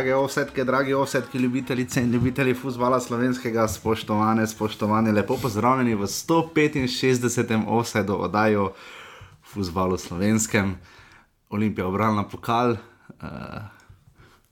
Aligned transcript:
Drage 0.00 0.14
osetke, 0.14 0.64
dragi 0.64 0.94
osetke, 0.94 1.38
ljubitelice 1.38 2.00
in 2.00 2.12
ljubitelji 2.12 2.54
futbola 2.54 3.00
slovenskega, 3.00 3.66
spoštovane, 3.68 4.46
spoštovane, 4.46 5.12
lepo 5.12 5.36
pozdravljeni 5.36 5.94
v 5.94 6.06
165. 6.08 7.68
osedu 7.68 8.16
oddajo 8.16 8.70
futbola 9.52 9.98
slovenskem. 9.98 10.72
Olimpija 11.50 11.86
obrala 11.86 12.24
pokal, 12.24 12.70
uh, 12.70 13.28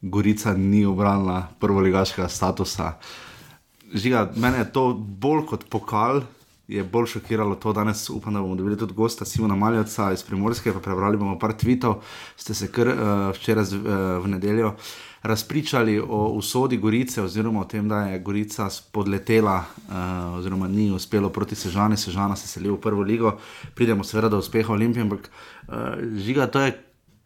Gorica 0.02 0.52
ni 0.52 0.84
obrala 0.84 1.48
prvoligaškega 1.60 2.28
statusa. 2.28 2.92
Žiga, 3.95 4.28
mene 4.37 4.59
je 4.59 4.73
to 4.73 4.92
bolj 4.92 5.46
kot 5.46 5.65
pokal, 5.70 6.26
je 6.68 6.84
bolj 6.84 7.15
šokiralo 7.16 7.54
to, 7.54 7.73
danes 7.73 8.10
upam, 8.10 8.34
da 8.34 8.40
bomo 8.40 8.54
dobili 8.54 8.76
tudi 8.76 8.92
gosta 8.92 9.24
Simona 9.24 9.56
Maljaca 9.56 10.12
iz 10.12 10.23
Primorske, 10.23 10.73
pa 10.73 10.80
prebrali 10.80 11.16
bomo 11.16 11.38
par 11.38 11.56
tweetov, 11.56 12.02
ste 12.37 12.54
se 12.54 12.68
kar 12.68 12.88
uh, 12.88 12.96
včeraj 13.32 13.65
uh, 13.65 14.24
v 14.24 14.37
nedeljo 14.37 14.76
razpričali 15.28 16.00
o 16.00 16.28
usodi 16.28 16.77
Gorice, 16.77 17.23
oziroma 17.23 17.60
o 17.60 17.64
tem, 17.64 17.88
da 17.88 18.00
je 18.09 18.18
Gorica 18.18 18.70
spodletela, 18.70 19.64
uh, 19.88 20.38
oziroma 20.38 20.68
ni 20.68 20.91
uspelo 20.91 21.28
proti 21.30 21.54
Sežani, 21.54 21.96
Sežana 21.96 22.37
se 22.37 22.48
selila 22.48 22.77
v 22.77 22.80
prvo 22.80 23.02
ligo, 23.02 23.37
pridemo 23.74 24.04
seveda 24.04 24.28
do 24.28 24.38
uspeha 24.38 24.73
Olimpije, 24.73 25.02
ampak 25.02 25.30
uh, 25.68 25.74
žiga, 26.16 26.46
to 26.46 26.60
je 26.60 26.73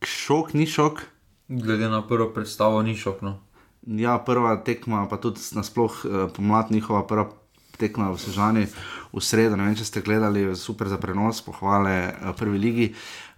šok, 0.03 0.55
ni 0.55 0.67
šok. 0.67 1.03
Glede 1.49 1.89
na 1.89 2.03
prvo 2.07 2.33
predstavo, 2.35 2.83
ni 2.83 2.97
šok. 2.97 3.23
No. 3.23 3.39
Ja, 3.87 4.19
prva 4.19 4.57
tekma, 4.65 5.07
pa 5.11 5.17
tudi 5.17 5.41
nasplošno 5.55 6.11
uh, 6.11 6.31
pomlad 6.35 6.71
njihova 6.71 7.07
prva 7.07 7.31
tekma 7.79 8.11
v 8.11 8.19
Sežani 8.19 8.67
v 9.13 9.21
sredo. 9.21 9.57
Ne 9.57 9.67
vem, 9.67 9.77
če 9.79 9.85
ste 9.85 10.03
gledali, 10.05 10.45
super 10.57 10.91
za 10.91 10.99
prenos, 10.99 11.43
pohvale 11.43 12.11
uh, 12.11 12.35
prvi 12.39 12.59
ligi. 12.59 12.93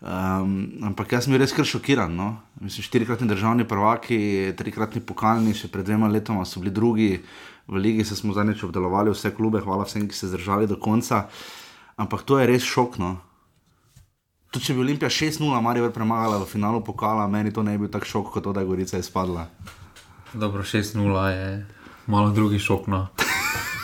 Um, 0.04 0.84
ampak 0.84 1.16
jaz 1.16 1.24
sem 1.24 1.32
res 1.40 1.54
kar 1.56 1.64
šokiran. 1.64 2.12
No? 2.12 2.36
Mislim, 2.60 2.84
štirikratni 2.84 3.28
državni 3.28 3.64
prvaki, 3.64 4.52
trikratni 4.58 5.00
pokalni, 5.00 5.54
še 5.56 5.70
pred 5.72 5.86
dvema 5.88 6.10
letoma 6.12 6.44
so 6.44 6.60
bili 6.60 6.74
drugi 6.74 7.22
v 7.64 7.80
ligi, 7.80 8.04
se 8.04 8.16
smo 8.16 8.36
zadnjič 8.36 8.66
obdelovali 8.66 9.14
vse 9.14 9.32
klube, 9.32 9.62
hvala 9.64 9.88
vsem, 9.88 10.04
ki 10.04 10.16
ste 10.16 10.28
zdržali 10.28 10.68
do 10.68 10.76
konca. 10.76 11.24
Ampak 11.96 12.26
to 12.28 12.36
je 12.36 12.50
res 12.52 12.66
šokno. 12.68 13.16
Tudi 14.52 14.68
če 14.68 14.76
bi 14.76 14.84
Olimpija 14.84 15.08
6-0 15.08 15.64
Marijo 15.64 15.88
premagala 15.90 16.36
v 16.42 16.50
finalu 16.52 16.84
pokala, 16.84 17.24
meni 17.24 17.50
to 17.50 17.64
ne 17.64 17.78
bi 17.78 17.86
bil 17.86 17.94
tako 17.96 18.10
šok, 18.12 18.28
kot 18.36 18.44
to, 18.44 18.52
da 18.52 18.60
je 18.60 18.68
Gorica 18.68 19.00
izpadla. 19.00 19.48
Dobro, 20.36 20.62
6-0 20.62 21.00
je 21.32 21.48
malo 22.12 22.28
drugi 22.30 22.60
šok. 22.60 22.92
No. 22.92 23.08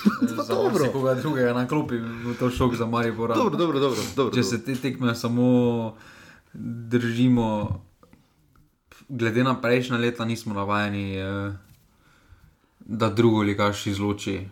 za 0.36 0.54
dobro. 0.54 0.92
koga 0.92 1.14
drugega 1.14 1.52
na 1.52 1.68
klopi, 1.68 1.98
bo 2.24 2.34
to 2.34 2.50
šok 2.50 2.74
za 2.74 2.86
Marijo 2.86 3.14
Bora. 3.14 3.34
Dobro, 3.34 3.58
dobro, 3.58 3.80
dobro, 3.80 4.00
dobro, 4.16 4.34
Če 4.34 4.42
se 4.42 4.64
te 4.64 4.74
tekme 4.74 5.14
samo 5.14 5.96
držimo, 6.54 7.80
glede 9.08 9.44
na 9.44 9.60
prejšnja 9.60 9.96
leta, 9.96 10.24
nismo 10.24 10.54
navajeni, 10.54 11.16
eh, 11.16 11.52
da 12.80 13.08
drugo 13.08 13.42
ligaš 13.42 13.86
izloči. 13.86 14.34
eh, 14.34 14.46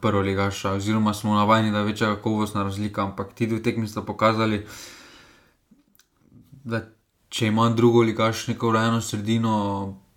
Prvo 0.00 0.20
ligaša, 0.20 0.72
oziroma 0.72 1.14
smo 1.14 1.34
navajeni, 1.34 1.70
da 1.70 1.78
je 1.78 1.84
večja 1.84 2.14
kakovostna 2.14 2.62
razlika, 2.62 3.02
ampak 3.02 3.32
ti 3.32 3.46
dve 3.46 3.62
tekmi 3.62 3.88
sta 3.88 4.02
pokazali, 4.02 4.66
da 6.64 6.80
če 7.28 7.46
ima 7.46 7.70
drugo 7.70 8.00
ligaš 8.00 8.46
neko 8.48 8.68
urejeno 8.68 9.00
sredino, 9.00 9.54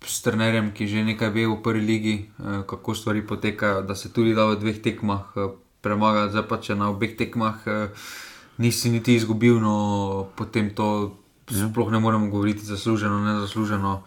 s 0.06 0.22
trenerjem, 0.22 0.70
ki 0.70 0.86
že 0.86 1.02
nekaj 1.02 1.30
ve 1.34 1.46
v 1.46 1.58
prvi 1.58 1.82
ligi, 1.82 2.16
eh, 2.38 2.62
kako 2.66 2.94
stvari 2.94 3.26
potekajo, 3.26 3.82
da 3.82 3.94
se 3.94 4.12
tudi 4.12 4.34
da 4.34 4.46
v 4.46 4.56
dveh 4.56 4.78
tekmah 4.82 5.22
eh, 5.36 5.50
premaga, 5.82 6.30
zdaj 6.30 6.46
pa 6.48 6.56
če 6.62 6.78
na 6.78 6.90
obeh 6.90 7.18
tekmah 7.18 7.66
eh, 7.66 7.90
nisi 8.58 8.90
niti 8.90 9.18
izgubil, 9.18 9.58
no 9.60 10.30
potem 10.38 10.70
to 10.70 11.18
sploh 11.50 11.90
ne 11.90 11.98
moremo 11.98 12.30
govoriti 12.30 12.64
zasluženo, 12.64 13.18
ne 13.22 13.34
zasluženo. 13.42 14.02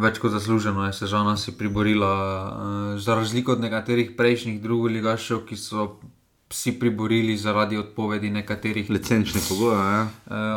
Več 0.00 0.18
kot 0.22 0.30
zasluženo 0.32 0.86
je 0.86 0.92
sežana 0.94 1.36
si 1.36 1.52
priborila, 1.52 2.96
za 2.96 3.14
razliko 3.18 3.52
od 3.52 3.60
nekaterih 3.60 4.14
prejšnjih 4.16 4.62
drugih 4.62 4.94
ligašev, 4.96 5.42
ki 5.44 5.58
so 5.58 5.98
si 6.50 6.78
priborili 6.78 7.36
zaradi 7.36 7.76
odpovedi 7.76 8.30
nekaterih 8.30 8.90
Licenčne 8.90 9.42
pogoje. 9.48 9.82
Ja. 9.82 10.06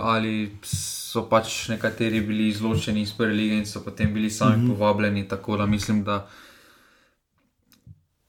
Ali 0.06 0.54
so 1.14 1.28
pač 1.30 1.68
nekateri 1.70 2.24
bili 2.26 2.48
izločeni 2.50 3.04
iz 3.06 3.12
prve 3.14 3.36
lige 3.38 3.60
in 3.62 3.68
so 3.70 3.84
potem 3.86 4.14
bili 4.14 4.30
sami 4.30 4.58
mm. 4.58 4.62
-hmm. 4.62 4.74
povabljeni. 4.74 5.28
Tako 5.28 5.58
da 5.58 5.66
mislim, 5.66 6.04
da 6.04 6.28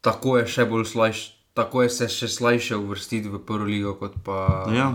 tako 0.01 0.39
je 0.39 0.47
še 0.47 0.65
bolj 0.65 0.85
slajš. 0.85 1.31
Tako 1.55 1.83
je 1.83 1.91
se 1.91 2.09
še 2.09 2.29
slajše 2.29 2.77
uvrstiti 2.77 3.29
v 3.29 3.39
prvo 3.47 3.65
ligo, 3.65 3.93
kot 3.95 4.15
pa. 4.25 4.67
Ja. 4.75 4.89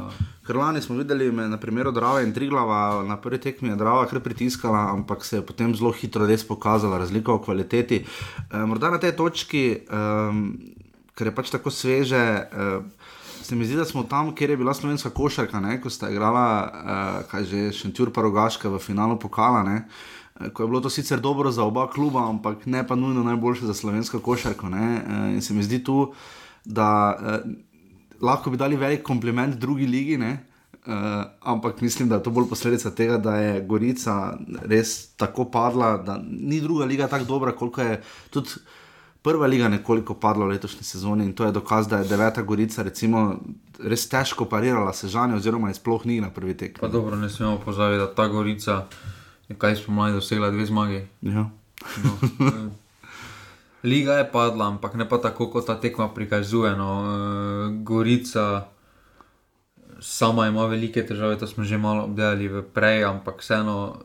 Ker 0.48 0.58
lani 0.60 0.82
smo 0.82 0.98
videli, 0.98 1.32
me, 1.32 1.48
na 1.48 1.58
primeru 1.58 1.92
Drave 1.92 2.24
in 2.24 2.34
Triglava, 2.34 3.04
na 3.08 3.16
prvi 3.18 3.40
tekmi 3.40 3.70
je 3.70 3.76
Drava 3.76 4.06
kar 4.06 4.20
pritiskala, 4.20 4.92
ampak 4.92 5.24
se 5.26 5.38
je 5.38 5.46
potem 5.46 5.76
zelo 5.76 5.92
hitro 5.92 6.28
res 6.28 6.44
pokazala 6.44 6.98
razlika 6.98 7.32
v 7.32 7.44
kvaliteti. 7.46 8.04
E, 8.04 8.58
morda 8.58 8.92
na 8.92 9.00
tej 9.00 9.16
točki, 9.16 9.64
um, 9.88 10.60
ker 11.16 11.32
je 11.32 11.36
pač 11.36 11.50
tako 11.50 11.72
sveže. 11.72 12.26
E, 12.44 12.68
Se 13.50 13.56
mi 13.56 13.66
zdi, 13.66 13.76
da 13.76 13.86
smo 13.86 14.04
tam, 14.04 14.36
kjer 14.36 14.50
je 14.50 14.58
bila 14.58 14.74
slovenska 14.74 15.10
košarka, 15.10 15.60
ne, 15.60 15.80
ko 15.82 15.90
sta 15.90 16.10
igrala, 16.14 16.44
uh, 16.70 17.30
kaj 17.32 17.46
že 17.50 17.62
Šentjur, 17.74 18.12
pa 18.14 18.22
Rogaška 18.22 18.70
v 18.70 18.78
finalu 18.78 19.16
pokala. 19.20 19.64
Ne, 19.66 19.78
eh, 20.40 20.52
Ko 20.54 20.64
je 20.64 20.68
bilo 20.70 20.82
to 20.86 20.90
sicer 20.90 21.18
dobro 21.20 21.50
za 21.52 21.64
oba 21.66 21.88
kluba, 21.90 22.28
ampak 22.30 22.68
ne 22.70 22.84
pa 22.88 22.96
nujno 22.96 23.24
najboljše 23.24 23.66
za 23.66 23.74
slovensko 23.74 24.20
košarko. 24.20 24.70
Ne? 24.70 25.02
eh, 25.02 25.34
In 25.34 25.42
se 25.42 25.54
mi 25.54 25.64
zdi 25.64 25.82
tu, 25.84 26.14
da 26.66 27.18
eh, 27.18 27.50
lahko 28.22 28.54
bi 28.54 28.58
dali 28.58 28.78
velik 28.78 29.02
kompliment 29.02 29.58
drugi 29.58 29.88
ligi, 29.88 30.18
ne? 30.18 30.46
Uh, 30.86 30.96
ampak 31.42 31.82
mislim, 31.82 32.10
da 32.10 32.16
je 32.16 32.24
to 32.24 32.32
bolj 32.32 32.48
posledica 32.50 32.90
tega, 32.96 33.18
da 33.18 33.36
je 33.36 33.62
Gorica 33.62 34.38
res 34.66 35.12
tako 35.18 35.46
padla, 35.52 35.98
da 35.98 36.22
ni 36.24 36.62
druga 36.62 36.86
liga 36.86 37.08
tako 37.08 37.26
dobra, 37.26 37.52
koliko 37.52 37.82
je 37.82 38.02
tudi 38.30 38.50
prva 39.22 39.48
liga 39.48 39.68
nekoliko 39.68 40.14
padla 40.14 40.46
v 40.46 40.56
letošnji 40.56 40.84
sezoni. 40.84 41.26
In 41.26 41.34
to 41.34 41.46
je 41.46 41.52
dokaz, 41.52 41.88
da 41.88 41.98
je 41.98 42.10
deveta 42.10 42.42
Gorica 42.42 42.84
recimo, 42.84 43.40
res 43.80 44.08
težko 44.10 44.46
parirala 44.46 44.94
sežanje, 44.94 45.36
oziroma 45.36 45.70
je 45.70 45.80
sploh 45.80 46.06
ni 46.06 46.20
na 46.22 46.30
prvi 46.30 46.58
tek. 46.58 46.80
Pa 46.80 46.88
dobro, 46.88 47.16
ne 47.16 47.30
smemo 47.30 47.60
pozabiti, 47.66 48.00
da 48.00 48.08
ta 48.14 48.28
Gorica 48.28 48.86
je 49.50 49.56
kaj 49.56 49.76
spomladi 49.76 50.20
dosegla 50.20 50.52
dve 50.52 50.66
zmagi. 50.66 51.08
Ja. 51.22 51.50
No, 52.04 52.70
Liga 53.84 54.14
je 54.20 54.32
padla, 54.32 54.68
ampak 54.68 54.96
ne 55.00 55.08
pa 55.10 55.18
tako, 55.24 55.48
kot 55.48 55.68
ta 55.68 55.78
tekma 55.80 56.10
prikazuje. 56.12 56.76
No. 56.76 56.90
Eh, 57.08 57.78
Gorica 57.84 58.68
sama 60.00 60.48
ima 60.48 60.66
velike 60.66 61.06
težave, 61.06 61.38
to 61.40 61.48
smo 61.48 61.64
že 61.64 61.78
malo 61.78 62.04
obdelali 62.04 62.48
v 62.48 62.64
prej, 62.64 63.04
ampak 63.04 63.40
vseeno, 63.40 64.00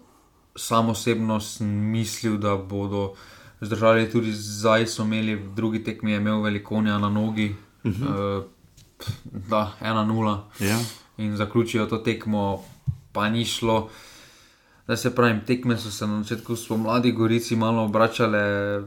sam 0.56 0.88
osebno 0.88 1.40
sem 1.40 1.66
mislil, 1.66 2.38
da 2.38 2.56
bodo 2.56 3.14
zdržali 3.60 4.10
tudi 4.10 4.32
zdaj, 4.32 4.86
so 4.86 5.02
imeli 5.02 5.34
v 5.36 5.54
drugi 5.54 5.84
tekmi, 5.84 6.12
je 6.12 6.16
imel 6.16 6.42
velikonja 6.42 6.98
na 6.98 7.08
nogi, 7.08 7.54
uh 7.84 7.92
-huh. 7.92 8.42
da 9.32 9.72
1-0 9.80 10.38
Ja. 10.60 10.78
in 11.16 11.36
zaključijo 11.36 11.86
to 11.86 11.98
tekmo, 11.98 12.64
pa 13.12 13.28
ni 13.28 13.44
šlo. 13.44 13.88
Da 14.86 14.96
se 14.96 15.14
pravim, 15.14 15.40
tekme 15.46 15.76
so 15.78 15.90
se 15.90 16.06
na 16.06 16.22
začetku 16.22 16.56
spomladi 16.56 17.12
Gorici 17.12 17.56
malo 17.56 17.84
obračale 17.84 18.82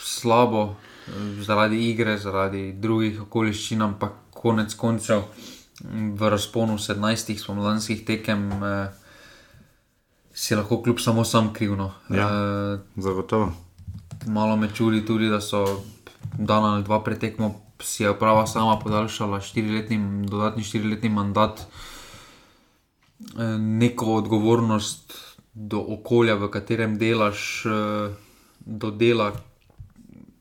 slabo, 0.00 0.74
eh, 1.08 1.10
zaradi 1.42 1.90
igre, 1.90 2.18
zaradi 2.18 2.72
drugih 2.72 3.22
okoliščin, 3.22 3.82
ampak 3.82 4.12
konec 4.30 4.74
koncev 4.74 5.22
m, 5.84 6.16
v 6.16 6.28
razponu 6.28 6.78
17 6.78 7.38
spomladanskih 7.38 8.04
tekem 8.04 8.52
eh, 8.52 8.88
si 10.34 10.54
lahko 10.54 10.82
kljub 10.82 10.98
samo 11.00 11.24
sam 11.24 11.52
krivno. 11.52 11.92
Ja. 12.10 12.28
Eh, 12.74 12.78
Zagotovo. 12.96 13.52
Malo 14.26 14.56
me 14.56 14.68
čudi 14.74 15.06
tudi, 15.06 15.28
da 15.28 15.40
so 15.40 15.82
dan 16.38 16.64
ali 16.64 16.84
dva 16.84 17.02
pretekmo, 17.04 17.54
si 17.80 18.02
je 18.02 18.10
uprava 18.10 18.46
sama 18.46 18.78
podaljšala 18.78 19.40
štiriletni, 19.40 20.26
dodatni 20.26 20.62
štiriletni 20.64 21.08
mandat, 21.08 21.60
eh, 21.60 23.58
neko 23.58 24.14
odgovornost 24.14 25.12
do 25.54 25.80
okolja, 25.88 26.34
v 26.34 26.48
katerem 26.48 26.98
delaš, 26.98 27.66
eh, 27.66 28.14
do 28.60 28.90
dela, 28.90 29.32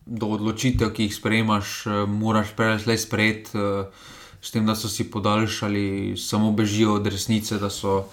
do 0.06 0.28
odločitev, 0.28 0.94
ki 0.94 1.04
jih 1.04 1.16
sprejemaš, 1.16 1.86
eh, 1.88 2.06
moraš 2.08 2.56
prej 2.56 2.98
sprejeti. 2.98 3.58
eh, 3.58 3.86
S 4.42 4.52
tem, 4.52 4.66
da 4.66 4.74
so 4.76 4.90
si 4.90 5.12
podaljšali, 5.12 6.18
samo 6.18 6.52
bežijo 6.52 6.96
od 6.96 7.08
resnice, 7.08 7.60
da 7.60 7.70
so 7.70 8.10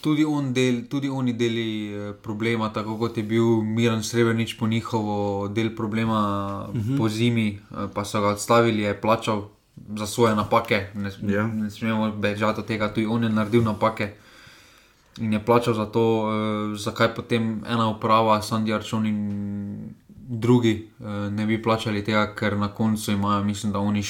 tudi, 0.00 0.24
on 0.24 0.52
del, 0.52 0.88
tudi 0.88 1.08
oni 1.08 1.32
deli 1.32 1.92
eh, 1.92 2.12
problema, 2.22 2.72
tako 2.72 2.98
kot 2.98 3.16
je 3.16 3.22
bil 3.22 3.62
Miren 3.62 4.02
Srebrenic 4.02 4.54
po 4.58 4.66
njihovo 4.66 5.48
del 5.48 5.74
problema 5.76 6.20
uh 6.68 6.74
-huh. 6.74 6.98
po 6.98 7.08
zimi, 7.08 7.48
eh, 7.70 7.86
pa 7.94 8.04
so 8.04 8.20
ga 8.20 8.28
odstavili, 8.28 8.82
je 8.82 9.00
plačal 9.00 9.42
za 9.96 10.06
svoje 10.06 10.34
napake. 10.34 10.86
Ne, 10.94 11.10
Ja. 11.34 11.46
ne 11.46 11.70
smemo 11.70 12.12
bežati 12.12 12.60
od 12.60 12.66
tega, 12.66 12.94
tudi 12.94 13.06
on 13.06 13.22
je 13.24 13.30
naredil 13.30 13.62
napake. 13.62 14.12
In 15.20 15.32
je 15.32 15.44
plačal 15.44 15.74
za 15.74 15.86
to, 15.86 16.30
eh, 16.30 16.76
zakaj 16.76 17.14
potem 17.14 17.64
ena 17.66 17.88
uprava, 17.88 18.42
Sandy 18.42 18.74
Arčon 18.74 19.06
in 19.06 19.94
drugi 20.28 20.88
eh, 21.00 21.30
ne 21.30 21.46
bi 21.46 21.62
plačali 21.62 22.04
tega, 22.04 22.34
ker 22.34 22.56
na 22.56 22.68
koncu 22.68 23.12
imajo, 23.12 23.44
mislim, 23.44 23.72
da 23.72 23.78
oni 23.78 24.02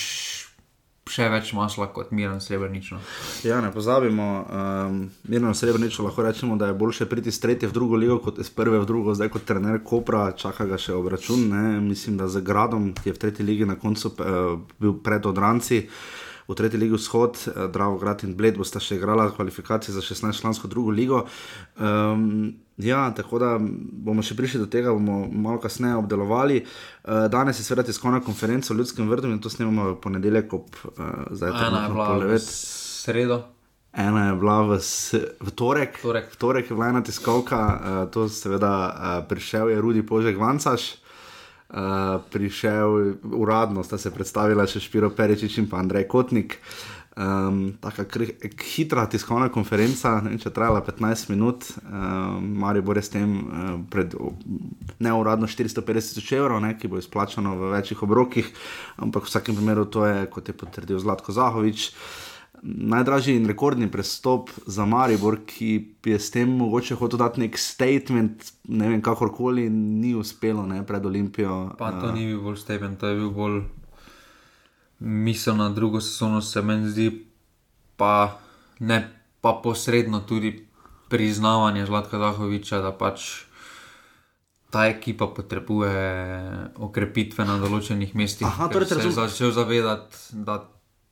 še 1.11 1.29
več 1.33 1.53
masla 1.57 1.89
kot 1.95 2.13
Miren 2.15 2.41
Srebrenično. 2.41 3.01
Ja, 3.47 3.61
ne 3.65 3.73
pozabimo, 3.75 4.29
um, 4.45 5.01
Mirno 5.29 5.55
Srebrenično 5.55 6.07
lahko 6.07 6.23
rečemo, 6.27 6.57
da 6.57 6.71
je 6.71 6.77
boljše 6.79 7.09
priti 7.11 7.33
iz 7.33 7.41
tretje 7.41 7.69
v 7.69 7.77
drugo 7.77 7.97
ligo 7.97 8.19
kot 8.25 8.39
iz 8.39 8.51
prve 8.51 8.79
v 8.79 8.87
drugo, 8.89 9.15
zdaj 9.15 9.33
kot 9.35 9.49
trener 9.49 9.81
Kopra, 9.85 10.31
čaka 10.37 10.69
ga 10.69 10.79
še 10.81 10.95
obračun. 10.97 11.49
Ne? 11.53 11.65
Mislim, 11.81 12.17
da 12.21 12.29
z 12.29 12.45
Gradom, 12.45 12.93
ki 12.97 13.11
je 13.11 13.17
v 13.17 13.23
tretji 13.25 13.47
ligi 13.47 13.69
na 13.69 13.79
koncu 13.81 14.13
uh, 14.15 14.55
bil 14.81 14.97
pred 15.05 15.27
odranci. 15.27 15.85
V 16.49 16.57
tretji 16.57 16.81
ligi 16.81 16.97
vzhod, 16.97 17.43
Dravo 17.75 17.99
Grad 18.01 18.25
in 18.25 18.33
Bled 18.37 18.57
bosta 18.57 18.81
še 18.81 18.97
igrala 18.97 19.29
kvalifikacije 19.37 19.93
za 19.93 20.01
16-člansko 20.01 20.71
drugo 20.73 20.95
ligo. 20.97 21.27
Um, 21.77 22.57
Ja, 22.79 23.11
tako 23.11 23.41
da 23.43 23.57
bomo 23.59 24.23
še 24.23 24.37
prišli 24.39 24.61
do 24.63 24.69
tega, 24.71 24.93
bomo 24.95 25.27
malo 25.27 25.59
kasneje 25.59 25.97
obdelovali. 25.99 26.61
Uh, 26.63 27.27
danes 27.31 27.59
je 27.59 27.67
seveda 27.67 27.83
tiskovna 27.89 28.21
konferenca 28.23 28.71
v 28.71 28.79
Ljudskem 28.79 29.09
vrtu 29.11 29.33
in 29.33 29.41
to 29.43 29.51
snemamo 29.51 29.97
v 29.97 29.97
ponedeljek, 30.05 30.55
ob 30.55 30.79
uh, 30.87 31.27
zdaj 31.35 31.57
je 31.59 31.73
bila 31.91 32.13
v 32.23 32.39
sredo. 32.45 33.41
Ena 33.99 34.29
je 34.29 34.37
bila 34.39 34.61
v, 34.69 34.79
v 35.43 35.55
torek. 35.59 35.99
torek. 36.05 36.31
V 36.31 36.39
torek 36.39 36.71
je 36.71 36.77
bila 36.79 36.93
ena 36.93 37.03
tiskovka, 37.03 37.59
uh, 37.59 37.99
to 38.15 38.29
seveda 38.31 38.73
uh, 38.87 39.19
prišel 39.27 39.75
je 39.75 39.83
Rudi 39.83 40.07
Požek 40.07 40.39
Vancaš. 40.39 41.03
Uh, 41.69 42.23
prišel 42.31 43.19
uradno, 43.35 43.83
sta 43.85 43.99
se 43.99 44.09
predstavila 44.15 44.65
še 44.65 44.81
Špiro 44.81 45.11
Perečič 45.13 45.59
in 45.61 45.67
pa 45.69 45.83
Andrej 45.83 46.07
Kotnik. 46.09 46.57
Uh, 46.63 46.98
Um, 47.19 47.73
Tako 47.81 48.05
hitra 48.63 49.07
tiskovna 49.11 49.49
konferenca, 49.51 50.21
ne 50.23 50.31
vem, 50.31 50.39
če 50.39 50.53
trajala 50.55 50.85
15 50.87 51.33
minut, 51.33 51.65
um, 51.83 52.45
Marijo 52.63 52.85
bo 52.87 52.95
res 52.95 53.11
tem 53.11 53.33
uh, 53.41 53.73
pred 53.91 54.15
neuradno 55.03 55.49
450 55.51 56.15
tisoč 56.15 56.31
evrov, 56.39 56.63
ne, 56.63 56.77
ki 56.79 56.87
bo 56.87 57.01
izplačano 57.03 57.57
v 57.59 57.73
večjih 57.73 58.05
obrokih, 58.07 58.53
ampak 59.03 59.27
v 59.27 59.33
vsakem 59.33 59.59
primeru 59.59 59.89
to 59.91 60.07
je, 60.07 60.29
kot 60.31 60.47
je 60.47 60.55
potrdil 60.55 61.01
Zlatko 61.03 61.35
Zahovič, 61.35 61.89
najdražji 62.63 63.35
in 63.41 63.51
rekordni 63.51 63.91
prestop 63.91 64.55
za 64.67 64.87
Maribor, 64.87 65.41
ki 65.47 65.73
je 66.07 66.21
s 66.23 66.31
tem 66.31 66.55
mogoče 66.61 67.01
hotel 67.03 67.19
dati 67.25 67.43
nek 67.43 67.59
statement, 67.59 68.47
ne 68.71 68.93
vem, 68.93 69.03
kakorkoli 69.03 69.67
ni 69.71 70.15
uspelo 70.15 70.67
ne, 70.71 70.85
pred 70.87 71.03
Olimpijo. 71.07 71.75
Pa 71.83 71.91
to 71.99 72.13
uh, 72.13 72.15
ni 72.15 72.31
bil 72.31 72.47
bolj 72.47 72.63
statement, 72.63 73.03
to 73.03 73.11
je 73.11 73.19
bil 73.19 73.35
bolj 73.35 73.61
misel 74.99 75.57
na 75.57 75.69
drugo 75.69 76.01
sezono, 76.01 76.41
se 76.43 76.63
meni 76.63 76.91
zdi, 76.91 77.27
pa 77.97 78.39
ne 78.79 79.15
pa 79.41 79.61
posredno 79.63 80.21
tudi 80.21 80.67
priznavanje 81.09 81.87
Zlatka 81.87 82.19
Zahoviča, 82.19 82.81
da 82.83 82.93
pač 82.93 83.47
ta 84.71 84.87
ekipa 84.87 85.31
potrebuje 85.33 85.95
okrepitve 86.77 87.47
na 87.49 87.57
določenih 87.63 88.13
mestih. 88.15 88.47
Aha, 88.47 88.69
torej 88.69 88.91
se 88.91 89.01
je 89.07 89.15
začel 89.17 89.55
zavedati, 89.57 90.43
da 90.45 90.61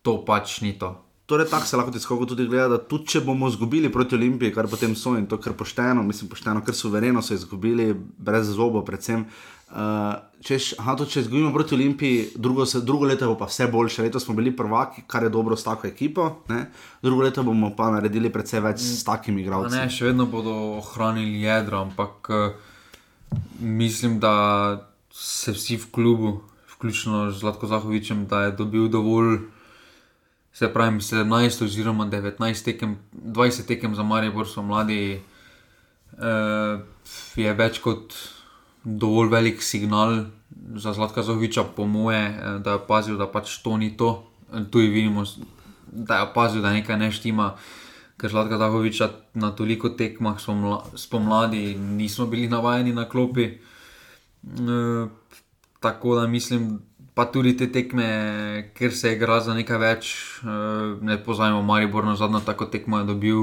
to 0.03 0.21
pač 0.27 0.61
ni 0.61 0.75
to. 0.79 0.93
Torej, 1.27 1.49
tako 1.51 1.67
se 1.67 1.79
lahko 1.79 2.27
tudi 2.27 2.45
gleda, 2.47 2.69
da 2.77 2.79
tudi 2.79 3.09
če 3.17 3.25
bomo 3.25 3.49
izgubili 3.49 3.91
proti 3.91 4.15
Olimpiji, 4.15 4.53
kar 4.55 4.69
potem 4.71 4.95
so 4.95 5.17
in 5.19 5.25
to, 5.27 5.41
kar 5.43 5.57
pošteno, 5.59 6.05
mislim, 6.07 6.29
pošteno, 6.31 6.63
ker 6.63 6.75
suvereno 6.75 7.23
so 7.23 7.35
izgubili, 7.35 7.89
brez 7.95 8.53
zobo, 8.55 8.85
predvsem. 8.87 9.25
Uh, 9.25 9.56
češ, 10.47 10.75
aha, 10.79 10.95
to, 10.99 11.07
če 11.11 11.25
izgubimo 11.25 11.51
proti 11.55 11.75
Olimpiji, 11.75 12.27
drugo, 12.37 12.67
se, 12.67 12.81
drugo 12.87 13.09
leto 13.09 13.29
bo 13.33 13.39
pa 13.39 13.49
vse 13.51 13.67
boljše. 13.73 14.07
Leto 14.07 14.21
smo 14.21 14.35
bili 14.35 14.55
prvaki, 14.57 15.03
kar 15.07 15.27
je 15.27 15.33
dobro 15.35 15.57
s 15.57 15.65
tako 15.65 15.87
ekipo, 15.87 16.29
ne? 16.49 16.67
drugo 17.03 17.23
leto 17.27 17.43
bomo 17.43 17.73
pa 17.77 17.91
naredili 17.91 18.31
predvsej 18.33 18.63
več 18.63 18.85
s 18.85 19.05
takimi 19.07 19.43
igralci. 19.43 19.77
Ne, 19.77 19.91
še 19.91 20.11
vedno 20.11 20.29
bodo 20.31 20.55
ohranili 20.79 21.43
jedro, 21.43 21.83
ampak 21.89 22.31
uh, 22.31 22.55
mislim, 23.61 24.21
da 24.23 24.87
se 25.11 25.57
vsi 25.57 25.81
v 25.83 25.91
klubu, 25.91 26.33
vključno 26.77 27.31
z 27.33 27.41
Zlatko 27.41 27.67
Zahovičem, 27.67 28.27
da 28.31 28.47
je 28.47 28.57
dobil 28.59 28.89
dovolj 28.93 29.39
se 30.57 30.71
pravi, 30.73 31.03
17 31.05 31.65
oziroma 31.65 32.07
19 32.09 32.65
tekem, 32.65 32.97
20 33.13 33.67
tekem 33.69 33.95
za 33.95 34.03
Maribor, 34.03 34.49
so 34.49 34.63
mladi, 34.65 35.19
uh, 36.17 36.81
je 37.37 37.53
več 37.53 37.83
kot 37.85 38.17
dovolj 38.87 39.29
velik 39.35 39.63
signal 39.63 40.31
za 40.79 40.93
Zlatka 40.95 41.23
Zoviča, 41.23 41.65
po 41.77 41.87
moje, 41.87 42.23
uh, 42.31 42.63
da 42.63 42.71
je 42.71 42.83
opazil, 42.83 43.19
da 43.19 43.27
pač 43.27 43.59
to 43.63 43.77
ni 43.77 43.91
to. 43.97 44.23
Tu 44.71 44.79
vidimo, 44.79 45.25
da 45.91 46.23
je 46.23 46.29
opazil, 46.31 46.63
da 46.63 46.71
nekaj 46.71 46.99
ne 46.99 47.11
štima. 47.11 47.57
Ker 48.17 48.31
Zlatka 48.31 48.57
Zahoviča 48.57 49.11
na 49.35 49.51
toliko 49.53 49.91
tekmah 49.93 50.39
spomladi 50.95 51.75
nismo 51.75 52.27
bili 52.27 52.49
navajeni 52.49 52.95
na 52.97 53.05
klopi. 53.05 53.45
E, 53.45 53.59
tako 55.81 56.15
da 56.15 56.27
mislim, 56.27 56.79
pa 57.15 57.25
tudi 57.25 57.57
te 57.57 57.69
tekme, 57.73 58.71
ker 58.77 58.93
se 58.93 59.09
je 59.09 59.17
igral 59.17 59.41
za 59.41 59.55
nekaj 59.57 59.79
več, 59.81 60.15
uh, 60.45 60.97
ne 61.01 61.17
pozajmo, 61.25 61.63
Maribor 61.65 62.05
na 62.05 62.17
zadnjo 62.17 62.41
tako 62.45 62.69
tekmo 62.73 62.99
je 63.01 63.09
dobil 63.09 63.41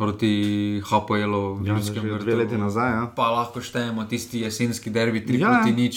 proti 0.00 0.80
Hapoelu, 0.80 1.60
ja, 1.64 1.74
Ljudskem 1.76 2.08
vrtu. 2.08 2.24
Dve 2.24 2.34
leti 2.40 2.56
nazaj. 2.56 2.90
Ja. 2.90 3.06
Pa 3.16 3.28
lahko 3.36 3.60
štejemo 3.60 4.06
tisti 4.08 4.40
jesenski 4.40 4.88
derbi, 4.90 5.20
tri 5.26 5.42
ja. 5.42 5.50
proti 5.52 5.76
nič. 5.76 5.96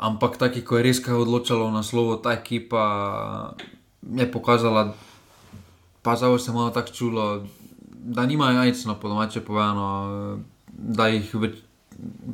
Ampak 0.00 0.40
taki, 0.40 0.62
ko 0.64 0.80
je 0.80 0.86
res 0.88 1.00
kaj 1.04 1.20
odločalo 1.20 1.68
v 1.68 1.76
naslovu, 1.76 2.16
ta 2.24 2.32
ekipa 2.32 2.84
je 4.00 4.24
pokazala, 4.32 4.96
pa 6.00 6.16
zelo 6.16 6.40
se 6.40 6.52
malo 6.52 6.72
tako 6.72 6.96
čulo, 6.96 7.24
da 7.92 8.24
nimajo 8.24 8.64
jajc 8.64 8.84
na 8.88 8.94
podomače 8.96 9.40
povedano, 9.44 9.88
da 10.72 11.08
jih 11.12 11.28
več, 11.36 11.58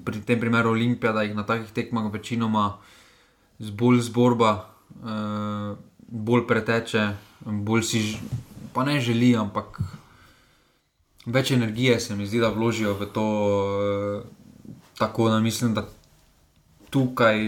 pri 0.06 0.22
tem 0.26 0.38
primeru 0.38 0.74
Olimpija, 0.74 1.14
da 1.14 1.22
jih 1.26 1.34
na 1.34 1.42
takih 1.46 1.70
tekmah 1.74 2.06
večinoma 2.14 2.76
bolj 3.58 4.06
zborba, 4.06 4.52
uh, 5.02 5.74
bolj 6.06 6.46
preteče, 6.46 7.08
bolj 7.42 7.82
si, 7.82 8.02
pa 8.74 8.86
ne 8.86 9.00
želi, 9.02 9.34
ampak 9.38 9.82
več 11.26 11.50
energije 11.50 12.00
se 12.00 12.16
mi 12.16 12.26
zdi, 12.26 12.40
da 12.42 12.50
vložijo 12.50 12.94
v 12.98 13.08
to. 13.12 13.26
Uh, 14.22 14.22
tako 14.98 15.28
da 15.28 15.40
mislim, 15.40 15.74
da 15.74 15.86
tukaj 16.90 17.38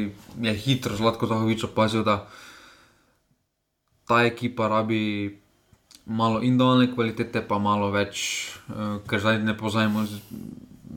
je 0.41 0.55
hitro, 0.55 0.97
zelo 0.97 1.12
zahovič 1.12 1.65
opazil, 1.65 2.05
da 2.05 2.26
ta 4.09 4.25
ekipa 4.25 4.69
rabi. 4.69 5.41
Malo 6.06 6.43
individualne 6.43 6.91
kvalitete, 6.93 7.41
pa 7.49 7.56
malo 7.59 7.88
več, 7.91 8.50
uh, 8.69 8.99
ker 9.09 9.23
zdaj 9.23 9.38
ne 9.41 9.55
poznamo, 9.56 10.03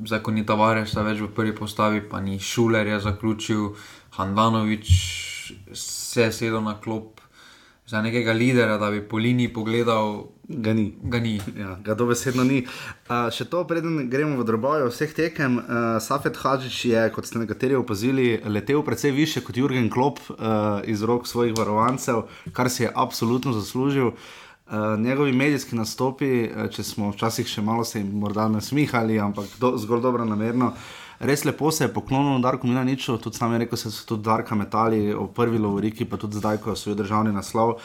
zakonita 0.04 0.58
varja, 0.60 0.84
več 1.04 1.22
v 1.24 1.30
prvi 1.32 1.54
postavi, 1.56 2.02
pa 2.10 2.20
ni 2.20 2.40
šuler, 2.40 2.88
je 2.88 3.00
zaključil, 3.06 3.70
Handanovič 4.18 4.90
se 5.74 6.22
je 6.22 6.32
sedel 6.32 6.62
na 6.62 6.76
klop 6.82 7.17
za 7.88 8.02
nekega 8.02 8.34
lidera, 8.34 8.78
da 8.78 8.92
bi 8.92 9.02
po 9.08 9.18
liniji 9.18 9.54
pogledal. 9.54 10.24
Ga 10.48 10.74
ni. 10.74 10.94
Ga, 11.04 11.20
ni. 11.20 11.42
Ja, 11.60 11.78
ga 11.84 11.94
dobesedno 11.96 12.44
ni. 12.44 12.62
Uh, 13.10 13.28
še 13.32 13.48
to, 13.52 13.64
preden 13.68 14.10
gremo 14.12 14.40
v 14.40 14.46
droboje 14.48 14.88
vseh 14.88 15.12
tekem, 15.16 15.58
uh, 15.60 15.98
Safet 16.04 16.40
Hadžič 16.40 16.78
je, 16.88 17.06
kot 17.16 17.28
ste 17.28 17.42
nekateri 17.44 17.76
opazili, 17.76 18.38
letel 18.48 18.84
precej 18.84 19.12
više 19.16 19.44
kot 19.44 19.60
Jurgen 19.60 19.90
Klop 19.92 20.20
uh, 20.30 20.38
iz 20.88 21.04
rok 21.04 21.28
svojih 21.28 21.56
varovancev, 21.58 22.26
kar 22.56 22.72
si 22.72 22.84
je 22.84 22.92
absolutno 22.96 23.56
zaslužil. 23.56 24.14
Uh, 24.68 24.96
njegovi 25.00 25.32
medijski 25.32 25.76
nastopi, 25.80 26.48
če 26.72 26.84
smo 26.84 27.14
včasih 27.16 27.48
še 27.48 27.64
malo 27.64 27.88
se 27.88 28.02
jim 28.02 28.16
morda 28.20 28.50
nasmihali, 28.52 29.20
ampak 29.20 29.52
do, 29.60 29.76
zgolj 29.80 30.04
dobro 30.04 30.28
namerno. 30.28 30.74
Uh, 30.76 31.07
res 31.20 31.46
lepo 31.46 31.72
se 31.72 31.84
je 31.84 31.94
poklonil 31.94 32.42
Darku 32.42 32.68
Milaniču, 32.68 33.18
tudi 33.18 33.38
sam 33.38 33.54
je 33.54 33.60
rekel, 33.64 33.80
da 33.84 33.92
so 33.92 34.06
tudi 34.06 34.24
Darka 34.24 34.56
metali 34.56 35.14
v 35.14 35.28
prvi 35.36 35.58
lovoriki, 35.58 36.06
pa 36.06 36.18
tudi 36.18 36.38
zdaj, 36.38 36.62
ko 36.64 36.76
so 36.76 36.92
jo 36.92 36.96
državni 36.96 37.34
naslov. 37.34 37.78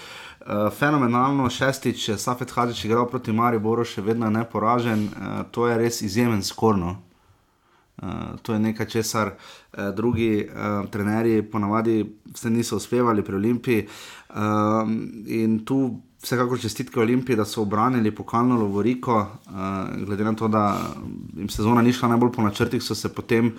Uh, 0.43 0.69
fenomenalno, 0.75 1.49
šestič, 1.51 2.11
Safet 2.19 2.51
Hadžič 2.51 2.85
igral 2.85 3.07
proti 3.09 3.33
Mariboru, 3.33 3.85
še 3.85 4.03
vedno 4.03 4.27
je 4.27 4.37
neporažen, 4.37 5.09
uh, 5.09 5.43
to 5.51 5.69
je 5.71 5.79
res 5.79 6.03
izjemen 6.03 6.43
skorno. 6.43 6.97
Uh, 8.03 8.35
to 8.43 8.57
je 8.57 8.59
nekaj, 8.59 8.89
česar 8.89 9.35
uh, 9.37 9.91
drugi 9.95 10.43
uh, 10.43 10.89
trenerji 10.91 11.43
ponavadi 11.43 12.03
niso 12.51 12.77
uspevali 12.77 13.23
pri 13.23 13.37
Olimpiji. 13.37 13.87
Uh, 14.35 14.89
in 15.27 15.61
tu 15.65 16.03
Vsekakor 16.23 16.61
čestitke 16.61 17.01
Olimpiji, 17.01 17.37
da 17.37 17.45
so 17.45 17.63
obranili 17.63 18.11
pokalno 18.15 18.57
Lovoriko, 18.57 19.17
uh, 19.21 20.05
glede 20.07 20.25
na 20.25 20.33
to, 20.39 20.49
da 20.49 20.79
jim 21.37 21.49
sezona 21.49 21.83
ni 21.83 21.93
šla 21.93 22.09
najbolj 22.09 22.31
po 22.33 22.43
načrtih, 22.43 22.83
so 22.83 22.95
se 22.95 23.09
potem 23.15 23.51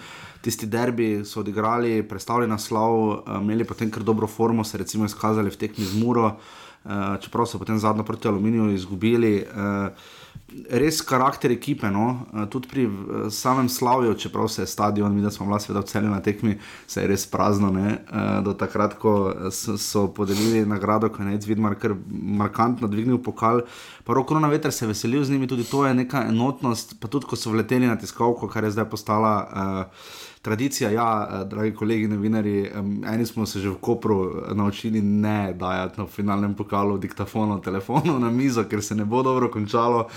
tisti 0.41 0.65
derbi 0.65 1.23
odigrali, 1.35 2.03
predstavili 2.07 2.47
naslov, 2.47 3.09
uh, 3.09 3.19
imeli 3.41 3.67
potem 3.67 3.91
kar 3.91 4.03
dobro 4.03 4.27
formo, 4.27 4.63
se 4.63 4.77
recimo 4.77 5.05
izkazali 5.05 5.51
v 5.51 5.59
tekmi 5.59 5.85
z 5.85 5.99
Muro, 5.99 6.25
uh, 6.25 6.91
čeprav 7.19 7.45
so 7.51 7.59
potem 7.59 7.79
zadnjo 7.79 8.03
proti 8.03 8.27
Aluminiju 8.27 8.71
izgubili. 8.71 9.43
Uh, 9.43 10.22
res 10.69 11.01
karakter 11.01 11.51
ekipe. 11.51 11.89
No? 11.91 12.25
Uh, 12.33 12.45
tudi 12.49 12.67
pri 12.71 12.85
uh, 12.87 13.27
samem 13.33 13.69
Slavju, 13.69 14.15
čeprav 14.19 14.47
se 14.47 14.61
je 14.61 14.67
stadion, 14.67 15.15
mi 15.15 15.21
da 15.21 15.31
smo 15.31 15.45
vlasti 15.45 15.73
v 15.73 15.83
celju 15.83 16.09
na 16.09 16.21
tekmi, 16.21 16.57
se 16.87 17.01
je 17.01 17.07
res 17.07 17.25
prazno. 17.27 17.71
Uh, 17.73 18.43
do 18.43 18.53
takrat, 18.53 18.97
ko 18.99 19.33
so 19.51 20.07
podelili 20.13 20.65
nagrado, 20.65 21.09
ko 21.09 21.23
je 21.23 21.29
Nec 21.29 21.47
Vidmar 21.47 21.75
kar 21.79 21.95
markantno 22.11 22.87
dvignil 22.87 23.21
pokal. 23.23 23.63
Pa 24.03 24.13
roko 24.13 24.39
na 24.39 24.51
veter 24.51 24.71
se 24.71 24.85
je 24.85 24.91
veselil 24.91 25.23
z 25.23 25.31
njimi, 25.31 25.47
tudi 25.47 25.63
to 25.63 25.85
je 25.85 25.93
neka 25.93 26.27
enotnost. 26.29 26.99
Pa 26.99 27.07
tudi, 27.07 27.25
ko 27.29 27.39
so 27.39 27.53
vleteli 27.55 27.87
na 27.87 27.97
tiskovko, 27.97 28.47
kar 28.47 28.63
je 28.63 28.75
zdaj 28.75 28.89
postala. 28.89 29.33
Uh, 29.47 30.22
tradicija, 30.43 30.89
ja, 30.89 31.29
eh, 31.31 31.45
dragi 31.45 31.71
kolegi, 31.75 32.07
novinari, 32.07 32.71
eni 33.13 33.25
smo 33.25 33.45
se 33.45 33.59
že 33.59 33.69
v 33.69 33.77
Kopru 33.81 34.17
eh, 34.25 34.53
naučili 34.53 35.01
ne 35.01 35.53
dajati 35.53 36.01
na 36.01 36.07
finalnem 36.07 36.53
pokalu 36.53 36.97
diktafonu, 36.97 37.61
telefonu 37.61 38.19
na 38.19 38.29
mizo, 38.29 38.63
ker 38.63 38.83
se 38.83 38.95
ne 38.95 39.05
bo 39.05 39.23
dobro 39.23 39.49
končalo. 39.51 40.07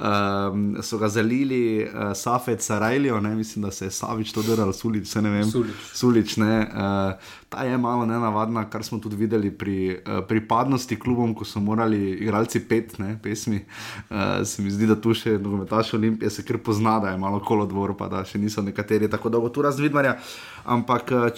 Um, 0.00 0.76
so 0.82 0.98
ga 0.98 1.08
zalili, 1.08 1.84
uh, 1.84 2.12
Safet, 2.14 2.62
Sarajlijo, 2.62 3.20
mislim, 3.20 3.62
da 3.62 3.70
se 3.70 3.84
je 3.84 3.90
Savič 3.90 4.32
to 4.32 4.42
delal, 4.42 4.72
Sulič, 4.72 5.08
se 5.08 5.22
ne 5.22 5.30
vem. 5.30 5.50
Sulič. 5.50 5.76
Sulič 5.92 6.36
ne, 6.36 6.60
uh, 6.60 7.12
ta 7.48 7.64
je 7.64 7.78
malo 7.78 8.06
nenavadna, 8.06 8.64
kar 8.70 8.84
smo 8.84 8.98
tudi 8.98 9.16
videli 9.16 9.50
pri 9.50 9.96
uh, 9.96 10.24
pripadnosti 10.28 10.96
klubom, 10.96 11.34
ko 11.34 11.44
so 11.44 11.60
morali 11.60 12.10
igralci 12.10 12.60
pet 12.68 12.98
ne, 12.98 13.18
pesmi. 13.22 13.64
Uh, 14.10 14.44
se 14.44 14.62
mi 14.62 14.70
zdi, 14.70 14.86
da 14.86 14.96
tu 15.00 15.14
še 15.14 15.38
nogometaš 15.38 15.94
Olimpije 15.94 16.30
se 16.30 16.44
kar 16.44 16.58
pozna, 16.58 16.98
da 17.00 17.10
je 17.10 17.18
malo 17.18 17.40
kolodvor, 17.40 17.96
pa 17.96 18.08
da 18.08 18.24
še 18.24 18.38
niso 18.38 18.62
nekateri 18.62 19.08
tako 19.10 19.28
dolgo 19.28 19.48
tu 19.48 19.62
raz 19.70 19.78
vidmarja. 19.80 20.18
Ampak 20.64 21.12
eh, 21.12 21.30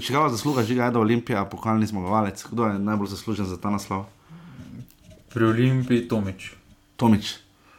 čigava 0.00 0.28
zasluga 0.30 0.62
žiga 0.62 0.84
je, 0.84 0.90
da 0.90 0.98
je 0.98 1.02
Olimpija 1.02 1.44
pokalni 1.44 1.86
zmagovalec? 1.86 2.44
Kdo 2.50 2.66
je 2.66 2.78
najbolj 2.78 3.08
zaslužen 3.16 3.46
za 3.46 3.56
ta 3.60 3.70
naslov? 3.70 4.04
Pri 5.34 5.44
Olimpiji 5.44 6.08
Tomič. 6.08 6.52
Tomič. 6.96 7.34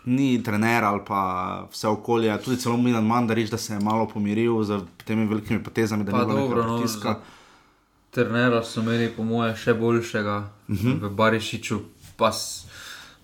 Ni 0.06 0.44
trener 0.44 0.84
ali 0.84 1.02
pa 1.08 1.66
vse 1.72 1.88
okolje, 1.88 2.34
tudi 2.44 2.60
celo 2.62 2.78
Milan 2.78 3.06
Mandarič, 3.06 3.50
da 3.50 3.58
se 3.58 3.74
je 3.74 3.80
malo 3.80 4.06
pomiril 4.08 4.64
z 4.64 4.82
temi 5.06 5.26
velikimi 5.26 5.64
potezami, 5.64 6.04
da 6.04 6.12
pa 6.12 6.26
ne 6.26 6.26
bo 6.26 6.48
bilo 6.48 6.82
tiska. 6.82 7.16
Trenera 8.12 8.62
so 8.64 8.84
imeli, 8.84 9.10
po 9.10 9.24
moje, 9.24 9.56
še 9.56 9.74
boljšega 9.74 10.38
uh 10.38 10.76
mhm. 10.76 10.88
-huh. 10.88 11.02
v 11.02 11.10
Barišiču, 11.16 11.80
pa 12.18 12.32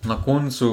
na 0.04 0.16
koncu 0.24 0.68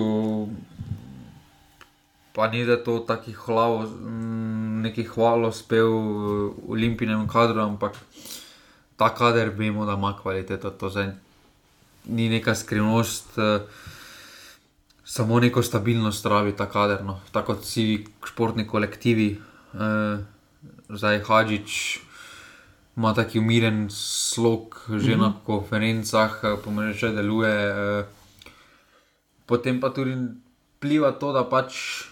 pa 2.33 2.47
ni 2.47 2.65
da 2.65 2.77
to 2.83 2.99
taki 2.99 3.33
hlavo, 3.33 3.81
mm, 3.81 4.81
neki 4.81 5.03
hvalo 5.03 5.51
spev 5.51 5.87
v 5.87 6.51
olimpijskem 6.69 7.27
kadru, 7.27 7.61
ampak 7.61 7.97
ta 8.97 9.09
kader 9.15 9.49
vemo, 9.55 9.85
da 9.85 9.93
ima 9.93 10.13
kvaliteto. 10.21 10.69
To 10.69 10.89
zdaj 10.89 11.11
ni 12.05 12.29
neka 12.29 12.55
skrivnost, 12.55 13.37
eh, 13.37 13.59
samo 15.05 15.39
neko 15.39 15.63
stabilnost 15.63 16.23
pravi 16.23 16.55
ta 16.55 16.65
kader. 16.65 17.03
No. 17.03 17.19
Tako 17.31 17.53
kot 17.53 17.63
vsi 17.63 18.05
športni 18.25 18.67
kolektivi, 18.67 19.39
eh, 19.73 20.23
zdaj 20.89 21.23
Hadžič. 21.23 21.99
Ma 22.95 23.13
taki 23.13 23.39
umiren 23.39 23.87
slog, 23.89 24.75
že 24.89 25.15
mm 25.15 25.21
-hmm. 25.21 25.21
na 25.21 25.33
konferencah, 25.45 26.39
eh, 26.43 26.57
pomeni, 26.63 26.93
že 26.93 27.11
deluje. 27.11 27.55
Potem 29.45 29.79
pa 29.79 29.89
tudi 29.89 30.17
pliva 30.79 31.11
to, 31.11 31.31
da 31.31 31.43
pač 31.43 32.03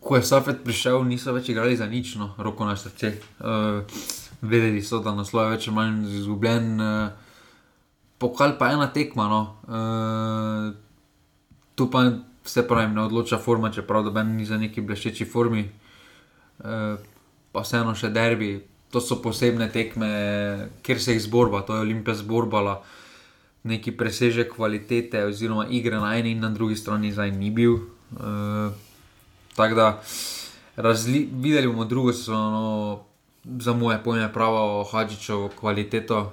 ko 0.00 0.16
je 0.16 0.22
Safet 0.22 0.62
prišel, 0.64 1.02
niso 1.04 1.34
več 1.34 1.50
igrali 1.50 1.76
za 1.76 1.86
nič, 1.90 2.14
no, 2.20 2.34
roko 2.38 2.66
na 2.66 2.76
srce. 2.78 3.16
Uh, 3.42 3.82
vedeli 4.42 4.82
so, 4.82 5.00
da 5.02 5.14
naslov 5.16 5.46
je 5.46 5.56
več 5.56 5.68
ali 5.68 5.76
manj 5.76 6.14
izgubljen. 6.20 6.68
Uh, 6.78 7.08
pokal 8.22 8.56
pa 8.58 8.70
ena 8.74 8.86
tekma. 8.92 9.26
No. 9.30 9.42
Uh, 9.66 10.70
tu 11.74 11.90
pa 11.90 12.06
vse 12.46 12.66
pravi, 12.68 12.94
ne 12.94 13.06
odloča 13.06 13.40
forma, 13.42 13.72
čeprav 13.74 14.10
da 14.10 14.22
ni 14.22 14.46
za 14.46 14.60
neki 14.60 14.84
bleščeči 14.86 15.26
formi. 15.26 15.66
Uh, 16.62 16.96
pa 17.52 17.66
vseeno 17.66 17.94
še 17.96 18.12
derbi. 18.14 18.54
To 18.94 19.02
so 19.02 19.18
posebne 19.18 19.66
tekme, 19.74 20.08
kjer 20.86 21.02
se 21.02 21.16
jih 21.16 21.24
zborba, 21.26 21.64
to 21.66 21.74
je 21.74 21.82
Olimpija 21.82 22.14
zborbala. 22.14 22.78
Neki 23.66 23.96
presežek 23.98 24.52
kvalitete, 24.54 25.24
oziroma 25.26 25.66
igre 25.74 25.98
na 25.98 26.14
eni 26.14 26.36
in 26.36 26.44
na 26.44 26.52
drugi 26.54 26.78
strani, 26.78 27.10
zdaj 27.10 27.34
ni 27.34 27.50
bil. 27.50 27.80
Uh, 28.14 28.70
Tako 29.56 29.74
da 29.74 30.02
razli, 30.76 31.28
videli 31.32 31.66
bomo 31.66 31.84
drugo 31.84 32.12
sezono, 32.12 33.00
za 33.44 33.72
moje 33.72 33.98
pojme, 34.04 34.32
pravo 34.32 34.84
Hadžičevo 34.84 35.50
kvaliteto, 35.60 36.32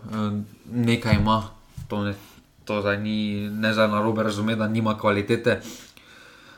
nekaj 0.72 1.16
ima, 1.16 1.44
to 1.88 2.04
ne, 2.04 2.14
to 2.66 2.82
zdaj 2.82 2.98
ni, 2.98 3.50
ne 3.50 3.74
za 3.74 3.88
narobe 3.88 4.24
razumeti, 4.24 4.60
da 4.60 4.68
nima 4.68 4.98
kvalitete. 4.98 5.62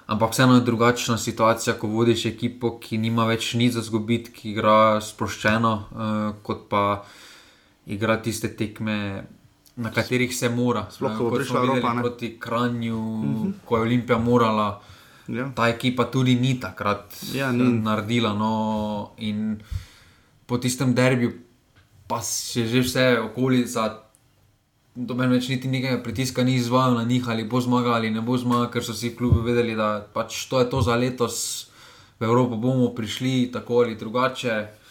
Ampak 0.08 0.32
vseeno 0.32 0.56
je 0.56 0.62
drugačna 0.62 1.18
situacija, 1.18 1.74
ko 1.74 1.88
vodiš 1.88 2.26
ekipo, 2.26 2.78
ki 2.80 2.98
nima 2.98 3.26
več 3.26 3.54
nič 3.54 3.74
za 3.74 3.82
zgubiti, 3.82 4.32
ki 4.32 4.52
igra 4.52 5.02
sproščeno, 5.02 5.72
uh, 5.74 6.36
kot 6.46 6.68
pa 6.70 7.04
igra 7.86 8.20
tiste 8.22 8.52
tekme, 8.56 9.26
na 9.76 9.92
katerih 9.92 10.36
se 10.36 10.50
mora. 10.50 10.86
Sploh, 10.92 11.18
ko 11.18 11.40
je 11.40 11.46
šlo 11.46 11.80
proti 12.02 12.36
Kranju, 12.40 12.98
uh 12.98 13.26
-huh. 13.26 13.54
ko 13.66 13.78
je 13.78 13.82
Olimpija 13.82 14.18
morala. 14.18 14.82
Ja. 15.28 15.50
Ta 15.56 15.70
ekipa 15.70 16.06
tudi 16.12 16.36
ni 16.36 16.60
takrat 16.60 17.14
ja, 17.34 17.52
ni. 17.52 17.82
naredila. 17.82 18.34
No, 18.38 19.14
in 19.18 19.58
po 20.46 20.58
tistem 20.58 20.94
derbiju, 20.94 21.34
pa 22.08 22.22
se 22.22 22.68
že 22.70 22.84
vse 22.86 23.06
okolica, 23.20 24.06
do 24.96 25.18
meni 25.18 25.36
več 25.36 25.50
niti 25.50 25.68
nekaj 25.68 26.04
pritiska 26.04 26.46
ni 26.46 26.56
izvajal 26.56 26.96
na 27.00 27.04
njih, 27.04 27.26
ali 27.30 27.44
bo 27.44 27.62
zmagal 27.62 27.98
ali 27.98 28.14
ne 28.14 28.22
bo 28.22 28.38
zmagal, 28.38 28.70
ker 28.72 28.86
so 28.86 28.94
si 28.94 29.16
klubi 29.16 29.42
vedeli, 29.50 29.76
da 29.76 30.06
pač 30.14 30.46
to 30.50 30.62
je 30.62 30.70
to 30.70 30.82
za 30.86 30.96
letos, 30.96 31.68
v 32.20 32.30
Evropo 32.30 32.56
bomo 32.56 32.94
prišli 32.96 33.52
tako 33.52 33.84
ali 33.84 33.98
drugače. 34.00 34.85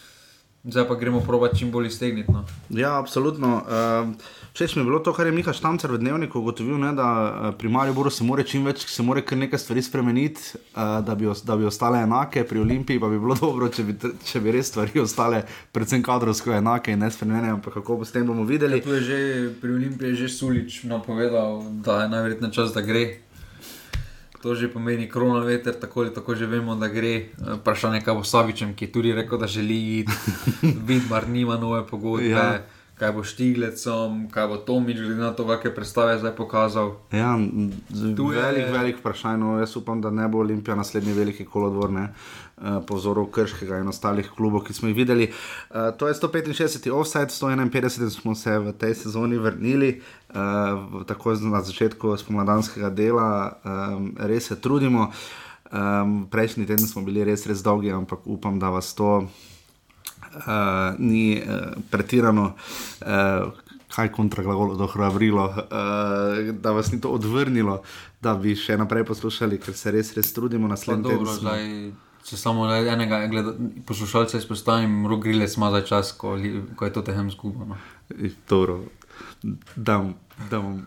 Zdaj 0.65 0.87
pa 0.87 0.95
gremo 0.95 1.21
provat 1.21 1.57
čim 1.57 1.71
bolj 1.71 1.87
iztegniti. 1.87 2.31
No. 2.31 2.45
Ja, 2.69 2.99
absolutno. 2.99 3.61
Uh, 4.09 4.15
Všeč 4.55 4.75
mi 4.75 4.81
je 4.81 4.85
bilo 4.85 4.99
to, 4.99 5.13
kar 5.13 5.27
je 5.27 5.31
Miha 5.35 5.53
Štancer 5.53 5.91
v 5.91 5.97
dnevniku 5.99 6.39
ugotovil, 6.39 6.77
ne, 6.79 6.93
da 6.95 7.07
eh, 7.27 7.51
pri 7.59 7.69
Mariboru 7.69 8.09
se 8.09 8.23
mora 8.23 8.43
čim 8.43 8.63
več, 8.65 8.85
se 8.87 9.03
mora 9.03 9.19
kar 9.21 9.37
nekaj 9.37 9.59
stvari 9.59 9.81
spremeniti, 9.83 10.55
uh, 10.55 11.03
da, 11.03 11.15
bi, 11.15 11.27
da 11.43 11.57
bi 11.59 11.67
ostale 11.67 11.99
enake, 12.01 12.45
pri 12.47 12.63
Olimpiji 12.63 12.99
pa 12.99 13.09
bi 13.11 13.19
bilo 13.19 13.35
dobro, 13.41 13.67
če 13.67 13.83
bi, 13.83 13.97
če 14.23 14.39
bi 14.39 14.55
res 14.55 14.71
stvari 14.71 15.03
ostale, 15.03 15.43
predvsem 15.75 16.01
kadrovsko 16.07 16.55
enake 16.55 16.95
in 16.95 17.03
ne 17.03 17.11
spremenjene, 17.11 17.51
ampak 17.57 17.75
kako 17.81 17.99
bo 17.99 18.07
s 18.07 18.15
tem 18.15 18.23
bomo 18.25 18.47
videli. 18.47 18.79
Ja, 18.79 19.03
že, 19.03 19.19
pri 19.59 19.75
Olimpiji 19.75 20.15
je 20.15 20.23
že 20.23 20.31
Sulič 20.37 20.85
napovedal, 20.87 21.59
da 21.83 22.05
je 22.05 22.13
najverjetneje 22.15 22.55
čas, 22.55 22.71
da 22.71 22.81
gre. 22.81 23.24
To 24.45 24.53
že 24.53 24.69
pomeni 24.69 25.09
korona 25.09 25.41
veter, 25.41 25.73
tako 25.73 26.05
ali 26.05 26.13
tako 26.13 26.35
že 26.37 26.45
vemo, 26.45 26.75
da 26.77 26.87
gre. 26.87 27.15
Eh, 27.17 27.57
vprašanje 27.57 27.97
je, 27.97 28.05
kaj 28.05 28.13
bo 28.13 28.23
Savičem, 28.23 28.75
ki 28.77 28.85
je 28.85 28.91
tudi 28.91 29.13
rekel, 29.13 29.41
da 29.41 29.49
želi 29.49 30.05
iti, 30.05 30.13
da 31.09 31.21
nima 31.25 31.57
nove 31.57 31.81
pogodbe. 31.87 32.29
Ja 32.29 32.61
kaj 32.95 33.11
bo 33.11 33.23
Štiglecom, 33.27 34.29
kaj 34.31 34.47
bo 34.47 34.57
Tomič, 34.57 35.01
glede 35.03 35.19
na 35.19 35.33
to, 35.35 35.43
kakšne 35.47 35.73
predstave 35.75 36.15
zdaj 36.19 36.31
pokazal. 36.35 36.93
Ja, 37.11 37.35
tu 38.15 38.31
je 38.31 38.41
velik, 38.41 38.71
velik 38.71 38.99
vprašanje. 38.99 39.37
No, 39.37 39.57
jaz 39.59 39.75
upam, 39.75 40.01
da 40.01 40.11
ne 40.11 40.27
bo 40.31 40.39
Olimpija 40.39 40.75
naslednji 40.79 41.13
veliki 41.13 41.45
kolodvor, 41.45 41.91
ne, 41.91 42.03
uh, 42.03 42.44
po 42.87 42.95
vzoru 42.95 43.25
Krškega 43.27 43.81
in 43.83 43.87
ostalih 43.91 44.29
klubov, 44.31 44.63
ki 44.63 44.73
smo 44.73 44.87
jih 44.87 44.95
videli. 44.95 45.27
Uh, 45.27 45.91
to 45.97 46.07
je 46.07 46.13
165, 46.15 46.91
offside, 46.91 47.27
151 47.27 48.09
smo 48.09 48.35
se 48.35 48.59
v 48.59 48.71
tej 48.71 48.95
sezoni 48.95 49.37
vrnili, 49.37 50.01
uh, 50.31 51.03
tako 51.03 51.35
na 51.35 51.61
začetku 51.61 52.17
spomladanskega 52.17 52.89
dela, 52.89 53.59
um, 53.63 54.13
res 54.19 54.47
se 54.47 54.55
trudimo. 54.61 55.11
Um, 55.71 56.27
prejšnji 56.31 56.65
teden 56.65 56.87
smo 56.87 57.03
bili 57.03 57.25
res, 57.27 57.43
res 57.49 57.63
dolgi, 57.63 57.91
ampak 57.91 58.23
upam, 58.23 58.59
da 58.59 58.69
vas 58.69 58.93
to 58.95 59.27
uh, 59.27 60.95
ni 60.99 61.41
uh, 61.41 61.75
pretirano, 61.91 62.53
uh, 63.01 63.51
kaj 63.95 64.11
kontraglavolo 64.15 64.75
dohrabrilo, 64.79 65.45
uh, 65.45 66.55
da 66.55 66.71
vas 66.71 66.91
ni 66.91 67.01
to 67.01 67.09
odvrnilo, 67.09 67.81
da 68.21 68.35
bi 68.39 68.55
še 68.55 68.77
naprej 68.77 69.03
poslušali, 69.11 69.59
ker 69.59 69.75
se 69.75 69.91
res, 69.91 70.13
res 70.15 70.31
trudimo 70.33 70.71
na 70.71 70.77
sledeč. 70.79 71.19
Če 72.25 72.37
samo 72.41 72.65
enega 72.73 73.19
poslušalca 73.85 74.39
izpostavim, 74.41 75.03
rogrile 75.07 75.47
smo 75.47 75.69
za 75.71 75.81
čas, 75.85 76.11
ko, 76.17 76.37
ko 76.75 76.87
je 76.87 76.93
to 76.93 77.03
tehem 77.05 77.29
zgubano. 77.31 77.77
Dobro, 78.49 78.79
da 79.77 79.97
vam 80.51 80.85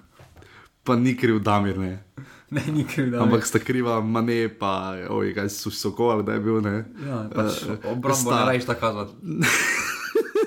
pa 0.88 0.96
ni 0.96 1.16
kriv, 1.16 1.38
da 1.38 1.60
mir 1.60 1.78
ne. 1.78 2.04
Ne, 2.50 2.62
ni 2.72 2.84
kriv, 2.88 3.10
da. 3.10 3.22
Ampak 3.22 3.46
sta 3.46 3.60
kriva, 3.60 4.00
mane, 4.00 4.48
pa 4.48 4.96
oj, 5.10 5.34
kaj 5.36 5.50
so 5.52 5.70
se 5.70 5.88
okovali, 5.88 6.24
da 6.24 6.32
je 6.32 6.40
bil 6.40 6.62
ne. 6.64 6.76
Ja, 7.04 7.18
pač 7.34 7.60
uh, 7.62 7.74
obrambo 7.92 8.14
sta... 8.16 8.38
ne 8.38 8.46
rajš 8.48 8.64
tako 8.70 8.80
kazati. 8.80 9.12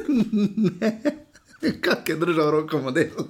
ne, 0.81 0.91
kak 1.85 2.09
je 2.09 2.15
držal 2.15 2.51
roko 2.57 2.81
model. 2.81 3.29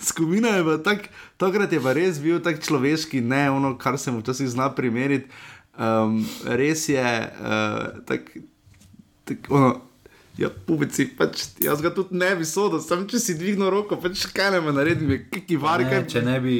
Skupina 0.00 0.54
je 0.54 0.62
bila 0.62 0.78
tak, 0.78 1.08
tokrat 1.36 1.72
je 1.72 1.82
pa 1.82 1.92
res 1.98 2.22
bil 2.22 2.38
tak 2.40 2.62
človeški, 2.62 3.20
ne 3.20 3.50
ono, 3.50 3.74
kar 3.78 3.98
se 3.98 4.14
mu 4.14 4.22
včasih 4.22 4.48
zna 4.54 4.70
primeriti. 4.74 5.26
Um, 5.76 6.22
res 6.56 6.88
je, 6.88 7.02
uh, 7.40 8.00
tak, 8.08 8.30
tak, 9.28 9.50
ono, 9.52 9.74
ja, 10.40 10.48
pubici, 10.66 11.04
pač, 11.18 11.50
jaz 11.60 11.82
ga 11.84 11.90
tudi 11.92 12.16
ne 12.16 12.30
bi 12.36 12.48
sodel, 12.48 12.80
sem 12.80 13.04
če 13.08 13.20
si 13.20 13.36
dvignil 13.36 13.68
roko, 13.70 13.98
pač 14.00 14.24
kaj 14.32 14.54
ne 14.56 14.62
me 14.64 14.72
naredi, 14.72 15.20
ki 15.44 15.58
varika. 15.60 16.00
Če 16.08 16.24
ne 16.24 16.40
bi 16.40 16.56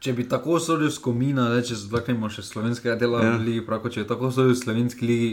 če 0.00 0.14
bi 0.16 0.24
tako 0.24 0.56
sodil 0.62 0.88
skomina, 0.88 1.50
da 1.52 1.60
če 1.60 1.76
zdaknemo 1.76 2.30
še 2.32 2.40
slovenskega 2.46 2.96
dela 2.96 3.20
Ja. 3.20 3.34
v 3.36 3.44
ligi, 3.44 3.64
prav, 3.66 3.84
če 3.92 4.04
bi 4.04 4.08
tako 4.08 4.30
sodil 4.32 4.54
v 4.54 4.60
slovenski 4.62 5.04
ligi, 5.04 5.30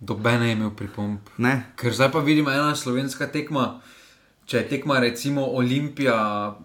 doben 0.00 0.42
je 0.42 0.56
imel 0.56 0.72
pripomp. 0.74 1.28
Ne, 1.38 1.70
Ker 1.78 1.94
zdaj 1.94 2.10
pa 2.10 2.24
vidimo 2.24 2.50
ena 2.50 2.74
slovenska 2.74 3.28
tekma. 3.30 3.80
Če 4.50 4.64
je 4.64 4.68
tekma 4.72 4.96
recimo 4.98 5.44
Olimpija, 5.54 6.16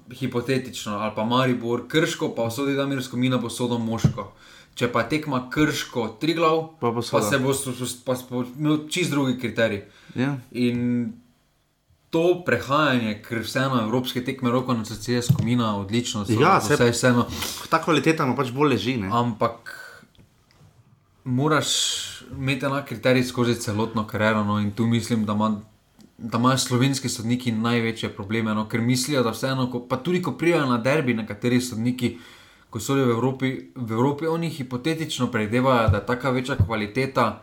hipotetično, 0.10 0.96
ali 0.98 1.13
pa 1.13 1.22
Maribor, 1.30 1.84
Krško, 1.86 2.32
pa 2.34 2.48
vsodi 2.50 2.74
da 2.74 2.88
mirsko 2.89 3.20
mina 3.22 3.38
bo 3.38 3.51
sodo 3.54 3.77
moško. 3.77 4.32
Če 4.75 4.89
pa 4.89 5.03
tekma 5.03 5.50
Krško, 5.50 6.17
Triglav, 6.20 6.75
Pa 6.79 6.89
bo 6.89 6.96
pa 6.96 7.22
se 7.22 7.38
s- 7.38 7.96
pa 7.98 8.15
se 8.15 8.25
bo 8.29 8.44
imel 8.53 8.88
čist 8.89 9.12
drugi 9.12 9.39
kriterij. 9.39 9.84
ja. 10.15 10.38
In 10.51 11.13
to 12.10 12.44
prehajanje, 12.46 13.22
ker 13.22 13.39
vseeno 13.39 13.82
evropske 13.82 14.22
tekme 14.22 14.51
roko 14.51 14.74
na 14.74 14.86
srce 14.86 15.13
je 15.13 15.22
skomina 15.24 15.77
odlično, 15.77 16.25
so, 16.25 16.32
Ja, 16.34 16.60
saj- 16.60 16.75
vse 16.75 16.91
vseeno. 16.91 17.25
ta 17.70 17.79
kvaliteta 17.79 18.25
mu 18.25 18.36
pač 18.36 18.51
bolj 18.51 18.70
leži. 18.70 18.98
Ne? 18.98 19.10
Ampak 19.10 19.72
moraš 21.25 21.67
imeti 22.32 22.65
enak 22.65 22.86
kriterij 22.86 23.24
skozi 23.24 23.55
celotno 23.55 24.03
kariero. 24.05 24.44
No, 24.44 24.60
in 24.60 24.72
tu 24.72 24.86
mislim, 24.86 25.25
da, 25.25 25.34
ima, 25.34 25.62
da 26.17 26.38
imajo 26.38 26.58
slovenski 26.58 27.10
sodniki 27.10 27.51
največje 27.51 28.10
probleme, 28.10 28.53
no, 28.53 28.65
ker 28.65 28.82
mislijo, 28.82 29.24
da 29.24 29.32
vseeno, 29.32 29.72
ko, 29.72 29.79
pa 29.82 29.98
tudi 29.98 30.22
ko 30.22 30.32
prijajo 30.34 30.65
na 30.67 30.77
derbi, 30.79 31.13
nekateri 31.13 31.62
sodniki, 31.62 32.17
ko 32.75 32.82
so 32.82 32.91
v 32.94 33.08
Evropi, 33.08 33.50
v 33.72 33.89
Evropi 33.89 34.27
oni 34.27 34.50
hipotetično 34.50 35.29
predevajo, 35.29 35.88
da 35.88 35.98
je 35.98 36.05
taka 36.05 36.29
večja 36.29 36.58
kvaliteta. 36.58 37.39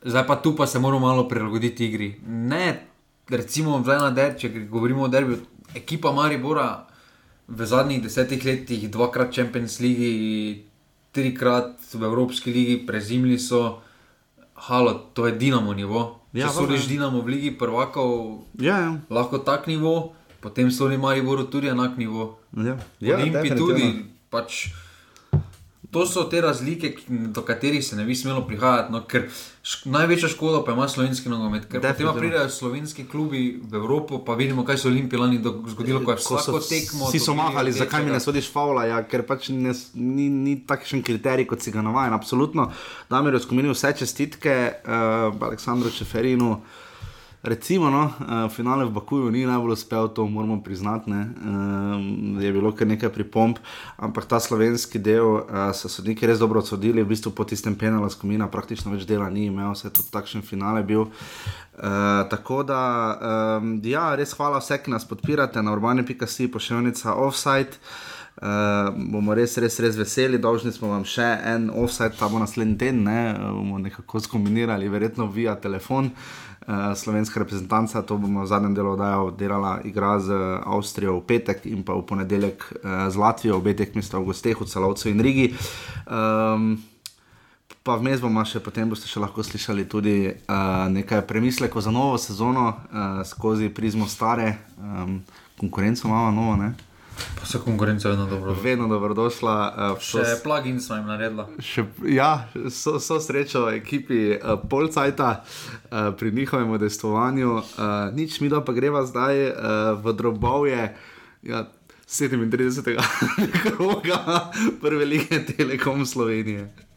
Zdaj 0.00 0.26
pa 0.26 0.36
tu 0.36 0.54
pa 0.54 0.62
se 0.64 0.78
moramo 0.78 1.02
malo 1.02 1.26
prilagoditi 1.26 1.86
igri. 1.86 2.20
Ne, 2.24 2.86
recimo, 3.28 3.80
zdaj 3.80 3.98
na 3.98 4.10
derbi, 4.12 4.38
če 4.38 4.48
govorimo 4.66 5.02
o 5.02 5.08
derbi, 5.08 5.40
ekipa 5.74 6.12
Maribora 6.12 6.86
v 7.48 7.66
zadnjih 7.66 7.98
desetih 8.00 8.38
letih, 8.40 8.86
dvakrat 8.88 9.34
Champions 9.34 9.80
League, 9.80 10.62
trikrat 11.10 11.74
v 11.90 12.04
Evropski 12.04 12.52
ligi, 12.52 12.86
prezimili 12.86 13.38
so, 13.38 13.82
halo, 14.60 14.94
to 15.12 15.26
je 15.26 15.32
Dinamo 15.34 15.74
nivo. 15.74 16.22
Ja, 16.32 16.46
Če 16.46 16.54
valjda. 16.54 16.58
sodiš 16.60 16.86
Dinamo 16.88 17.20
v 17.20 17.26
ligi 17.28 17.50
prvakov, 17.52 18.14
Ja, 18.56 18.78
ja. 18.78 18.90
lahko 19.10 19.38
tak 19.40 19.66
nivo, 19.66 20.14
potem 20.40 20.70
sodi 20.70 20.96
Mariboru 20.96 21.44
tudi 21.44 21.68
enak 21.68 21.98
nivo. 21.98 22.38
ja. 22.54 22.78
Ja, 23.00 23.16
definitivno. 23.18 23.66
tudi. 23.66 24.11
Pač, 24.32 24.70
to 25.92 26.06
so 26.08 26.24
te 26.24 26.40
razlike, 26.40 26.94
do 27.08 27.42
katerih 27.44 27.84
se 27.84 27.96
ne 27.96 28.04
bi 28.08 28.14
smelo 28.16 28.46
prihajati. 28.48 28.92
No, 28.92 29.02
ker 29.04 29.26
največja 29.84 30.30
škoda 30.32 30.62
pa 30.64 30.72
ima 30.72 30.86
slovenski 30.88 31.28
nogomet. 31.28 31.66
Ker 31.68 31.82
potem 31.84 32.08
pridejo 32.16 32.48
slovenski 32.48 33.04
klubi 33.04 33.60
v 33.60 33.76
Evropo, 33.76 34.22
pa 34.24 34.34
vidimo, 34.34 34.64
kaj 34.64 34.80
so 34.80 34.88
Olimpiji 34.88 35.20
lani 35.20 35.40
zgodilo, 35.68 36.00
ko 36.00 36.14
je 36.16 36.22
Ko 36.24 36.38
vsako 36.40 36.62
so 36.62 36.68
tekmo. 36.68 37.10
Vsi 37.10 37.20
so 37.20 37.34
mahali, 37.36 37.74
zakaj 37.76 38.06
mi 38.06 38.14
ne 38.14 38.20
sodiš 38.24 38.48
faula, 38.52 38.86
ja, 38.88 39.02
ker 39.04 39.26
pač 39.28 39.50
ne, 39.52 39.74
ni, 39.94 40.30
ni 40.32 40.56
takšen 40.66 41.04
kriterij, 41.04 41.46
kot 41.50 41.60
si 41.60 41.74
ga 41.74 41.84
navajen. 41.84 42.16
Absolutno, 42.16 42.70
Damir 43.12 43.36
je 43.36 43.44
skomenil 43.44 43.76
vse 43.76 43.92
čestitke 44.00 44.56
uh, 44.72 45.44
Aleksandru 45.44 45.92
Čeferinu. 45.92 46.56
Recimo, 47.42 47.90
no, 47.90 48.04
uh, 48.04 48.48
finale 48.50 48.84
v 48.84 48.94
Bakuju 48.94 49.30
ni 49.30 49.42
najbolj 49.42 49.72
uspel, 49.72 50.08
to 50.14 50.26
moramo 50.30 50.62
priznati. 50.62 51.10
Um, 51.10 52.38
je 52.40 52.52
bilo 52.52 52.70
kar 52.72 52.86
nekaj 52.86 53.10
pripomb, 53.10 53.56
ampak 53.96 54.28
ta 54.30 54.38
slovenski 54.40 54.98
del 55.02 55.26
uh, 55.26 55.72
so 55.74 55.90
sodniki 55.90 56.26
res 56.26 56.38
dobro 56.38 56.62
odsodili, 56.62 57.02
v 57.02 57.10
bistvu 57.10 57.32
po 57.34 57.42
tistem 57.42 57.74
penalu 57.74 58.06
skomina 58.14 58.46
praktično 58.46 58.94
več 58.94 59.02
dela 59.10 59.26
ni 59.30 59.48
imel, 59.50 59.74
se 59.74 59.88
je 59.88 59.96
tudi 59.98 60.14
takšen 60.14 60.46
finale 60.46 60.84
bil. 60.86 61.08
Uh, 61.10 62.22
tako 62.30 62.62
da, 62.62 62.78
um, 63.58 63.74
ja, 63.82 64.12
res 64.14 64.36
hvala 64.38 64.62
vsem, 64.62 64.78
ki 64.84 64.94
nas 64.94 65.08
podpirate 65.10 65.66
na 65.66 65.74
urbane.si, 65.74 66.46
pošiljnica 66.46 67.16
offside. 67.26 67.82
Uh, 68.38 68.94
bomo 68.94 69.34
res, 69.34 69.58
res, 69.60 69.80
res 69.82 69.98
veseli, 69.98 70.38
dolžni 70.38 70.70
smo 70.72 70.94
vam 70.94 71.02
še 71.04 71.26
en 71.50 71.66
offside, 71.74 72.14
ta 72.16 72.30
bo 72.30 72.38
naslednji 72.38 72.78
teden, 72.78 73.02
ne, 73.10 73.34
uh, 73.34 73.50
bomo 73.58 73.82
nekako 73.82 74.22
skombinirali, 74.22 74.86
verjetno 74.94 75.26
via 75.26 75.58
telefon. 75.58 76.14
Uh, 76.14 76.51
slovenska 76.94 77.40
reprezentanca, 77.40 78.02
to 78.02 78.16
bomo 78.16 78.42
v 78.42 78.50
zadnjem 78.50 78.74
delu 78.74 78.92
oddaja 78.94 79.18
delala, 79.38 79.72
igra 79.84 80.18
z 80.22 80.36
Avstrijo 80.62 81.18
v 81.18 81.26
petek 81.26 81.66
in 81.66 81.82
pa 81.82 81.96
v 81.98 82.06
ponedeljek 82.06 82.62
uh, 82.62 83.10
z 83.10 83.16
Latvijo, 83.16 83.58
obe 83.58 83.74
tekmi 83.74 84.02
sta 84.02 84.22
v 84.22 84.30
gosteh, 84.30 84.54
v 84.54 84.66
Celovcu 84.66 85.10
in 85.10 85.20
Rigi. 85.20 85.52
Um, 86.06 86.78
Pa 87.82 87.96
vmes 87.98 88.20
bomo 88.22 88.44
še 88.46 88.60
potem 88.62 88.86
boste 88.86 89.08
še 89.10 89.18
lahko 89.18 89.42
slišali 89.42 89.88
tudi 89.90 90.30
uh, 90.30 90.86
nekaj 90.86 91.24
premislekov 91.26 91.82
za 91.82 91.90
novo 91.90 92.14
sezono 92.14 92.68
uh, 92.70 93.26
skozi 93.26 93.72
prizmo 93.74 94.06
stare, 94.06 94.54
um, 94.78 95.18
konkurenco 95.58 96.06
imamo 96.06 96.30
novo, 96.30 96.54
ne? 96.62 96.68
Pa 97.40 97.46
se 97.46 97.58
konkurenca 97.58 98.08
vedno 98.08 98.26
dobro. 98.26 98.56
Vedno 98.62 98.88
dobrodošla. 98.88 99.74
Uh, 99.92 100.00
Še 100.00 100.24
plugin 100.44 100.80
smo 100.80 100.96
jim 100.96 101.06
naredili. 101.06 101.44
Ja, 102.14 102.48
so, 102.70 103.00
so 103.00 103.20
srečo 103.20 103.66
ekipi 103.70 104.36
uh, 104.36 104.60
Polcajta 104.70 105.42
uh, 105.42 106.14
pri 106.18 106.32
njihovem 106.32 106.70
udejstvovanju. 106.70 107.52
Uh, 107.52 107.64
nič 108.14 108.40
mi 108.40 108.48
da 108.48 108.62
pa 108.64 108.72
greva 108.72 109.06
zdaj 109.06 109.48
uh, 109.48 109.54
v 110.04 110.12
drobovje 110.12 110.94
ja, 111.42 111.66
37. 112.06 112.96
kroga 113.62 114.50
prve 114.80 115.04
lige 115.04 115.44
Telekom 115.46 116.06
Slovenije. 116.06 116.91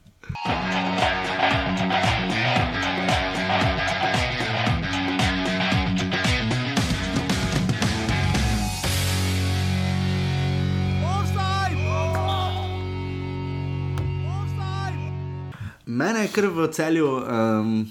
Je 16.25 16.33
kar 16.33 16.47
v 16.49 16.67
celju. 16.71 17.09
Um, 17.21 17.87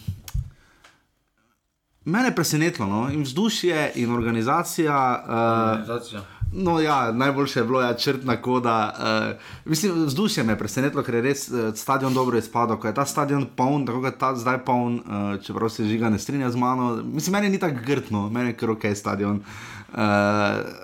Mene 2.05 2.29
je 2.29 2.35
presenetilo, 2.37 2.87
no? 2.87 3.09
in 3.11 3.23
vzdušje, 3.23 3.92
in 3.94 4.12
organizacija. 4.12 5.25
Uh, 5.25 5.35
Organizacija. 5.70 6.20
No, 6.53 6.81
ja, 6.81 7.12
najboljše 7.12 7.61
je 7.61 7.64
bilo 7.64 7.81
ja, 7.81 7.94
črtna 7.94 8.37
koda. 8.42 8.94
Uh, 8.99 9.40
mislim, 9.64 10.05
vzdušje 10.05 10.44
me 10.44 10.53
je 10.53 10.59
presenetilo, 10.59 11.03
ker 11.03 11.14
je 11.14 11.23
res 11.23 11.49
uh, 11.49 11.73
stadion 11.75 12.14
dobro 12.14 12.38
izpadel. 12.38 12.77
Ko 12.77 12.87
je 12.87 12.94
ta 12.94 13.07
stadion 13.07 13.47
poln, 13.57 13.87
tako 13.87 14.03
kot 14.03 14.12
je 14.12 14.18
ta 14.18 14.35
zdaj 14.37 14.61
poln, 14.64 15.01
uh, 15.01 15.40
čeprav 15.42 15.73
se 15.73 15.88
žiga 15.88 16.11
ne 16.11 16.18
strinja 16.18 16.51
z 16.51 16.57
mano. 16.57 17.01
Mislim, 17.05 17.33
meni 17.33 17.49
ni 17.49 17.59
tako 17.59 17.81
grdno, 17.87 18.29
meni 18.29 18.53
je 18.53 18.57
kar 18.57 18.70
ok 18.70 18.85
stadion. 18.94 19.37
Uh, 19.37 19.75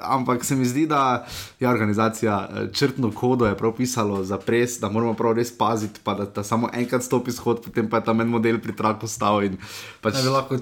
ampak 0.03 0.45
se 0.45 0.57
mi 0.57 0.65
zdi, 0.65 0.87
da 0.87 1.27
je 1.61 1.69
organizacija 1.69 2.49
uh, 2.51 2.73
črtno 2.73 3.13
kodo 3.13 3.47
je 3.47 3.57
pisalo 3.77 4.25
za 4.25 4.39
pres, 4.39 4.81
da 4.81 4.89
moramo 4.89 5.15
prav 5.15 5.33
res 5.33 5.59
paziti, 5.59 6.01
pa 6.05 6.15
da, 6.15 6.25
da 6.25 6.43
samo 6.43 6.71
enkrat 6.73 7.03
stopi 7.03 7.33
shod, 7.33 7.63
potem 7.65 7.91
pa 7.91 7.97
je 7.97 8.05
tam 8.05 8.21
en 8.21 8.29
model 8.29 8.59
pri 8.59 8.77
traku 8.77 9.07
stal. 9.07 9.45
in 9.45 9.57
Pač, 10.01 10.15
Ne 10.15 10.23
bi 10.23 10.29
lahko 10.29 10.57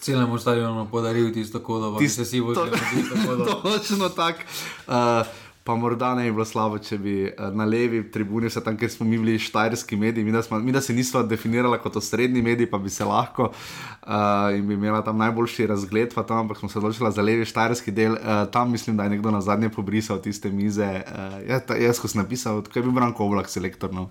celemu 0.00 0.38
stadionu 0.38 0.88
podaril 0.90 1.32
tisto 1.32 1.60
kodo, 1.60 1.96
Tisto- 1.98 2.24
se 2.24 2.24
si 2.24 2.40
vozil 2.40 2.64
na 2.64 2.76
tisto 2.76 3.14
kodo. 3.26 3.44
Točno 3.78 4.08
tako. 4.08 4.38
Uh, 4.86 5.26
pa 5.64 5.74
morda 5.74 6.14
ne 6.14 6.26
bi 6.28 6.32
bilo 6.36 6.44
slabo, 6.44 6.78
če 6.78 6.98
bi 7.00 7.14
uh, 7.24 7.48
na 7.56 7.64
levi 7.64 8.02
tribuni, 8.12 8.50
vse 8.52 8.60
tam, 8.64 8.76
kjer 8.76 8.90
smo 8.92 9.06
mi 9.08 9.16
bili 9.18 9.38
štajerski 9.40 9.96
mediji, 9.96 10.24
mi 10.24 10.32
da, 10.32 10.42
smo, 10.44 10.58
mi 10.60 10.72
da 10.72 10.80
se 10.84 10.92
nismo 10.92 11.22
definirali 11.24 11.78
kot 11.80 11.96
osrednji 11.96 12.42
mediji, 12.44 12.68
pa 12.70 12.78
bi 12.78 12.92
se 12.92 13.04
lahko 13.08 13.48
uh, 13.48 14.12
in 14.52 14.68
bi 14.68 14.76
imela 14.76 15.00
tam 15.04 15.18
najboljši 15.24 15.66
razgled, 15.72 16.12
pa 16.14 16.22
tam, 16.28 16.44
ampak 16.44 16.60
smo 16.60 16.68
se 16.68 16.78
odločili 16.78 17.12
za 17.12 17.24
levi 17.24 17.48
štajerski 17.48 17.96
del. 17.96 18.12
Uh, 18.12 18.44
tam 18.52 18.70
mislim, 18.76 18.96
da 18.96 19.08
je 19.08 19.16
nekdo 19.16 19.32
na 19.32 19.40
zadnje 19.40 19.72
pobrisal 19.72 20.20
tiste 20.20 20.52
mize. 20.52 20.90
Uh, 21.08 21.40
ja, 21.48 21.60
ta, 21.60 21.80
jaz, 21.80 22.00
ko 22.00 22.12
sem 22.12 22.20
napisal, 22.20 22.60
je 22.74 22.82
bil 22.82 22.92
Branko 22.92 23.24
Oblak 23.24 23.48
selektor. 23.48 23.92
No. 23.94 24.10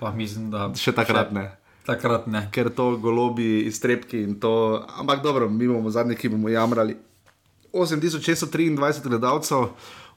Pa 0.00 0.10
mislim, 0.16 0.48
da 0.50 0.70
Še 0.74 0.96
takrat 0.96 1.36
ne. 1.36 1.50
Takrat 1.84 2.26
ne. 2.30 2.46
ker 2.54 2.70
to 2.72 2.94
golobi, 3.02 3.66
iztrebki 3.68 4.24
in 4.24 4.38
to. 4.40 4.80
Ampak 5.02 5.20
dobro, 5.20 5.50
mi 5.50 5.68
bomo 5.68 5.90
zadnji, 5.92 6.16
ki 6.16 6.32
bomo 6.32 6.48
jamrali. 6.48 6.96
8623 7.72 9.08
gledalcev, 9.08 9.70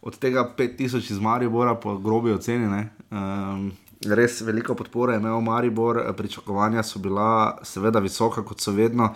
od 0.06 0.18
tega 0.22 0.46
5000 0.58 1.12
iz 1.12 1.20
Maribora, 1.20 1.76
po 1.76 1.98
grobi 1.98 2.32
oceni. 2.32 2.86
Um, 3.10 3.72
res 4.06 4.38
veliko 4.46 4.76
podpore 4.78 5.16
je 5.16 5.20
imel 5.20 5.42
Maribor, 5.42 5.98
pričakovanja 6.18 6.84
so 6.84 7.00
bila 7.00 7.58
seveda 7.66 8.00
visoka, 8.00 8.44
kot 8.46 8.62
so 8.62 8.72
vedno. 8.72 9.14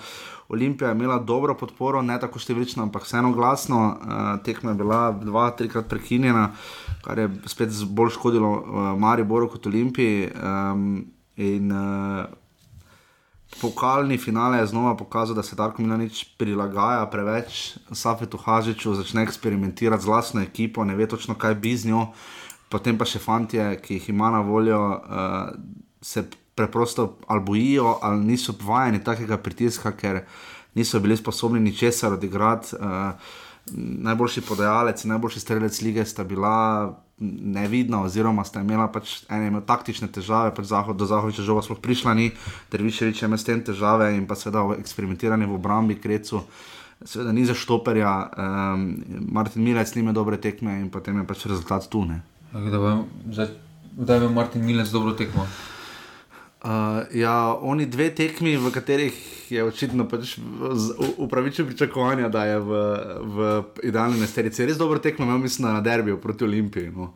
Olimpija 0.49 0.89
je 0.89 0.95
imela 0.95 1.19
dobro 1.19 1.53
podporo, 1.53 2.01
ne 2.01 2.17
tako 2.19 2.41
številčno, 2.41 2.87
ampak 2.87 3.05
vseeno 3.05 3.29
glasno. 3.37 3.83
Uh, 3.85 4.31
tekma 4.45 4.73
je 4.73 4.79
bila 4.81 5.03
dva, 5.13 5.51
trikrat 5.53 5.85
prekinjena, 5.91 6.49
kar 7.05 7.21
je 7.21 7.29
spet 7.45 7.75
bolj 7.85 8.15
škodilo 8.17 8.49
uh, 8.57 8.91
Mariboru 8.97 9.51
kot 9.53 9.69
Olimpiji. 9.69 10.31
Um, 10.41 10.89
in 11.39 11.71
uh, 11.71 12.25
Pokalni 13.57 14.17
finale 14.17 14.57
je 14.57 14.67
znova 14.69 14.93
pokazal, 14.97 15.35
da 15.35 15.43
se 15.43 15.55
Darko 15.55 15.81
Milanič 15.81 16.23
prilagaja 16.37 17.05
preveč 17.09 17.77
Safetu 17.91 18.37
Hažiču, 18.37 18.93
začne 18.93 19.23
eksperimentirati 19.25 20.03
z 20.03 20.07
vlastno 20.07 20.41
ekipo, 20.41 20.85
ne 20.85 20.95
ve 20.95 21.07
točno, 21.09 21.35
kaj 21.35 21.55
bi 21.55 21.73
z 21.77 21.89
njo. 21.89 22.05
Potem 22.69 22.97
pa 22.97 23.07
še 23.09 23.19
fantje, 23.19 23.65
ki 23.81 23.97
jih 23.97 24.09
ima 24.13 24.29
na 24.31 24.43
voljo, 24.45 24.79
uh, 24.79 25.49
se 26.01 26.27
preprosto 26.55 27.17
ali 27.27 27.41
bojijo, 27.41 27.97
ali 28.01 28.25
niso 28.25 28.53
vajeni 28.61 29.03
takega 29.03 29.37
pritiska, 29.37 29.91
ker 29.97 30.21
niso 30.75 30.99
bili 30.99 31.17
sposobni 31.17 31.59
ničesar 31.59 32.13
odigrati. 32.13 32.77
Uh, 32.77 33.35
najboljši 33.75 34.41
podajalec 34.41 35.03
in 35.03 35.09
najboljši 35.15 35.39
strelec 35.39 35.81
lige 35.81 36.05
sta 36.05 36.23
bila 36.23 36.93
nevidna, 37.19 38.01
oziroma 38.07 38.43
sta 38.47 38.61
imela 38.63 38.87
pač 38.91 39.23
ene 39.29 39.49
imel 39.51 39.63
taktične 39.67 40.07
težave, 40.07 40.53
pač 40.55 40.69
zahod, 40.71 40.97
do 40.97 41.07
zahodnega 41.09 41.45
žoga 41.45 41.63
sploh 41.65 41.79
prišla 41.83 42.13
ni, 42.15 42.29
ter 42.71 42.83
više 42.83 43.09
več 43.09 43.23
ima 43.23 43.37
s 43.37 43.47
tem 43.47 43.63
težave 43.63 44.13
in 44.15 44.27
pa 44.27 44.37
seveda 44.39 44.79
eksperimentiranje 44.79 45.47
v 45.49 45.57
obrambi, 45.59 45.99
krecu. 45.99 46.43
Seveda 47.03 47.31
ni 47.35 47.45
za 47.47 47.55
štoperja, 47.55 48.13
um, 48.27 48.85
Martin 49.31 49.63
Milec 49.63 49.95
nima 49.95 50.11
dobre 50.15 50.37
tekme 50.37 50.79
in 50.81 50.89
potem 50.91 51.17
je 51.19 51.27
pač 51.27 51.45
rezultat 51.47 51.87
tu. 51.91 52.03
Ne. 52.05 52.21
Da 53.95 54.15
je 54.15 54.29
Martin 54.29 54.65
Milec 54.65 54.91
dobro 54.91 55.15
tekmo. 55.15 55.47
Uh, 56.59 56.69
ja, 57.15 57.55
oni 57.61 57.85
dve 57.85 58.09
tekmi, 58.11 58.57
v 58.57 58.67
katerih 58.71 59.15
je 59.51 59.63
očitno 59.63 60.03
pač 60.11 60.33
upravičil 61.17 61.65
pričakovanja, 61.65 62.27
da 62.29 62.43
je 62.45 62.57
v, 62.59 62.79
v 63.23 63.37
idealni 63.87 64.19
nesterici. 64.19 64.65
Res 64.67 64.77
dobro 64.77 64.99
tekmo, 64.99 65.23
imam 65.25 65.39
mislim 65.41 65.71
na 65.71 65.79
derbiju 65.81 66.17
proti 66.21 66.43
Olimpiji. 66.43 66.91
No. 66.91 67.13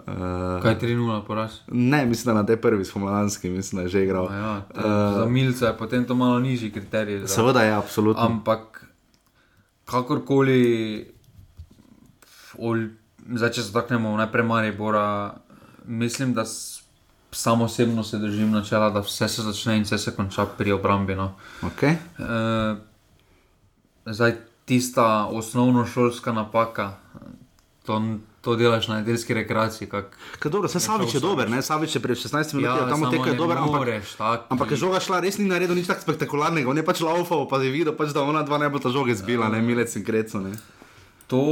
Uh, 0.00 0.62
Kaj 0.62 0.72
je 0.72 0.96
3-0 0.96 1.26
poraz? 1.26 1.58
Ne, 1.68 2.06
mislim 2.06 2.34
na 2.40 2.46
te 2.46 2.56
prvi 2.56 2.84
spomladanski, 2.84 3.50
mislim, 3.50 3.76
da 3.76 3.82
je 3.82 3.88
že 3.88 4.04
igral. 4.04 4.30
Ja, 4.32 4.54
te, 4.72 4.80
uh, 4.80 5.18
za 5.18 5.26
milce 5.28 5.66
je 5.66 5.76
potem 5.76 6.04
to 6.04 6.14
malo 6.14 6.38
nižji 6.40 6.70
kriterij. 6.72 7.20
Da. 7.20 7.28
Seveda 7.28 7.62
je, 7.62 7.74
absolutno. 7.76 8.22
Ampak 8.22 8.86
kakorkoli, 9.84 11.04
zdaj 13.28 13.52
če 13.52 13.62
se 13.62 13.72
taknemo 13.72 14.16
najprej 14.16 14.44
Maribora, 14.44 15.36
mislim, 15.84 16.32
da 16.32 16.48
Samo 17.32 17.64
osebno 17.64 18.04
se 18.04 18.18
držim 18.18 18.50
načela, 18.50 18.90
da 18.90 19.00
vse 19.00 19.28
se 19.28 19.42
začne 19.42 19.76
in 19.76 19.82
vse 19.82 19.98
se 19.98 20.14
konča 20.16 20.46
pri 20.46 20.72
obrambi. 20.72 21.14
No. 21.14 21.34
Okay. 21.62 21.96
E, 22.18 22.76
zdaj, 24.06 24.36
tista 24.64 25.26
osnovna 25.26 25.86
šolska 25.86 26.32
napaka, 26.32 26.96
to, 27.86 28.02
to 28.40 28.56
delaš 28.56 28.88
na 28.88 28.94
nedeljski 28.94 29.34
rekreaciji. 29.34 29.88
Vse 30.64 30.80
Savič 30.80 31.14
je 31.14 31.20
dober, 31.20 31.50
ne 31.50 31.62
Savič 31.62 31.94
je 31.94 32.02
pred 32.02 32.18
16 32.18 32.54
minutami, 32.54 32.90
ja, 32.90 32.96
tam 32.96 33.10
teka 33.10 33.30
je 33.30 33.36
dober. 33.36 33.58
Moreš, 33.58 34.14
ampak, 34.18 34.46
ampak 34.50 34.70
je 34.70 34.76
žoga 34.76 35.00
šla, 35.00 35.20
res 35.20 35.38
ni 35.38 35.46
naredil 35.46 35.76
nič 35.78 35.86
tako 35.86 36.02
spektakularnega, 36.02 36.70
on 36.70 36.76
je 36.76 36.86
pač 36.86 37.00
laufal, 37.00 37.46
pa 37.50 37.62
je 37.62 37.70
videl, 37.70 37.94
pač, 37.94 38.10
da 38.14 38.26
ona 38.26 38.42
dva 38.42 38.58
ne 38.58 38.70
bo 38.70 38.82
ta 38.82 38.90
žoge 38.90 39.14
zbila, 39.14 39.46
ja. 39.46 39.54
ne 39.54 39.62
milec 39.62 39.94
in 39.96 40.06
kreco. 40.06 40.42
Ne. 40.42 40.54
To 41.30 41.42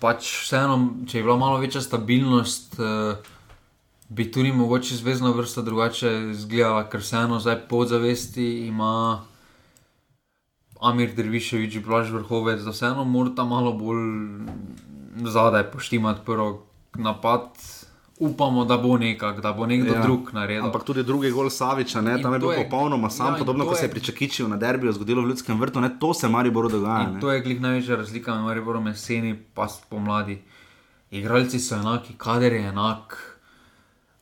pač 0.00 0.24
vseeno, 0.46 1.04
če 1.04 1.20
je 1.20 1.26
bila 1.26 1.36
malo 1.36 1.60
večja 1.60 1.84
stabilnost. 1.84 2.80
Uh, 2.80 3.36
bi 4.08 4.32
tudi 4.32 4.52
mogoče 4.52 4.94
zvezdna 4.94 5.30
vrsta 5.30 5.62
drugače 5.62 6.30
izgledala, 6.30 6.88
ker 6.88 7.00
vseeno 7.00 7.40
zdaj 7.40 7.68
podzavesti 7.68 8.66
ima 8.66 9.24
Amir 10.80 11.14
Drviševič, 11.14 11.78
Blaž 11.86 12.12
Vrhovec, 12.12 12.62
da 12.62 12.70
vseeno 12.70 13.04
mora 13.04 13.34
ta 13.36 13.44
malo 13.44 13.72
bolj 13.72 14.48
zadaj 15.24 15.70
poštimati 15.70 16.20
prvo 16.26 16.66
napad. 16.94 17.48
Upamo, 18.20 18.64
da 18.64 18.76
bo 18.78 18.96
nekak, 18.98 19.40
da 19.40 19.52
bo 19.52 19.66
nekdo 19.66 19.92
ja, 19.94 20.02
drug 20.02 20.32
naredil. 20.34 20.64
Ampak 20.66 20.82
tudi 20.84 21.04
drugi 21.06 21.30
gol 21.30 21.50
Saviča, 21.50 22.00
ne, 22.02 22.16
tam 22.22 22.32
je 22.34 22.38
bil 22.42 22.50
popolnoma 22.64 23.10
sam, 23.10 23.32
ja, 23.32 23.38
podobno 23.38 23.66
kot 23.66 23.78
se 23.78 23.84
je 23.84 23.90
pričakičil 23.90 24.48
na 24.48 24.56
derbiju, 24.56 24.92
zgodilo 24.92 25.22
v 25.22 25.28
ljudskem 25.28 25.60
vrtu, 25.60 25.80
ne, 25.80 25.92
to 26.00 26.14
se 26.14 26.28
Mariboru 26.28 26.68
dogaja. 26.68 27.12
To 27.20 27.30
je 27.30 27.40
glih 27.40 27.60
največja 27.60 27.96
razlika 27.96 28.34
med 28.34 28.44
Mariborom 28.44 28.86
jeseni 28.86 29.28
in 29.28 29.38
spomladi. 29.70 30.42
Igralci 31.10 31.60
so 31.60 31.78
enaki, 31.78 32.18
kader 32.18 32.52
je 32.52 32.66
enak. 32.74 33.37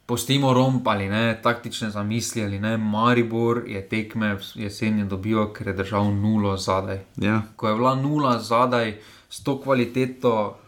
Postimo 0.06 0.52
romp 0.54 0.88
ali 0.88 1.08
ne, 1.08 1.38
taktične 1.42 1.90
zamisli 1.90 2.44
ali 2.44 2.58
ne, 2.58 2.76
Maribor 2.76 3.62
je 3.66 3.88
tekme 3.88 4.36
jeseni 4.54 5.04
dobil, 5.04 5.48
ker 5.52 5.66
je 5.66 5.72
držal 5.82 6.12
nulo 6.14 6.56
zadaj. 6.56 7.00
Ja. 7.16 7.42
Ko 7.56 7.68
je 7.68 7.74
bila 7.74 7.94
nula 7.94 8.38
zadaj 8.38 8.94
s 9.28 9.42
to 9.42 9.58
kvaliteto, 9.60 10.58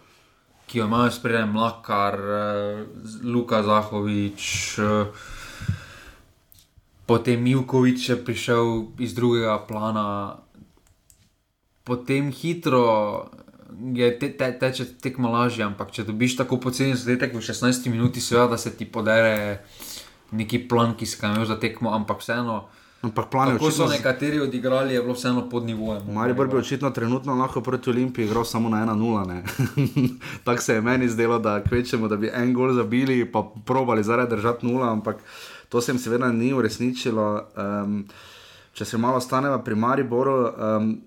ki 0.66 0.78
jo 0.78 0.86
imajo 0.86 1.10
spredaj 1.10 1.46
Mlakar, 1.46 2.14
eh, 2.14 2.84
Luka 3.24 3.62
Zahovič, 3.62 4.78
eh, 4.78 5.06
potem 7.06 7.42
Milkovič 7.42 8.08
je 8.08 8.24
prišel 8.24 8.84
iz 8.98 9.14
drugega 9.14 9.58
plana, 9.68 10.36
potem 11.84 12.32
hitro 12.32 13.30
je 13.94 14.18
te, 14.18 14.30
te, 14.32 14.48
teče 14.58 14.84
tekmo 15.02 15.30
lažje, 15.32 15.64
ampak 15.64 15.92
če 15.92 16.04
dobiš 16.08 16.38
tako 16.40 16.58
poceni 16.62 16.96
zadetek 16.96 17.34
v 17.34 17.44
16 17.44 17.88
minuti, 17.92 18.20
seveda 18.20 18.54
da 18.54 18.58
se 18.58 18.72
ti 18.76 18.86
podere 18.88 19.60
neki 20.30 20.66
plan, 20.68 20.94
ki 20.96 21.06
si 21.06 21.20
ga 21.20 21.32
imel 21.32 21.46
za 21.48 21.58
tekmo, 21.60 21.92
ampak 21.94 22.20
vseeno. 22.24 22.66
Ampak 22.98 23.28
plan 23.30 23.48
je 23.48 23.54
očitno. 23.54 23.68
Ko 23.70 23.74
so 23.76 23.86
nekateri 23.86 24.40
odigrali, 24.42 24.94
je 24.94 25.02
bilo 25.02 25.14
vseeno 25.14 25.44
pod 25.48 25.64
nivojem. 25.64 26.02
Mari 26.14 26.34
bi 26.34 26.56
očitno 26.58 26.90
trenutno 26.90 27.34
lahko 27.34 27.60
proti 27.60 27.90
Olimpiji 27.90 28.26
igral 28.26 28.44
samo 28.44 28.68
na 28.68 28.82
1-0. 28.86 29.42
Tako 30.44 30.62
se 30.62 30.74
je 30.74 30.80
meni 30.80 31.08
zdelo, 31.08 31.38
da 31.38 31.62
kvečemo, 31.62 32.08
da 32.08 32.16
bi 32.16 32.30
en 32.34 32.54
gol 32.54 32.72
zabili, 32.74 33.22
pa 33.32 33.44
probali 33.64 34.02
zaradi 34.02 34.30
držati 34.30 34.66
0, 34.66 34.92
ampak 34.92 35.22
to 35.68 35.80
se 35.80 35.92
jim 35.92 35.98
seveda 35.98 36.32
ni 36.32 36.52
uresničilo. 36.52 37.44
Um, 37.56 38.04
če 38.72 38.84
se 38.84 38.98
malo 38.98 39.20
staneva 39.20 39.62
pri 39.62 39.74
Mariboru. 39.74 40.36
Um, 40.58 40.98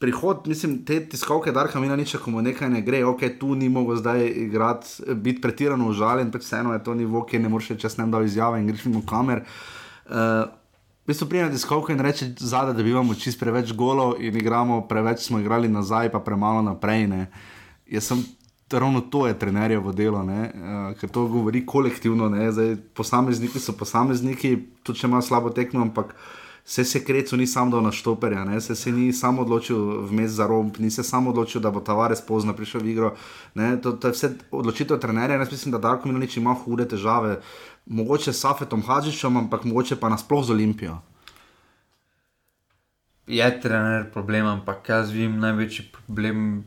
prihod, 0.00 0.46
mislim, 0.48 0.78
te 0.84 0.96
tiskovke, 1.08 1.52
da 1.52 1.66
kam 1.68 1.84
nič, 1.84 2.14
ko 2.24 2.32
mu 2.32 2.40
nekaj 2.42 2.70
ne 2.72 2.80
gre, 2.80 3.02
ok, 3.04 3.26
tu 3.40 3.54
ni 3.54 3.68
mogel 3.68 3.98
zdaj 4.00 4.24
igrati, 4.46 5.12
biti 5.14 5.42
pretirano 5.44 5.90
užaljen, 5.92 6.30
pač 6.32 6.46
vseeno 6.46 6.72
je 6.72 6.80
to 6.84 6.94
nivo, 6.96 7.20
ki 7.28 7.38
ne 7.38 7.50
moreš 7.52 7.74
čez 7.76 7.98
ne 7.98 8.06
da 8.08 8.22
izjave 8.24 8.60
in 8.60 8.70
greš 8.70 8.86
mimo 8.88 9.04
kamer. 9.06 9.44
Uh, 10.08 10.48
V 11.00 11.10
bistvu 11.10 11.26
prijemate 11.28 11.58
skovke 11.58 11.92
in 11.92 12.00
reče 12.04 12.26
zadaj, 12.38 12.74
da 12.76 12.82
imamo 12.86 13.14
čist 13.18 13.40
preveč 13.40 13.72
golo 13.74 14.12
in 14.20 14.36
igramo 14.36 14.84
preveč, 14.88 15.24
smo 15.26 15.40
igrali 15.40 15.68
nazaj, 15.68 16.10
pa 16.12 16.20
premalo 16.20 16.60
naprej. 16.62 17.06
Ne. 17.10 17.24
Jaz 17.90 18.12
sem 18.12 18.20
ravno 18.70 19.00
to 19.00 19.24
je 19.26 19.38
trenerjevo 19.38 19.92
delo, 19.92 20.20
uh, 20.22 20.92
ker 21.00 21.10
to 21.10 21.26
govori 21.26 21.64
kolektivno, 21.66 22.30
Zdaj, 22.52 22.76
posamezniki 22.94 23.58
so 23.58 23.72
posamezniki, 23.72 24.56
tudi 24.82 25.00
če 25.00 25.08
imajo 25.08 25.26
slabo 25.26 25.50
tekmo, 25.50 25.82
ampak 25.82 26.14
uh, 26.14 26.39
se 26.64 26.82
je 26.98 27.04
krecu 27.04 27.36
ni 27.36 27.46
sam 27.46 27.70
dal 27.70 27.82
na 27.82 27.92
štoperja, 27.92 28.44
ne? 28.44 28.60
se, 28.60 28.74
se 28.74 28.92
ni 28.92 29.12
sam 29.12 29.38
odločil 29.38 30.06
vmes 30.06 30.30
za 30.30 30.46
romp, 30.46 30.78
ni 30.78 30.90
se 30.90 31.02
sam 31.02 31.26
odločil, 31.26 31.60
da 31.60 31.70
bo 31.70 31.80
Tavares 31.80 32.20
pozno 32.20 32.52
prišel 32.52 32.80
v 32.80 32.88
igro. 32.88 33.14
To, 33.82 33.92
to 33.92 34.08
je 34.08 34.12
vse 34.12 34.32
odločitev 34.50 34.98
trenerja. 34.98 35.36
Jaz 35.36 35.52
mislim, 35.52 35.72
da 35.72 35.78
Darko 35.78 36.08
Milanič 36.08 36.36
ima 36.36 36.54
hude 36.54 36.88
težave, 36.88 37.40
mogoče 37.86 38.32
s 38.32 38.40
Safetom 38.40 38.82
Hadžičem, 38.82 39.36
ampak 39.36 39.64
mogoče 39.64 39.96
pa 39.96 40.08
nasploh 40.08 40.44
z 40.44 40.50
Olimpijo. 40.50 40.98
Je 43.26 43.60
trener 43.60 44.10
problem, 44.12 44.46
ampak 44.46 44.88
jaz 44.88 45.10
vidim 45.10 45.38
največji 45.40 45.84
problem 45.92 46.64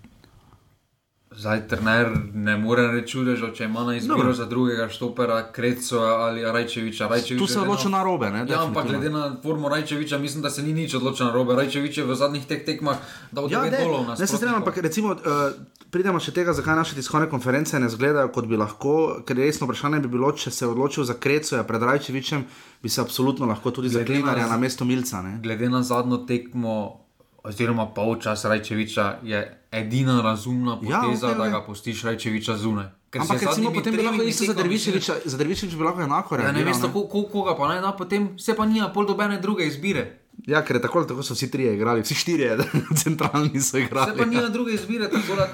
Zdaj, 1.38 1.67
trener 1.67 2.12
ne 2.34 2.58
more 2.58 2.88
reči, 2.91 3.17
da 3.26 3.50
če 3.56 3.65
ima 3.65 3.84
na 3.84 3.96
izbiro 3.96 4.17
Dobre. 4.17 4.34
za 4.34 4.46
drugega 4.46 4.88
štopera, 4.89 5.52
Kreco 5.52 6.00
ali 6.00 6.41
Rajčeviča. 6.41 7.08
Rajčeviča 7.08 7.46
tu 7.46 7.48
se 7.48 7.60
odloča 7.60 7.89
na 7.89 8.04
robe. 8.04 8.30
Ne, 8.30 8.46
ja, 8.50 8.63
ampak 8.63 8.88
glede 8.88 9.10
na 9.10 9.36
formo 9.43 9.69
Rajčeviča, 9.69 10.17
mislim, 10.17 10.43
da 10.43 10.50
se 10.50 10.63
ni 10.63 10.74
nič 10.74 10.93
odločil 10.93 11.26
na 11.26 11.34
robe. 11.34 11.56
Rajčevič 11.56 11.98
je 11.98 12.06
v 12.06 12.15
zadnjih 12.15 12.46
teh 12.46 12.65
tekmah 12.65 12.98
dal 13.32 13.52
ja, 13.52 13.63
nekaj 13.65 13.86
golov 13.86 14.08
na 14.08 14.15
sebe. 14.15 14.24
Ne 14.24 14.28
se 14.28 14.38
strinjam, 14.38 14.62
ampak 14.62 14.78
recimo, 14.78 15.13
uh, 15.13 15.54
pridemo 15.91 16.22
še 16.22 16.34
tega, 16.34 16.54
zakaj 16.54 16.76
naše 16.76 16.96
tiskovne 16.96 17.30
konference 17.30 17.80
ne 17.80 17.89
zgledajo 17.89 18.30
kot 18.34 18.50
bi 18.50 18.58
lahko, 18.58 19.24
ker 19.26 19.38
resno 19.38 19.69
vprašanje 19.69 20.04
bi 20.06 20.13
bilo, 20.13 20.32
če 20.32 20.52
se 20.52 20.65
je 20.65 20.69
odločil 20.69 21.08
za 21.08 21.17
Kreco 21.17 21.63
pred 21.67 21.82
Rajčevičem, 21.82 22.46
bi 22.84 22.89
se 22.89 23.02
absolutno 23.02 23.50
lahko 23.50 23.72
tudi 23.72 23.89
za 23.89 24.06
Klinarja 24.06 24.48
na 24.50 24.58
mesto 24.58 24.86
Milca. 24.86 25.22
Ne. 25.26 25.39
Glede 25.41 25.69
na 25.69 25.82
zadnjo 25.82 26.24
tekmo 26.30 27.03
oziroma 27.43 27.93
polčas 27.93 28.45
Rajčeviča 28.45 29.19
je 29.23 29.58
edina 29.71 30.21
razumna 30.21 30.71
ja, 30.71 31.01
poteza, 31.01 31.27
ja, 31.27 31.34
okay, 31.34 31.38
da 31.38 31.49
ga 31.49 31.65
pustiš 31.65 32.03
Rajčeviča 32.03 32.58
zunaj. 32.58 32.86
Ampak 33.19 33.41
recimo, 33.41 33.73
potem 33.73 33.95
bi 33.95 34.01
lahko 34.01 34.23
isto 34.23 34.45
za 34.45 34.53
Drviševiča, 34.53 35.13
za 35.25 35.38
Drviševiča 35.38 35.77
bi 35.77 35.84
lahko 35.84 36.01
enako 36.01 36.38
rekel. 36.38 36.49
Ja, 36.49 36.58
ne 36.58 36.63
veš, 36.65 36.82
ko, 36.93 37.03
ko, 37.08 37.23
koga 37.32 37.56
pa 37.58 37.67
naj 37.67 37.82
da, 37.82 37.91
potem 37.97 38.39
se 38.39 38.56
pa 38.56 38.65
nima 38.65 38.89
pol 38.93 39.06
dobene 39.06 39.38
druge 39.41 39.67
izbire. 39.67 40.19
Ja, 40.47 40.63
ker 40.65 40.82
tako, 40.82 41.03
tako 41.06 41.23
so 41.23 41.38
vsi 41.38 41.51
trije 41.51 41.75
igrali, 41.75 42.01
vsi 42.01 42.15
štirje 42.15 42.58
centralni 43.03 43.62
so 43.62 43.77
igrali. 43.77 44.12
Se 44.12 44.17
pa 44.17 44.25
nima 44.25 44.49
druge 44.49 44.73
izbire, 44.73 45.10
tako 45.12 45.36
da 45.36 45.47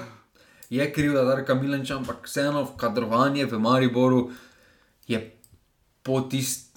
je 0.70 0.92
kriv, 0.92 1.12
da 1.12 1.24
Darka 1.24 1.54
Milenča, 1.54 1.96
ampak 1.96 2.24
vseeno 2.24 2.64
kadrovanje 2.76 3.44
v 3.44 3.58
Mariboru 3.58 4.30
je 5.06 5.20
po 6.02 6.20
tisti 6.20 6.69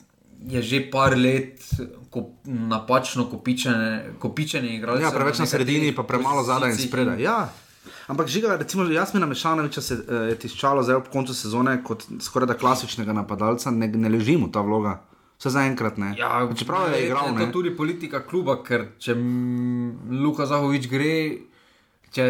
je 0.50 0.62
že 0.62 0.80
par 0.92 1.18
let 1.18 1.62
ko, 2.10 2.30
napačno 2.46 3.30
kopičene 4.20 4.76
igralce. 4.76 5.04
Ja, 5.04 5.12
preveč 5.12 5.40
na 5.40 5.46
sredini, 5.46 5.96
pa 5.96 6.04
premalo 6.04 6.44
zadaj 6.44 6.76
in 6.76 6.78
spredaj. 6.78 7.22
Ja. 7.22 7.50
Ampak 8.08 8.28
žiga, 8.28 8.58
recimo, 8.60 8.84
jaz 8.92 9.14
mi 9.14 9.20
namešano, 9.24 9.68
če 9.72 9.82
se 9.82 9.96
eh, 9.96 10.28
je 10.34 10.36
tiščalo 10.44 10.84
zdaj 10.84 11.00
ob 11.00 11.10
koncu 11.12 11.36
sezone 11.36 11.78
kot 11.84 12.06
skoraj 12.24 12.52
da 12.52 12.58
klasičnega 12.60 13.16
napadalca, 13.16 13.72
ne, 13.72 13.88
ne 13.88 14.12
ležimo 14.12 14.52
ta 14.52 14.64
vloga. 14.64 15.00
Vse 15.40 15.52
zaenkrat 15.56 15.98
ne. 16.00 16.14
Ja, 16.20 16.44
Čeprav 16.56 16.92
je 16.94 17.08
igral. 17.08 17.34
Je 17.34 17.48
to 17.48 17.60
tudi 17.60 17.74
politika 17.76 18.22
kluba, 18.24 18.60
ker 18.64 18.94
če 19.02 19.16
Luka 20.24 20.46
Zahovič 20.48 20.88
gre, 20.92 21.16
če 22.16 22.28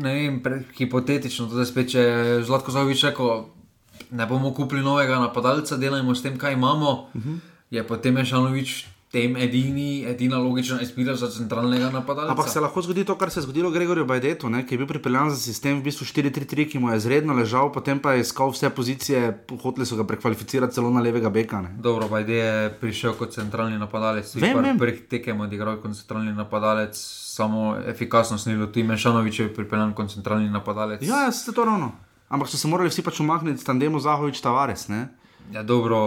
ne 0.00 0.12
vem, 0.14 0.38
pre, 0.44 0.62
hipotetično, 0.78 1.48
to 1.50 1.60
je 1.60 1.66
spet, 1.68 1.90
če 1.92 2.04
Zlatko 2.46 2.72
Zahovič 2.72 3.04
rekel 3.10 3.44
ne 4.12 4.26
bomo 4.26 4.52
kupili 4.54 4.82
novega 4.82 5.18
napadalca, 5.18 5.76
delajmo 5.76 6.14
s 6.14 6.22
tem, 6.22 6.38
kaj 6.38 6.52
imamo. 6.52 7.08
Uh 7.14 7.20
mhm. 7.20 7.34
-huh. 7.34 7.38
Je 7.70 7.86
potem 7.86 8.16
je 8.16 8.24
Šanovič 8.24 8.84
tem 9.12 9.36
edini, 9.36 10.04
edina 10.08 10.38
logična 10.38 10.80
izbira 10.80 11.14
za 11.16 11.28
centralnega 11.30 11.90
napadalca. 11.90 12.30
Ampak 12.32 12.48
se 12.48 12.60
lahko 12.60 12.82
zgodi 12.82 13.04
to, 13.04 13.14
kar 13.18 13.30
se 13.30 13.40
je 13.40 13.42
zgodilo 13.42 13.70
Gregorju 13.70 14.04
Bajdetu, 14.04 14.48
ne, 14.50 14.62
ki 14.66 14.74
je 14.74 14.78
bil 14.78 14.86
pripeljan 14.88 15.30
za 15.30 15.36
sistem 15.36 15.80
v 15.80 15.82
bistvu 15.84 16.06
4-3-3, 16.06 16.68
ki 16.70 16.78
mu 16.78 16.90
je 16.90 16.96
izredno 16.96 17.34
ležal, 17.36 17.72
potem 17.72 17.98
pa 18.00 18.12
je 18.12 18.20
iskal 18.20 18.50
vse 18.50 18.70
pozicije, 18.70 19.46
hoteli 19.62 19.86
so 19.86 19.96
ga 19.96 20.06
prekvalificirati 20.08 20.74
celo 20.74 20.90
na 20.90 21.00
levega 21.00 21.30
beka. 21.30 21.60
Ne. 21.60 21.74
Dobro, 21.80 22.08
Bajde 22.08 22.34
je 22.34 22.70
prišel 22.80 23.12
kot 23.18 23.36
centralni 23.36 23.78
napadalec, 23.78 24.34
Vem, 24.34 24.56
vem. 24.62 24.78
prvih 24.78 25.04
tekem 25.10 25.40
odigral 25.40 25.76
kot 25.80 25.92
centralni 25.96 26.32
napadalec, 26.32 26.96
samo 27.36 27.76
efikasnost 27.86 28.46
ni 28.46 28.56
bilo, 28.56 28.70
je 28.74 28.84
Mešanovič 28.84 29.40
je 29.40 29.54
pripeljan 29.54 29.92
kot 29.92 30.08
centralni 30.12 30.48
napadalec. 30.50 31.02
Ja, 31.02 31.24
ja, 31.24 31.32
ste 31.32 31.52
to 31.52 31.64
ravno. 31.64 31.92
Ampak 32.32 32.48
so 32.48 32.56
se 32.56 32.68
morali 32.68 32.88
vsi 32.88 33.02
pač 33.04 33.20
umakniti 33.20 33.60
s 33.60 33.68
tandemu 33.68 34.00
Zahovič 34.00 34.40
Tavares. 34.40 34.88
Ne? 34.88 35.08
Ja, 35.52 35.60
dobro, 35.62 35.98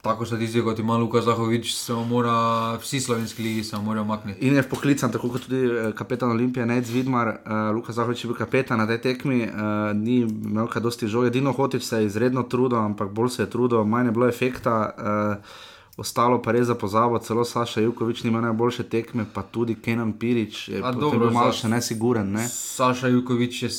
tako 0.00 0.24
statistiko 0.24 0.70
kot 0.70 0.78
ima 0.80 0.96
Luka 0.96 1.20
Zahovič, 1.20 1.74
se 1.74 1.92
mora, 2.08 2.76
vsi 2.80 3.00
slovenski 3.00 3.42
ligi 3.42 3.64
se 3.64 3.76
morajo 3.76 4.04
makniti. 4.04 4.46
In 4.46 4.56
je 4.56 4.62
poklican, 4.62 5.12
tako 5.12 5.28
kot 5.34 5.44
tudi 5.44 5.60
eh, 5.66 5.92
kapetan 5.92 6.30
Olimpije, 6.30 6.66
Nec 6.66 6.88
Vidmar, 6.88 7.28
uh, 7.28 7.52
Luka 7.76 7.92
Zahovič 7.92 8.24
je 8.24 8.28
bil 8.28 8.38
kapetan 8.38 8.80
na 8.80 8.86
tej 8.86 9.02
tekmi, 9.04 9.42
uh, 9.44 9.92
ni 9.92 10.22
imel 10.24 10.70
kaj 10.72 10.82
dosti 10.82 11.12
žog, 11.12 11.28
edino 11.28 11.52
hotič 11.52 11.84
se 11.84 12.00
je 12.00 12.06
izredno 12.06 12.42
trudil, 12.42 12.78
ampak 12.78 13.12
bolj 13.12 13.34
se 13.36 13.42
je 13.42 13.50
trudil, 13.50 13.84
manj 13.84 14.08
je 14.08 14.16
bilo 14.16 14.28
efekta. 14.28 14.76
Uh, 14.96 15.74
Ostalo 15.96 16.36
pa 16.38 16.52
res 16.52 16.66
za 16.66 16.74
pozabo, 16.74 17.16
celo 17.18 17.40
Saša 17.42 17.80
Jukovič 17.80 18.20
nima 18.22 18.40
najboljše 18.42 18.84
tekme, 18.84 19.24
pa 19.26 19.40
tudi 19.42 19.74
Kenan 19.74 20.12
Pirič 20.12 20.68
je 20.68 20.82
dobro, 20.82 21.16
bil 21.18 21.30
malo 21.30 21.48
še 21.50 21.68
nesiguren. 21.68 22.28
Ne? 22.30 22.44
Saša 22.44 23.08
Jukovič 23.08 23.62
je 23.62 23.70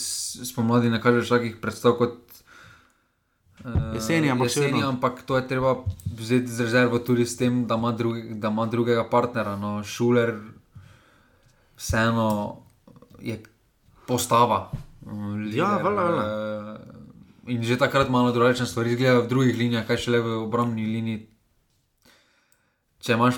spomladi 0.44 0.90
ne 0.90 0.98
kaže 0.98 1.30
takih 1.30 1.58
predstav 1.58 1.94
kot 1.94 2.18
uh, 3.62 3.94
Jeseni, 3.94 4.28
ampak 4.28 4.50
še 4.50 4.64
jeseni, 4.64 4.82
ampak 4.84 5.22
to 5.22 5.38
je 5.38 5.46
treba 5.46 5.76
vzeti 6.10 6.48
z 6.48 6.58
rezervo 6.64 6.98
tudi 7.00 7.22
s 7.24 7.38
tem, 7.38 7.66
da 7.66 7.76
ima, 7.76 7.92
drugi, 7.92 8.34
da 8.34 8.50
ima 8.50 8.66
drugega 8.66 9.06
partnera. 9.06 9.54
No, 9.56 9.84
Šuler, 9.84 10.34
vseeno 11.78 12.58
je 13.22 13.38
postava. 14.08 14.72
um, 15.04 15.38
lider, 15.40 15.60
Ja, 15.60 15.78
valjda, 15.78 16.02
valjda. 16.02 16.26
eh, 16.26 16.98
In 17.48 17.64
že 17.64 17.78
takrat 17.78 18.10
malo 18.10 18.32
drugačne 18.32 18.66
stvari 18.66 18.92
izgledajo 18.92 19.22
v 19.22 19.28
drugih 19.28 19.56
linijah, 19.56 19.86
kaj 19.86 19.98
šele 20.00 20.20
v 20.20 20.38
obrambni 20.42 20.84
liniji. 20.84 21.28
Če 23.08 23.16
imaš 23.16 23.38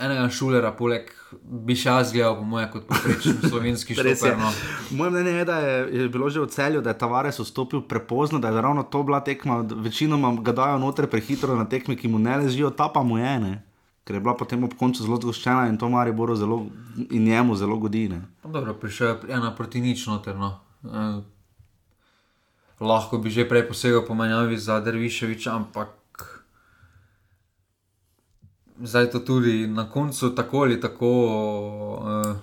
enega 0.00 0.24
šulera, 0.32 0.70
poleg 0.72 1.10
bi 1.44 1.74
še 1.76 1.90
jaz 1.90 2.12
gledal, 2.14 2.38
po 2.38 2.46
mojem, 2.48 2.70
kot 2.72 2.86
poprečen 2.88 3.36
slovenski 3.50 3.96
šofer. 3.98 4.38
No. 4.40 4.48
Moje 4.96 5.12
mnenje 5.12 5.34
je, 5.34 5.44
da 5.50 5.58
je, 5.60 5.74
je 5.98 6.06
bilo 6.14 6.30
že 6.32 6.40
v 6.40 6.48
celju, 6.54 6.80
da 6.80 6.94
je 6.94 7.00
Tavares 7.02 7.38
vstopil 7.42 7.84
prepozno, 7.90 8.40
da 8.40 8.48
je 8.48 8.64
ravno 8.64 8.86
to 8.88 9.02
bila 9.04 9.20
tekma. 9.20 9.60
Večinoma 9.84 10.32
ga 10.40 10.56
dajo 10.56 10.80
noter 10.80 11.10
prehitro 11.12 11.58
na 11.58 11.68
tekme, 11.68 11.98
ki 12.00 12.08
mu 12.08 12.22
ne 12.22 12.38
ležijo, 12.40 12.72
ta 12.72 12.88
pa 12.88 13.04
mu 13.04 13.20
je, 13.20 13.36
ne? 13.44 13.54
ker 14.04 14.16
je 14.16 14.20
bila 14.20 14.34
potem 14.36 14.64
ob 14.64 14.74
koncu 14.76 15.00
zelo 15.00 15.16
zgoščena 15.16 15.68
in 15.70 15.78
to 15.80 15.88
Mariboru 15.88 16.34
zelo 16.36 16.58
in 17.08 17.24
njemu 17.24 17.56
zelo 17.56 17.78
godi. 17.80 18.08
Ne? 18.12 18.20
No, 18.44 18.50
Dobro, 18.52 18.74
prišel 18.76 19.08
je 19.08 19.32
ena 19.32 19.54
proti 19.56 19.80
nič 19.80 20.06
noter. 20.06 20.36
No. 20.36 20.60
Eh, 20.84 21.22
lahko 22.84 23.18
bi 23.18 23.32
že 23.32 23.48
prej 23.48 23.64
posegel 23.68 24.04
po 24.04 24.12
menjavi 24.14 24.60
za 24.60 24.80
Derviševiča, 24.84 25.56
ampak 25.56 25.96
zdaj 28.84 29.10
to 29.10 29.20
tudi 29.20 29.66
na 29.66 29.90
koncu, 29.90 30.30
tako 30.34 30.58
ali 30.58 30.80
tako, 30.80 31.10
eh, 32.26 32.34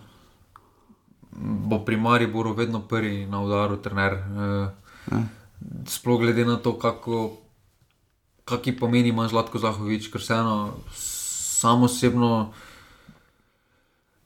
bo 1.42 1.80
pri 1.86 1.98
Mariboru 1.98 2.54
vedno 2.54 2.82
prvi 2.82 3.26
na 3.26 3.42
udaru, 3.42 3.78
trener. 3.78 4.14
Eh, 4.14 4.70
sploh 5.88 6.20
glede 6.20 6.46
na 6.46 6.58
to, 6.58 6.80
kako. 6.80 7.38
Kaki 8.46 8.74
pomeni 8.76 9.10
ima 9.10 9.28
Zlatko 9.28 9.60
Zahovič, 9.60 10.10
ker 10.12 10.20
vseeno 10.22 10.74
samo 10.92 11.86
osebno 11.86 12.52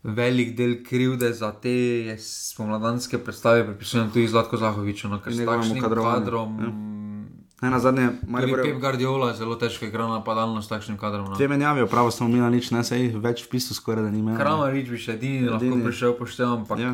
velik 0.03 0.55
del 0.55 0.83
krivde 0.83 1.33
za 1.33 1.51
te 1.51 2.15
spomladanske 2.19 3.17
predstave 3.17 3.65
pripisujem 3.65 4.11
tudi 4.11 4.27
Zlatko 4.27 4.57
Zahoviču, 4.57 5.09
no, 5.09 5.19
ker 5.21 5.33
s 5.33 5.45
takšnim 5.45 5.81
kadrom. 5.83 6.57
Ne, 7.65 7.71
na 7.71 7.79
zadnje, 7.79 8.07
Tudi 8.21 8.31
Maribor 8.31 8.61
Pep 8.61 8.65
je 8.65 8.79
Guardiola 8.79 9.33
zelo 9.33 9.55
težko 9.57 9.87
igra 9.89 10.05
napadalno 10.07 10.61
s 10.61 10.69
takšnim 10.69 10.97
kadrom. 11.01 11.25
No. 11.25 11.35
dve 11.35 11.47
menjavi, 11.49 11.87
prav 11.89 12.11
samo 12.13 12.29
Mila 12.29 12.49
nič, 12.53 12.69
ne 12.71 12.83
se 12.85 12.99
jih 12.99 13.17
več 13.17 13.41
v 13.47 13.55
bistvu 13.57 13.73
skoraj 13.73 14.05
da 14.05 14.11
ni 14.13 14.21
imel. 14.21 14.37
Kramarič 14.37 14.91
bi 14.93 15.01
še 15.01 15.15
edini, 15.17 15.49
lahko 15.49 15.65
Edini. 15.65 15.81
prišel 15.87 16.13
poštev, 16.19 16.51
ampak 16.59 16.77
ja. 16.83 16.93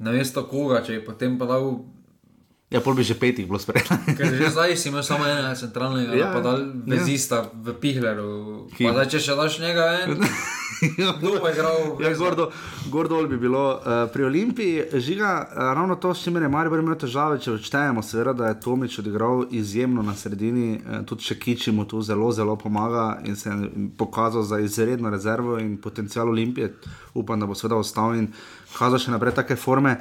na 0.00 0.16
mesto 0.16 0.46
koga, 0.48 0.80
če 0.80 0.96
je 0.96 1.04
potem 1.04 1.36
pa 1.36 1.44
dal. 1.50 1.84
Ja, 2.70 2.80
pol 2.84 2.94
bi 2.94 3.02
že 3.02 3.16
petih 3.16 3.48
bilo 3.48 3.58
sprejeto. 3.58 3.96
Že 4.12 4.50
zdaj 4.54 4.76
si 4.76 4.92
imel 4.92 5.02
samo 5.02 5.24
enega 5.24 5.56
centralnega 5.56 6.12
Ja, 6.12 6.18
ja, 6.18 6.26
napadal, 6.28 6.60
ja. 6.84 7.00
vezista 7.00 7.48
v 7.48 7.72
Pihleru. 7.80 8.68
Pa 8.76 8.92
zdaj, 8.92 9.08
če 9.08 9.18
še 9.24 9.36
daš 9.40 9.58
njega 9.64 9.84
en, 10.04 10.20
kdo 11.18 11.40
bo 11.40 11.48
igral? 11.48 11.96
Ja, 11.96 12.12
Gordo, 12.12 12.50
Gordo 12.92 13.22
bi 13.26 13.40
bilo 13.40 13.80
uh, 13.80 14.04
pri 14.12 14.28
Olimpiji, 14.28 15.00
žiga 15.00 15.48
uh, 15.48 15.72
ravno 15.72 15.96
to, 15.96 16.12
s 16.14 16.22
čimer 16.22 16.44
je 16.44 16.52
Maribor 16.52 16.78
imel 16.78 16.98
težave, 17.00 17.40
če 17.40 17.56
odštejemo, 17.56 18.04
seveda, 18.04 18.36
da 18.36 18.52
je 18.52 18.60
Tomič 18.60 18.98
odigral 19.00 19.46
izjemno 19.50 20.04
na 20.04 20.14
sredini, 20.14 20.76
uh, 20.76 21.00
tudi 21.08 21.24
če 21.24 21.38
Kiči 21.40 21.72
mu 21.72 21.88
tu 21.88 22.02
zelo, 22.04 22.28
zelo 22.32 22.56
pomaga 22.60 23.18
in 23.24 23.36
se 23.36 23.50
je 23.50 23.88
pokazal 23.96 24.44
za 24.44 24.60
izredno 24.60 25.10
rezervo 25.10 25.58
in 25.58 25.76
potencial 25.80 26.28
Olimpije. 26.28 26.74
Upam, 27.14 27.40
da 27.40 27.48
bo 27.48 27.56
seveda 27.56 27.80
ostal 27.80 28.14
in 28.14 28.28
kazal 28.76 28.98
še 28.98 29.12
naprej 29.14 29.34
take 29.38 29.56
forme. 29.56 29.96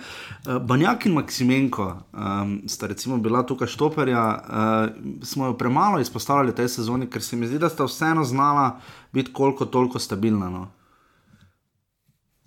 Uh, 0.46 0.58
Banjak 0.60 1.06
in 1.06 1.16
Maksimenko 1.18 1.88
um, 2.14 2.56
sta 2.68 2.88
recimo 2.88 3.18
bila 3.18 3.44
tukaj 3.48 3.70
štoperja, 3.72 4.24
uh, 4.38 5.22
smo 5.24 5.52
jo 5.52 5.58
premalo 5.58 6.02
izpostavljali 6.04 6.56
tej 6.56 6.70
sezoni, 6.80 7.08
ker 7.08 7.24
se 7.24 7.36
mi 7.36 7.48
zdi, 7.48 7.60
da 7.60 7.70
sta 7.70 7.88
vseeno 7.88 8.24
znala 8.24 8.80
biti 9.14 9.34
koliko 9.34 9.66
toliko 9.66 10.00
stabilna. 10.00 10.50
No. 10.50 10.68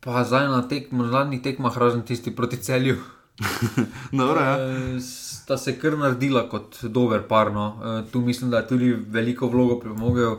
Pa 0.01 0.25
zdaj 0.25 0.49
na 0.49 0.63
tekmo, 0.69 1.07
zadnjih 1.13 1.43
tekmah, 1.43 1.79
razen 1.79 2.03
tisti 2.03 2.33
proti 2.37 2.57
celju. 2.57 2.97
Dobro, 4.13 4.41
ja. 4.41 4.57
Eh, 4.59 5.01
Sta 5.01 5.59
se 5.59 5.79
kar 5.79 5.97
naredila 5.99 6.45
kot 6.49 6.79
dober 6.83 7.23
par. 7.29 7.53
No. 7.53 7.67
Eh, 7.85 8.11
Tu 8.13 8.21
mislim, 8.21 8.51
da 8.51 8.57
je 8.57 8.69
tudi 8.69 8.93
veliko 8.93 9.49
vlogo 9.49 9.81
pripomogel 9.81 10.37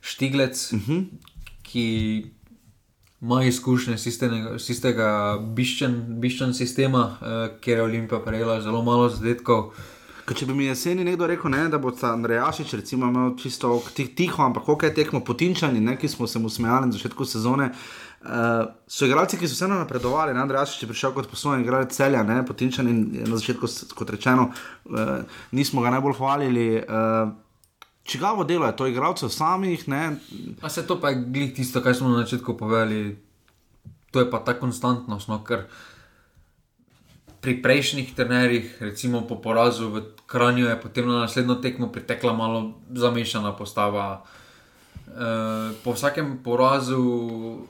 Štiglec, 0.00 0.72
uh 0.72 0.80
-huh. 0.80 1.04
ki 1.62 1.86
ima 3.20 3.44
izkušnje 3.44 3.94
iz 3.94 4.06
istega- 4.06 4.56
iz 4.56 4.70
istega 4.70 5.38
biščen, 5.40 6.20
biščen 6.20 6.54
sistema, 6.54 7.16
eh, 7.22 7.58
kjer 7.60 7.78
je 7.78 7.84
Olimpija 7.84 8.20
prejela 8.20 8.60
zelo 8.60 8.82
malo 8.82 9.08
zadetkov. 9.08 9.70
Ker 10.26 10.36
če 10.36 10.46
bi 10.46 10.54
mi 10.54 10.64
jeseni 10.64 11.04
nekdo 11.04 11.26
rekel, 11.26 11.50
ne, 11.50 11.68
da 11.68 11.78
bo 11.78 11.92
Andrejašič 12.02 12.72
recimo 12.74 13.06
imel 13.06 13.36
čisto 13.38 13.82
tih- 13.94 14.14
tiho, 14.14 14.42
ampak 14.42 14.66
kako 14.66 14.86
je 14.86 14.94
tekmo 14.94 15.20
potinčani, 15.20 15.80
ne, 15.80 15.96
ki 15.96 16.08
smo 16.08 16.26
se 16.26 16.38
mu 16.38 16.48
smejali 16.48 16.86
na 16.86 16.92
začetku 16.92 17.24
sezone. 17.24 17.70
Uh, 18.26 18.66
so 18.88 19.06
igralci, 19.06 19.38
ki 19.38 19.48
so 19.48 19.54
vseeno 19.54 19.74
napredovali. 19.78 20.34
Ne, 20.34 20.40
Andrejašič 20.40 20.82
je 20.82 20.88
prišel 20.88 21.12
kot 21.14 21.30
poslovni 21.30 21.62
igralec 21.62 21.94
celja, 21.94 22.22
ne, 22.22 22.46
potinčani 22.46 22.92
na 23.26 23.36
začetku, 23.36 23.66
kot 23.94 24.10
rečeno, 24.10 24.50
uh, 24.84 25.22
nismo 25.52 25.82
ga 25.82 25.90
najbolj 25.90 26.12
hvalili. 26.18 26.82
Uh, 26.82 27.45
Čigavo 28.06 28.44
delo 28.44 28.66
je 28.66 28.76
to, 28.76 28.86
igralcev 28.86 29.28
samih, 29.28 29.88
ne, 29.88 30.16
A 30.62 30.68
se 30.70 30.86
to 30.86 31.00
pa 31.00 31.10
je 31.10 31.24
glih 31.26 31.54
tisto, 31.54 31.82
kar 31.82 31.94
smo 31.94 32.08
na 32.08 32.22
začetku 32.22 32.54
povedali, 32.56 33.18
to 34.10 34.20
je 34.20 34.30
pa 34.30 34.38
ta 34.38 34.54
konstantnost. 34.54 35.28
No, 35.28 35.42
ker 35.44 35.66
pri 37.40 37.62
prejšnjih 37.62 38.14
trenerjih, 38.14 38.78
recimo 38.80 39.26
po 39.26 39.38
porazu 39.42 39.90
v 39.90 40.02
Kranju, 40.26 40.66
je 40.66 40.80
potem 40.82 41.06
na 41.06 41.26
naslednjo 41.26 41.58
tekmo 41.62 41.90
pritekla 41.92 42.32
malo 42.32 42.78
zamešana 42.90 43.52
postava. 43.58 44.22
E, 45.06 45.74
po 45.84 45.94
vsakem 45.94 46.38
porazu 46.42 47.02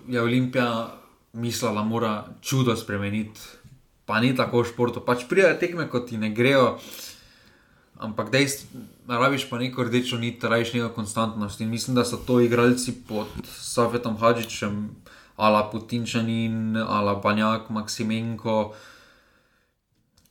je 0.09 0.23
Olimpija 0.23 0.97
mislila, 1.33 1.73
da 1.73 1.83
mora 1.85 2.25
čudo 2.41 2.77
spremeniti. 2.77 3.41
Pa 4.07 4.21
ni 4.21 4.37
tako 4.37 4.63
v 4.63 4.71
športu, 4.71 5.01
pač 5.05 5.27
prijajo 5.29 5.59
tekme, 5.61 5.89
kot 5.91 6.09
ti 6.09 6.17
ne 6.17 6.31
grejo. 6.31 6.79
Ampak 8.01 8.31
dejstvo, 8.33 8.81
rabiš 9.09 9.51
pa 9.51 9.59
neko 9.59 9.85
rdečo 9.85 10.19
nit, 10.19 10.45
rabiš 10.45 10.73
neko 10.73 10.89
konstantnost. 10.89 11.61
In 11.61 11.69
mislim, 11.69 11.95
da 11.95 12.05
so 12.05 12.17
to 12.17 12.41
igralci 12.41 12.95
pod 13.09 13.27
Safetom 13.47 14.17
Hadžičem, 14.17 14.89
ala 15.37 15.71
Putinčanin, 15.71 16.77
ala 16.79 17.15
Banjak, 17.15 17.71
Maksimenko, 17.71 18.73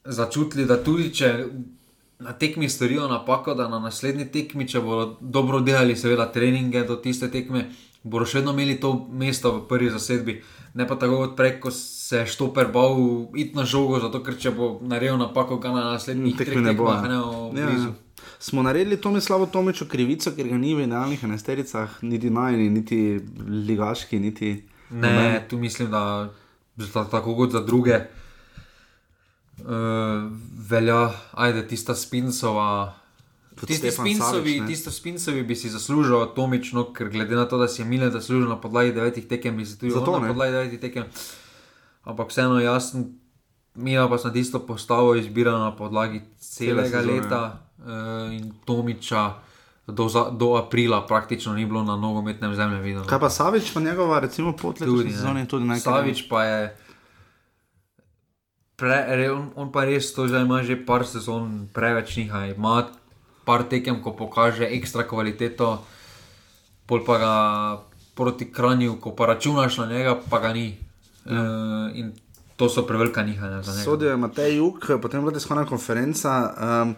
začutili, 0.05 0.65
da 0.65 0.83
tudi 0.83 1.09
če 1.13 1.45
na 2.19 2.33
tekmi 2.33 2.69
storijo 2.69 3.07
napako, 3.07 3.53
da 3.53 3.67
na 3.67 3.79
naslednji 3.79 4.25
tekmi, 4.25 4.67
če 4.67 4.79
bodo 4.79 5.17
dobro 5.21 5.59
delali, 5.59 5.95
seveda 5.95 6.31
treninge 6.31 6.83
do 6.83 6.95
tiste 6.95 7.27
tekme, 7.27 7.65
bodo 8.03 8.25
še 8.25 8.39
vedno 8.39 8.53
imeli 8.53 8.77
to 8.79 8.93
mesto 9.11 9.51
v 9.51 9.65
prvi 9.67 9.89
zasedbi. 9.89 10.37
Ne 10.73 10.87
pa 10.87 10.95
tako 10.95 11.17
kot 11.17 11.35
prej, 11.35 11.59
ko 11.59 11.71
se 11.71 12.17
je 12.17 12.27
štoper 12.27 12.67
bal 12.67 12.95
iti 13.35 13.55
na 13.55 13.65
žogo, 13.65 13.99
zato 13.99 14.19
ker 14.23 14.37
če 14.37 14.51
bo 14.51 14.79
naredil 14.81 15.17
napako, 15.17 15.57
ga 15.57 15.71
na 15.71 15.83
naslednjih 15.91 16.35
tekmi 16.35 16.53
treh 16.53 16.63
ne 16.63 16.73
bo. 16.73 16.87
tekmah 16.87 17.03
ne 17.03 17.15
Ja, 17.15 17.67
blizu. 17.67 17.89
ja. 17.89 18.04
Smo 18.39 18.63
naredili 18.63 19.01
Tomislavu 19.01 19.47
Tomiču 19.47 19.85
krivico, 19.85 20.31
ker 20.35 20.47
ga 20.47 20.57
ni 20.57 20.75
v 20.75 20.83
idealnih 20.83 21.23
enestericah, 21.23 21.97
niti 22.01 22.29
najni, 22.29 22.69
niti 22.69 23.19
ligaški, 23.67 24.19
niti. 24.19 24.63
Ne, 24.91 25.45
tu 25.49 25.57
mislim, 25.57 25.91
da 25.91 26.29
tako 27.11 27.35
kot 27.35 27.51
za 27.51 27.61
druge 27.61 27.95
uh, 27.95 29.65
velja, 30.69 31.11
ajde, 31.33 31.67
tista 31.67 31.95
Spincova 31.95 32.93
Tisti 33.65 33.91
spincovi, 33.91 34.63
tisto 34.67 34.91
bi 35.47 35.55
si 35.55 35.69
zaslužil 35.69 36.25
Tomično, 36.35 36.93
ker 36.93 37.09
glede 37.09 37.35
na 37.35 37.45
to, 37.47 37.57
da 37.57 37.67
si 37.67 37.81
je 37.81 37.85
Mile 37.85 38.11
zaslužil 38.11 38.49
na 38.49 38.61
podlagi 38.61 38.91
devetih 38.91 39.27
tekem, 39.27 39.57
bi 39.57 39.65
si 39.65 39.79
tudi 39.79 39.91
Zato 39.91 40.19
na 40.19 40.27
podlagi 40.27 40.51
devetih 40.51 40.79
tekem. 40.79 41.03
Ampak 42.03 42.29
vseeno 42.29 42.59
jasno, 42.59 43.05
Mila 43.75 44.09
pa 44.09 44.17
se 44.17 44.27
na 44.27 44.33
tisto 44.33 44.59
postavo 44.59 45.15
izbira 45.15 45.51
na 45.51 45.75
podlagi 45.75 46.21
celega 46.39 47.01
sezone. 47.01 47.13
leta 47.13 47.64
in 48.31 48.53
Tomiča 48.65 49.33
do, 49.87 50.09
za, 50.09 50.29
do 50.31 50.55
aprila 50.55 51.05
praktično 51.05 51.53
ni 51.53 51.65
bilo 51.65 51.83
na 51.83 51.95
nogometnem 51.95 52.55
zemlju 52.55 52.81
videno. 52.81 53.05
Kaj 53.05 53.19
pa 53.19 53.29
Savič, 53.29 53.73
pa 53.73 53.79
njegova, 53.79 54.19
recimo, 54.19 54.51
pot 54.51 54.77
Tudi, 54.77 54.91
letošnje 54.91 55.11
ne. 55.11 55.17
sezone, 55.17 55.45
tudi 55.45 55.65
nekaj. 55.65 55.79
Savič 55.79 56.29
pa 56.29 56.43
je. 56.43 56.77
Pre, 58.75 59.05
re, 59.07 59.31
on, 59.31 59.49
on 59.55 59.71
pa 59.71 59.85
res 59.85 60.11
to 60.13 60.27
že 60.27 60.41
ima 60.41 60.63
že 60.63 60.75
par 60.85 61.05
sezon 61.07 61.69
preveč 61.73 62.17
njiha. 62.17 62.45
Ima 62.45 62.87
par 63.45 63.63
tekem, 63.63 64.01
ko 64.01 64.11
pokaže 64.11 64.65
ekstra 64.65 65.05
kvaliteto, 65.07 65.85
pol 66.85 67.05
pa 67.05 67.15
ga 67.17 67.33
proti 68.15 68.51
kranju, 68.51 68.97
ko 68.99 69.15
pa 69.15 69.25
računaš 69.25 69.77
na 69.77 69.85
njega, 69.85 70.17
pa 70.29 70.39
ga 70.39 70.53
ni. 70.53 70.77
Ja. 71.25 71.31
E, 71.31 71.99
in 71.99 72.13
to 72.55 72.69
so 72.69 72.87
prevelika 72.87 73.23
nihanja 73.23 73.61
za 73.61 73.71
njega. 73.71 73.83
Sodijo 73.83 74.09
je 74.09 74.17
Matej 74.17 74.57
Juk, 74.57 74.87
potem 75.01 75.19
je 75.19 75.21
bila 75.21 75.33
tiskovna 75.33 75.65
konferenca. 75.65 76.53
Um, 76.83 76.95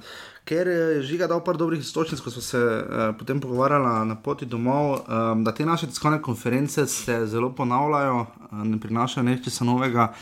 Ker 0.47 0.67
je 0.67 1.01
žiga 1.03 1.27
dal 1.27 1.41
par 1.43 1.57
dobrih 1.59 1.81
istočnic, 1.83 2.21
ko 2.23 2.31
smo 2.31 2.41
se 2.41 2.57
uh, 2.57 3.11
potem 3.19 3.39
pogovarjali 3.43 4.07
na 4.07 4.15
poti 4.15 4.45
domov, 4.47 5.01
um, 5.03 5.43
da 5.43 5.51
te 5.51 5.65
naše 5.65 5.89
tiskovne 5.91 6.21
konference 6.21 6.85
se 6.87 7.25
zelo 7.27 7.49
ponavljajo, 7.55 8.21
uh, 8.21 8.61
ne 8.63 8.79
prinašajo 8.79 9.25
nečesa 9.27 9.65
novega 9.67 10.13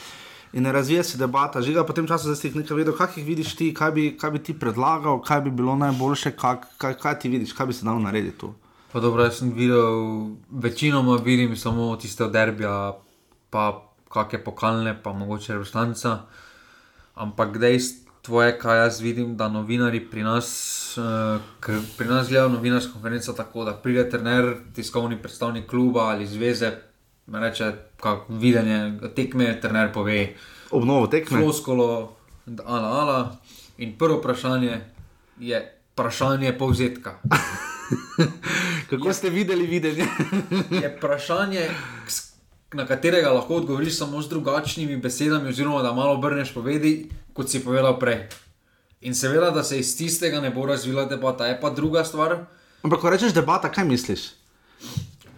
in 0.53 0.63
ne 0.63 0.71
razvija 0.71 1.03
se 1.03 1.17
debata. 1.17 1.61
Žiga 1.61 1.83
v 1.85 1.93
tem 1.93 2.07
času, 2.07 2.31
da 2.31 2.35
si 2.35 2.47
jih 2.47 2.55
nekaj 2.55 2.77
videl, 2.77 2.95
kaj 2.97 3.19
jih 3.19 3.25
vidiš 3.27 3.55
ti, 3.55 3.67
kaj 3.73 3.91
bi, 3.91 4.05
kaj 4.17 4.31
bi 4.31 4.41
ti 4.43 4.55
predlagal, 4.59 5.19
kaj 5.21 5.41
bi 5.45 5.51
bilo 5.51 5.75
najboljše, 5.75 6.31
kaj, 6.31 6.57
kaj, 6.81 6.95
kaj 7.03 7.19
ti 7.19 7.29
vidiš, 7.29 7.53
kaj 7.53 7.67
bi 7.69 7.73
se 7.73 7.85
dalo 7.85 7.99
narediti 7.99 8.37
tu. 8.39 8.53
Pa 8.93 9.03
dobro, 9.03 9.27
jaz 9.27 9.43
sem 9.43 9.51
videl, 9.53 10.31
večinoma 10.49 11.19
vidim 11.21 11.53
samo 11.57 11.91
tiste 12.01 12.25
derbija, 12.33 12.95
pa 13.49 13.65
kakšne 14.09 14.41
pokalne, 14.43 14.95
pa 15.03 15.13
mogoče 15.13 15.53
reprezentanca. 15.53 16.17
Ampak 17.15 17.59
dejstvo 17.59 18.04
je, 18.27 18.59
kaj 18.59 18.77
jaz 18.77 18.99
vidim, 18.99 19.35
da 19.35 19.47
novinari 19.47 19.99
pri 20.01 20.23
nas, 20.23 20.47
uh, 20.97 21.03
ker 21.59 21.77
pri 21.97 22.07
nas 22.07 22.27
gledajo 22.27 22.49
novinarsko 22.49 22.93
konferenco 22.93 23.33
tako, 23.33 23.63
da 23.63 23.73
pride 23.73 24.09
trener, 24.09 24.45
tiskovni 24.73 25.17
predstavnik 25.17 25.67
kluba 25.67 26.01
ali 26.03 26.27
zveze, 26.27 26.71
reče, 27.27 27.71
kako 27.97 28.33
videnje 28.33 28.79
tekme, 29.11 29.61
trener 29.61 29.91
pove, 29.91 30.35
Obnovo 30.71 31.07
tekme. 31.07 31.37
floskolo, 31.37 32.15
ala, 32.65 32.89
ala. 32.91 33.37
In 33.77 33.93
prvo 33.93 34.17
vprašanje 34.17 34.81
je 35.39 35.59
vprašanje 35.91 36.53
povzetka. 36.53 37.17
Kako 38.89 39.13
ste 39.13 39.29
videli 39.29 39.67
videnje? 39.67 40.05
je 40.71 40.95
vprašanje, 40.97 41.69
s- 42.07 42.24
na 42.75 42.85
katerega 42.85 43.31
lahko 43.31 43.55
odgovoriš 43.55 43.97
samo 43.97 44.21
z 44.21 44.29
drugačnimi 44.29 44.97
besedami, 44.97 45.49
oziroma 45.49 45.81
da 45.81 45.93
malo 45.93 46.13
obrneš 46.13 46.53
povedi, 46.53 47.09
kot 47.33 47.49
si 47.49 47.63
povedal 47.63 47.99
prej. 47.99 48.27
In 49.01 49.15
seveda, 49.15 49.51
da 49.51 49.63
se 49.63 49.79
iz 49.79 49.97
tistega 49.97 50.41
ne 50.41 50.49
bo 50.49 50.65
razvila 50.65 51.05
debata, 51.05 51.45
je 51.45 51.61
pa 51.61 51.69
druga 51.69 52.03
stvar. 52.03 52.45
Ampak, 52.83 52.99
ko 52.99 53.09
rečeš 53.09 53.33
debata, 53.33 53.71
kaj 53.71 53.85
misliš? 53.85 54.27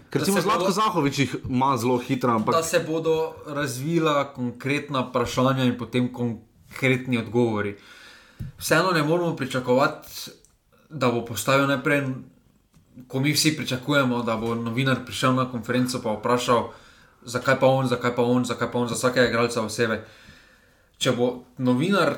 Ker 0.09 0.21
recimo 0.21 0.41
Zlatko 0.41 0.59
bodo- 0.63 0.73
Zahovič 0.73 1.19
jih 1.19 1.35
ima 1.49 1.77
zelo 1.77 1.97
hitro, 1.97 2.31
ampak 2.31 2.55
Da 2.55 2.63
se 2.63 2.79
bodo 2.79 3.33
razvila 3.47 4.33
konkretna 4.33 4.99
vprašanja 5.01 5.63
in 5.63 5.77
potem 5.77 6.13
konkretni 6.13 7.17
odgovori. 7.17 7.75
Vseeno 8.57 8.91
ne 8.91 9.03
moramo 9.03 9.35
pričakovati, 9.35 10.31
da 10.89 11.11
bo 11.11 11.25
postavil 11.25 11.67
najprej, 11.67 12.07
ko 13.07 13.19
mi 13.19 13.33
vsi 13.33 13.57
pričakujemo, 13.57 14.23
da 14.23 14.37
bo 14.37 14.55
novinar 14.55 15.05
prišel 15.05 15.35
na 15.35 15.51
konferenco 15.51 15.97
in 15.97 16.15
vprašal, 16.15 16.69
zakaj 17.27 17.59
pa 17.59 17.67
on, 17.67 17.85
zakaj 17.85 18.15
pa 18.15 18.23
on, 18.23 18.45
zakaj 18.45 18.71
pa 18.71 18.79
on, 18.79 18.87
za 18.87 18.95
vsakega 18.95 19.27
igralca 19.27 19.61
posebej. 19.61 19.99
Če 20.97 21.11
bo 21.11 21.27
novinar 21.59 22.15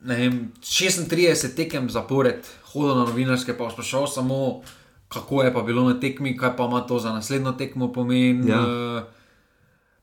ne 0.00 0.16
vem, 0.16 0.36
36 0.60 1.10
tekem 1.52 1.90
zapored 1.90 2.40
hodil 2.64 2.94
na 2.94 3.04
novinarske, 3.04 3.52
pa 3.52 3.68
sprašal 3.68 4.06
samo, 4.06 4.62
kako 5.08 5.42
je 5.42 5.52
pa 5.52 5.60
bilo 5.60 5.84
na 5.84 5.96
tekmi, 5.96 6.32
kaj 6.34 6.56
pa 6.56 6.64
ima 6.64 6.80
to 6.80 6.98
za 6.98 7.12
naslednjo 7.12 7.52
tekmo 7.52 7.90
pomen. 7.90 8.48
Ja. 8.48 8.60
eh, 8.60 9.02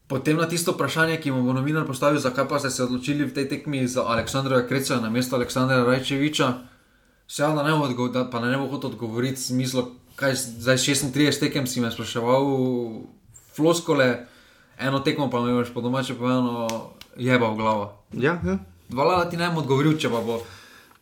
Potem 0.08 0.38
na 0.38 0.46
tisto 0.46 0.72
vprašanje, 0.72 1.18
ki 1.18 1.32
mu 1.32 1.44
bo 1.44 1.52
novinar 1.52 1.84
postavil, 1.84 2.16
zakaj 2.18 2.48
pa 2.48 2.60
ste 2.60 2.70
se 2.70 2.84
odločili 2.84 3.26
v 3.26 3.34
tej 3.34 3.50
tekmi 3.50 3.84
za 3.84 4.06
Aleksandra 4.06 4.64
Kreca 4.64 5.02
na 5.02 5.10
mesto 5.10 5.36
Aleksandra 5.36 5.84
Rajčeviča, 5.84 6.48
seveda 7.28 7.60
ne 7.62 7.74
bo, 7.74 7.84
odgo- 7.84 8.08
da, 8.08 8.24
pa 8.24 8.40
ne 8.40 8.56
bo 8.56 8.70
hotel 8.70 8.90
odgovoriti 8.90 9.36
v 9.36 9.48
smislu, 9.50 9.84
kaj 10.16 10.32
zdaj 10.62 10.78
36 10.78 11.12
tekem 11.42 11.66
si 11.66 11.82
me 11.82 11.92
spraševal, 11.92 12.40
floskole, 13.58 14.28
eno 14.78 15.02
tekmo 15.02 15.30
pa 15.34 15.42
me 15.42 15.58
boš 15.58 15.74
po 15.74 15.82
domače 15.82 16.16
povedano 16.16 16.68
jeba 17.18 17.50
v 17.50 17.58
glavo. 17.58 17.86
ja, 18.14 18.38
ja. 18.46 18.58
Hvala, 18.94 19.24
da 19.24 19.30
ti 19.30 19.38
ne 19.38 19.50
bom 19.50 19.66
odgovoril, 19.66 19.98
če 20.00 20.08
pa 20.14 20.22
bo 20.24 20.40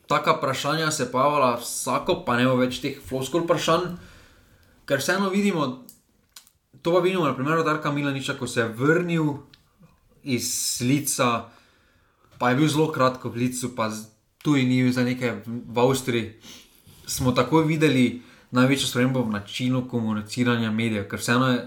taka 0.07 0.37
vprašanja 0.37 0.91
se 0.91 1.11
pojavila 1.11 1.55
vsako, 1.61 2.23
pa 2.25 2.37
ne 2.37 2.47
bo 2.47 2.55
več 2.57 2.79
teh 2.81 2.97
floskol 3.01 3.45
vprašanj, 3.45 3.95
ker 4.89 5.01
vseeno 5.01 5.29
vidimo, 5.33 5.67
to 6.81 6.93
pa 6.93 7.01
vidimo 7.01 7.25
na 7.25 7.35
primeru 7.37 7.65
Darka 7.65 7.91
Milaniča, 7.91 8.37
ko 8.37 8.47
se 8.47 8.61
je 8.61 8.67
vrnil 8.77 9.33
iz 10.23 10.81
Lica, 10.81 11.49
pa 12.37 12.49
je 12.49 12.59
bil 12.59 12.69
zelo 12.69 12.91
kratko 12.93 13.29
v 13.29 13.45
Licu, 13.45 13.73
pa 13.75 13.89
tu 14.43 14.55
in 14.57 14.69
ni 14.69 14.91
za 14.93 15.03
nekaj 15.05 15.41
v 15.45 15.79
Avstriji. 15.81 16.33
Smo 17.05 17.33
takoj 17.33 17.65
videli 17.65 18.21
največjo 18.53 18.87
spremembo 18.87 19.25
v 19.25 19.37
načinu 19.37 19.85
komuniciranja 19.89 20.71
medijev, 20.71 21.09
ker 21.09 21.21
vseeno 21.21 21.49
je 21.53 21.59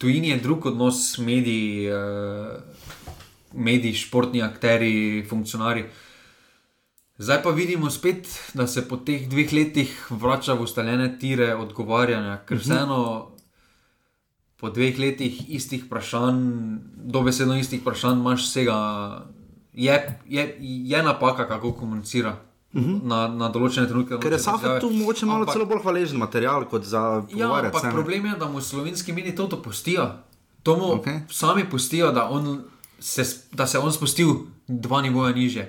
tujini 0.00 0.32
je 0.32 0.40
drug 0.40 0.72
odnos 0.72 1.04
s 1.12 1.18
mediji. 1.20 1.92
Uh, 1.92 2.88
mediji, 3.52 3.94
športni 3.94 4.42
akteri, 4.42 5.26
funkcionari. 5.28 5.84
Zdaj 7.18 7.42
pa 7.42 7.50
vidimo 7.50 7.90
spet, 7.90 8.28
da 8.54 8.66
se 8.66 8.88
po 8.88 8.96
teh 8.96 9.28
dveh 9.28 9.52
letih 9.52 10.06
vrača 10.10 10.54
v 10.54 10.64
ustaljene 10.64 11.10
tire 11.18 11.54
odgovarjanja, 11.54 12.38
ker 12.48 12.58
vseeno 12.58 13.00
po 14.56 14.70
dveh 14.70 14.98
letih 14.98 15.42
istih 15.50 15.84
vprašanj, 15.84 16.40
dobesedno 17.12 17.58
istih 17.58 17.82
vprašanj, 17.82 18.20
imaš 18.20 18.46
vsega. 18.48 18.78
Je, 19.72 19.96
je, 20.28 20.46
je 20.60 21.02
napaka, 21.02 21.48
kako 21.48 21.72
komunicira 21.72 22.36
uh 22.72 22.82
-huh. 22.82 23.02
na, 23.02 23.28
na 23.28 23.48
določene 23.48 23.86
trenutke. 23.86 24.18
Ker 24.18 24.32
je 24.32 24.38
izjave. 24.38 24.80
tu 24.80 24.90
mogoče 24.90 25.26
malo 25.26 25.38
Ampak- 25.40 25.52
celo 25.52 25.66
bolj 25.66 25.82
hvaležen 25.82 26.18
material 26.18 26.64
kot 26.64 26.84
za 26.84 27.22
Ja, 27.30 27.70
se, 27.72 27.86
ne? 27.86 27.92
problem 27.92 28.26
je, 28.26 28.32
da 28.32 28.46
mu 28.46 28.60
slovenski 28.60 29.12
mediji 29.12 29.36
to 29.36 29.46
dopustijo. 29.46 30.10
To 30.62 30.76
mu 30.76 30.84
okay. 30.84 31.20
sami 31.30 31.64
pustijo, 31.64 32.12
da, 32.12 32.28
on 32.28 32.62
se, 32.98 33.22
da 33.52 33.66
se 33.66 33.78
je 33.78 33.82
on 33.82 33.92
spustil 33.92 34.28
dva 34.68 35.02
nivoja 35.02 35.32
niže. 35.32 35.66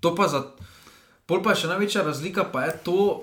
To 0.00 0.14
pa 0.14 0.28
za. 0.28 0.44
Pol 1.26 1.40
pa 1.40 1.50
je 1.50 1.56
še 1.56 1.68
največja 1.68 2.02
razlika, 2.02 2.44
pa 2.44 2.62
je 2.62 2.76
to, 2.84 3.22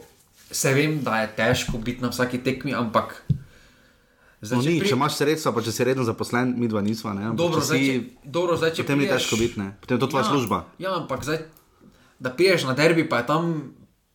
se 0.51 0.73
vem, 0.73 1.03
da 1.03 1.17
je 1.17 1.35
težko 1.35 1.77
biti 1.77 2.01
na 2.01 2.09
vsaki 2.09 2.37
tekmi, 2.37 2.73
ampak. 2.73 3.23
Zdaj, 4.41 4.57
No, 4.57 4.63
če 4.63 4.69
ni, 4.69 4.79
pri- 4.79 4.87
če 4.87 4.95
imaš 4.95 5.13
sredstva, 5.13 5.51
pa 5.53 5.61
če 5.61 5.71
si 5.71 5.83
redno 5.83 6.03
zaposlen, 6.03 6.55
mi 6.57 6.67
dva 6.67 6.81
nisva. 6.81 7.13
Ne? 7.13 7.29
Dobro, 7.35 7.59
če 7.59 7.65
zdaj, 7.67 7.77
si, 7.77 7.85
če, 7.85 8.01
dobro, 8.25 8.57
zdaj, 8.57 8.71
če 8.71 8.83
potem 8.83 8.99
ni 8.99 9.05
prideš- 9.05 9.21
težko 9.21 9.35
biti, 9.37 9.59
ne. 9.59 9.77
Potem 9.77 9.93
je 9.93 9.99
to 9.99 10.07
tvoja 10.07 10.25
ja, 10.25 10.29
služba. 10.29 10.57
Ja, 10.79 10.95
ampak 10.95 11.23
zdaj, 11.23 11.39
da 12.21 12.29
piješ 12.29 12.63
na 12.69 12.73
derbi, 12.77 13.07
pa 13.09 13.17
je 13.17 13.27
tam, 13.27 13.47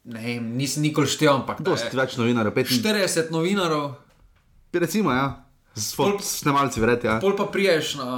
ne 0.04 0.20
vem, 0.22 0.52
nisem 0.56 0.84
nikoli 0.86 1.10
štel, 1.10 1.34
ampak 1.40 1.60
Dosti 1.66 1.98
več 1.98 2.14
novinarjev, 2.20 2.54
45. 2.54 2.84
40 2.84 3.32
novinarjev. 3.34 3.88
Recimo, 4.76 5.10
ja. 5.10 5.42
S 5.74 5.90
Pol- 5.98 6.20
snemalci, 6.22 6.80
verjete, 6.80 7.10
ja. 7.10 7.16
Pol 7.20 7.34
pa 7.36 7.48
priješ 7.50 7.96
na 7.98 8.10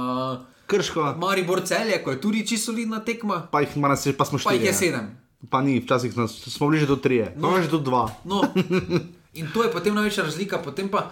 Krško, 0.69 1.15
Maribor 1.19 1.63
celje, 1.65 1.97
ko 2.03 2.13
je 2.13 2.21
tudi 2.21 2.45
čisto 2.47 2.71
solidna 2.71 3.01
tekma, 3.05 3.41
pa 3.51 3.63
jih 3.65 3.73
ima 3.79 3.89
nas, 3.89 4.05
pa 4.17 4.25
smo 4.29 4.39
pa 4.43 4.53
jih 4.53 4.67
je 4.69 4.73
ja. 4.73 4.77
sedem. 4.77 5.09
Pa 5.49 5.63
ni, 5.65 5.79
včasih 5.81 6.13
nas, 6.17 6.35
smo 6.45 6.69
bili 6.69 6.83
že 6.83 6.91
do 6.91 6.99
trije, 6.99 7.33
no. 7.35 7.55
pa 7.55 7.63
že 7.63 7.71
do 7.71 7.79
dva. 7.81 8.05
No, 8.27 8.43
in 9.39 9.49
to 9.53 9.65
je 9.65 9.71
potem 9.73 9.95
največja 9.97 10.27
razlika. 10.29 10.61
Potem 10.61 10.91
pa, 10.93 11.09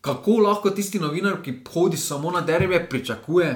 kako 0.00 0.40
lahko 0.42 0.74
tisti 0.74 0.98
novinar, 0.98 1.38
ki 1.44 1.60
hodi 1.62 2.00
samo 2.00 2.34
na 2.34 2.42
derbe, 2.42 2.82
pričakuje, 2.90 3.54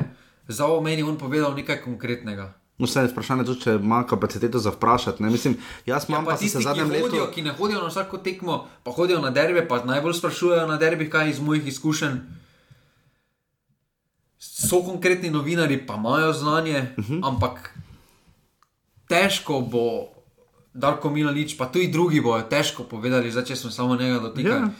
za 0.48 0.68
meni 0.84 1.02
on 1.02 1.18
povedal 1.18 1.56
nekaj 1.58 1.82
konkretnega. 1.82 2.52
No, 2.78 2.86
vse 2.86 3.00
je 3.00 3.08
vprašanje 3.08 3.44
tudi, 3.44 3.60
če 3.60 3.72
ima 3.74 4.06
kapaciteto 4.06 4.58
za 4.58 4.70
vprašati. 4.70 5.22
Ne? 5.22 5.30
Mislim, 5.30 5.56
jaz 5.86 6.04
imam 6.08 6.24
Pa 6.24 6.30
pa, 6.30 6.34
pa 6.34 6.38
tisti, 6.38 6.52
se 6.52 6.58
ki, 6.58 6.64
zadnjem 6.64 6.90
letu. 6.90 7.04
hodijo, 7.04 7.30
ki 7.30 7.42
ne 7.42 7.52
hodijo 7.52 7.80
na 7.80 7.88
vsako 7.88 8.18
tekmo, 8.18 8.54
pa 8.84 8.90
hodijo 8.92 9.20
na 9.20 9.30
derbe, 9.30 9.68
pa 9.68 9.84
najbolj 9.84 10.14
sprašujejo 10.14 10.66
na 10.66 10.76
derbih, 10.76 11.10
kaj 11.10 11.30
iz 11.30 11.40
mojih 11.40 11.66
izkušenj. 11.66 12.20
So 14.38 14.82
konkretni 14.82 15.30
novinari, 15.30 15.86
pa 15.86 15.94
imajo 15.94 16.32
znanje, 16.32 16.86
uh 16.92 17.04
Mhm. 17.04 17.14
-huh. 17.14 17.28
ampak 17.28 17.74
težko 19.08 19.60
bo, 19.62 20.08
Darko 20.74 21.10
Milanič, 21.10 21.56
pa 21.56 21.66
tudi 21.66 21.88
drugi 21.88 22.20
bojo 22.20 22.42
težko 22.42 22.84
povedali, 22.84 23.30
zdaj 23.30 23.44
če 23.44 23.56
smo 23.56 23.70
samo 23.70 23.96
njega 23.96 24.18
dotikali. 24.18 24.54
Ja. 24.54 24.70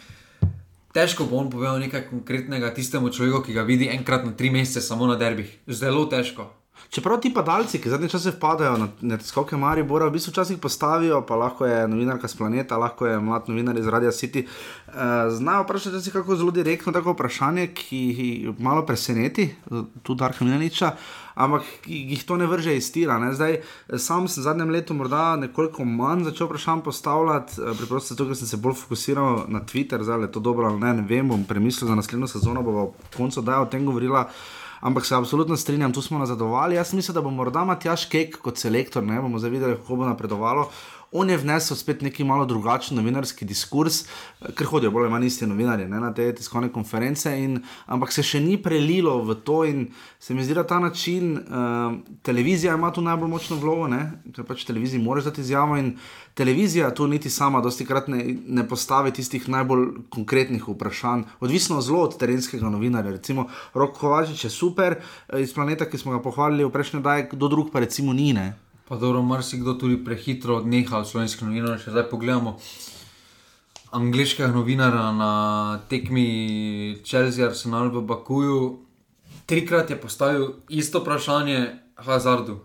Težko 0.95 1.25
bo 1.25 1.37
on 1.37 1.51
povedal 1.51 1.79
nekaj 1.79 2.09
konkretnega 2.09 2.75
tistemu 2.75 3.11
človeku, 3.11 3.43
ki 3.43 3.53
ga 3.53 3.63
vidi 3.63 3.89
enkrat 3.89 4.25
na 4.25 4.33
tri 4.33 4.51
mesece 4.51 4.81
samo 4.81 5.07
na 5.07 5.17
derbih. 5.17 5.59
Zelo 5.67 6.07
težko. 6.07 6.51
Čeprav 6.91 7.21
ti 7.21 7.29
padalci, 7.35 7.77
ki 7.85 7.91
zadnje 7.91 8.09
čase 8.09 8.31
vpadajo 8.33 8.77
na, 8.81 8.87
na 9.01 9.19
skoke 9.21 9.57
Maribora, 9.61 10.07
v 10.09 10.15
bistvu 10.15 10.31
včasih 10.33 10.57
postavijo, 10.59 11.21
pa 11.21 11.37
lahko 11.37 11.67
je 11.69 11.83
novinarka 11.89 12.29
z 12.29 12.37
planeta, 12.37 12.79
lahko 12.81 13.07
je 13.07 13.19
mlad 13.21 13.49
novinar 13.49 13.77
iz 13.77 13.87
Radia 13.87 14.09
City, 14.09 14.47
uh, 14.47 14.95
znajo 15.29 15.67
vprašati 15.67 16.01
si 16.01 16.11
kako 16.11 16.37
zelo 16.37 16.51
direktno 16.51 16.93
tako 16.93 17.13
vprašanje, 17.13 17.67
ki 17.77 17.99
jih 17.99 18.61
malo 18.61 18.87
preseneti, 18.87 19.51
tudi 20.03 20.19
Darka 20.19 20.45
Minaniča, 20.45 20.95
ampak 21.35 21.67
jih 21.87 22.25
to 22.25 22.37
ne 22.41 22.47
vrže 22.49 22.77
iz 22.77 22.89
tira. 22.93 23.21
Zdaj, 23.35 23.61
sam 23.99 24.29
sem 24.29 24.43
zadnjem 24.43 24.71
letu 24.71 24.97
morda 24.97 25.37
nekoliko 25.37 25.85
manj 25.85 26.25
začel 26.31 26.49
vprašanj 26.49 26.81
postavljati, 26.87 27.61
uh, 27.61 27.77
preprosto 27.77 28.15
zato, 28.15 28.31
ker 28.31 28.37
sem 28.37 28.49
se 28.49 28.57
bolj 28.57 28.79
fokusiral 28.81 29.45
na 29.49 29.61
Twitter, 29.61 30.01
zdaj 30.01 30.25
je 30.25 30.33
to 30.33 30.41
dobro 30.41 30.73
ne, 30.79 30.95
ne 31.03 31.05
vem, 31.05 31.29
bom 31.29 31.45
premislil 31.45 31.93
za 31.93 31.99
naslednjo 32.01 32.33
sezono, 32.33 32.65
bo 32.65 32.95
v 32.97 33.13
koncu 33.17 33.45
da 33.45 33.61
o 33.61 33.69
tem 33.69 33.85
govorila 33.85 34.25
ampak 34.81 35.07
se 35.07 35.15
absolutno 35.15 35.57
strinjam, 35.57 35.93
tu 35.93 36.03
smo 36.03 36.19
nazadovali. 36.19 36.77
Jaz 36.77 36.95
mislim, 36.95 37.15
da 37.15 37.23
bo 37.23 37.31
morda 37.31 37.65
Matjaš 37.65 38.05
Kek 38.09 38.39
kot 38.43 38.59
selektor, 38.59 39.03
ne 39.05 39.21
bomo 39.21 39.39
zavideli, 39.39 39.77
kako 39.77 39.97
bo 39.97 40.07
napredovalo. 40.07 40.71
On 41.13 41.31
je 41.31 41.37
vnesel 41.37 41.77
spet 41.77 42.03
neki 42.03 42.25
malo 42.25 42.45
drugačen 42.45 42.97
novinarski 42.97 43.47
diskurs, 43.49 44.03
ker 44.57 44.67
hodijo 44.69 44.91
bolj 44.93 45.07
ali 45.07 45.13
manj 45.13 45.27
isti 45.27 45.47
novinarji 45.49 45.87
ne, 45.89 46.01
na 46.01 46.11
te 46.15 46.27
tiskovne 46.37 46.69
konference, 46.73 47.33
in, 47.33 47.63
ampak 47.87 48.13
se 48.13 48.23
še 48.23 48.43
ni 48.45 48.59
prelilo 48.61 49.17
v 49.25 49.39
to. 49.41 49.63
Se 50.21 50.35
mi 50.35 50.45
zdi, 50.45 50.55
da 50.55 50.67
ta 50.69 50.79
način, 50.79 51.33
uh, 51.39 51.97
televizija 52.23 52.77
ima 52.77 52.93
tu 52.93 53.01
najbolj 53.03 53.33
močno 53.33 53.57
vlogo, 53.57 53.89
ne, 53.89 54.03
ker 54.37 54.45
pač 54.45 54.67
televiziji 54.69 55.01
moraš 55.03 55.31
dati 55.31 55.41
izjavo 55.41 55.81
in 55.81 55.95
televizija 56.37 56.93
tu 56.95 57.09
niti 57.09 57.31
sama, 57.31 57.65
dosti 57.65 57.89
krat 57.89 58.13
ne, 58.13 58.23
ne 58.47 58.69
postavi 58.69 59.13
tistih 59.17 59.49
najbolj 59.49 59.89
konkretnih 60.13 60.69
vprašanj, 60.69 61.25
odvisno 61.41 61.81
zelo 61.81 62.05
od 62.05 62.21
terenskega 62.21 62.69
novinarja. 62.69 63.17
Recimo, 63.17 63.49
Rok 63.75 63.97
Kovačič 63.97 64.45
je 64.45 64.53
super 64.53 65.01
eh, 65.01 65.41
iz 65.41 65.57
planeta, 65.57 65.89
ki 65.89 65.99
smo 65.99 66.13
ga 66.13 66.23
pohvalili 66.23 66.69
v 66.69 66.73
prejšnjem 66.77 67.03
daju, 67.03 67.29
kdo 67.33 67.55
drug 67.57 67.73
pa 67.73 67.81
recimo 67.81 68.13
ni. 68.13 68.33
Ne. 68.37 68.68
Pa 68.89 68.97
dobro, 68.97 69.23
marsikdo 69.23 69.75
tudi 69.75 69.99
prehitro 70.05 70.57
odneha 70.57 70.99
od 70.99 71.09
slovenskih 71.09 71.45
novinarjev. 71.45 71.83
Če 71.85 71.93
zdaj 71.93 72.07
pogledamo 72.09 72.57
angliškega 73.93 74.49
novinara 74.53 75.11
na 75.13 75.33
tekmi 75.89 76.99
Chelsea 77.05 77.45
Arsenal 77.45 77.91
v 77.93 78.01
Bakuju, 78.01 78.63
trikrat 79.47 79.91
je 79.91 80.01
postavil 80.01 80.49
isto 80.69 81.05
vprašanje 81.05 81.61
Hazardu. 81.97 82.59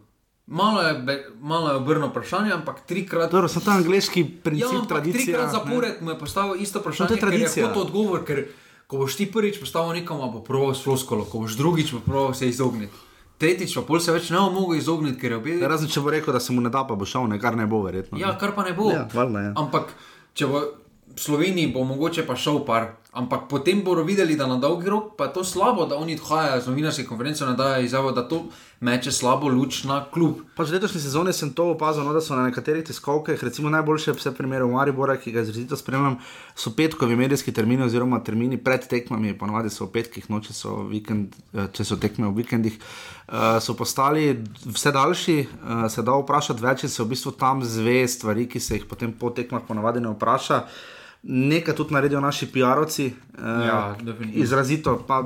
Malo 0.48 0.82
je, 0.82 1.28
malo 1.40 1.70
je 1.70 1.76
obrno 1.76 2.08
vprašanje, 2.08 2.52
ampak 2.52 2.84
trikrat. 2.88 3.32
Dobro, 3.32 3.48
so 3.48 3.60
to 3.60 3.72
angliški 3.72 4.24
princip, 4.44 4.82
ja, 4.82 4.88
tradicija. 4.88 5.24
Trikrat 5.24 5.52
zapored 5.52 6.02
mu 6.02 6.12
je 6.12 6.20
postavil 6.20 6.62
isto 6.62 6.80
vprašanje. 6.80 7.08
To 7.08 7.14
je 7.14 7.20
tradicija. 7.20 7.68
Je 7.68 7.80
odgovor, 7.80 8.26
ker 8.28 8.46
ko 8.88 9.04
boš 9.04 9.16
ti 9.16 9.32
prvič 9.32 9.60
postavil 9.60 10.00
nekomu, 10.00 10.32
bo 10.32 10.44
prvo 10.44 10.74
s 10.76 10.84
floskolo, 10.84 11.24
ko 11.28 11.44
boš 11.44 11.56
drugič, 11.60 11.94
bo 11.96 12.00
prvo 12.00 12.34
se 12.34 12.48
izogniti. 12.48 13.12
Tretjič, 13.44 13.76
pa 13.76 13.84
pol 13.84 14.00
se 14.00 14.14
več 14.16 14.30
ne 14.32 14.40
bo 14.40 14.48
mogel 14.56 14.80
izogniti, 14.80 15.20
ker 15.20 15.36
je 15.36 15.40
obe. 15.42 15.58
Ja, 15.60 15.68
razen 15.72 15.92
če 15.92 16.04
bo 16.04 16.14
rekel, 16.14 16.32
da 16.32 16.40
se 16.40 16.56
mu 16.56 16.64
ne 16.64 16.72
da, 16.72 16.86
pa 16.88 16.96
bo 16.96 17.08
šel, 17.10 17.28
ne, 17.28 17.40
kar 17.44 17.58
ne 17.60 17.68
bo 17.68 17.82
verjetno. 17.84 18.16
Ja, 18.22 18.32
kar 18.40 18.56
pa 18.56 18.64
ne 18.64 18.72
bo. 18.78 18.88
Ja, 18.94 19.04
valne, 19.12 19.50
ja. 19.50 19.54
Ampak 19.60 19.92
če 20.40 20.48
bo 20.48 20.62
v 20.64 21.20
Sloveniji, 21.20 21.74
bo 21.76 21.84
mogoče 21.90 22.24
pa 22.28 22.38
šel 22.40 22.64
par. 22.68 22.94
Ampak 23.14 23.46
potem 23.46 23.84
bodo 23.86 24.02
videli, 24.02 24.34
da 24.34 24.48
na 24.50 24.56
dolgi 24.58 24.90
rok 24.90 25.12
pa 25.18 25.28
je 25.28 25.34
to 25.34 25.44
slabo, 25.46 25.86
da 25.86 25.96
oni 26.02 26.16
odhajajo 26.18 26.62
z 26.62 26.68
novinarske 26.68 27.04
konference 27.06 27.46
in 27.46 27.56
dajo 27.56 27.84
izjavo, 27.86 28.12
da 28.12 28.24
to 28.28 28.40
meče 28.82 29.12
slabo 29.12 29.52
luč 29.54 29.84
na 29.86 30.00
klub. 30.10 30.40
Pač 30.58 30.72
v 30.72 30.80
letošnji 30.80 31.02
sezoni 31.02 31.34
sem 31.34 31.52
to 31.54 31.68
opazil, 31.76 32.02
no, 32.02 32.14
da 32.14 32.24
so 32.26 32.34
na 32.34 32.48
nekaterih 32.48 32.82
tiskovkah, 32.88 33.38
recimo 33.46 33.70
najboljše 33.70 34.16
vse 34.18 34.34
primere 34.34 34.66
v 34.66 34.74
Maribora, 34.74 35.14
ki 35.22 35.32
ga 35.36 35.44
izrazito 35.46 35.78
spremljam, 35.78 36.16
so 36.58 36.74
petkovi 36.74 37.14
medijski 37.16 37.54
termini 37.54 37.86
oziroma 37.86 38.18
termini 38.26 38.58
pred 38.58 38.90
tekmami, 38.90 39.36
ponovadi 39.38 39.70
so 39.70 39.86
v 39.86 39.94
petkih, 40.00 40.26
noče 40.34 40.58
so 40.58 40.80
vikend, 40.90 41.38
eh, 41.54 41.70
če 41.70 41.86
so 41.86 42.00
tekme 42.02 42.32
v 42.32 42.42
vikendih, 42.42 42.82
uh, 42.82 43.62
so 43.62 43.78
postali 43.78 44.40
vse 44.66 44.90
daljši, 44.90 45.38
uh, 45.46 45.86
se 45.86 46.02
da 46.02 46.18
vprašati 46.18 46.66
več 46.66 46.90
in 46.90 46.90
se 46.90 47.04
v 47.04 47.14
bistvu 47.14 47.38
tam 47.38 47.62
zve 47.62 48.08
stvari, 48.10 48.50
ki 48.50 48.60
se 48.60 48.82
jih 48.82 48.90
potem 48.90 49.14
po 49.14 49.30
tekmah 49.30 49.62
ponovadi 49.70 50.02
ne 50.02 50.18
vpraša. 50.18 50.62
Uh, 50.66 51.00
nekaj 51.24 51.76
tudi 51.76 51.94
naredijo 51.94 52.22
naši 52.22 52.48
PR-ovci, 52.52 53.12
uh, 53.38 53.66
ja, 53.68 53.96
izrazito. 54.34 54.98
Pa, 55.08 55.24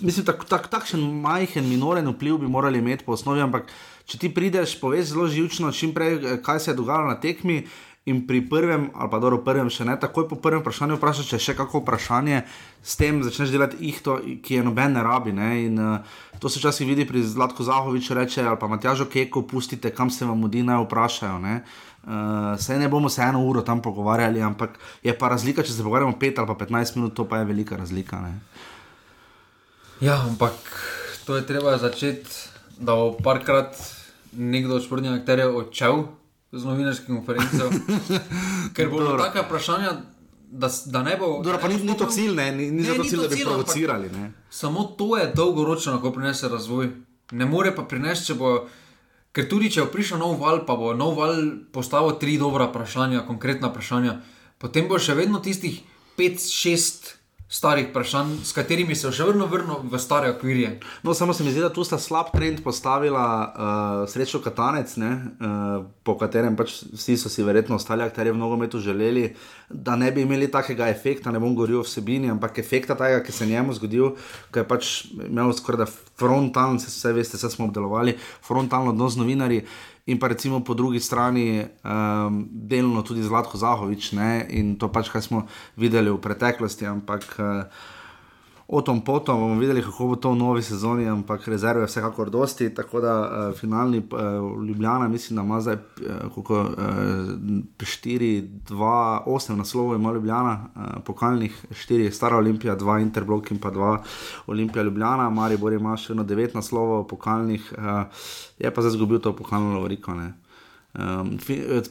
mislim, 0.00 0.26
tak, 0.26 0.44
tak, 0.44 0.68
takšen 0.68 1.00
majhen, 1.20 1.68
minoren 1.68 2.08
vpliv 2.08 2.38
bi 2.38 2.48
morali 2.48 2.78
imeti 2.78 3.04
po 3.04 3.16
osnovi, 3.16 3.40
ampak 3.40 3.72
če 4.08 4.18
ti 4.18 4.32
prideš, 4.34 4.78
poveš 4.80 5.12
zelo 5.14 5.28
živčno, 5.28 5.72
čim 5.72 5.94
prej, 5.94 6.14
eh, 6.14 6.42
kaj 6.42 6.60
se 6.60 6.70
je 6.70 6.80
dogajalo 6.80 7.08
na 7.08 7.20
tekmi. 7.20 7.64
In 8.08 8.22
pri 8.24 8.40
prvem, 8.48 8.88
ali 8.94 9.10
pa 9.12 9.18
dobro, 9.20 9.36
prvem 9.44 9.68
še 9.68 9.84
ne, 9.84 9.92
takoj 10.00 10.24
po 10.30 10.36
prvem 10.40 10.62
vprašanju 10.62 10.96
vprašaš, 10.96 11.26
če 11.28 11.36
je 11.36 11.44
še 11.44 11.54
kako 11.58 11.82
vprašanje, 11.82 12.38
s 12.80 12.96
tem 12.96 13.18
začneš 13.20 13.52
delati 13.52 13.76
ihto, 13.84 14.14
ki 14.40 14.54
je 14.54 14.62
noben 14.64 14.96
ne 14.96 15.02
rabi. 15.04 15.34
Ne? 15.36 15.48
In 15.66 15.76
uh, 15.76 16.22
to 16.40 16.48
se 16.48 16.56
včasih 16.56 16.88
vidi 16.88 17.04
pri 17.04 17.20
Zlatku 17.20 17.66
Zahoviču, 17.68 18.16
reče 18.16 18.46
ali 18.48 18.56
pa 18.56 18.64
Matjažo 18.64 19.04
Keko, 19.12 19.42
pustite, 19.44 19.92
kam 19.92 20.08
se 20.08 20.24
vam 20.24 20.40
mudi, 20.40 20.64
naj 20.64 20.86
vprašajo. 20.86 21.36
Uh, 21.36 21.76
Uh, 22.08 22.14
eh, 22.14 22.58
se 22.58 22.78
ne 22.78 22.88
bomo 22.88 23.08
se 23.08 23.22
eno 23.22 23.42
uro 23.44 23.60
tam 23.62 23.82
pogovarjali, 23.82 24.40
ampak 24.42 24.78
je 25.02 25.12
pa 25.18 25.28
razlika, 25.28 25.62
če 25.62 25.72
se 25.72 25.82
pogovarjamo 25.84 26.16
5 26.20 26.38
ali 26.38 26.46
pa 26.46 26.54
15 26.64 26.96
minut, 26.96 27.14
to 27.14 27.28
pa 27.28 27.38
je 27.38 27.44
velika 27.44 27.76
razlika. 27.76 28.20
Ne? 28.20 28.40
Ja, 30.00 30.16
ampak 30.24 30.54
to 31.26 31.36
je 31.36 31.46
treba 31.46 31.76
začeti, 31.78 32.30
da 32.80 32.94
bo 32.96 33.12
parkrat 33.12 33.76
nekdo 34.32 34.78
od 34.80 34.86
športnih 34.86 35.20
akterjev 35.20 35.56
odšel 35.56 36.06
z 36.52 36.64
novinarske 36.64 37.12
konference. 37.12 37.68
ker 38.76 38.88
bodo 38.88 39.18
taka 39.20 39.44
vprašanja, 39.44 39.92
da, 40.48 40.70
da 40.86 41.02
ne 41.02 41.16
bo. 41.20 41.42
Dobro, 41.44 41.58
pa 41.60 41.68
ni, 41.68 41.76
ni 41.84 41.96
to 41.96 42.08
cilj, 42.08 42.32
ne, 42.34 42.52
ni, 42.52 42.70
ni 42.70 42.82
ne, 42.82 42.88
zato 42.88 43.04
cilj, 43.04 43.20
da 43.20 43.28
bi 43.28 43.36
cilj, 43.36 43.44
provocirali. 43.44 44.10
Samo 44.50 44.84
to 44.96 45.16
je 45.16 45.32
dolgoročno, 45.36 46.00
ko 46.00 46.12
prinese 46.12 46.48
razvoj. 46.48 46.88
Ne 47.32 47.46
more 47.46 47.74
pa 47.76 47.84
prinesti, 47.84 48.32
če 48.32 48.38
bo. 48.40 48.58
Ker 49.38 49.46
tudi 49.46 49.68
če 49.70 49.84
bo 49.86 49.92
prišel 49.94 50.18
nov 50.18 50.40
val, 50.42 50.64
pa 50.66 50.74
bo 50.74 50.90
nov 50.98 51.14
val 51.14 51.36
postavil 51.70 52.16
tri 52.18 52.34
dobra 52.42 52.66
vprašanja, 52.72 53.22
konkretna 53.22 53.70
vprašanja, 53.70 54.16
potem 54.58 54.90
bo 54.90 54.98
še 54.98 55.14
vedno 55.14 55.38
tistih 55.38 55.78
pet, 56.18 56.42
šest 56.42 57.17
starih 57.48 57.86
vprašanj, 57.88 58.34
s 58.44 58.52
katerimi 58.52 58.94
se 58.94 59.08
še 59.14 59.24
vedno 59.24 59.46
vrnil 59.48 59.80
v 59.88 59.98
stare 60.00 60.28
okvirje. 60.34 60.74
No, 61.02 61.14
samo 61.16 61.32
se 61.32 61.44
mi 61.44 61.52
zdi, 61.52 61.62
da 61.64 61.70
tu 61.72 61.84
sta 61.84 61.96
slab 61.98 62.28
trend 62.34 62.60
postavila 62.64 63.24
uh, 63.24 64.02
srečo 64.10 64.42
Katanec, 64.44 64.92
ne, 65.00 65.12
uh, 65.40 65.86
po 66.04 66.18
katerem 66.20 66.58
pač 66.60 66.82
vsi 66.92 67.16
so 67.16 67.32
si 67.32 67.46
verjetno 67.46 67.80
ostali 67.80 68.04
akterji 68.04 68.36
v 68.36 68.42
nogometu 68.42 68.82
želeli, 68.84 69.30
da 69.70 69.96
ne 69.96 70.12
bi 70.12 70.26
imeli 70.28 70.50
takega 70.52 70.90
efekta, 70.92 71.32
ne 71.32 71.40
bom 71.40 71.56
govoril 71.56 71.80
o 71.80 71.86
vsebini, 71.88 72.28
ampak 72.34 72.60
efekta 72.60 72.96
tega, 73.00 73.24
ki 73.24 73.32
se 73.32 73.48
njemu 73.48 73.76
zgodil, 73.80 74.12
ki 74.52 74.60
je 74.60 74.68
pač 74.68 74.94
imel 75.16 75.56
skoraj 75.56 75.86
da 75.86 75.88
frontalno, 75.88 76.76
vse 76.84 77.16
veste, 77.16 77.40
vse 77.40 77.48
smo 77.56 77.70
obdelovali, 77.70 78.18
frontalno 78.44 78.92
odnos 78.92 79.16
z 79.16 79.24
novinarji 79.24 79.64
in 80.08 80.18
pa 80.18 80.32
recimo 80.32 80.60
po 80.64 80.74
drugi 80.74 81.00
strani 81.00 81.60
um, 81.84 82.48
delno 82.50 83.02
tudi 83.04 83.22
Zlatko 83.22 83.60
Zahovič 83.60 84.12
ne? 84.16 84.46
in 84.48 84.76
to 84.80 84.88
pač, 84.88 85.12
kar 85.12 85.22
smo 85.22 85.44
videli 85.76 86.10
v 86.10 86.20
preteklosti, 86.20 86.88
ampak 86.88 87.24
uh, 87.36 87.68
o 88.68 88.82
tom 88.82 89.00
potom 89.00 89.40
bomo 89.40 89.60
videli, 89.60 89.82
kako 89.82 90.06
bo 90.06 90.16
to 90.16 90.30
v 90.30 90.36
novi 90.36 90.62
sezoni, 90.62 91.08
ampak 91.08 91.48
rezerve 91.48 91.82
je 91.82 91.86
vsekakor 91.88 92.30
dosti, 92.30 92.74
tako 92.74 93.00
da 93.00 93.20
uh, 93.20 93.28
finalni 93.56 93.98
uh, 93.98 94.04
Ljubljana, 94.64 95.08
mislim, 95.08 95.36
da 95.36 95.42
ima 95.42 95.60
zdaj 95.60 95.74
uh, 95.74 95.80
4, 96.36 98.48
2, 98.68 99.20
8 99.26 99.56
naslovov, 99.56 99.96
ima 99.96 100.12
Ljubljana, 100.12 100.68
uh, 100.76 100.82
pokalnih 101.04 101.64
4, 101.70 102.10
Stara 102.10 102.36
Olimpija, 102.36 102.76
2 102.76 103.02
Interblok 103.02 103.50
in 103.50 103.58
pa 103.58 103.70
2 103.70 103.98
Olimpija 104.46 104.82
Ljubljana, 104.82 105.30
Maribor 105.30 105.72
ima 105.72 105.96
še 105.96 106.12
eno 106.12 106.24
9 106.24 106.54
naslovov, 106.54 107.06
pokalnih. 107.08 107.74
Uh, 107.78 108.04
je 108.58 108.74
pa 108.74 108.82
zdaj 108.82 108.92
izgubil 108.92 109.18
to 109.18 109.36
pokalno 109.36 109.80
vriko. 109.80 110.12
Um, 110.94 111.38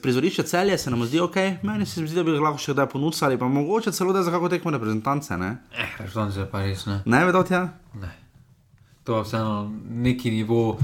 prizorišče 0.01 0.43
celje 0.43 0.77
se 0.77 0.91
nam 0.91 1.05
zdi 1.05 1.19
ok, 1.19 1.35
meni 1.63 1.85
se 1.85 2.05
zdi, 2.07 2.15
da 2.15 2.23
bi 2.23 2.33
lahko 2.33 2.57
še 2.57 2.73
kdaj 2.73 2.87
ponudili, 2.89 3.37
pa 3.37 3.47
mogoče 3.47 3.91
celo 3.93 4.13
da 4.13 4.23
za 4.25 4.31
kako 4.33 4.49
tekmo 4.49 4.73
reprezentance. 4.73 5.37
Ne, 5.37 5.51
eh, 5.71 5.91
reprezentance 5.99 6.47
pa 6.51 6.63
res 6.65 6.85
ne. 6.89 7.01
Ne, 7.05 7.25
vedno 7.25 7.43
tja? 7.45 7.61
Ne. 8.01 8.09
To 9.05 9.19
je 9.19 9.23
vseeno 9.23 9.69
neki 9.89 10.31
nivo. 10.31 10.77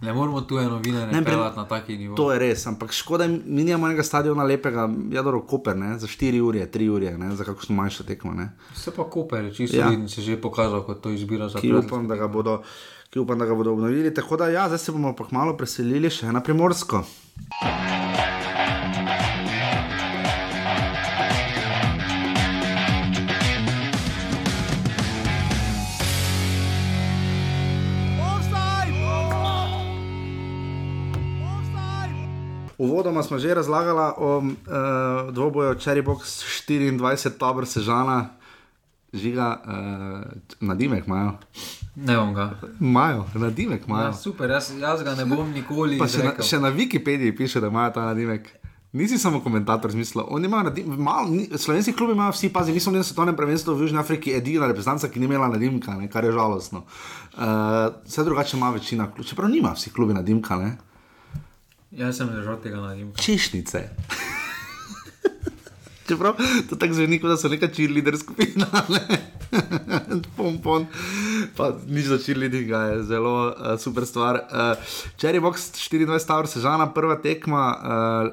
Ne 0.00 0.12
moramo 0.14 0.40
tu 0.40 0.58
eno 0.58 0.78
vino 0.78 1.02
reči 1.06 1.34
na 1.56 1.64
taki 1.68 1.96
nivo. 1.98 2.14
To 2.16 2.30
je 2.32 2.38
res, 2.38 2.66
ampak 2.66 2.92
škoda, 2.94 3.26
mi 3.26 3.64
nimamo 3.64 3.88
enega 3.90 4.02
stadiona 4.02 4.44
lepega, 4.46 4.86
jadro 5.10 5.40
Koper, 5.42 5.76
ne? 5.76 5.98
za 5.98 6.06
4 6.06 6.40
ure, 6.40 6.66
3 6.70 6.88
ure, 6.88 7.16
ne? 7.18 7.34
za 7.36 7.44
kakšno 7.44 7.74
manjšo 7.74 8.04
tekmo. 8.04 8.32
Ne? 8.34 8.52
Se 8.74 8.94
pa 8.94 9.04
Koper, 9.10 9.50
čisto 9.54 9.76
ja. 9.76 9.90
se 10.08 10.22
že 10.22 10.38
pokazal, 10.40 10.86
kot 10.86 11.02
to 11.02 11.10
izbira 11.10 11.48
za 11.48 11.58
to. 11.58 11.82
Upam, 11.82 12.08
da 12.08 12.16
ga 12.16 12.28
bodo 12.28 12.62
ki 13.10 13.20
upam, 13.20 13.38
da 13.38 13.46
ga 13.46 13.54
bodo 13.54 13.72
obnovili. 13.72 14.14
Tako 14.14 14.36
da, 14.36 14.48
ja, 14.48 14.66
zdaj 14.68 14.78
se 14.78 14.92
bomo 14.92 15.14
pa 15.16 15.24
malo 15.30 15.56
preselili 15.56 16.10
še 16.10 16.32
na 16.32 16.42
primorsko. 16.42 17.04
Uvodoma 32.78 33.22
smo 33.22 33.38
že 33.38 33.54
razlagali 33.54 34.12
o 34.16 34.36
uh, 34.38 35.34
dvoboju 35.34 35.74
Cherry 35.74 36.04
Box 36.04 36.44
24, 36.68 37.38
tabor 37.38 37.66
Sežana, 37.66 38.30
žiga, 39.12 39.58
uh, 39.66 40.22
nadimek 40.60 41.06
imajo. 41.06 41.32
Ne 41.98 42.16
bom 42.16 42.34
ga. 42.34 42.52
Imajo, 42.80 43.26
nadimek 43.34 43.80
Ja, 43.80 43.86
imajo. 43.86 44.12
super, 44.12 44.50
jaz, 44.50 44.70
jaz 44.80 45.02
ga 45.02 45.14
ne 45.14 45.24
bom 45.24 45.50
nikoli 45.50 45.98
Pa 45.98 46.06
še 46.08 46.22
na, 46.22 46.32
še 46.42 46.60
na 46.62 46.70
Wikipediji 46.70 47.34
piše, 47.36 47.60
da 47.60 47.66
imajo 47.72 47.90
ta 47.96 48.04
nadimek. 48.12 48.46
Nisi 48.92 49.18
samo 49.18 49.40
komentator 49.44 49.90
nadimek, 49.92 50.98
malo, 50.98 51.28
ni, 51.28 51.48
slovenski 51.58 51.92
klubi 51.92 52.12
imajo 52.12 52.32
vsi, 52.32 52.48
pazi, 52.48 52.72
mi 52.72 52.80
smo 52.80 52.92
na 52.92 53.02
svetovnem 53.02 53.36
prvenstvu 53.36 53.74
v 53.74 53.82
Južni 53.82 53.98
Afriki 53.98 54.32
edina 54.32 54.66
reprezentanca, 54.66 55.10
ki 55.10 55.20
ni 55.20 55.26
imela 55.26 55.48
nadimka, 55.48 55.96
ne, 55.98 56.08
kar 56.08 56.24
je 56.24 56.32
žalostno. 56.32 56.84
Uh, 57.34 57.42
vse 58.06 58.24
drugače 58.24 58.56
ima 58.56 58.70
večina, 58.70 59.10
čeprav 59.24 59.50
nima 59.50 59.74
vsi 59.74 59.90
klubi 59.90 60.14
nadimka, 60.14 60.56
ne. 60.56 60.76
Jaz 61.90 62.16
sem 62.16 62.30
držal 62.30 62.60
tega 62.62 62.80
na 62.80 62.94
njim. 62.94 63.12
Češnice. 63.16 63.88
Čeprav 66.08 66.38
to 66.70 66.76
tako 66.76 66.94
zveni, 66.94 67.20
kot 67.20 67.30
da 67.30 67.36
so 67.36 67.48
neka 67.48 67.68
cheerleader 67.68 68.16
skupina. 68.18 68.66
Ne? 68.88 69.37
Pompon. 70.36 70.86
Pa 71.56 71.72
nič 71.86 72.10
za 72.10 72.18
cheerleadinga 72.18 72.82
je 72.92 73.02
zelo 73.02 73.52
uh, 73.52 73.76
super 73.80 74.06
stvar. 74.06 74.42
Uh, 74.48 74.74
Cherry 75.20 75.40
Box 75.40 75.72
24 75.72 76.26
Tower 76.26 76.46
sežana, 76.46 76.90
prva 76.92 77.16
tekma, 77.22 77.64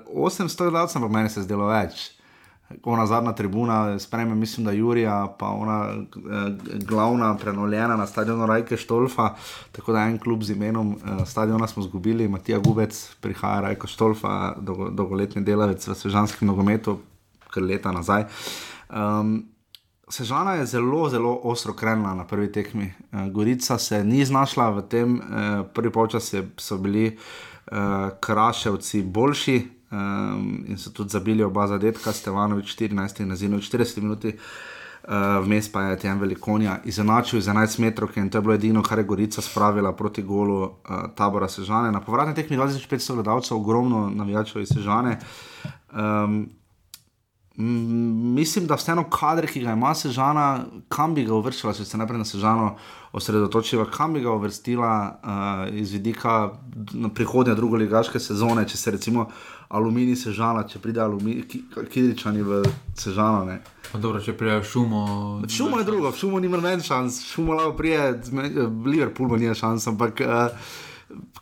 uh, 0.10 0.28
800 0.30 0.70
gledalcev, 0.70 1.02
ampak 1.02 1.16
meni 1.16 1.30
se 1.30 1.40
je 1.40 1.48
zdelo 1.48 1.72
več. 1.72 2.16
Ona 2.84 3.06
zadnja 3.06 3.34
tribuna, 3.34 4.00
sprejme, 4.00 4.36
mislim, 4.36 4.66
da 4.66 4.72
Jurija, 4.72 5.36
pa 5.40 5.48
ona 5.48 5.94
eh, 5.94 6.78
glavna, 6.86 7.38
prenovljena 7.38 7.96
na 7.96 8.08
stadionu 8.08 8.46
Rajke 8.46 8.78
Štolfa, 8.78 9.36
tako 9.72 9.94
da 9.94 10.00
en 10.00 10.18
klub 10.18 10.44
z 10.44 10.52
imenom 10.52 10.96
eh, 10.96 11.26
stadiona 11.26 11.68
smo 11.68 11.84
izgubili, 11.84 12.28
Matija 12.28 12.60
Gubec, 12.60 13.10
prihaja 13.22 13.62
Rajko 13.62 13.88
Štolfa, 13.88 14.56
dolgo, 14.58 14.90
dolgoletni 14.90 15.44
delavec 15.44 15.88
v 15.88 15.96
sežanskem 15.96 16.48
nogometu, 16.48 16.98
kar 17.54 17.64
leta 17.64 17.92
nazaj. 17.92 18.26
Um, 18.90 19.44
Sežana 20.16 20.54
je 20.54 20.66
zelo, 20.66 21.10
zelo 21.10 21.40
ostro 21.44 21.74
krenila 21.74 22.14
na 22.16 22.24
prvi 22.24 22.52
tekmi. 22.52 22.86
Eh, 22.86 23.30
Gorica 23.30 23.78
se 23.78 24.04
ni 24.04 24.26
znašla 24.26 24.70
v 24.70 24.82
tem, 24.82 25.18
eh, 25.20 25.64
prvi 25.74 25.92
polčas 25.92 26.34
so 26.58 26.78
bili 26.78 27.18
uh, 27.72 27.78
Kraševci 28.20 29.02
boljši 29.04 29.68
um, 29.92 30.64
in 30.68 30.78
so 30.78 30.92
tudi 30.92 31.10
zabili 31.10 31.44
oba 31.44 31.68
zadetka, 31.68 32.14
Stevanovič 32.14 32.76
14 32.76 33.22
in 33.22 33.28
Nazinovič 33.28 33.70
40 33.72 34.02
minut. 34.02 34.26
Uh, 34.26 34.32
vmes 35.46 35.72
pa 35.72 35.82
je 35.82 36.00
tem 36.00 36.20
velikonja 36.20 36.80
izenačil 36.86 37.42
z 37.42 37.50
11 37.52 37.80
metrov 37.80 38.10
in 38.16 38.30
to 38.30 38.38
je 38.38 38.42
bilo 38.42 38.54
edino, 38.54 38.84
kar 38.84 38.98
je 38.98 39.04
Gorica 39.04 39.42
spravila 39.42 39.92
proti 39.94 40.22
golu 40.22 40.62
uh, 40.64 40.70
tabora 41.16 41.48
Sežane. 41.48 41.92
Na 41.92 42.02
povratni 42.02 42.36
tekmi 42.36 42.58
2500 42.58 43.14
gledalcev, 43.14 43.58
ogromno 43.58 44.10
navijačev 44.10 44.62
iz 44.62 44.70
Sežane. 44.70 45.20
Um, 45.92 46.46
Mislim, 47.58 48.68
da 48.68 48.76
vseeno 48.76 49.06
kader, 49.10 49.48
ki 49.48 49.62
ga 49.64 49.72
ima 49.72 49.94
Sežana, 49.96 50.66
kam 50.92 51.14
bi 51.16 51.24
ga 51.24 51.34
uvrščala, 51.38 51.74
če 51.74 51.86
se 51.88 51.98
najprej 51.98 52.20
na 52.20 52.28
Sežano 52.28 52.70
osredotočiva, 53.16 53.86
kam 53.92 54.14
bi 54.14 54.24
ga 54.26 54.34
uvrstila 54.36 54.90
uh, 55.24 55.76
iz 55.80 55.94
vidika 55.96 56.50
prihodnje 57.16 57.56
drugoligaške 57.56 58.20
sezone, 58.20 58.66
če 58.68 58.78
se 58.78 58.92
recimo 58.92 59.30
Aluminij 59.70 60.18
Sežana, 60.20 60.66
če 60.68 60.82
pride 60.84 61.00
Aluminij, 61.02 61.46
ki, 61.48 61.62
Kidričani 61.94 62.44
v 62.44 62.60
Sežano. 63.00 63.46
Ne. 63.48 63.62
Dobro, 63.94 64.20
če 64.20 64.36
prijajo 64.36 64.64
šumo. 64.74 65.06
V 65.46 65.52
šumu 65.56 65.80
je 65.80 65.88
drugo, 65.88 66.12
v 66.12 66.20
šumu 66.20 66.42
nima 66.44 66.60
noben 66.60 66.84
šans, 66.84 67.22
v 67.24 67.30
šumu 67.38 67.56
lahko 67.56 67.78
prije, 67.80 68.10
Liverpoolu 68.86 69.40
nima 69.40 69.56
šans, 69.56 69.88
ampak 69.94 70.20
uh, 70.26 70.76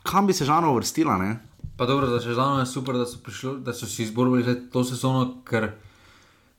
kam 0.06 0.30
bi 0.30 0.36
Sežano 0.36 0.70
uvrstila? 0.76 1.18
Ne? 1.18 1.32
Pa 1.76 1.90
dobro, 1.90 2.06
za 2.06 2.22
Čežano 2.22 2.62
je 2.62 2.70
super, 2.70 2.94
da 3.02 3.06
so, 3.06 3.18
prišlo, 3.18 3.56
da 3.66 3.74
so 3.74 3.86
si 3.90 4.06
izborili 4.06 4.54
to 4.70 4.84
sezono, 4.86 5.42
ker 5.42 5.72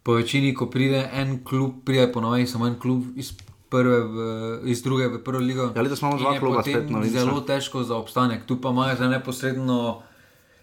po 0.06 0.14
večini, 0.14 0.54
ko 0.54 0.68
pride 0.68 1.10
en 1.14 1.40
klub, 1.44 1.82
pride 1.84 2.12
ponovadi 2.12 2.46
samo 2.46 2.68
en 2.68 2.76
klub 2.78 3.04
iz, 3.16 3.32
prve 3.70 4.00
v, 4.00 4.18
iz 4.66 4.84
druge 4.84 5.08
v 5.08 5.18
prvo 5.20 5.40
ligo. 5.40 5.72
Ja, 5.74 5.82
letos 5.82 6.00
imamo 6.00 6.18
dva 6.18 6.36
kluba 6.40 6.58
potem 6.58 6.74
spet 6.76 6.90
na 6.90 7.00
Vincu. 7.00 7.18
Zelo 7.18 7.42
težko 7.42 7.82
za 7.84 7.96
obstanek. 7.96 8.46
Tu 8.46 8.60
pa 8.62 8.70
imajo 8.70 8.96
zdaj 8.96 9.10
neposredno 9.10 9.80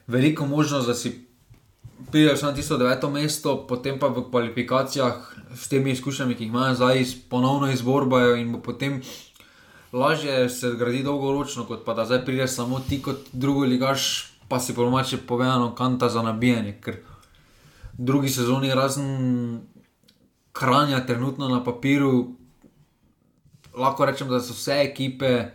veliko 0.06 0.46
možnost, 0.46 0.86
da 0.86 0.94
si 0.94 1.26
pridejo 2.04 2.38
na 2.42 2.54
tisto 2.54 2.78
deveto 2.78 3.10
mesto, 3.10 3.66
potem 3.66 3.98
pa 3.98 4.06
v 4.08 4.22
kvalifikacijah 4.30 5.18
s 5.52 5.68
temi 5.68 5.90
izkušnjami, 5.90 6.34
ki 6.34 6.44
jih 6.44 6.50
imajo 6.50 6.74
zdaj, 6.74 7.00
iz- 7.00 7.16
ponovno 7.28 7.70
izborbajo 7.70 8.36
in 8.36 8.52
bo 8.52 8.58
potem 8.60 9.02
lažje 9.92 10.48
se 10.48 10.70
gradi 10.72 11.02
dolgoročno, 11.02 11.64
kot 11.64 11.84
pa 11.84 11.94
da 11.94 12.04
zdaj 12.04 12.24
prideš 12.24 12.50
samo 12.52 12.80
ti 12.80 13.02
kot 13.02 13.16
drugi 13.32 13.66
ligaš, 13.68 14.06
pa 14.48 14.60
si 14.60 14.74
po 14.74 14.84
domače 14.84 15.16
povedano 15.18 15.74
kanta 15.74 16.08
za 16.08 16.22
nabijanje. 16.22 16.78
Ker 16.80 16.96
drugi 17.98 18.28
sezoni 18.28 18.74
razen 18.74 19.60
kranja 20.52 21.06
trenutno 21.06 21.48
na 21.48 21.64
papiru, 21.64 22.36
lahko 23.76 24.04
rečem, 24.04 24.28
da 24.28 24.40
so 24.40 24.52
vse 24.52 24.82
ekipe 24.84 25.50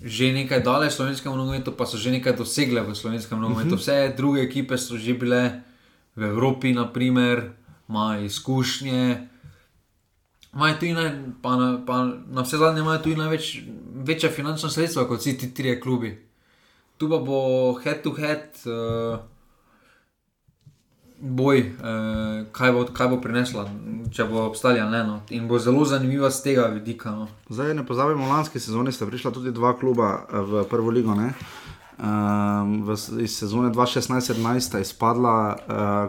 že 0.00 0.32
nekaj 0.32 0.64
dale 0.64 0.88
v 0.88 0.96
slovenskem 0.96 1.28
nogometu, 1.36 1.76
pa 1.76 1.84
so 1.84 2.00
že 2.00 2.08
nekaj 2.08 2.32
dosegle 2.32 2.80
v 2.80 2.96
slovenskem 2.96 3.36
nogometu. 3.36 3.76
Vse 3.76 4.16
druge 4.16 4.40
ekipe 4.40 4.80
so 4.80 4.96
že 4.96 5.12
bile 5.12 5.60
v 6.16 6.24
Evropi, 6.24 6.72
naprimer, 6.72 7.52
imajo 7.84 8.24
izkušnje. 8.24 9.28
Imajo 10.56 10.74
tudi 10.80 10.92
naj, 10.96 11.10
pa 11.44 11.52
na, 11.56 11.68
pa 11.84 11.96
na 12.08 12.42
vse 12.42 12.56
zadnje 12.56 12.80
imajo 12.80 13.04
tudi 13.04 13.20
največ, 13.20 13.44
večja 14.00 14.32
finančna 14.32 14.72
sredstva 14.72 15.04
kot 15.04 15.20
vsi 15.20 15.36
ti 15.38 15.54
trije 15.54 15.76
klubi. 15.80 16.16
Tu 16.96 17.08
pa 17.08 17.20
bo 17.20 17.76
head 17.84 18.00
to 18.02 18.16
head 18.16 18.56
uh, 18.64 19.20
boj, 21.20 21.60
uh, 21.60 21.66
kaj, 22.52 22.72
bo, 22.72 22.84
kaj 22.92 23.08
bo 23.08 23.20
prinesla, 23.20 23.68
če 24.10 24.24
bo 24.24 24.46
obstala 24.46 24.80
ali 24.80 24.90
ne. 24.90 25.04
No. 25.04 25.20
In 25.30 25.48
bo 25.48 25.58
zelo 25.58 25.84
zanimiva 25.84 26.30
z 26.30 26.42
tega 26.42 26.66
vidika. 26.66 27.10
No. 27.10 27.28
Zdaj 27.48 27.74
ne 27.74 27.86
pozabimo, 27.86 28.24
v 28.24 28.30
lanski 28.30 28.60
sezoni 28.60 28.92
sta 28.92 29.06
prišla 29.06 29.30
tudi 29.30 29.52
dva 29.52 29.76
kluba 29.76 30.24
eh, 30.24 30.40
v 30.40 30.64
prvo 30.64 30.90
ligo. 30.90 31.14
Ne? 31.14 31.32
Um, 32.00 32.80
v, 32.82 32.96
iz 33.20 33.36
sezone 33.36 33.68
2016-2017 33.68 34.60
sta 34.60 34.80
izpadla 34.80 35.36
uh, 35.52 35.58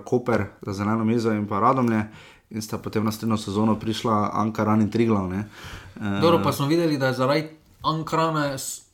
Koper 0.05 0.45
za 0.61 0.73
zeleno 0.73 1.03
mizo 1.03 1.31
in 1.31 1.43
pa 1.43 1.59
Radomlje, 1.59 2.07
in 2.49 2.61
sta 2.61 2.77
potem 2.77 3.03
na 3.03 3.11
naslednjo 3.11 3.37
sezono 3.37 3.75
prišla 3.75 4.31
Ankaran 4.33 4.81
in 4.81 4.87
Triglav. 4.89 5.27
ne. 5.27 5.43
Uh, 5.95 6.21
Dobro, 6.21 6.39
pa 6.43 6.51
smo 6.51 6.67
videli, 6.67 6.97
da 6.97 7.07
je 7.07 7.13
zaradi 7.13 7.47
Ankrana 7.83 8.57
s- 8.57 8.87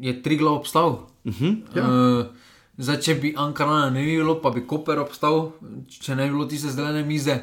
je 0.00 0.22
Triglav 0.22 0.54
obstal. 0.54 0.88
uh 1.24 1.34
-huh, 1.34 1.60
ja. 1.74 1.84
Uh, 1.84 2.26
zdaj, 2.78 2.96
če 2.98 3.14
bi 3.16 3.34
Ankarana 3.36 3.90
ne 3.90 4.02
bi 4.02 4.16
bilo, 4.16 4.36
pa 4.36 4.50
bi 4.50 4.62
Koper 4.62 4.98
obstal, 4.98 5.52
če 5.90 6.14
ne 6.14 6.24
bi 6.24 6.30
bilo 6.30 6.46
tiste 6.46 6.70
zelene 6.70 7.02
mize, 7.02 7.38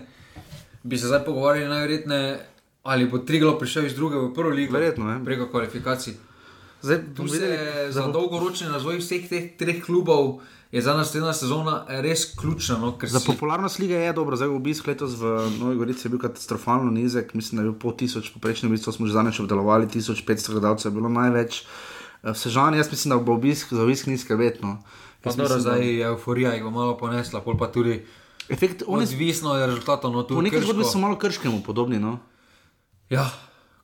bi 0.83 0.97
se 0.97 1.07
zdaj 1.07 1.23
pogovarjali 1.23 1.69
najverjetneje, 1.69 2.39
ali 2.85 3.07
bo 3.07 3.17
Triglav 3.19 3.57
prišel 3.57 3.85
iz 3.85 3.95
druge 3.95 4.17
v 4.17 4.33
prvo 4.33 4.49
ligo. 4.51 4.73
Verjetno, 4.73 5.09
ja. 5.09 5.19
Preko 5.19 5.47
kvalifikacij. 5.47 6.13
Zdaj 6.81 6.97
Tu 7.15 7.27
se 7.27 7.33
videli, 7.35 7.57
za 7.89 8.07
dolgoročni 8.09 8.67
razvoj 8.67 8.97
vseh 8.97 9.23
teh 9.23 9.45
treh 9.55 9.79
klubov 9.79 10.41
je 10.69 10.81
za 10.81 10.91
naslednja 10.91 11.31
sezona 11.31 11.75
res 12.01 12.25
ključna. 12.33 12.77
No, 12.77 12.97
Za 12.99 13.19
si- 13.19 13.25
popularnost 13.25 13.79
lige 13.79 13.93
je 13.95 14.13
dobro, 14.13 14.35
zdaj 14.35 14.49
obisk 14.49 14.87
letos 14.87 15.13
v 15.13 15.23
Novi 15.59 15.75
Gorici 15.77 16.07
je 16.07 16.11
bil 16.11 16.19
katastrofalno 16.19 16.91
nizek, 16.91 17.33
mislim, 17.33 17.57
da 17.57 17.61
je 17.61 17.71
bil 17.71 17.79
po 17.79 17.91
1000, 17.93 18.33
poprečni 18.33 18.67
obisk, 18.67 18.83
to 18.83 18.91
smo 18.91 19.05
že 19.05 19.13
zadnjič 19.13 19.39
obdelovali, 19.39 19.87
1500 19.87 20.25
gledalcev 20.51 20.91
je 20.91 20.95
bilo 20.95 21.09
največ. 21.09 21.61
Eh, 21.61 21.65
V 22.25 22.35
Sežani 22.35 22.77
jaz 22.77 22.91
mislim, 22.91 23.09
da 23.09 23.17
bo 23.17 23.33
obisk 23.33 23.71
za 23.71 23.83
obisk 23.83 24.07
nizke 24.07 24.35
vedno. 24.35 24.79
Pa 24.79 25.02
dobro, 25.23 25.59
zdaj 25.59 25.87
je 25.87 26.05
euforija, 26.05 26.53
jih 26.53 26.63
bo 26.63 26.71
malo 26.71 26.97
ponesla, 26.97 27.41
pol 27.41 27.57
pa 27.57 27.71
tudi 27.71 28.05
Efekt, 28.49 28.83
oni 28.87 29.03
odvisno 29.03 29.51
od 29.55 29.61
rezultatov. 29.69 30.11
No, 30.11 30.27
po 30.27 30.35
Krško- 30.35 30.61
zgodbi 30.61 30.83
so 30.83 30.99
malo 30.99 31.15
krškemu 31.15 31.63
podobni. 31.63 31.99
No? 31.99 32.19
Ja, 33.09 33.29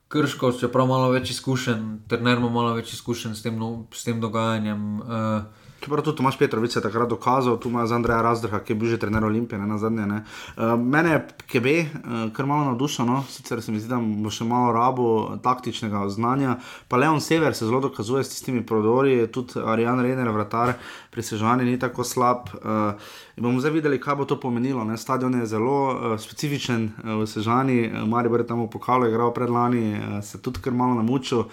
krško, 0.08 0.52
čeprav 0.52 0.88
malo 0.88 1.10
več 1.10 1.32
izkušenj, 1.32 2.08
trener 2.08 2.38
ima 2.38 2.50
malo 2.50 2.74
več 2.74 2.94
izkušenj 2.94 3.36
s 3.36 3.42
tem, 3.42 3.56
no, 3.60 3.88
s 3.94 4.04
tem 4.04 4.20
dogajanjem. 4.20 5.00
Uh, 5.00 5.69
Čeprav 5.80 6.04
tudi 6.04 6.18
Tomaš 6.18 6.38
Petrovic 6.38 6.76
je 6.76 6.82
takrat 6.82 7.10
dokazal, 7.10 7.58
tu 7.60 7.70
ima 7.70 7.88
z 7.88 7.96
Andreja 7.96 8.22
Razdrha, 8.22 8.60
ki 8.60 8.74
je 8.74 8.76
bil 8.76 8.90
že 8.90 8.98
trener 9.00 9.24
Olimpije, 9.24 9.60
ne 9.60 9.68
na 9.68 9.78
zadnje. 9.78 10.06
Ne. 10.06 10.24
Uh, 10.58 10.76
mene 10.76 11.12
je 11.12 11.20
KB 11.48 11.66
uh, 11.66 12.34
kar 12.36 12.46
malo 12.46 12.66
navdušeno, 12.66 13.24
sicer 13.30 13.62
se 13.62 13.72
mi 13.72 13.80
zdi, 13.80 13.90
da 13.90 14.00
bo 14.00 14.30
še 14.30 14.44
malo 14.44 14.74
rabo 14.76 15.38
taktičnega 15.44 16.04
znanja. 16.10 16.58
Pa 16.88 16.98
Leon 16.98 17.22
Sever 17.22 17.56
se 17.56 17.66
zelo 17.66 17.80
dokazuje 17.80 18.24
s 18.24 18.36
tistimi 18.36 18.66
prodori, 18.66 19.28
tudi 19.32 19.64
Arjan 19.64 20.04
Reiner, 20.04 20.30
vratar 20.36 20.76
pri 21.12 21.24
Sežani 21.24 21.66
ni 21.66 21.80
tako 21.80 22.04
slab. 22.04 22.52
Uh, 22.60 23.00
in 23.38 23.44
bomo 23.44 23.64
zdaj 23.64 23.72
videli, 23.80 24.02
kaj 24.04 24.20
bo 24.20 24.28
to 24.28 24.40
pomenilo. 24.40 24.84
Ne. 24.84 24.98
Stadion 24.98 25.40
je 25.40 25.48
zelo 25.48 25.80
uh, 25.88 26.20
specifičen 26.20 26.92
uh, 26.92 27.24
v 27.24 27.28
Sežani, 27.28 27.82
uh, 27.88 28.04
Maribor 28.04 28.44
je 28.44 28.52
tam 28.52 28.66
v 28.66 28.70
pokalu 28.70 29.08
igral 29.08 29.32
predlani, 29.34 29.96
uh, 29.96 30.20
se 30.24 30.42
tudi 30.42 30.60
kar 30.60 30.76
malo 30.76 31.00
namučil. 31.00 31.48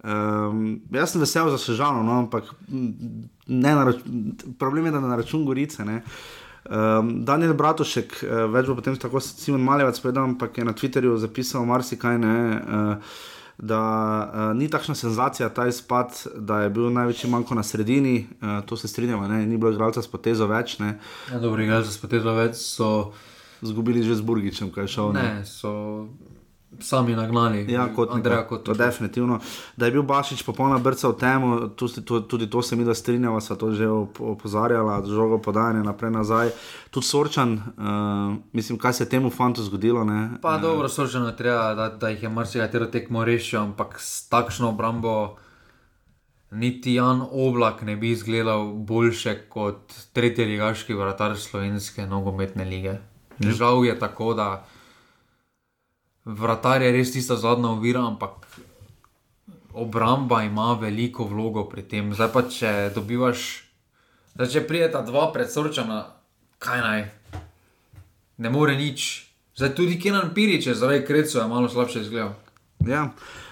Um, 0.00 0.80
jaz 0.92 1.12
sem 1.12 1.20
vesel 1.20 1.50
za 1.52 1.58
Sežano, 1.60 2.02
no, 2.02 2.22
ampak 2.24 2.46
ne 3.46 3.72
na 3.74 3.84
račun, 3.84 4.36
problem 4.58 4.86
je, 4.86 4.92
da 4.92 5.00
na 5.00 5.16
račun 5.16 5.44
Gorice. 5.44 5.84
Ne. 5.84 6.00
Um, 6.64 7.18
Daniel 7.24 7.52
Bratušek, 7.54 8.16
uh, 8.22 8.46
več 8.52 8.70
bo 8.70 8.78
potem 8.78 8.96
tako 8.96 9.20
Simon 9.20 9.64
Maljevac 9.64 10.00
povedal, 10.00 10.24
ampak 10.24 10.58
je 10.58 10.64
na 10.64 10.72
Twitterju 10.72 11.18
zapisal 11.20 11.66
marsikaj, 11.68 12.18
ne, 12.20 12.36
uh, 12.56 13.18
da 13.60 13.80
uh, 13.80 14.44
ni 14.56 14.70
takšna 14.72 14.96
senzacija 14.96 15.50
ta 15.52 15.66
izpad, 15.68 16.16
da 16.36 16.62
je 16.64 16.70
bil 16.72 16.88
največji 16.96 17.28
manjko 17.28 17.58
na 17.58 17.64
sredini, 17.66 18.22
uh, 18.40 18.62
to 18.64 18.76
se 18.80 18.88
strinjamo, 18.88 19.28
ne, 19.28 19.44
ni 19.46 19.60
bilo 19.60 19.72
igralca 19.74 20.00
s 20.00 20.08
potezo 20.08 20.48
več. 20.48 20.78
Ne. 20.80 20.94
ja, 21.32 21.42
dobro, 21.42 21.60
igralci 21.60 21.92
za 21.92 21.98
spotezo 21.98 22.32
več 22.40 22.56
so 22.56 22.90
Zgubili 23.60 24.00
že 24.00 24.16
z 24.16 24.24
Burgičem, 24.24 24.72
kaj 24.72 24.84
je 24.84 24.88
šel. 24.88 25.12
Ne, 25.12 25.44
so 25.44 26.08
sami 26.80 27.14
nagnali. 27.16 27.72
Ja, 27.72 27.88
kot 27.94 28.10
Andreja 28.12 28.42
to, 28.42 28.48
Kotnika. 28.48 28.84
definitivno. 28.84 29.40
Da 29.76 29.86
je 29.86 29.92
bil 29.92 30.02
Bašič 30.02 30.42
popolna 30.42 30.78
brca 30.78 31.08
v 31.08 31.16
temu, 31.16 31.68
tu, 31.68 31.88
tu, 31.88 32.20
tudi 32.20 32.50
to 32.50 32.62
se 32.62 32.76
mi 32.76 32.84
da 32.84 32.94
strinjava, 32.94 33.40
sva 33.40 33.56
to 33.56 33.72
že 33.72 33.88
op- 33.88 34.20
opozarjala, 34.20 35.02
žogo 35.06 35.38
podajanje 35.38 35.84
naprej 35.84 36.10
nazaj. 36.10 36.50
Tudi 36.90 37.06
Sorčan, 37.06 37.52
uh, 37.52 37.62
mislim, 38.52 38.78
kaj 38.78 38.92
se 38.92 39.04
je 39.04 39.08
temu 39.08 39.30
fantu 39.30 39.62
zgodilo. 39.62 40.04
Ne? 40.04 40.30
Pa 40.42 40.58
dobro, 40.58 40.88
sočeno 40.88 41.32
treba, 41.32 41.74
da, 41.74 41.88
da 41.88 42.08
jih 42.08 42.22
je 42.22 42.28
marsikatero 42.28 42.86
tekmo 42.86 43.24
rešil, 43.24 43.60
ampak 43.60 44.00
s 44.00 44.28
takšno 44.28 44.68
obrambo 44.68 45.36
niti 46.50 46.94
Jan 46.94 47.22
Oblak 47.32 47.82
ne 47.82 47.96
bi 47.96 48.10
izgledal 48.10 48.72
boljše 48.72 49.38
kot 49.48 49.92
tretji 50.12 50.44
ligaški 50.44 50.94
vratar 50.94 51.36
slovenske 51.38 52.06
nogometne 52.06 52.64
lige. 52.64 52.98
Žal 53.40 53.84
je 53.84 53.98
tako, 53.98 54.34
da 54.34 54.66
vratar 56.36 56.82
je 56.82 56.92
res 56.92 57.12
tista 57.12 57.36
zadnja 57.36 57.70
ovira, 57.74 58.04
ampak 58.06 58.46
obramba 59.72 60.42
ima 60.42 60.74
veliko 60.80 61.24
vlogo 61.24 61.64
pri 61.68 61.82
tem. 61.82 62.14
Zdaj 62.14 62.30
pa 62.32 62.42
če 62.48 62.72
dobivaš, 62.94 63.64
zdaj 64.34 64.52
če 64.54 64.66
prijeta 64.66 65.02
dva 65.06 65.30
predsorčana, 65.34 66.04
kaj 66.58 66.84
naj, 66.84 67.02
ne 68.38 68.50
more 68.50 68.76
nič. 68.76 69.26
Zdaj 69.56 69.74
tudi 69.76 69.98
Kenan 70.00 70.32
Pirič 70.34 70.70
je 70.70 70.74
zaradi 70.74 71.04
krecu 71.06 71.42
malo 71.48 71.68
slabše 71.68 72.00
izgledal. 72.00 72.32
Ja. 72.86 73.10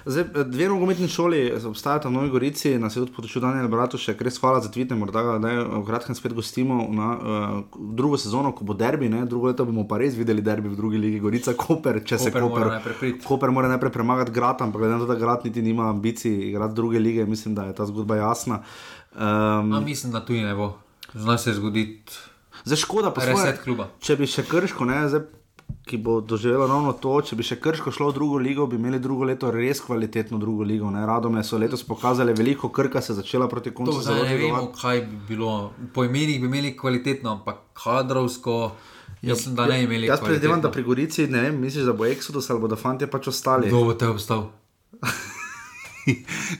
Zdaj, 0.08 0.24
dve 0.44 0.68
nogometni 0.68 1.08
šoli 1.08 1.52
obstajata 1.68 2.08
v 2.08 2.12
Novi 2.12 2.30
Gorici, 2.32 2.78
nas 2.78 2.96
je 2.96 3.02
tudi 3.02 3.12
potočil 3.12 3.42
Daniel 3.44 3.68
Bratušek, 3.68 4.22
res 4.24 4.38
hvala 4.40 4.62
za 4.64 4.70
tvite, 4.72 4.96
morda 4.96 5.20
ga 5.22 5.34
ne, 5.42 5.50
v 5.64 5.82
kratkem 5.84 6.16
spet 6.16 6.32
gostimo 6.32 6.78
na 6.88 7.08
uh, 7.12 7.58
drugo 7.76 8.16
sezono, 8.16 8.54
ko 8.56 8.64
bo 8.64 8.72
derbi, 8.72 9.10
ne, 9.12 9.26
drugo 9.28 9.50
leto 9.52 9.66
bomo 9.68 9.84
pa 9.84 9.98
res 10.00 10.16
videli 10.16 10.40
derbi 10.40 10.72
v 10.72 10.78
drugi 10.80 11.00
ligi 11.02 11.20
Gorica, 11.20 11.52
Koper, 11.52 12.00
če 12.08 12.18
se 12.24 12.32
Koper 12.32 12.46
mora 12.46 12.64
Koper, 12.64 12.72
najprej. 12.72 13.12
Koper 13.26 13.52
mora 13.52 13.68
najprej 13.68 13.92
premagati 13.92 14.32
Grad, 14.32 14.64
ampak 14.64 14.80
glede 14.80 14.96
na 14.96 15.04
to, 15.04 15.10
da 15.12 15.18
Grad 15.20 15.44
niti 15.44 15.62
nima 15.62 15.90
ambicij 15.92 16.48
igrati 16.48 16.74
druge 16.74 17.04
lige, 17.04 17.28
mislim, 17.28 17.54
da 17.54 17.68
je 17.68 17.76
ta 17.76 17.84
zgodba 17.86 18.16
jasna. 18.16 18.62
Um, 19.12 19.76
A 19.76 19.80
mislim, 19.84 20.12
da 20.12 20.24
tudi 20.24 20.40
ne 20.40 20.54
bo. 20.54 20.72
Zna 21.12 21.38
se 21.38 21.52
zgoditi 21.52 22.16
zdaj 22.64 22.76
škoda 22.76 23.10
pa 23.14 23.22
kluba. 23.64 23.88
če 24.00 24.16
bi 24.16 24.26
še 24.26 24.44
krško, 24.48 24.84
ne, 24.88 25.02
zdaj, 25.08 25.24
ki 25.88 25.96
bo 25.96 26.20
doživelo 26.20 26.66
ravno 26.66 26.92
to, 26.92 27.14
če 27.24 27.36
bi 27.36 27.44
še 27.46 27.56
krško 27.64 27.92
šlo 27.94 28.10
v 28.10 28.14
drugo 28.18 28.40
ligo, 28.42 28.66
bi 28.68 28.76
imeli 28.76 29.00
drugo 29.00 29.24
leto 29.28 29.50
res 29.54 29.80
kvalitetno 29.80 30.38
drugo 30.38 30.66
ligo. 30.68 30.90
Ne. 30.92 31.06
Radomlje 31.08 31.44
so 31.48 31.60
letos 31.60 31.84
pokazali 31.86 32.34
veliko, 32.36 32.68
krka 32.68 33.00
se 33.00 33.12
je 33.12 33.16
začela 33.22 33.48
proti 33.48 33.72
koncu 33.74 33.96
To 33.96 34.04
zdaj 34.04 34.22
ne 34.28 34.36
vemo, 34.42 34.66
kaj 34.76 35.00
bi 35.06 35.22
bilo. 35.32 35.72
Po 35.94 36.04
imenih 36.04 36.40
bi 36.40 36.46
imeli 36.46 36.74
kvalitetno, 36.76 37.38
ampak 37.38 37.64
kadrovsko, 37.72 38.58
mislim, 39.22 39.56
da 39.56 39.66
ne 39.66 39.80
bi 39.80 39.88
imeli. 39.88 40.12
Jaz 40.12 40.20
predvidevam, 40.24 40.60
da 40.60 40.70
pri 40.70 40.84
Gorici 40.84 41.26
ne 41.26 41.48
vem, 41.48 41.60
misliš, 41.64 41.88
da 41.88 41.96
bo 41.96 42.06
Exodus 42.08 42.50
ali 42.52 42.60
bodo 42.60 42.76
fanti 42.76 43.08
pač 43.08 43.32
ostali. 43.32 43.72
Kdo 43.72 43.84
bo 43.88 43.96
te 43.96 44.12
obstal? 44.12 44.48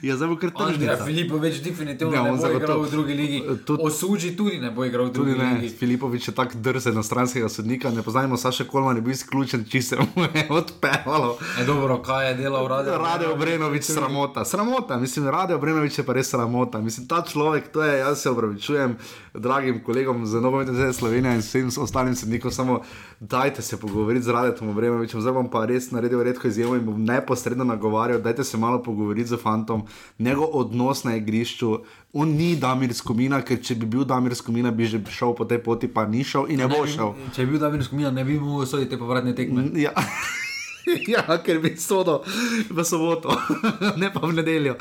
ja, 0.02 0.16
zdaj 0.16 0.28
bo 0.28 0.36
kar 0.36 0.50
Andrej 0.50 0.76
tržnica. 0.78 1.04
Filipovič 1.04 1.56
definitivno 1.58 2.14
Ja, 2.14 2.22
ne 2.22 2.30
on 2.30 2.36
bo 2.36 2.42
zagotovo. 2.42 2.62
igral 2.64 2.80
v 2.80 2.90
drugi 2.90 3.14
ligi. 3.14 3.38
Tudi- 3.64 3.82
Osuđi 3.82 4.30
tudi 4.32 4.58
ne 4.58 4.70
bo 4.70 4.84
igral 4.84 5.06
v 5.06 5.12
drugi 5.12 5.32
ne, 5.32 5.54
ligi. 5.54 5.68
Filipovič 5.70 6.28
je 6.28 6.34
tako 6.34 6.52
drzen 6.56 6.94
na 6.94 7.02
stranskega 7.02 7.48
sodnika, 7.48 7.90
ne 7.90 8.02
poznajmo 8.02 8.36
Saša 8.36 8.64
Kolman, 8.64 8.96
je 8.96 9.02
bil 9.02 9.12
izključen, 9.12 9.64
če 9.64 9.82
se 9.82 9.96
mu 9.96 10.22
je 10.24 10.46
odpevalo. 10.50 11.38
E, 11.60 11.64
dobro, 11.64 11.98
kaj 11.98 12.28
je 12.28 12.34
delal 12.36 12.68
radio? 12.68 12.98
Rade 12.98 13.26
Obrenovič, 13.28 13.84
sramota, 13.84 14.44
sramota, 14.44 14.96
mislim, 14.96 15.26
Rade 15.26 15.54
Obrenovič 15.54 15.98
je 15.98 16.04
pa 16.04 16.12
res 16.12 16.28
sramota. 16.28 16.80
Mislim, 16.80 17.06
ta 17.06 17.22
človek, 17.22 17.68
to 17.68 17.82
je, 17.82 17.98
jaz 17.98 18.18
se 18.18 18.30
opravičujem 18.30 18.96
dragim 19.34 19.80
kolegom 19.80 20.26
za 20.26 20.40
nogometne 20.40 20.74
zveze 20.74 20.92
Slovenije 20.94 21.34
in 21.34 21.40
vsem 21.40 21.70
ostalim 21.78 22.14
sodnikom, 22.14 22.50
samo 22.50 22.80
dajte 23.20 23.62
se 23.62 23.76
pogovoriti 23.76 24.24
z 24.24 24.28
Radom 24.28 24.68
Obrenovičem, 24.68 25.20
zdaj 25.20 25.32
bom 25.32 25.48
pa 25.48 25.64
res 25.64 25.90
naredil 25.90 26.22
redko 26.22 26.48
izjemo 26.48 26.74
in 26.74 26.84
bom 26.84 27.04
neposredno 27.04 27.64
nagovarjal, 27.64 28.20
dajte 28.20 28.44
se 28.44 28.56
malo 28.56 28.82
pogovoriti 28.82 29.28
z 29.28 29.37
fantom, 29.38 29.86
njegov 30.18 30.52
odnos 30.52 31.04
na 31.04 31.16
igrišču. 31.16 31.78
On 32.12 32.28
ni 32.28 32.56
Damir 32.56 32.94
Skomina, 32.94 33.40
ker 33.42 33.62
če 33.62 33.78
bi 33.78 33.86
bil 33.86 34.04
Damir 34.08 34.34
Skomina, 34.36 34.70
bi 34.70 34.88
že 34.88 35.00
šel 35.12 35.34
po 35.38 35.46
tej 35.48 35.62
poti, 35.64 35.88
pa 35.88 36.06
ni 36.06 36.24
šel 36.24 36.50
in 36.52 36.62
ne 36.64 36.68
bo 36.68 36.82
šel. 36.86 37.14
Če 37.36 37.46
bi 37.46 37.54
bil 37.54 37.62
David 37.62 37.86
Skomina, 37.86 38.10
ne 38.10 38.24
bi 38.24 38.40
mogel 38.40 38.66
soditi 38.66 38.96
te 38.96 39.00
povratne 39.00 39.36
tekme. 39.38 39.70
Ja. 39.78 39.94
Ja, 41.12 41.24
ker 41.44 41.60
bi 41.62 41.72
sodo 41.80 42.22
v 42.70 42.84
soboto, 42.84 43.32
ne 44.00 44.10
pa 44.12 44.22
v 44.26 44.32
nedeljo. 44.38 44.74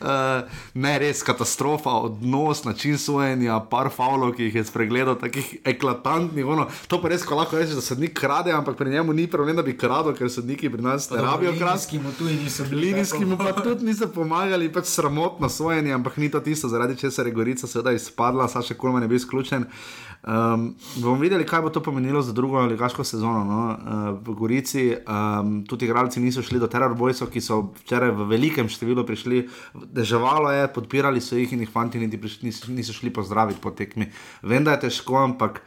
Uh, 0.00 0.46
ne, 0.74 0.94
res 1.00 1.22
katastrofa, 1.26 1.96
odnos, 2.06 2.64
način 2.64 2.98
sojenja, 2.98 3.58
par 3.70 3.90
faulov, 3.94 4.34
ki 4.36 4.48
jih 4.48 4.60
je 4.60 4.64
spregledal, 4.68 5.18
takih 5.20 5.56
eklatantnih. 5.64 6.46
Ono, 6.46 6.68
to 6.90 7.00
pa 7.02 7.12
res, 7.12 7.24
ko 7.26 7.38
lahko 7.38 7.60
rečeš, 7.60 7.78
da 7.80 7.84
sodnik 7.84 8.16
krade, 8.16 8.52
ampak 8.54 8.78
pri 8.78 8.94
njemu 8.94 9.16
ni 9.16 9.26
problem, 9.30 9.56
da 9.56 9.64
bi 9.66 9.76
kradel, 9.76 10.14
ker 10.16 10.30
sodniki 10.32 10.70
pri 10.72 10.84
nas 10.84 11.10
ne 11.10 11.22
rabijo 11.24 11.54
kratki. 11.58 12.00
Linijski 12.20 12.70
mu. 12.70 12.80
Linijski 12.80 13.24
pa 13.38 13.52
tudi 13.66 13.84
niso 13.84 14.08
pomagali, 14.08 14.72
pač 14.72 14.90
sramotno 14.92 15.48
sojenje, 15.48 15.92
ampak 15.92 16.16
ni 16.16 16.30
to 16.30 16.40
tisto, 16.40 16.68
zaradi 16.68 16.96
česar 16.96 17.26
je 17.26 17.32
Gorica 17.32 17.66
seveda 17.66 17.92
izpadla, 17.92 18.48
Saša 18.48 18.74
Kulman 18.74 19.02
je 19.02 19.08
bil 19.08 19.16
izključen. 19.16 19.64
Um, 20.26 20.72
bomo 20.96 21.20
videli, 21.22 21.44
kaj 21.46 21.60
bo 21.62 21.70
to 21.70 21.78
pomenilo 21.82 22.18
za 22.22 22.32
drugo 22.34 22.58
ligaško 22.66 23.04
sezono. 23.04 23.44
No? 23.44 23.58
Uh, 23.68 24.18
v 24.26 24.34
Gorici 24.34 24.96
um, 24.96 25.60
tudi 25.64 25.86
igralci 25.86 26.20
niso 26.20 26.42
šli 26.42 26.58
do 26.58 26.66
Terror 26.66 26.96
Boysov, 26.98 27.30
ki 27.30 27.40
so 27.40 27.60
včeraj 27.84 28.10
v 28.10 28.26
velikem 28.32 28.66
številu 28.66 29.06
prišli, 29.06 29.44
deževalo 29.94 30.50
je, 30.50 30.66
podpirali 30.74 31.22
so 31.22 31.38
jih 31.38 31.54
in 31.54 31.62
jih 31.62 31.70
fanti 31.70 32.02
niti 32.02 32.18
prišli, 32.18 32.50
niso, 32.50 32.72
niso 32.74 32.96
šli 32.96 33.14
pozdraviti 33.14 33.62
po 33.62 33.70
tekmi. 33.70 34.10
Vem, 34.42 34.66
da 34.66 34.74
je 34.74 34.88
težko, 34.88 35.20
ampak 35.22 35.62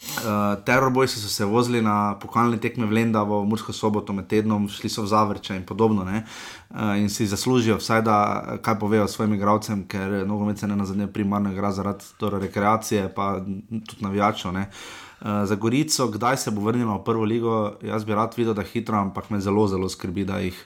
Uh, 0.00 0.64
Terrorbojci 0.64 1.20
so 1.20 1.28
se 1.28 1.44
vozili 1.44 1.82
na 1.82 2.16
pokalne 2.16 2.56
tekme 2.56 2.86
v 2.86 2.92
Lendavo, 2.92 3.42
v 3.42 3.48
Mursko 3.52 3.72
soboto 3.72 4.14
med 4.16 4.30
tednom, 4.32 4.64
šli 4.68 4.88
so 4.88 5.04
v 5.04 5.10
Zavrče 5.12 5.56
in 5.60 5.66
podobno. 5.68 6.06
Uh, 6.08 6.96
in 6.96 7.10
si 7.12 7.26
zaslužijo 7.28 7.76
vsaj, 7.76 8.02
da 8.02 8.16
eh, 8.16 8.58
kaj 8.64 8.78
povejo 8.80 9.08
svojim 9.08 9.34
igravcem, 9.36 9.84
ker 9.84 10.24
nogomet 10.26 10.58
se 10.58 10.66
ne 10.66 10.76
na 10.76 10.86
zadnje 10.88 11.06
primarno 11.06 11.52
igra 11.52 11.72
zaradi 11.72 12.04
torej, 12.16 12.40
rekreacije, 12.48 13.12
pa 13.14 13.44
tudi 13.68 14.00
navijačev. 14.00 14.56
Uh, 14.56 15.44
za 15.44 15.54
Gorico, 15.54 16.08
kdaj 16.08 16.36
se 16.36 16.50
bo 16.50 16.64
vrnila 16.64 16.96
v 16.96 17.04
prvo 17.04 17.24
ligo, 17.24 17.76
jaz 17.84 18.04
bi 18.04 18.16
rad 18.16 18.32
videl, 18.36 18.54
da 18.54 18.64
hitro, 18.64 18.96
ampak 18.96 19.30
me 19.30 19.40
zelo, 19.40 19.68
zelo 19.68 19.88
skrbi, 19.88 20.24
da 20.24 20.40
jih 20.40 20.56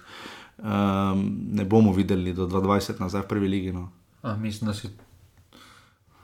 um, 0.62 1.26
ne 1.51 1.64
bomo 1.64 1.93
videli 1.93 2.32
do 2.32 2.47
2020 2.47 3.01
nazaj 3.01 3.26
v 3.26 3.28
prvi 3.28 3.49
ligi. 3.49 3.72
No. 3.72 3.91
A, 4.22 4.37
mislim, 4.37 4.70
da 4.70 4.74
si. 4.74 4.89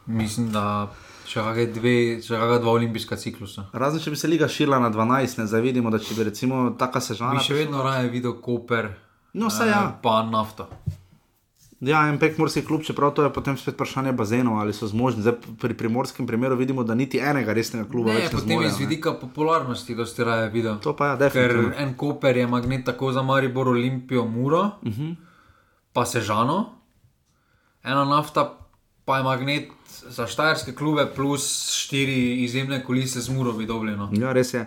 Mislim, 0.07 0.53
da 0.53 0.93
kakšne 1.33 1.66
dve, 1.68 1.95
kakšna 2.18 2.59
dva 2.59 2.72
olimpijska 2.72 3.16
ciklusa. 3.16 3.66
Razen 3.74 4.01
če 4.01 4.11
bi 4.11 4.16
se 4.16 4.28
liga 4.28 4.49
širila 4.49 4.78
na 4.78 4.91
12, 4.91 5.39
ne 5.39 5.47
zdaj 5.47 5.61
vidimo, 5.62 5.91
da 5.91 5.99
če 5.99 6.14
bi 6.14 6.24
recimo 6.24 6.70
taka 6.72 7.01
sežana. 7.01 7.35
Bi 7.35 7.45
še 7.45 7.55
vedno 7.57 7.83
raje 7.83 8.09
videl 8.11 8.33
Koper, 8.35 8.91
No, 9.33 9.47
ja. 9.61 9.85
eh, 9.85 9.99
pa 10.03 10.22
nafta. 10.24 10.66
Ja, 11.81 12.03
en 12.05 12.18
pekmorski 12.18 12.61
klub, 12.61 12.83
čeprav 12.83 13.11
to 13.11 13.22
je 13.22 13.31
potem 13.31 13.57
spet 13.57 13.72
vprašanje 13.72 14.12
bazenov, 14.12 14.59
ali 14.59 14.68
so 14.70 14.85
zmožni. 14.87 15.22
Zdaj, 15.22 15.33
pri 15.57 15.72
primorskem 15.74 16.26
primeru 16.26 16.53
vidimo, 16.55 16.83
da 16.85 16.93
niti 16.95 17.18
enega 17.18 17.53
resnega 17.53 17.87
kluba 17.87 18.11
Ne, 18.11 18.16
več 18.16 18.24
ne 18.24 18.31
potem 18.33 18.49
zmorejo, 18.51 18.68
iz 18.68 18.74
ne. 18.74 18.83
vidika 18.83 19.12
popularnosti, 19.14 19.95
dosti 19.95 20.24
raje 20.24 20.51
videl. 20.51 20.76
To 20.78 20.93
pa 20.93 21.07
je, 21.07 21.11
ja, 21.14 21.16
Ker 21.31 21.31
definitivno. 21.49 21.72
en 21.78 21.95
Koper 21.95 22.37
je 22.37 22.47
magnet 22.49 22.85
tako 22.85 23.12
za 23.12 23.22
Maribor, 23.22 23.68
Olimpijo, 23.68 24.26
Muro, 24.26 24.61
uh 24.61 24.85
Mhm. 24.85 25.01
-huh. 25.03 25.14
pa 25.93 26.05
Sežano, 26.05 26.59
ena 27.83 28.05
nafta 28.07 28.45
pa 29.05 29.16
je 29.16 29.22
magnet 29.24 29.68
za 30.11 30.27
štajerske 30.27 30.75
klube, 30.75 31.07
plus 31.15 31.71
štiri 31.75 32.45
izjemne 32.45 32.85
kulise 32.85 33.21
z 33.21 33.29
Muro, 33.29 33.53
bi 33.53 33.67
dobljeno. 33.67 34.11
Ja, 34.13 34.33
res 34.33 34.55
je. 34.55 34.67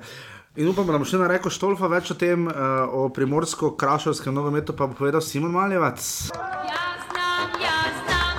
In 0.55 0.69
upam, 0.69 0.85
da 0.85 0.93
bomo 0.93 1.05
še 1.05 1.17
narekel 1.17 1.51
Štolfa 1.51 1.89
več 1.89 2.11
o 2.13 2.15
tem, 2.15 2.45
uh, 2.47 2.53
o 2.93 3.07
primorsko-krašovskem 3.09 4.35
nogometu, 4.35 4.75
pa 4.77 4.87
bo 4.87 4.93
povedal 4.93 5.21
Simon 5.25 5.51
Maljevac. 5.51 5.99
Ja 6.37 6.85
znam, 7.09 7.55
ja 7.57 7.79
znam 8.03 8.37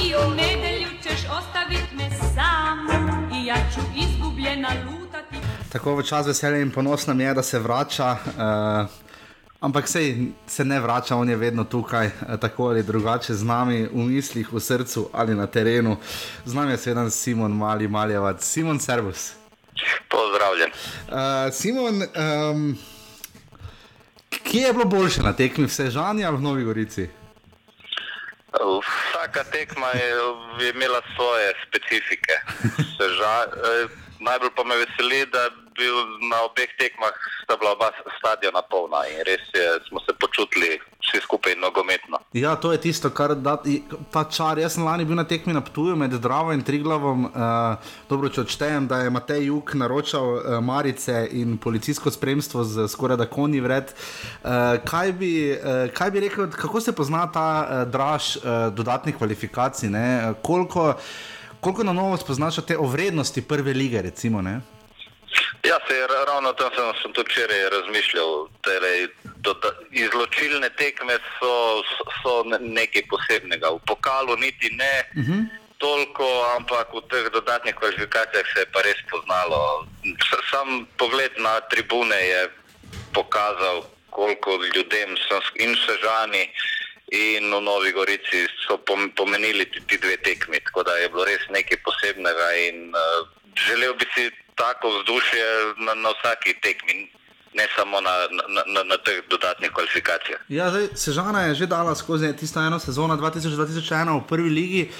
I 0.00 0.14
u 0.16 0.30
nedelju 0.32 0.88
ćeš 1.04 1.26
ostavit 1.28 1.92
me 1.92 2.08
sam 2.34 2.88
I 3.36 3.44
ja 3.46 3.60
ću 3.74 3.84
izgubljena 3.92 4.72
lutati 4.86 5.44
Tako 5.72 5.96
v 6.00 6.08
čas 6.08 6.26
veselja 6.26 6.64
in 6.64 6.70
ponos 6.70 7.06
nam 7.06 7.20
je, 7.20 7.34
da 7.34 7.42
se 7.42 7.58
vrača. 7.58 8.16
Uh, 8.26 9.03
ampak 9.64 9.88
sej 9.88 10.32
se 10.46 10.64
ne 10.64 10.80
vrača, 10.80 11.16
on 11.16 11.28
je 11.28 11.36
vedno 11.36 11.64
tukaj, 11.64 12.06
eh, 12.06 12.36
tako 12.40 12.68
ali 12.68 12.82
drugače, 12.82 13.34
z 13.34 13.44
nami, 13.44 13.88
v 13.92 13.96
mislih, 13.96 14.52
v 14.52 14.60
srcu 14.60 15.08
ali 15.12 15.34
na 15.34 15.46
terenu. 15.46 15.96
Z 16.44 16.54
nami 16.54 16.72
je 16.72 16.78
seveda 16.78 17.10
Simon 17.10 17.56
Mali 17.56 17.88
Maljevac. 17.88 18.44
Simon, 18.44 18.80
servus. 18.80 19.32
Pozdravljen. 20.08 20.70
Uh, 21.08 21.52
Simon, 21.52 22.02
um, 22.02 22.78
kje 24.30 24.60
je 24.60 24.72
bilo 24.72 24.84
boljše 24.84 25.22
na 25.22 25.32
tekmi, 25.32 25.66
v 25.66 25.72
Sežani 25.72 26.24
ali 26.24 26.36
v 26.36 26.40
Novi 26.40 26.64
Gorici? 26.64 27.08
Vsaka 28.54 29.44
tekma 29.50 29.88
je, 29.88 30.10
je 30.60 30.70
imela 30.70 31.00
svoje 31.16 31.52
specifike. 31.66 32.36
Seža, 32.98 33.34
eh, 33.50 33.88
najbolj 34.20 34.50
pa 34.56 34.64
me 34.64 34.76
veseli, 34.76 35.26
da 35.26 35.50
bil 35.78 35.94
na 36.30 36.42
obeh 36.46 36.70
tekmah 36.78 37.14
sta 37.44 37.56
bila 37.56 37.72
oba 37.72 37.90
stadiona 38.18 38.62
polna 38.62 39.04
in 39.10 39.22
res 39.26 39.44
je, 39.54 39.66
smo 39.88 40.00
se 40.00 40.12
počutili 40.20 40.78
vsi 41.04 41.20
skupaj 41.22 41.54
nogometno. 41.56 42.18
Ja, 42.32 42.56
to 42.56 42.72
je 42.72 42.80
tisto, 42.80 43.10
kar 43.10 43.34
da 43.34 43.56
ta 44.12 44.24
čar. 44.24 44.58
Jaz 44.58 44.74
sem 44.74 44.84
lani 44.84 45.04
bil 45.04 45.16
na 45.16 45.24
tekmi 45.28 45.52
na 45.52 45.60
Ptuju 45.60 45.96
med 45.96 46.10
Dravo 46.10 46.52
in 46.52 46.62
Triglavom. 46.62 47.24
Uh, 47.24 47.76
dobro, 48.08 48.28
če 48.28 48.44
odštejem, 48.46 48.88
da 48.88 49.02
je 49.04 49.12
Matej 49.12 49.46
Juk 49.50 49.74
naročal 49.78 50.28
uh, 50.34 50.58
marice 50.64 51.26
in 51.32 51.58
policijsko 51.58 52.10
spremstvo 52.10 52.64
z 52.64 52.88
skoraj 52.88 53.20
da 53.20 53.28
konji 53.30 53.60
vred. 53.60 53.92
Uh, 53.92 54.80
kaj, 54.88 55.12
bi, 55.12 55.34
uh, 55.52 55.86
kaj 55.94 56.10
bi 56.10 56.24
rekel, 56.28 56.50
kako 56.50 56.80
se 56.80 56.96
pozna 56.96 57.26
ta 57.32 57.48
uh, 57.62 57.82
draž 57.90 58.36
uh, 58.36 58.68
dodatnih 58.74 59.16
kvalifikacij? 59.16 59.90
Ne? 59.90 60.34
Koliko, 60.42 60.94
koliko 61.60 61.84
na 61.84 61.92
novo 61.92 62.16
spoznaš 62.16 62.62
te 62.66 62.78
o 62.78 62.86
vrednosti 62.86 63.42
prve 63.42 63.72
lige, 63.72 64.02
recimo? 64.02 64.42
Ne? 64.42 64.60
Ja, 65.64 65.78
se 65.88 65.94
je 65.96 66.06
ra- 66.06 66.24
ravno 66.26 66.48
o 66.48 66.52
tem 66.52 66.68
sem, 66.76 66.92
sem 67.02 67.12
tudi 67.12 67.30
včeraj 67.30 67.68
razmišljal. 67.70 68.30
Tele, 68.62 69.08
doda, 69.36 69.68
izločilne 69.90 70.70
tekme 70.76 71.16
so, 71.38 71.52
so- 71.88 72.08
so 72.22 72.32
ne- 72.44 72.58
nekaj 72.60 73.02
posebnega. 73.08 73.68
V 73.70 73.80
pokalu 73.86 74.36
niti 74.36 74.70
ne 74.70 74.94
uh 75.16 75.22
-huh. 75.22 75.42
toliko, 75.78 76.24
ampak 76.56 76.88
v 76.94 77.00
teh 77.10 77.24
dodatnih 77.32 77.74
kvalifikacijah 77.74 78.46
se 78.54 78.60
je 78.60 78.66
pa 78.72 78.80
res 78.82 78.96
poznalo. 79.10 79.86
Sam 80.50 80.86
pogled 80.98 81.32
na 81.38 81.60
tribune 81.60 82.16
je 82.16 82.48
pokazal, 83.12 83.84
koliko 84.10 84.50
ljudem 84.74 85.16
so 85.28 85.40
s- 85.40 85.52
in 85.56 85.76
sežani. 85.86 86.50
In 87.12 87.54
v 87.54 87.60
Novi 87.60 87.92
Gorici 87.92 88.46
so 88.66 88.76
pom- 88.78 89.10
pomenili 89.16 89.64
ti, 89.70 89.80
ti 89.86 89.98
dve 89.98 90.16
tekmi, 90.16 90.60
tako 90.60 90.82
da 90.82 90.92
je 90.96 91.08
bilo 91.08 91.24
res 91.24 91.42
nekaj 91.50 91.78
posebnega. 91.84 92.48
In, 92.68 92.92
uh, 92.94 93.28
želel 93.68 93.94
bi 93.94 94.06
si 94.14 94.30
tako 94.54 94.88
vzdušje 94.88 95.44
na, 95.86 95.94
na 95.94 96.10
vsaki 96.16 96.54
tekmi, 96.62 97.10
ne 97.54 97.66
samo 97.76 98.00
na, 98.00 98.10
na, 98.54 98.62
na, 98.74 98.82
na 98.82 98.96
teh 98.96 99.22
dodatnih 99.30 99.70
kvalifikacijah. 99.70 100.40
Ja, 100.48 100.70
zdaj, 100.70 100.88
Sežana 100.94 101.42
je 101.42 101.54
že 101.54 101.66
dala 101.66 101.94
skozi 101.94 102.32
tisto 102.36 102.60
eno 102.60 102.78
sezono 102.78 103.16
2000-2001 103.16 104.18
v 104.18 104.26
prvi 104.28 104.50
ligi. 104.50 104.90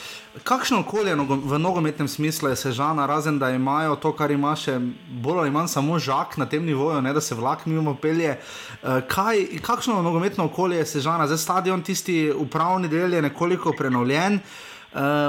Kakšno 0.42 0.80
okolje 0.80 1.14
v 1.14 1.58
nogometnem 1.58 2.08
smislu 2.08 2.48
je 2.48 2.56
Sežana, 2.56 3.06
razen 3.06 3.38
da 3.38 3.50
imajo 3.50 3.96
to, 3.96 4.12
kar 4.12 4.30
ima 4.30 4.54
še 4.56 4.78
bolj 5.08 5.40
ali 5.40 5.50
manj 5.50 5.68
samo 5.68 5.98
žak 5.98 6.36
na 6.36 6.46
tem 6.46 6.64
nivoju, 6.66 7.02
ne, 7.02 7.12
da 7.12 7.20
se 7.20 7.34
vlak 7.34 7.66
mimo 7.66 7.94
pelje. 7.94 8.38
Eh, 8.38 9.00
Kaj, 9.08 9.58
kakšno 9.62 10.02
nogometno 10.02 10.44
okolje 10.44 10.78
je 10.78 10.86
Sežana? 10.86 11.26
Zdaj 11.26 11.38
stadion, 11.38 11.82
tisti 11.82 12.30
upravni 12.30 12.88
del 12.88 13.14
je 13.14 13.22
nekoliko 13.22 13.74
prenovljen. 13.78 14.34
Uh, 14.34 14.63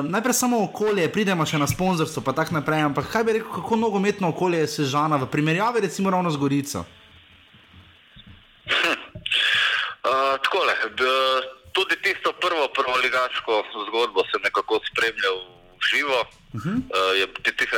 najprej 0.04 0.34
samo 0.34 0.64
okolje, 0.64 1.10
pridemo 1.10 1.46
še 1.46 1.58
na 1.58 1.68
sponzorstvo, 1.68 2.22
pa 2.22 2.38
tako 2.38 2.54
naprej. 2.54 2.86
Ampak 2.86 3.10
kaj 3.10 3.24
bi 3.26 3.40
rekel, 3.40 3.50
kako 3.50 3.76
nogometno 3.82 4.30
okolje 4.30 4.62
je 4.62 4.68
Sežana 4.68 5.18
v 5.18 5.26
primerjavi 5.26 5.82
recimo 5.82 6.14
ravno 6.14 6.30
z 6.30 6.38
Gorico? 6.38 6.86
Uh, 10.06 10.38
takole, 10.46 10.74
d- 10.94 11.42
tudi 11.74 11.98
tisto 12.06 12.34
prvo 12.38 12.70
prvoligaško 12.78 13.64
zgodbo 13.90 14.22
sem 14.30 14.42
nekako 14.46 14.80
spremljal 14.86 15.38
v 15.76 15.84
živo. 15.90 16.22
Uh 16.56 16.62
-huh. 16.62 16.78
uh, 16.78 17.14
je, 17.20 17.26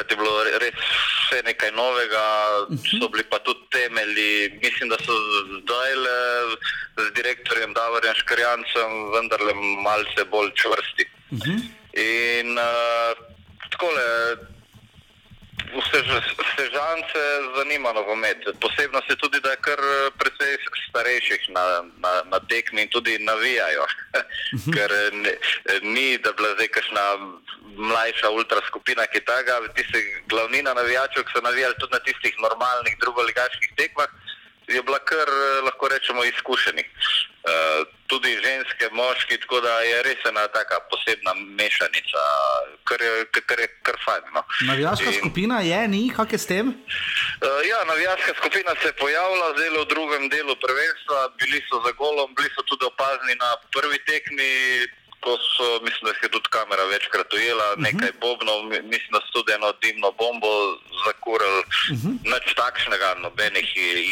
je 0.10 0.16
bilo 0.16 0.44
re- 0.44 0.60
res 0.60 0.76
vse 0.76 1.42
nekaj 1.44 1.72
novega, 1.72 2.28
uh 2.70 2.76
-huh. 2.76 3.00
so 3.00 3.08
bili 3.10 3.24
pa 3.32 3.40
tudi 3.40 3.64
temelji. 3.72 4.60
Mislim, 4.64 4.90
da 4.90 4.98
so 5.00 5.14
zdaj 5.64 5.92
le 5.96 6.20
z 6.98 7.14
direktorjem 7.16 7.74
Davorjem 7.74 8.16
Škrjancem 8.16 8.92
vendarle 9.16 9.54
malce 9.84 10.26
bolj 10.32 10.52
čvrsti. 10.60 11.16
Uh 11.32 11.39
-huh. 11.39 11.59
In 11.93 12.57
uh, 12.57 13.13
takole, 13.69 14.05
Vse 15.67 15.99
sežance 16.55 17.21
zanima 17.57 17.91
nogomet. 17.93 18.38
Posebno 18.59 19.01
se 19.07 19.15
tudi, 19.15 19.39
da 19.39 19.49
je 19.49 19.63
kar 19.67 19.80
eh, 19.80 20.11
precej 20.19 20.57
starejših 20.89 21.49
na, 21.49 21.65
na, 22.03 22.11
na 22.32 22.39
tekmi 22.39 22.82
in 22.82 22.89
tudi 22.89 23.17
navijajo. 23.19 23.86
Ker 24.75 24.91
eh, 24.91 25.09
ne, 25.23 25.34
ni, 25.82 26.17
da 26.17 26.32
bi 26.32 26.38
bila 26.38 26.53
zdaj 26.55 26.69
kakšna 26.78 27.03
mlajša 27.78 28.30
ultra 28.30 28.61
skupina, 28.67 29.05
ki 29.11 29.19
taga, 29.28 29.59
tiste 29.75 29.99
glavnina 30.32 30.73
navijačev, 30.73 31.25
ki 31.28 31.36
so 31.36 31.43
navijali 31.43 31.75
tudi 31.80 31.93
na 31.93 31.99
tistih 32.07 32.39
normalnih 32.39 32.95
drugoligaških 33.03 33.75
tekmah, 33.75 34.09
je 34.68 34.82
bila 34.84 34.99
kar, 34.99 35.28
eh, 35.28 35.61
lahko 35.65 35.88
rečemo, 35.88 36.24
izkušenih. 36.24 36.88
Uh, 37.47 37.88
tudi 38.11 38.32
ženske, 38.43 38.89
moški, 38.91 39.38
tako 39.39 39.61
da 39.63 39.80
je 39.80 40.03
res 40.03 40.20
ena 40.28 40.47
taka 40.51 40.80
posebna 40.91 41.32
mešanica, 41.59 42.24
kar 42.84 42.99
je 43.01 43.11
kar, 43.32 43.59
je 43.59 43.68
kar 43.88 43.95
fajn. 44.05 44.24
No. 44.36 44.43
Navijaška 44.68 45.09
In- 45.11 45.20
skupina 45.20 45.61
je, 45.63 45.88
ni, 45.88 46.01
kak 46.18 46.32
je 46.36 46.39
s 46.43 46.47
tem? 46.51 46.68
Uh, 46.68 47.61
ja, 47.72 47.80
navijaška 47.88 48.34
skupina 48.41 48.76
se 48.82 48.88
je 48.88 48.99
pojavila 48.99 49.47
zdaj 49.55 49.70
v 49.70 49.86
drugem 49.93 50.24
delu 50.30 50.55
prvenstva, 50.65 51.18
bili 51.39 51.63
so 51.70 51.80
za 51.86 51.91
golom, 51.95 52.36
bili 52.36 52.49
so 52.55 52.61
tudi 52.68 52.84
opazni 52.91 53.36
na 53.39 53.49
prvi 53.72 53.99
tekmi, 54.03 54.51
ko 55.24 55.38
so, 55.55 55.68
mislim, 55.86 56.03
da 56.05 56.09
jih 56.13 56.24
je 56.24 56.30
tudi 56.36 56.49
kamera 56.49 56.84
večkrat 56.93 57.34
ujela, 57.34 57.68
uh 57.72 57.78
-huh. 57.78 57.84
nekaj 57.88 58.11
bobnov, 58.22 58.59
mi- 58.70 58.82
mislim, 58.93 59.11
da 59.11 59.20
so 59.20 59.32
tudi 59.34 59.51
eno 59.53 59.72
dimno 59.82 60.11
bombo 60.11 60.51
zakurili, 61.05 61.63
uh 61.93 61.97
-huh. 61.97 62.13
nič 62.34 62.47
takšnega, 62.61 63.09
nobenih 63.26 63.68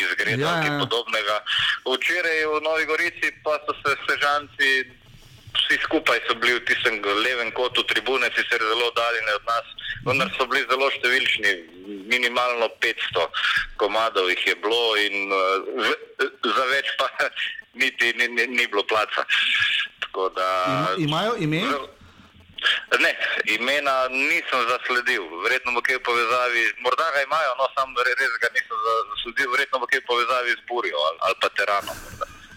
izgredov, 0.05 0.39
Ja, 0.39 0.55
ja, 0.57 0.65
ja, 0.65 0.73
ja. 0.73 0.79
podobnega. 0.79 1.37
Včeraj 1.85 2.39
v 2.45 2.55
Novi 2.67 2.85
Gorici 2.85 3.27
pa 3.43 3.53
so 3.65 3.73
se 3.81 3.91
sežanci 4.07 4.69
vsi 5.55 5.77
skupaj 5.83 6.19
so 6.27 6.35
bili 6.35 6.59
v 6.59 6.65
tistem 6.67 6.99
levem 7.25 7.51
kotu 7.51 7.83
tribune, 7.83 8.27
sicer 8.35 8.59
zelo 8.59 8.91
daljni 8.91 9.31
od 9.35 9.43
nas, 9.47 9.67
vendar 10.05 10.29
so 10.37 10.45
bili 10.45 10.65
zelo 10.69 10.89
številčni, 10.91 11.51
minimalno 12.11 12.67
500 12.83 13.27
komadov 13.77 14.29
jih 14.29 14.47
je 14.47 14.55
bilo 14.55 14.83
in 14.99 15.31
uh, 15.31 15.39
za 16.57 16.65
več 16.73 16.87
pa 16.99 17.07
niti 17.81 18.13
ni, 18.19 18.27
ni, 18.27 18.47
ni 18.47 18.67
bilo 18.67 18.83
placa. 18.83 19.25
Tako 20.15 20.29
da, 20.29 20.49
Ima, 20.97 21.07
imajo 21.07 21.35
ime? 21.39 21.61
Ne, 23.03 23.11
imena 23.55 24.07
nisem 24.07 24.61
zasledil, 24.71 25.23
verjetno 25.43 25.75
bo 25.75 25.81
kaj 25.83 25.99
v 25.99 26.03
povezavi, 26.03 26.63
morda 26.79 27.07
ga 27.11 27.19
imajo, 27.21 27.51
no 27.59 27.67
sam 27.75 27.91
re- 27.99 28.15
res 28.15 28.33
ga 28.39 28.47
nisem 28.55 28.77
za- 28.79 29.03
zasledil, 29.11 29.51
verjetno 29.51 29.79
bo 29.79 29.85
kaj 29.85 29.99
v 29.99 30.07
povezavi 30.07 30.51
z 30.51 30.61
Burjo 30.63 30.97
ali, 30.97 31.17
ali 31.21 31.35
pa 31.41 31.47
Teranom. 31.51 31.97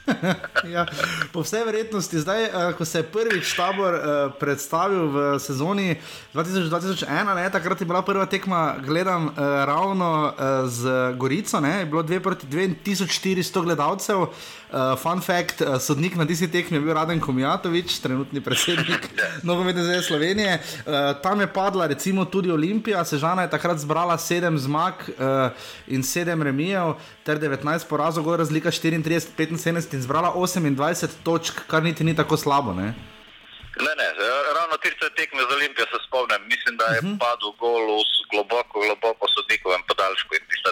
ja, 0.75 0.87
po 1.33 1.43
vsej 1.43 1.65
verjetnosti, 1.65 2.17
zdaj, 2.17 2.43
uh, 2.45 2.73
ko 2.73 2.85
se 2.85 2.99
je 2.99 3.11
prvič 3.13 3.53
tabor 3.53 3.93
uh, 3.93 4.01
predstavil 4.33 5.05
v 5.07 5.17
sezoni 5.37 6.01
2000-2001, 6.33 7.05
ne, 7.35 7.51
takrat 7.51 7.81
je 7.81 7.85
bila 7.85 8.01
prva 8.01 8.25
tekma, 8.25 8.81
gledam 8.81 9.27
uh, 9.27 9.35
ravno 9.69 10.09
uh, 10.25 10.65
z 10.65 10.89
Gorico, 11.13 11.61
ne, 11.61 11.79
je 11.79 11.87
bilo 11.87 12.03
2 12.03 12.21
proti 12.21 12.47
2400 12.47 13.63
gledalcev. 13.63 14.33
Uh, 14.69 14.99
fun 15.01 15.21
fact, 15.21 15.61
uh, 15.61 15.79
sodnik 15.81 16.17
na 16.17 16.27
tisti 16.27 16.49
tekmi 16.53 16.77
je 16.77 16.81
bil 16.85 16.93
Raden 16.95 17.21
Komijatovič, 17.21 17.99
trenutni 18.05 18.41
predsednik 18.45 19.09
Nogometne 19.49 19.85
zveze 19.85 20.03
Slovenije. 20.03 20.59
Uh, 20.59 20.93
tam 21.23 21.41
je 21.41 21.47
padla 21.53 21.87
recimo 21.87 22.25
tudi 22.25 22.53
Olimpija, 22.53 23.05
Sežana 23.05 23.43
je 23.43 23.51
takrat 23.51 23.79
zbrala 23.79 24.19
7 24.19 24.57
zmag 24.57 24.95
uh, 25.09 25.51
in 25.87 26.03
7 26.03 26.43
remijev, 26.43 26.95
ter 27.25 27.41
19 27.41 27.89
porazov, 27.89 28.25
gor 28.25 28.39
razlika 28.39 28.69
34-75 28.71 29.95
in 29.95 30.03
zbrala 30.03 30.35
28 30.37 31.23
točk, 31.23 31.65
kar 31.67 31.83
niti 31.83 32.05
ni 32.05 32.17
tako 32.17 32.37
slabo. 32.37 32.75
Ne? 32.75 32.95
Ne, 33.87 33.93
ne, 34.01 34.09
ravno 34.59 34.77
tiste 34.85 35.07
tekme 35.19 35.43
z 35.49 35.55
Olimpijo 35.55 35.87
se 35.93 35.99
spomnim. 36.07 36.43
Mislim, 36.53 36.75
da 36.81 36.85
je 36.95 36.99
uh 36.99 37.05
-huh. 37.05 37.19
padel 37.23 37.51
gol 37.61 37.85
v 37.99 38.05
globoko, 38.33 38.75
globoko 38.87 39.25
sodnikovem 39.35 39.83
podaljšku 39.89 40.31
in 40.35 40.45
tista 40.51 40.71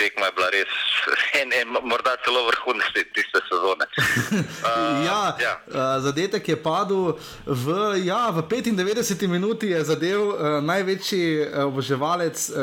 tekma 0.00 0.26
je 0.26 0.32
bila 0.36 0.48
res, 0.50 0.70
en, 1.40 1.48
en, 1.60 1.68
morda 1.90 2.12
celo 2.24 2.40
vrhunec 2.48 2.86
te- 2.94 3.10
tiste 3.16 3.38
sezone. 3.50 3.84
Uh, 3.88 5.04
Ja, 5.08 5.36
ja. 5.46 5.54
uh, 5.66 6.02
zadetek 6.04 6.48
je 6.48 6.62
padel 6.62 7.02
v, 7.46 7.66
ja, 8.04 8.30
v 8.30 8.42
95 8.42 9.26
minuti, 9.28 9.66
je 9.66 9.84
zadev 9.84 10.20
uh, 10.20 10.34
največji 10.62 11.24
oboževalec 11.54 12.48
uh, 12.48 12.56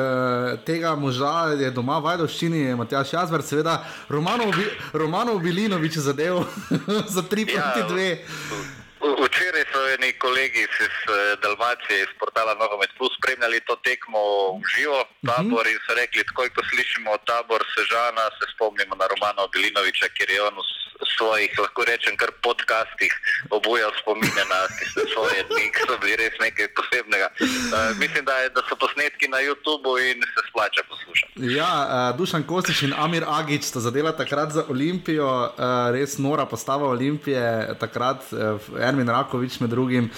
tega 0.65 0.95
moža, 0.95 1.35
je 1.59 1.71
doma 1.71 1.99
v 1.99 2.03
Vajdovščini, 2.03 2.75
Matjaš 2.75 3.13
Jazver, 3.13 3.41
seveda 3.43 3.75
Romanov, 4.09 4.51
Romanov 4.93 5.39
Bilinovič 5.39 5.95
je 5.95 6.01
zadev 6.01 6.43
za 7.15 7.21
3 7.21 7.55
Ja, 7.55 7.61
proti 7.61 7.93
2. 7.93 8.17
v- 8.49 8.84
Včeraj 9.05 9.65
so 9.71 9.81
eni 9.95 10.09
kolegi 10.23 10.61
iz 10.65 10.77
eh, 10.79 11.35
Dalmacije, 11.43 11.97
iz 12.03 12.11
portala 12.19 12.53
Nogomet 12.61 12.91
Plus, 12.97 13.13
spremljali 13.17 13.59
to 13.67 13.75
tekmo 13.87 14.21
v 14.57 14.63
živo, 14.73 14.99
tabor 15.29 15.67
in 15.67 15.79
so 15.85 15.93
rekli, 16.01 16.25
takoj 16.29 16.49
ko 16.55 16.61
slišimo 16.69 17.17
tabor 17.29 17.61
Sežana, 17.75 18.25
se 18.37 18.45
spomnimo 18.53 18.95
na 19.01 19.05
Romana 19.13 19.45
Bilinoviča, 19.53 20.09
ker 20.17 20.29
je 20.35 20.41
on 20.47 20.57
v 21.01 21.07
svojih, 21.17 21.51
lahko 21.59 21.81
rečem, 21.85 22.15
kar 22.17 22.31
podcastih 22.47 23.13
obujal 23.49 23.91
spomine 24.01 24.43
na 24.49 24.59
tiste 24.79 25.03
svoje 25.13 25.43
dni, 25.49 25.65
ki 25.75 25.81
so 25.87 25.97
bili 26.01 26.15
res 26.19 26.35
nekaj 26.39 26.67
posebnega. 26.77 27.27
Uh, 27.39 27.91
mislim, 27.99 28.25
da, 28.25 28.35
je, 28.43 28.49
da 28.55 28.63
so 28.69 28.75
posnetki 28.79 29.27
na 29.27 29.39
YouTubu 29.43 29.95
in 30.11 30.23
se 30.23 30.41
splača 30.49 30.81
poslušati. 30.89 31.33
Ja, 31.57 31.71
uh, 31.83 32.17
Dušan 32.17 32.43
Kostič 32.47 32.81
in 32.87 32.93
Amir 32.97 33.25
Agič 33.27 33.67
sta 33.67 33.79
zadela 33.79 34.15
takrat 34.15 34.55
za 34.55 34.65
Olimpijo, 34.69 35.27
uh, 35.27 35.51
res 35.95 36.17
nora 36.17 36.45
postava 36.45 36.87
Olimpije, 36.87 37.75
takrat 37.79 38.23
uh, 38.31 38.61
Ermin 38.95 39.11
Rakovič 39.11 39.59
med 39.59 39.69
drugim. 39.69 40.09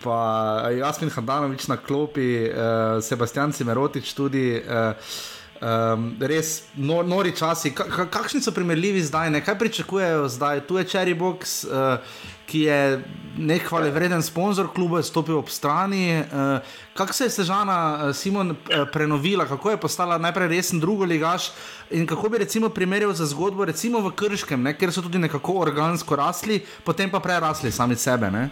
pa 0.00 0.70
Jasmin 0.72 1.10
Handanovič 1.10 1.66
na 1.68 1.76
klopi, 1.76 2.48
uh, 2.48 3.02
Sebastian 3.04 3.52
Cimerotič 3.52 4.14
tudi. 4.14 4.56
Uh, 4.56 4.94
Um, 5.60 6.16
res 6.24 6.62
no, 6.80 7.02
nori 7.04 7.34
časi. 7.36 7.74
Ka, 7.76 8.06
kakšni 8.08 8.40
so 8.40 8.48
primerljivi 8.56 9.02
zdaj, 9.04 9.28
ne? 9.28 9.42
kaj 9.44 9.58
pričakujejo 9.60 10.22
zdaj? 10.32 10.62
Tu 10.64 10.78
je 10.78 10.84
Cherry 10.88 11.12
Box, 11.12 11.66
uh, 11.68 12.00
ki 12.50 12.60
je 12.66 13.02
nek 13.38 13.68
hvale 13.68 13.90
vreden 13.94 14.22
sponzor 14.22 14.68
kluba, 14.74 14.98
je 14.98 15.06
stopil 15.06 15.38
ob 15.38 15.48
strani. 15.48 16.18
Uh, 16.20 16.58
kako 16.98 17.12
se 17.12 17.24
je 17.24 17.30
Sežana 17.30 17.76
uh, 17.94 18.16
Simon 18.16 18.50
uh, 18.50 18.56
prenovila, 18.92 19.46
kako 19.46 19.70
je 19.70 19.80
postala 19.80 20.18
najprej 20.18 20.48
resen 20.48 20.80
drugo 20.80 21.04
ligaš 21.04 21.52
in 21.90 22.06
kako 22.06 22.28
bi 22.28 22.38
recimo 22.38 22.68
primerjal 22.68 23.12
za 23.12 23.26
zgodbo 23.26 23.64
recimo 23.64 24.00
v 24.00 24.12
Krškem, 24.14 24.62
ne? 24.62 24.74
kjer 24.78 24.92
so 24.92 25.02
tudi 25.02 25.18
nekako 25.18 25.60
organsko 25.62 26.16
rasli, 26.16 26.60
potem 26.84 27.10
pa 27.10 27.20
prerasli 27.20 27.70
sami 27.72 27.96
sebe. 27.96 28.30
Ne? 28.30 28.50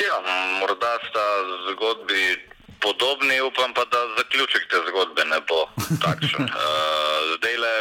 Ja, 0.00 0.16
morda 0.60 0.96
sta 1.08 1.26
zgodbi 1.70 2.51
podobni, 2.82 3.40
upam 3.40 3.74
pa, 3.74 3.84
da 3.84 4.00
zaključek 4.18 4.62
te 4.70 4.78
zgodbe 4.88 5.24
ne 5.24 5.40
bo 5.48 5.60
takšen. 6.06 6.46
Uh, 6.62 7.38
zdaj, 7.38 7.56
le, 7.64 7.72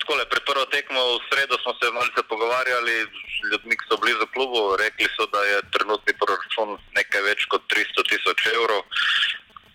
tako 0.00 0.14
le, 0.18 0.24
pred 0.30 0.44
prvo 0.48 0.64
tekmo 0.72 1.00
v 1.00 1.20
sredo 1.28 1.58
smo 1.62 1.72
se 1.78 1.90
malce 1.92 2.22
pogovarjali 2.28 2.94
z 3.04 3.50
ljudmi, 3.52 3.76
ki 3.78 3.84
so 3.88 3.96
blizu 4.02 4.26
klubu, 4.34 4.76
rekli 4.76 5.08
so, 5.16 5.26
da 5.34 5.40
je 5.44 5.62
trenutni 5.74 6.14
proračun 6.20 6.76
nekaj 6.98 7.22
več 7.28 7.44
kot 7.52 7.64
300 7.72 8.06
tisoč 8.10 8.46
evrov. 8.54 8.82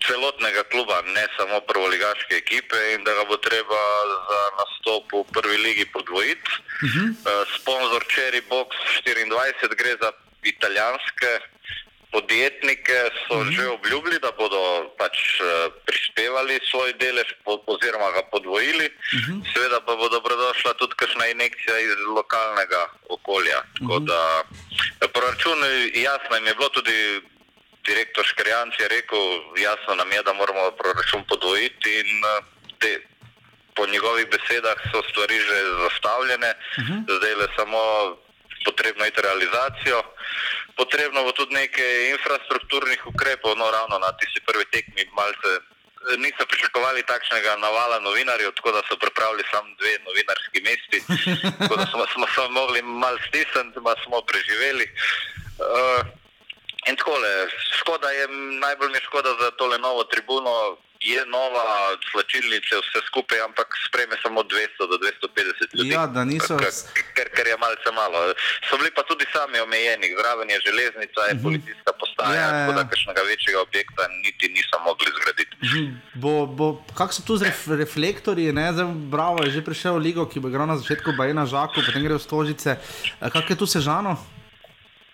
Celotnega 0.05 0.63
kluba, 0.71 1.01
ne 1.17 1.25
samo 1.38 1.59
prvoligaške 1.69 2.38
ekipe, 2.38 2.79
in 2.93 3.03
da 3.03 3.13
ga 3.17 3.25
bo 3.29 3.38
treba 3.41 3.81
za 4.29 4.41
nastop 4.59 5.13
v 5.13 5.23
prvi 5.33 5.57
ligi 5.57 5.86
podvojiti. 5.93 6.49
Uh 6.86 6.89
-huh. 6.89 7.09
uh, 7.09 7.43
sponzor 7.57 8.05
Cherry 8.13 8.41
Box 8.49 8.69
24 9.05 9.75
gre 9.75 9.97
za 10.01 10.11
italijanske 10.43 11.31
podjetnike 12.16 12.97
so 13.24 13.36
mm 13.36 13.41
-hmm. 13.41 13.55
že 13.55 13.63
obljubili, 13.78 14.18
da 14.26 14.32
bodo 14.41 14.61
pač 15.01 15.16
uh, 15.39 15.47
prispevali 15.88 16.55
svoj 16.70 16.93
delež 17.03 17.30
oziroma 17.74 18.09
ga 18.16 18.24
podvojili. 18.34 18.88
Mm 19.13 19.20
-hmm. 19.20 19.39
Seveda 19.51 19.80
pa 19.86 19.93
bo 19.99 20.05
dobrodošla 20.09 20.72
tudi 20.74 20.93
kakšna 21.01 21.26
injekcija 21.28 21.76
iz 21.80 21.91
lokalnega 22.18 22.84
okolja. 23.16 23.59
Mm 23.61 23.88
-hmm. 23.88 24.05
da, 24.09 24.22
proračun, 25.16 25.59
jasno 26.07 26.32
jim 26.36 26.47
je 26.47 26.55
bilo 26.59 26.70
tudi. 26.70 26.99
Direktor 27.91 28.26
Škrjanc 28.26 28.74
je 28.80 28.88
rekel, 28.88 29.26
jasno 29.68 29.95
nam 29.95 30.11
je, 30.11 30.24
da 30.24 30.34
moramo 30.34 30.72
proračun 30.72 31.22
podvojiti 31.32 31.89
in 32.01 32.11
eh, 32.26 32.41
te, 32.80 32.91
po 33.76 33.86
njegovih 33.86 34.26
besedah 34.34 34.78
so 34.91 34.99
stvari 35.09 35.38
že 35.47 35.57
zastavljene, 35.84 36.51
uh 36.51 36.84
mhm. 36.84 36.93
-huh. 36.93 37.18
zdaj 37.18 37.34
le 37.36 37.47
samo 37.57 37.80
potrebno 38.66 39.05
je 39.05 39.11
realizacijo. 39.28 39.97
Potrebno 40.76 41.23
bo 41.23 41.32
tudi 41.32 41.55
nekaj 41.55 42.11
infrastrukturnih 42.15 43.07
ukrepov, 43.07 43.55
no 43.57 43.71
ravno 43.71 43.99
na 43.99 44.11
tisti 44.19 44.41
prvi 44.47 44.65
tekmi 44.71 45.03
malce. 45.15 45.51
Niso 46.17 46.45
pričakovali 46.45 47.01
takšnega 47.03 47.55
navala 47.57 47.99
novinarjev, 47.99 48.51
tako 48.57 48.71
da 48.71 48.82
so 48.86 48.97
pripravili 48.97 49.43
samo 49.51 49.69
dve 49.80 49.93
novinarski 50.07 50.59
mesti. 50.67 50.97
Tako 51.59 51.76
da 51.76 51.86
smo, 51.91 52.03
smo 52.13 52.26
se 52.28 52.49
mogli 52.49 52.82
malo 52.82 53.17
stisniti, 53.28 53.80
pa 53.86 53.93
smo 54.03 54.21
preživeli. 54.21 54.86
Uh, 55.57 56.01
in 56.89 56.95
tako 56.95 57.17
le, 57.17 57.34
škoda 57.80 58.09
je, 58.11 58.28
najbolj 58.61 58.89
mi 58.89 58.97
je 58.97 59.07
škoda 59.07 59.32
za 59.41 59.51
tole 59.51 59.78
novo 59.78 60.03
tribuno, 60.03 60.78
je 61.12 61.22
nova, 61.26 61.66
slačilnice, 62.12 62.74
vse 62.84 62.99
skupaj, 63.10 63.39
ampak 63.47 63.68
spreme 63.88 64.16
samo 64.24 64.41
200 64.41 64.89
do 64.91 64.95
250 64.97 65.78
ljudi. 65.78 65.89
Ja, 65.89 66.08
da 66.08 66.26
niso. 66.26 66.58
Ker, 67.18 67.28
ker 67.36 67.45
je 67.51 67.58
malce 67.66 67.89
malo. 68.01 68.20
So 68.68 68.78
bili 68.82 68.91
pa 68.97 69.03
tudi 69.10 69.26
sami 69.34 69.60
omejeni, 69.66 70.08
zraven 70.20 70.49
je 70.49 70.60
železnica, 70.68 71.20
je 71.30 71.34
mhm. 71.34 71.43
policijska 71.45 71.91
postaja, 72.01 72.34
ja, 72.34 72.41
ja. 72.41 72.51
tako 72.51 72.72
da 72.80 72.84
kakšnega 72.89 73.22
večjega 73.32 73.60
objekta 73.62 74.03
niti 74.26 74.45
niso 74.58 74.78
mogli 74.88 75.10
zgraditi. 75.18 75.53
Mhm. 75.66 75.84
Bo, 76.24 76.34
bo, 76.45 76.68
kak 76.97 77.14
so 77.14 77.22
tu 77.28 77.38
z 77.38 77.49
ref, 77.49 77.68
reflektorji, 77.68 78.53
ne? 78.53 78.74
Zdaj, 78.74 78.86
bravo, 79.14 79.45
je 79.45 79.53
že 79.56 79.62
prišel 79.62 80.01
v 80.01 80.06
ligo, 80.10 80.26
ki 80.26 80.41
bo 80.41 80.49
igral 80.49 80.66
na 80.66 80.78
začetku 80.82 81.14
Bajena 81.14 81.45
Žaku, 81.45 81.86
potem 81.86 82.01
gre 82.01 82.18
v 82.18 82.24
Stožice. 82.26 82.82
Kak 83.22 83.45
je 83.45 83.58
tu 83.58 83.70
sežano? 83.70 84.18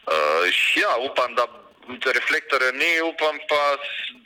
Uh, 0.07 0.47
ja, 0.75 0.91
upam, 1.03 1.35
da 1.35 1.60
reflektorje 1.99 2.71
ni, 2.73 2.91
upam 3.01 3.37
pa, 3.49 3.63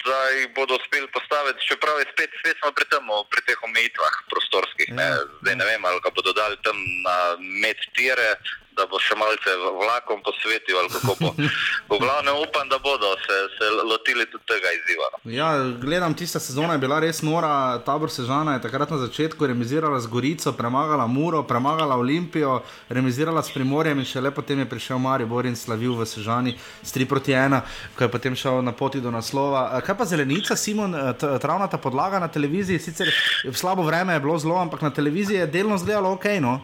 da 0.05 0.20
jih 0.38 0.49
bodo 0.55 0.76
uspeli 0.76 1.07
postaviti, 1.13 1.66
čeprav 1.68 1.99
je 1.99 2.05
spet, 2.11 2.32
spet 2.39 2.57
smo 2.59 2.72
pri, 2.78 2.86
tem, 2.91 3.05
pri 3.32 3.41
teh 3.47 3.63
omejitvah 3.63 4.16
prostorskih. 4.32 4.89
Ne. 4.93 5.03
Ja. 5.03 5.24
Zdaj 5.41 5.55
ne 5.61 5.66
vem, 5.66 5.86
ali 5.86 6.03
ga 6.03 6.11
bodo 6.16 6.34
dali 6.34 6.57
tam 6.68 6.78
na 7.05 7.18
med 7.39 7.80
tire, 7.97 8.36
da 8.76 8.86
bo 8.91 8.99
še 8.99 9.15
malce 9.15 9.55
vlakom 9.80 10.21
posvetil 10.26 10.78
ali 10.80 10.89
kako 10.91 11.15
bo. 11.19 11.32
V 11.89 11.99
glavnem 12.01 12.36
upam, 12.43 12.67
da 12.69 12.80
bodo 12.80 13.13
se, 13.23 13.38
se 13.55 13.69
lotili 13.91 14.26
tudi 14.32 14.43
tega 14.49 14.71
izziva. 14.76 15.09
Ja, 15.32 15.49
gledam, 15.82 16.13
tista 16.13 16.39
sezona 16.39 16.76
je 16.76 16.84
bila 16.84 16.99
res 16.99 17.21
nora, 17.21 17.80
tabor 17.86 18.11
Sežana 18.11 18.55
je 18.55 18.65
takrat 18.65 18.91
na 18.91 18.99
začetku 19.05 19.47
remizirala 19.47 19.99
z 19.99 20.11
Gorico, 20.11 20.53
premagala 20.57 21.07
Muro, 21.07 21.43
premagala 21.47 21.95
Olimpijo, 21.95 22.59
remizirala 22.89 23.43
s 23.43 23.53
Primorjem 23.53 23.99
in 23.99 24.09
šele 24.09 24.32
potem 24.36 24.59
je 24.59 24.69
prišel 24.69 24.99
Marijo 24.99 25.32
Borin 25.32 25.55
slavil 25.55 25.95
v 25.95 26.05
Sežani 26.09 26.55
s 26.84 26.91
3 26.95 27.07
proti 27.07 27.32
1, 27.32 27.61
ko 27.95 28.03
je 28.03 28.11
potem 28.11 28.36
šel 28.36 28.61
na 28.65 28.76
poti 28.76 29.01
do 29.01 29.11
naslova. 29.11 29.67
Kaj 29.86 29.97
pa 29.97 30.05
zelenica, 30.05 30.55
Simon, 30.55 30.95
travnata 31.17 31.78
podlaga 31.78 32.19
na 32.19 32.28
televiziji, 32.28 32.80
sicer 32.80 33.11
slabo 33.53 33.84
vreme 33.84 34.13
je 34.13 34.19
bilo 34.19 34.38
zelo, 34.39 34.59
ampak 34.59 34.82
na 34.82 34.91
televiziji 34.91 35.45
je 35.45 35.47
delno 35.47 35.78
zgledalo 35.78 36.11
ok. 36.17 36.26
No? 36.41 36.59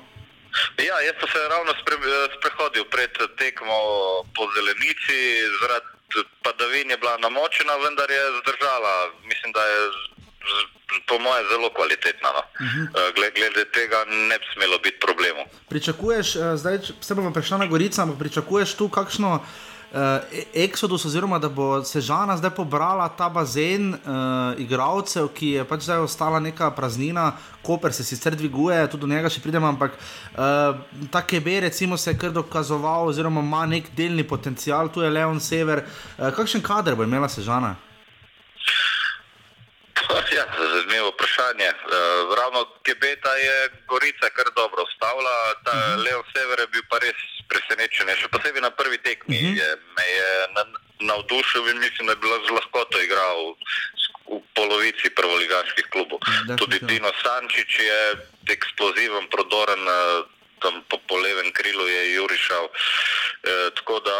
Ja, 0.77 0.95
jaz 1.07 1.15
sem 1.19 1.29
se 1.33 1.39
ravno 1.49 1.71
spre, 1.81 1.95
sprehodil 2.37 2.85
pred 2.93 3.13
tekmo 3.37 3.77
po 4.35 4.43
zelenici, 4.55 5.19
zaradi 5.61 5.91
padavin 6.43 6.89
je 6.91 6.97
bila 6.97 7.17
namočena, 7.17 7.75
vendar 7.83 8.11
je 8.11 8.23
zdržala. 8.39 8.93
Mislim, 9.23 9.51
da 9.51 9.63
je 9.65 9.79
po 11.07 11.19
mojem 11.19 11.45
zelo 11.51 11.69
kvalitetna. 11.69 12.29
No. 12.37 12.39
Uh 12.39 12.67
mhm. 12.67 12.81
-huh. 12.85 13.15
glede, 13.15 13.31
glede 13.39 13.65
tega 13.71 14.05
ne 14.07 14.39
bi 14.39 14.45
smelo 14.53 14.77
biti 14.79 14.99
problemov. 14.99 15.45
Pričakuješ, 15.69 16.35
eh, 16.35 16.57
zdaj 16.57 16.77
se 17.01 17.15
bomo 17.15 17.33
prišli 17.33 17.57
na 17.57 17.65
Gorico, 17.65 18.01
ampak 18.01 18.19
pričakuješ 18.19 18.73
tu 18.73 18.89
kakšno 18.89 19.45
Exodus, 20.53 21.05
oziroma 21.05 21.39
da 21.39 21.49
bo 21.49 21.83
Sežana 21.83 22.37
zdaj 22.37 22.53
pobrala 22.55 23.09
ta 23.09 23.27
bazen 23.29 23.91
uh, 23.93 24.55
igralcev, 24.55 25.27
ki 25.35 25.49
je 25.57 25.65
pač 25.67 25.83
zdaj 25.83 26.05
ostala 26.05 26.39
neka 26.39 26.71
praznina, 26.71 27.33
Koper 27.61 27.93
se 27.93 28.03
sicer 28.03 28.35
dviguje, 28.35 28.79
tudi 28.87 29.03
do 29.03 29.11
njega 29.11 29.29
še 29.29 29.43
pridemo, 29.43 29.67
ampak 29.67 29.99
uh, 29.99 30.79
ta 31.11 31.21
KB 31.21 31.59
se 31.97 32.11
je 32.11 32.17
kar 32.17 32.31
dokazoval, 32.31 33.11
oziroma 33.11 33.43
ima 33.43 33.65
nek 33.65 33.91
delni 33.95 34.23
potencial, 34.23 34.89
tu 34.89 35.01
je 35.01 35.09
Leon 35.09 35.39
Sever. 35.39 35.83
Uh, 36.17 36.31
kakšen 36.31 36.61
kader 36.61 36.95
bo 36.95 37.03
imela 37.03 37.29
Sežana? 37.29 37.75
Ja, 40.37 40.45
zanimivo 40.73 41.09
vprašanje. 41.09 41.69
Uh, 41.69 42.35
ravno 42.39 42.59
Kebeta 42.83 43.33
je 43.35 43.69
Gorica 43.87 44.27
kar 44.35 44.47
dobro 44.55 44.83
ustavila, 44.83 45.35
ta 45.65 45.71
uh 45.71 45.77
mhm. 45.77 45.91
-huh. 45.91 46.03
Leon 46.05 46.23
Sever 46.33 46.59
je 46.59 46.67
bil 46.67 46.83
pa 46.89 46.97
res 46.99 47.19
presenečen. 47.51 48.07
Še 48.21 48.27
posebej 48.27 48.61
na 48.61 48.71
prvi 48.71 48.97
tekmi 48.97 49.37
uh 49.37 49.43
mhm. 49.43 49.53
-huh. 49.53 49.59
je, 49.61 49.69
me 49.97 50.05
je 50.17 50.31
navdušil 50.99 51.67
in 51.69 51.79
mislim, 51.79 52.07
da 52.07 52.13
je 52.13 52.23
bilo 52.23 52.35
zelo 52.45 52.55
lahko 52.55 52.85
to 52.91 53.01
igral 53.01 53.39
v, 54.31 54.41
polovici 54.53 55.09
prvoligaških 55.09 55.85
klubov. 55.93 56.19
Ja, 56.49 56.55
Tudi 56.55 56.79
Dino 56.81 57.11
Sančič 57.23 57.79
je 57.79 58.01
eksploziven, 58.55 59.27
prodoren, 59.27 59.83
eh, 59.87 60.23
tam 60.61 60.83
po, 60.89 60.97
po 61.07 61.15
levem 61.17 61.49
krilu 61.51 61.87
je 61.87 62.13
Jurišal. 62.13 62.65
E, 62.69 63.69
tako 63.75 63.99
da 63.99 64.17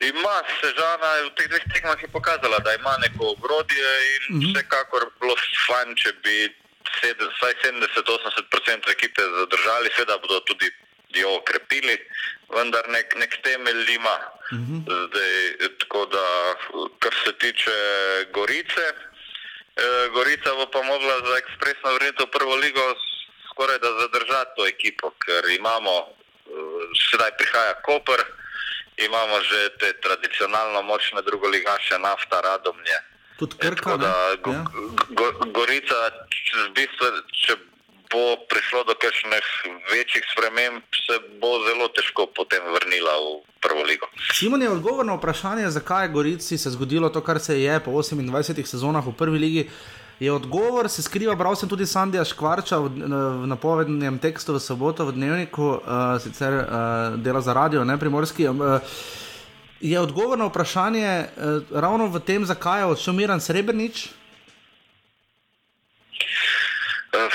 ima 0.00 0.36
Sežana 0.60 1.10
v 1.24 1.30
teh 1.36 1.48
dveh 1.48 1.64
tekmah 1.72 2.00
pokazala, 2.12 2.58
da 2.60 2.74
ima 2.74 2.96
neko 3.00 3.32
ogrodje 3.32 3.90
in 4.14 4.22
uh 4.22 4.30
mhm. 4.30 4.40
-huh. 4.40 4.52
vsekakor 4.52 5.02
bilo 5.20 5.34
fajn, 5.66 5.96
če 5.96 6.12
bi 6.22 6.36
vsaj 7.36 7.54
70-80% 7.64 8.90
ekipe 8.90 9.22
zadržali, 9.22 9.90
seveda 9.96 10.18
bodo 10.18 10.40
tudi 10.40 10.70
jo 11.16 11.36
okrepili, 11.36 11.96
vendar 12.52 12.88
nek, 12.88 13.14
nek 13.16 13.32
temelj 13.42 13.94
ima. 13.94 14.18
Uh 14.52 14.58
mhm. 14.58 14.76
-huh. 14.78 15.08
Zdaj, 15.08 15.68
tako 15.78 16.06
da, 16.06 16.26
kar 16.98 17.14
se 17.24 17.32
tiče 17.32 17.76
Gorice, 18.32 18.86
eh, 19.76 20.08
Gorica 20.12 20.54
bo 20.54 20.66
pa 20.66 20.82
mogla 20.82 21.16
za 21.26 21.34
ekspresno 21.38 21.94
vrnitev 21.94 22.26
v 22.26 22.30
prvo 22.30 22.54
ligo 22.56 22.94
skoraj 23.56 23.78
da 23.78 23.90
zadržati 24.00 24.50
to 24.56 24.66
ekipo, 24.66 25.10
ker 25.24 25.42
imamo, 25.60 25.94
eh, 26.00 26.12
sedaj 27.10 27.30
prihaja 27.38 27.74
Koper, 27.86 28.20
imamo 28.96 29.40
že 29.44 29.60
te 29.78 29.88
tradicionalno 30.00 30.82
močne 30.82 31.22
drugoligaše, 31.22 31.98
nafta, 31.98 32.40
radomlje. 32.40 32.98
Tudi 33.36 33.56
Krka, 33.60 33.96
da, 33.96 34.36
go, 34.42 34.52
ja. 34.52 34.64
go, 35.12 35.26
Gorica, 35.52 35.94
v 36.68 36.72
bistvu, 36.72 37.06
če 37.36 37.56
bo 38.08 38.36
prišlo 38.48 38.84
do 38.88 38.94
kakšnih 38.96 39.46
večjih 39.92 40.24
sprememb, 40.32 40.80
se 40.94 41.18
bo 41.40 41.58
zelo 41.68 41.88
težko 41.92 42.26
potem 42.32 42.64
vrnila 42.64 43.12
v 43.20 43.44
prvo 43.60 43.82
ligo. 43.82 44.08
Simon 44.32 44.62
je 44.62 44.70
odgovor 44.70 45.06
na 45.06 45.18
vprašanje, 45.18 45.70
zakaj 45.70 46.04
je 46.04 46.12
Gorici 46.16 46.58
se 46.58 46.70
zgodilo 46.70 47.08
to, 47.08 47.20
kar 47.20 47.40
se 47.40 47.60
je 47.60 47.80
po 47.80 47.90
28 47.90 48.64
sezonah 48.64 49.04
v 49.06 49.12
prvi 49.12 49.38
ligi. 49.38 49.68
Je 50.20 50.32
odgovor, 50.32 50.88
se 50.88 51.02
skriva, 51.02 51.34
bral 51.34 51.56
sem 51.56 51.68
tudi 51.68 51.86
Sandija 51.86 52.24
Škvarča 52.24 52.78
v, 52.80 52.88
v 53.42 53.46
napovednem 53.46 54.18
tekstu 54.18 54.56
v 54.56 54.60
soboto 54.64 55.04
v 55.04 55.12
dnevniku, 55.12 55.66
uh, 55.76 56.16
sicer 56.22 56.56
uh, 56.56 56.64
dela 57.20 57.40
za 57.40 57.52
radio, 57.52 57.84
ne 57.84 57.98
primorski. 58.00 58.48
Uh, 58.48 58.80
Je 59.80 60.00
odgovor 60.00 60.38
na 60.38 60.46
vprašanje 60.46 61.04
eh, 61.06 61.28
ravno 61.70 62.08
v 62.08 62.20
tem, 62.24 62.44
zakaj 62.44 62.80
je 62.80 62.86
odšel 62.86 63.12
Miran 63.12 63.40
Srebrenic? 63.40 64.08
Eh, 67.12 67.28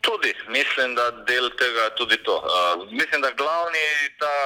Tudi, 0.00 0.34
mislim, 0.48 0.94
da 0.94 1.10
del 1.28 1.50
tega 1.60 1.80
je 1.88 1.96
tudi 1.96 2.16
to. 2.16 2.36
Uh, 2.36 2.92
mislim, 2.92 3.20
da 3.20 3.30
glavni, 3.30 3.86
ta, 4.20 4.36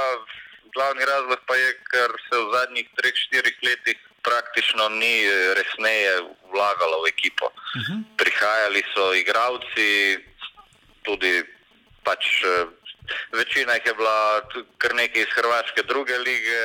glavni 0.74 1.04
razlog 1.04 1.38
pa 1.46 1.54
je, 1.54 1.72
ker 1.90 2.10
se 2.26 2.36
v 2.38 2.46
zadnjih 2.54 2.86
3-4 2.94 3.66
letih 3.66 3.98
praktično 4.22 4.88
ni 4.88 5.14
resneje 5.54 6.12
vlagalo 6.52 7.02
v 7.02 7.08
ekipo. 7.08 7.46
Uh 7.46 7.82
-huh. 7.82 8.02
Prihajali 8.16 8.82
so 8.94 9.14
igravci, 9.14 10.18
tudi 11.02 11.42
pač 12.04 12.24
eh, 12.44 12.66
večina 13.32 13.74
jih 13.74 13.86
je 13.86 13.94
bila 13.94 14.42
kar 14.78 14.94
nekaj 14.94 15.22
iz 15.22 15.32
Hrvaške 15.36 15.82
druge 15.82 16.18
lige, 16.18 16.62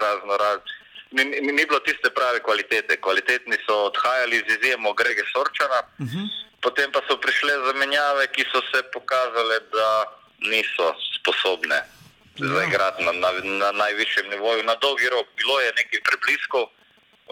razno 0.00 0.36
razno. 0.36 0.62
Ni, 1.10 1.24
ni, 1.24 1.52
ni 1.52 1.66
bilo 1.66 1.80
tiste 1.80 2.10
prave 2.10 2.40
kvalitete. 2.40 3.00
Kvalitetni 3.00 3.56
so 3.66 3.74
odhajali 3.90 4.44
z 4.48 4.56
izjemo 4.56 4.92
Grege 4.92 5.24
Sorčana, 5.32 5.80
uh 5.98 6.06
-huh. 6.06 6.26
potem 6.60 6.92
pa 6.92 7.00
so 7.08 7.16
prišle 7.20 7.52
zamenjave, 7.66 8.26
ki 8.26 8.44
so 8.52 8.60
se 8.72 8.82
pokazale, 8.92 9.60
da 9.60 10.04
niso 10.38 10.94
sposobne 11.18 12.01
zaigrati 12.38 13.04
na, 13.04 13.12
na, 13.12 13.30
na 13.42 13.72
najvišjem 13.72 14.30
nivoju. 14.30 14.62
Na 14.64 14.74
dolgi 14.74 15.08
rok 15.08 15.26
bilo 15.36 15.60
je 15.60 15.72
nekaj 15.76 16.00
prebliskov, 16.08 16.64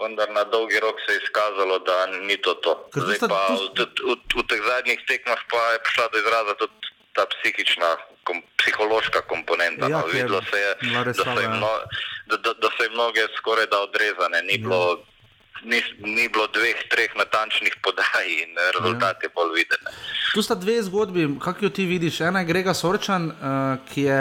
vendar 0.01 0.29
na 0.29 0.43
dolgi 0.43 0.79
rok 0.79 0.95
se 1.05 1.13
je 1.13 1.19
izkazalo, 1.23 1.79
da 1.79 2.05
ni 2.05 2.37
to 2.37 2.53
to. 2.53 2.89
Zdaj 2.95 3.19
pa 3.29 3.41
v, 3.77 3.85
v, 4.09 4.15
v 4.35 4.43
teh 4.49 4.61
zadnjih 4.65 5.01
tekmah 5.07 5.41
pa 5.51 5.61
je 5.73 5.79
prišla 5.85 6.05
do 6.13 6.17
izraza 6.19 6.53
tudi 6.55 6.77
ta 7.13 7.25
psihična, 7.27 7.89
kom, 8.23 8.39
psihološka 8.57 9.21
komponenta. 9.27 9.87
Ja, 9.89 9.99
no. 9.99 10.07
Videlo 10.07 10.41
se 10.51 10.57
je, 10.57 10.71
da 11.03 11.13
so, 11.13 11.39
jim 11.39 11.51
ja. 11.51 11.59
no, 11.59 11.71
da, 12.25 12.37
da, 12.37 12.53
da 12.53 12.67
so 12.77 12.83
jim 12.83 12.93
mnoge 12.93 13.27
skoraj 13.37 13.67
da 13.67 13.81
odrezane. 13.83 14.41
Ni, 14.47 14.57
bilo, 14.57 15.03
ni, 15.63 15.81
ni 15.99 16.27
bilo 16.29 16.47
dveh, 16.47 16.83
treh 16.89 17.15
natančnih 17.15 17.75
podaj 17.83 18.27
in 18.27 18.57
eh, 18.57 18.71
rezultat 18.77 19.23
je 19.23 19.29
bolj 19.35 19.53
viden. 19.55 19.91
Tu 20.33 20.41
sta 20.41 20.55
dve 20.55 20.81
zgodbi, 20.83 21.27
kako 21.43 21.65
jo 21.65 21.69
ti 21.69 21.85
vidiš. 21.85 22.21
Ena 22.21 22.39
je 22.39 22.45
Grega 22.45 22.73
Sorčan, 22.73 23.27
uh, 23.27 23.79
ki 23.93 24.01
je 24.01 24.19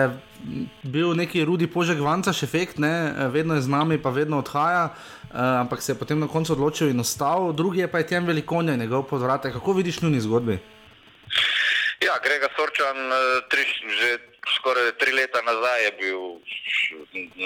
bil 0.83 1.15
neki 1.15 1.45
rudi 1.45 1.67
požek 1.67 2.01
vancaš 2.01 2.43
efekt, 2.43 2.79
ne? 2.79 2.93
eh, 3.09 3.29
vedno 3.29 3.55
je 3.55 3.63
z 3.63 3.69
nami, 3.69 3.99
pa 4.03 4.11
vedno 4.11 4.39
odhaja, 4.39 4.89
uh, 4.91 5.39
ampak 5.61 5.83
se 5.83 5.93
je 5.93 5.99
potem 5.99 6.21
na 6.21 6.29
koncu 6.29 6.53
odločil 6.53 6.91
in 6.91 7.01
ostal. 7.01 7.53
Drugi 7.53 7.81
je 7.81 7.89
pa 7.89 7.99
je 7.99 8.07
tem 8.07 8.27
velikonja 8.27 8.75
in 8.75 8.81
njegov 8.81 9.03
podvrate. 9.03 9.53
Kako 9.53 9.73
vidiš 9.73 10.03
njuni 10.03 10.21
zgodbi? 10.21 10.59
Ja, 12.01 12.17
Grega 12.25 12.49
Sorčan, 12.57 12.97
eh, 12.97 13.41
tri, 13.53 13.65
že 14.01 14.19
skoraj 14.57 14.93
tri 14.97 15.13
leta 15.13 15.43
nazaj 15.45 15.85
je 15.85 15.93
bil 16.01 16.21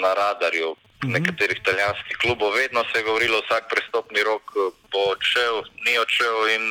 na 0.01 0.13
radarju 0.13 0.75
nekaterih 1.03 1.57
italijanskih 1.57 2.17
klubov. 2.17 2.53
Vedno 2.53 2.83
se 2.83 2.99
je 2.99 3.03
govorilo, 3.03 3.41
vsak 3.41 3.69
prestopni 3.69 4.23
rok 4.23 4.43
eh, 4.55 4.59
bo 4.91 4.99
odšel, 5.11 5.55
ni 5.85 5.97
odšel. 5.97 6.49
In 6.49 6.63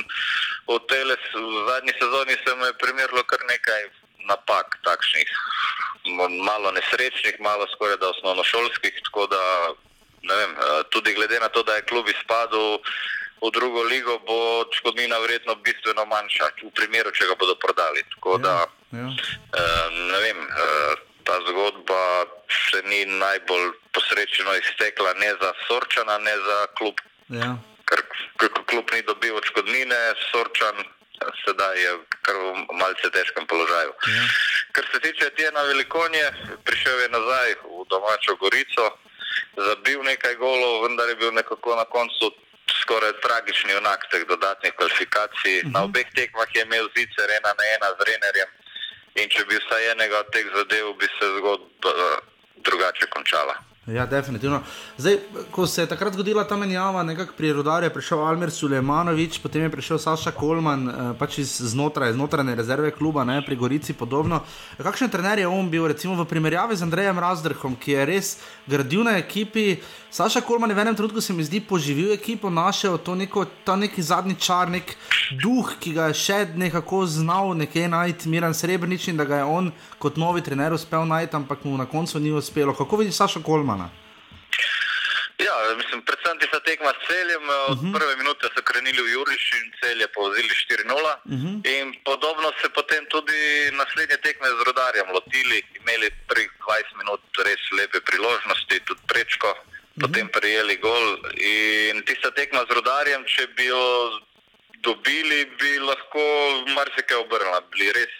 v, 0.66 0.78
tele, 0.88 1.16
v 1.34 1.68
zadnji 1.68 1.92
sezoni 2.00 2.36
se 2.40 2.54
mu 2.54 2.64
je 2.64 2.74
primerilo 2.74 3.22
kar 3.22 3.38
nekaj 3.48 3.82
napak, 4.24 4.78
takšnih, 4.82 5.28
malo 6.40 6.72
nesrečnih, 6.72 7.36
malo 7.40 7.66
skoraj 7.74 7.96
da 7.96 8.08
osnovnošolskih. 8.08 9.00
Tako 9.04 9.26
da, 9.26 9.42
ne 10.22 10.34
vem, 10.34 10.50
eh, 10.52 10.82
tudi 10.90 11.14
glede 11.14 11.40
na 11.40 11.48
to, 11.48 11.62
da 11.62 11.74
je 11.74 11.82
klub 11.82 12.08
izpadel 12.08 12.78
v 13.42 13.50
drugo 13.52 13.82
ligo, 13.82 14.18
bo 14.18 14.36
odškodnina 14.60 15.18
verjetno 15.18 15.54
bistveno 15.54 16.04
manjša, 16.04 16.48
v 16.62 16.70
primeru, 16.70 17.12
če 17.12 17.26
ga 17.26 17.34
bodo 17.34 17.54
prodali. 17.54 18.00
Tako 18.10 18.38
da, 18.38 18.64
Ja. 18.92 19.08
eh, 19.52 19.88
ne 19.90 20.18
vem, 20.18 20.38
eh, 20.40 20.94
ta 21.24 21.36
zgodba 21.48 22.24
se 22.70 22.82
ni 22.82 23.04
najbolj 23.06 23.72
posrečeno 23.92 24.54
iztekla 24.54 25.12
ne 25.14 25.30
za 25.40 25.52
Sorčana, 25.68 26.18
ne 26.18 26.36
za 26.46 26.66
klub, 26.78 26.94
Ja. 27.28 27.56
ker 27.88 28.00
ker 28.38 28.50
klub 28.66 28.90
ni 28.92 29.02
dobil 29.02 29.36
odškodnine, 29.36 29.96
Sorčan 30.32 30.76
sedaj 31.44 31.76
je 31.80 31.92
kar 32.22 32.36
v 32.36 32.66
malce 32.76 33.10
težkem 33.10 33.46
položaju. 33.46 33.92
Ja. 34.06 34.24
Kar 34.72 34.84
se 34.92 35.00
tiče 35.00 35.30
Tjena 35.30 35.62
Velikonje, 35.62 36.26
prišel 36.64 37.00
je 37.00 37.08
nazaj 37.08 37.54
v 37.64 37.84
domačo 37.88 38.36
Gorico, 38.36 38.98
zabil 39.56 40.02
nekaj 40.02 40.34
golov, 40.36 40.82
vendar 40.84 41.08
je 41.08 41.16
bil 41.16 41.32
nekako 41.32 41.76
na 41.76 41.84
koncu 41.84 42.34
skoraj 42.82 43.12
tragični 43.22 43.72
junak 43.72 44.04
teh 44.10 44.26
dodatnih 44.28 44.72
kvalifikacij. 44.76 45.56
Uh 45.58 45.64
-huh. 45.64 45.72
Na 45.72 45.84
obeh 45.84 46.06
tekmah 46.14 46.48
je 46.54 46.62
imel 46.62 46.88
zicer 46.96 47.30
ena 47.30 47.50
na 47.58 47.64
ena 47.76 47.88
z 47.96 48.00
Renerjem 48.08 48.50
in 49.20 49.30
če 49.30 49.46
bi 49.48 49.60
vsaj 49.60 49.92
enega 49.92 50.24
od 50.24 50.32
teh 50.34 50.50
zadev, 50.56 50.90
bi 50.98 51.10
se 51.18 51.30
zgodba 51.38 51.94
eh, 51.94 52.18
drugače 52.66 53.10
končala. 53.14 53.56
Ja, 53.86 54.06
definitivno. 54.06 54.62
Zdaj, 54.96 55.18
ko 55.52 55.66
se 55.66 55.82
je 55.82 55.86
takrat 55.86 56.12
zgodila 56.12 56.46
ta 56.48 56.56
menjava, 56.56 57.02
nekako 57.02 57.34
pri 57.36 57.52
Rudarju 57.52 57.86
je 57.86 57.92
prišel 57.92 58.22
Almir 58.24 58.50
Sulejmanovič, 58.50 59.42
potem 59.42 59.62
je 59.62 59.70
prišel 59.70 59.98
Saša 59.98 60.32
Kolman, 60.32 60.88
eh, 60.88 60.92
pač 61.18 61.38
iz 61.38 61.52
znotraj, 61.60 62.12
znotraj 62.16 62.54
rezerve 62.56 62.90
kluba, 62.90 63.24
ne, 63.24 63.42
pri 63.44 63.56
Gorici 63.56 63.92
podobno. 63.92 64.40
Kakšen 64.82 65.10
trener 65.10 65.38
je 65.38 65.46
on 65.46 65.70
bil, 65.70 65.86
recimo 65.86 66.16
v 66.18 66.26
primerjavi 66.26 66.74
z 66.76 66.82
Andrejem 66.82 67.18
Razdrhom, 67.18 67.76
ki 67.78 67.94
je 67.94 68.06
res 68.10 68.28
gradil 68.66 69.06
na 69.06 69.14
ekipi? 69.22 69.78
Saša 70.10 70.42
Kolman 70.42 70.70
je 70.70 70.74
v 70.74 70.82
enem 70.82 70.96
trenutku 70.98 71.22
se 71.22 71.32
mi 71.32 71.46
zdi 71.46 71.62
poživil 71.62 72.10
ekipo, 72.10 72.50
našel 72.50 72.98
to 72.98 73.14
neko, 73.14 73.46
ta 73.62 73.78
neki 73.78 74.02
zadnji 74.02 74.34
čar, 74.34 74.66
nek 74.66 74.96
duh, 75.38 75.78
ki 75.78 75.94
ga 75.94 76.10
je 76.10 76.18
še 76.18 76.38
nekako 76.58 77.06
znal 77.06 77.54
nekje 77.54 77.86
najti, 77.86 78.28
Miran 78.28 78.54
Srebrenic 78.54 79.06
in 79.06 79.16
da 79.16 79.24
ga 79.24 79.42
je 79.42 79.46
on 79.46 79.70
kot 80.02 80.18
novi 80.18 80.42
trener 80.42 80.74
uspel 80.74 81.06
najti, 81.06 81.38
ampak 81.38 81.62
mu 81.62 81.78
na 81.78 81.86
koncu 81.86 82.18
ni 82.18 82.34
uspelo. 82.34 82.74
Kako 82.74 82.98
vidiš 82.98 83.22
Saša 83.22 83.46
Kolmana? 83.46 84.03
Ja, 85.38 85.54
mislim, 85.76 86.02
predvsem 86.02 86.38
tista 86.38 86.60
tekma 86.60 86.90
s 86.94 87.06
celjem. 87.08 87.42
Uh 87.42 87.50
-huh. 87.50 87.70
Od 87.72 87.78
prve 87.94 88.16
minute 88.16 88.46
so 88.54 88.62
krenili 88.62 89.02
v 89.02 89.12
Juriš 89.14 89.44
in 89.58 89.66
cel 89.80 90.00
je 90.00 90.08
povozili 90.08 90.48
4-0. 90.48 90.92
Uh 90.92 91.32
-huh. 91.32 91.54
In 91.76 91.94
podobno 92.04 92.52
se 92.62 92.68
potem 92.68 93.06
tudi 93.06 93.70
naslednje 93.72 94.16
tekme 94.16 94.48
z 94.48 94.60
rodarjem 94.66 95.08
lotili, 95.16 95.62
imeli 95.80 96.10
prvih 96.28 96.50
20 96.60 96.98
minut 97.00 97.20
res 97.46 97.62
lepe 97.78 98.00
priložnosti, 98.00 98.80
tudi 98.86 99.00
prečko, 99.06 99.50
uh 99.50 99.56
-huh. 99.58 100.00
potem 100.00 100.28
prijeli 100.28 100.76
gol. 100.76 101.06
In 101.36 102.02
tista 102.02 102.30
tekma 102.30 102.60
z 102.68 102.74
rodarjem, 102.74 103.24
če 103.24 103.46
bi 103.46 103.64
jo 103.64 103.84
dobili, 104.86 105.44
bi 105.58 105.78
lahko 105.78 106.22
marsikaj 106.76 107.16
obrnila. 107.16 107.60
Bili 107.72 107.92
res 107.92 108.14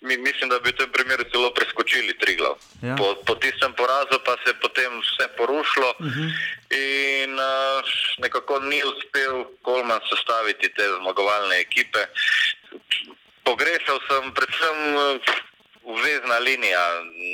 Mi, 0.00 0.16
mislim, 0.16 0.48
da 0.48 0.58
bi 0.58 0.70
v 0.70 0.76
tem 0.76 0.90
primeru 0.92 1.24
celo 1.32 1.50
preskočili 1.54 2.18
tri 2.18 2.36
glav. 2.36 2.56
Ja. 2.82 2.96
Po, 2.96 3.14
po 3.26 3.34
tistem 3.34 3.72
porazu 3.76 4.16
pa 4.24 4.36
se 4.40 4.50
je 4.50 4.60
potem 4.60 5.00
vse 5.00 5.28
porušilo 5.36 5.90
uh 5.98 6.06
-huh. 6.06 6.28
in 6.70 7.32
uh, 7.34 7.84
nekako 8.18 8.60
ni 8.60 8.80
uspel 8.84 9.44
Kolman 9.62 10.00
sestaviti 10.10 10.72
te 10.74 10.84
zmagovalne 11.00 11.60
ekipe. 11.60 12.06
Pogrešal 13.44 14.00
sem 14.08 14.32
predvsem 14.32 14.78
uh, 14.94 15.20
vezna 16.04 16.38
linija, 16.38 16.84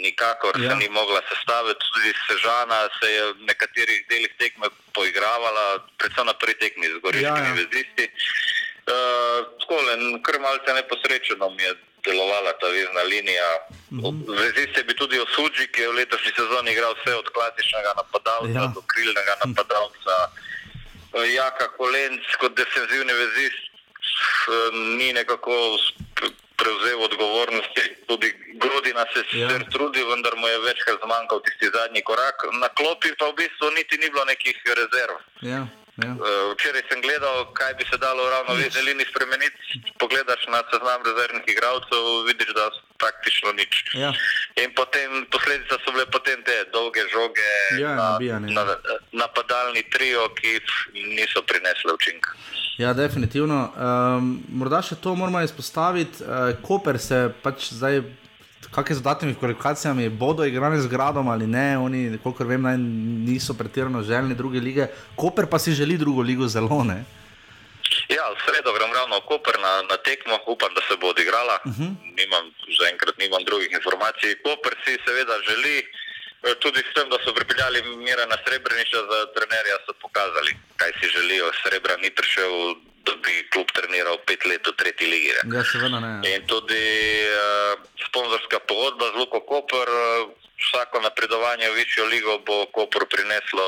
nikakor 0.02 0.60
ja. 0.60 0.70
Se 0.70 0.76
ni 0.76 0.88
mogla 0.88 1.20
sestaviti, 1.30 1.80
tudi 1.92 2.12
Sežana 2.26 2.88
se 3.00 3.12
je 3.12 3.32
v 3.32 3.36
nekaterih 3.46 4.06
delih 4.08 4.32
tekme 4.38 4.66
poigravala, 4.94 5.86
predvsem 5.98 6.26
na 6.26 6.32
prvi 6.32 6.54
tekmi 6.54 6.86
z 6.86 6.98
goriškimi 7.02 7.38
Ja, 7.38 7.44
ja, 7.44 7.48
ja. 7.48 7.54
ja. 7.54 7.60
vezisti. 7.62 8.04
Uh, 8.86 9.38
tako, 9.60 9.82
le, 9.82 9.94
kar 10.22 10.40
malce 10.40 10.74
neposrečeno 10.74 11.50
mi 11.50 11.62
je 11.62 11.74
delovala 12.06 12.52
ta 12.60 12.66
vezna 12.68 13.02
linija. 13.12 13.50
Mm 13.90 13.98
-hmm. 14.00 14.38
Vezist 14.42 14.76
je 14.76 14.84
bil 14.84 14.96
tudi 14.96 15.16
Osuđi, 15.20 15.66
ki 15.72 15.80
je 15.82 15.88
v 15.88 15.96
letošnji 16.00 16.32
sezoni 16.36 16.72
igral 16.72 16.94
vse 16.98 17.12
od 17.14 17.28
klasičnega 17.34 17.90
napadalca 18.00 18.60
Ja. 18.60 18.72
do 18.74 18.82
krilnega 18.92 19.34
napadalca. 19.44 20.14
Jaka 21.34 21.66
Kolenc 21.78 22.24
kot 22.40 22.52
defenzivni 22.56 23.12
vezist 23.12 23.62
uh, 24.48 24.74
ni 24.98 25.12
nekako 25.12 25.54
prevzel 26.56 27.02
odgovornosti. 27.02 27.84
Tudi 28.08 28.28
Grodina 28.62 29.04
se 29.12 29.18
Ja. 29.20 29.24
sicer 29.30 29.60
ja. 29.62 29.70
trudi, 29.70 30.00
vendar 30.04 30.32
mu 30.36 30.46
je 30.48 30.58
večkrat 30.58 30.98
zmanjkal 31.04 31.38
tisti 31.44 31.66
zadnji 31.76 32.02
korak. 32.02 32.36
Na 32.62 32.68
klopi 32.68 33.08
pa 33.18 33.24
v 33.30 33.34
bistvu 33.40 33.70
niti 33.76 33.94
ni 33.98 34.10
bilo 34.10 34.24
nekih 34.24 34.56
rezerv. 34.80 35.16
Ja, 35.40 35.60
ja. 36.04 36.12
Uh, 36.12 36.26
Včeraj 36.52 36.82
sem 36.90 37.00
gledal, 37.00 37.52
kaj 37.52 37.74
bi 37.74 37.84
se 37.90 37.96
dalo 37.96 38.30
ravno 38.30 38.54
v 38.54 38.62
vezni 38.62 38.82
liniji 38.82 39.06
spremeniti. 39.10 39.58
Pogledaš 39.98 40.42
na 40.48 40.60
seznam 40.72 41.00
rezervnih 41.04 41.44
igralcev, 41.48 42.02
vidiš, 42.26 42.50
da 42.54 42.66
praktično 42.98 43.52
nič. 43.52 43.72
Ja. 43.94 44.12
In 44.56 44.72
potem 44.74 45.26
posledica 45.30 45.76
so 45.84 45.92
bile 45.92 46.06
potem 46.06 46.42
te 46.42 46.64
dolge 46.72 47.00
žoge, 47.12 47.48
Ja, 47.80 47.94
nabijanje. 47.94 48.52
na, 48.52 48.64
napadalni 49.12 49.82
trio, 49.90 50.28
ki 50.34 50.60
niso 51.16 51.42
prinesle 51.42 51.92
učinka. 51.92 52.30
Ja, 52.78 52.92
definitivno. 52.92 53.72
Um, 53.72 54.44
morda 54.52 54.82
še 54.84 54.96
to 55.00 55.14
moramo 55.14 55.40
izpostaviti. 55.40 56.20
Uh, 56.20 56.52
Koper 56.62 56.98
se 57.00 57.32
pač 57.42 57.70
zdaj, 57.72 58.02
kakšne 58.76 58.96
z 58.96 59.02
dodatnimi 59.02 59.34
kvalifikacijami, 59.40 60.08
bodo 60.08 60.44
igrali 60.44 60.80
z 60.80 60.86
gradom 60.92 61.28
ali 61.32 61.46
ne, 61.46 61.78
oni, 61.78 62.18
kolikor 62.22 62.46
vem, 62.46 62.62
naj 62.62 62.76
niso 63.28 63.56
pretirano 63.56 64.02
željni 64.02 64.34
druge 64.36 64.60
lige. 64.60 64.86
Koper 65.16 65.48
pa 65.50 65.58
si 65.58 65.72
želi 65.72 65.96
drugo 65.96 66.22
ligo 66.22 66.48
zelo 66.48 66.84
ne. 66.84 67.04
Ja, 68.12 68.24
v 68.34 68.38
sredo 68.44 68.70
grem 68.76 68.92
ravno 68.92 69.16
v 69.18 69.26
Koper 69.30 69.56
na, 69.62 69.82
na 69.90 69.96
tekmo, 69.96 70.36
upam, 70.46 70.70
da 70.74 70.82
se 70.88 70.94
bo 71.00 71.10
odigrala. 71.10 71.56
Uh 71.64 71.72
-huh. 71.72 71.90
nimam, 72.20 72.44
zaenkrat 72.78 73.18
nimam 73.18 73.42
drugih 73.48 73.72
informacij. 73.72 74.34
Koper 74.44 74.74
si 74.84 74.92
seveda 75.06 75.36
želi, 75.48 75.76
Eh, 76.46 76.54
Tudi 76.62 76.78
s 76.78 76.92
tem, 76.94 77.08
da 77.10 77.18
so 77.24 77.34
pripeljali 77.34 77.82
Mirana 78.06 78.36
Srebreniča 78.44 79.00
za 79.10 79.20
trenerja, 79.36 79.76
so 79.86 79.92
pokazali, 80.04 80.52
kaj 80.80 80.92
si 80.98 81.06
želijo. 81.16 81.46
Srebra 81.62 81.96
ni 82.02 82.10
prišel, 82.18 82.52
da 83.06 83.14
bi 83.24 83.34
klub 83.54 83.70
treniral 83.76 84.18
pet 84.26 84.44
let 84.50 84.66
v 84.66 84.74
tretji 84.76 85.06
ligi. 85.10 85.32
ne. 85.44 85.56
Ja, 85.56 85.64
seveda 85.64 86.00
ne. 86.00 86.12
In 86.34 86.46
tudi 86.50 86.84
uh, 87.30 87.78
sponzorska 88.08 88.58
pogodba 88.68 89.10
z 89.12 89.14
Luko 89.22 89.40
Koper, 89.40 89.88
uh, 89.88 90.30
vsako 90.60 91.00
napredovanje 91.06 91.70
v 91.70 91.78
višjo 91.82 92.04
ligo 92.12 92.38
bo 92.46 92.66
Koper 92.76 93.06
prineslo 93.12 93.66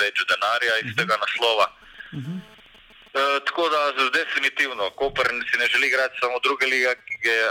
več 0.00 0.24
denarja 0.30 0.78
iz 0.84 0.94
tega 0.96 1.18
naslova. 1.20 1.66
Uh, 2.12 2.57
tako 3.48 3.62
da 3.74 3.80
definitivno, 4.20 4.84
Koper 5.00 5.26
si 5.48 5.54
ne 5.60 5.66
želi 5.72 5.86
igrati 5.86 6.14
samo 6.22 6.36
druge 6.46 6.66
lige, 6.66 6.90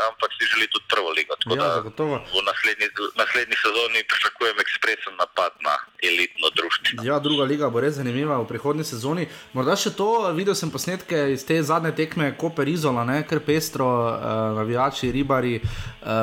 ampak 0.10 0.30
si 0.38 0.44
želi 0.52 0.66
tudi 0.74 0.86
prvo 0.94 1.10
ligo. 1.18 1.34
Tako 1.42 1.56
Ja, 1.56 1.64
da 1.64 1.74
zagotovo. 1.80 2.16
v 2.36 2.40
naslednji, 2.50 2.88
naslednji 3.22 3.56
sezoni 3.66 4.00
pričakujem 4.12 4.56
ekspresen 4.66 5.14
napad 5.24 5.52
na 5.68 5.76
elitno 6.10 6.48
društvo. 6.58 7.04
Ja, 7.10 7.20
druga 7.20 7.44
liga 7.44 7.66
bo 7.70 7.80
res 7.80 7.94
zanimiva 7.94 8.38
v 8.38 8.48
prihodnji 8.48 8.84
sezoni. 8.84 9.24
Morda 9.54 9.76
še 9.76 9.92
to, 9.92 10.10
videl 10.34 10.56
sem 10.56 10.72
posnetke 10.72 11.18
iz 11.34 11.46
te 11.46 11.64
zadnje 11.64 11.92
tekme 11.96 12.38
Koper 12.38 12.68
Izola, 12.68 13.04
ne, 13.04 13.24
ker 13.28 13.40
pestro, 13.40 13.88
uh, 13.88 14.18
navijači, 14.56 15.12
ribari, 15.12 15.56
uh, 15.58 15.68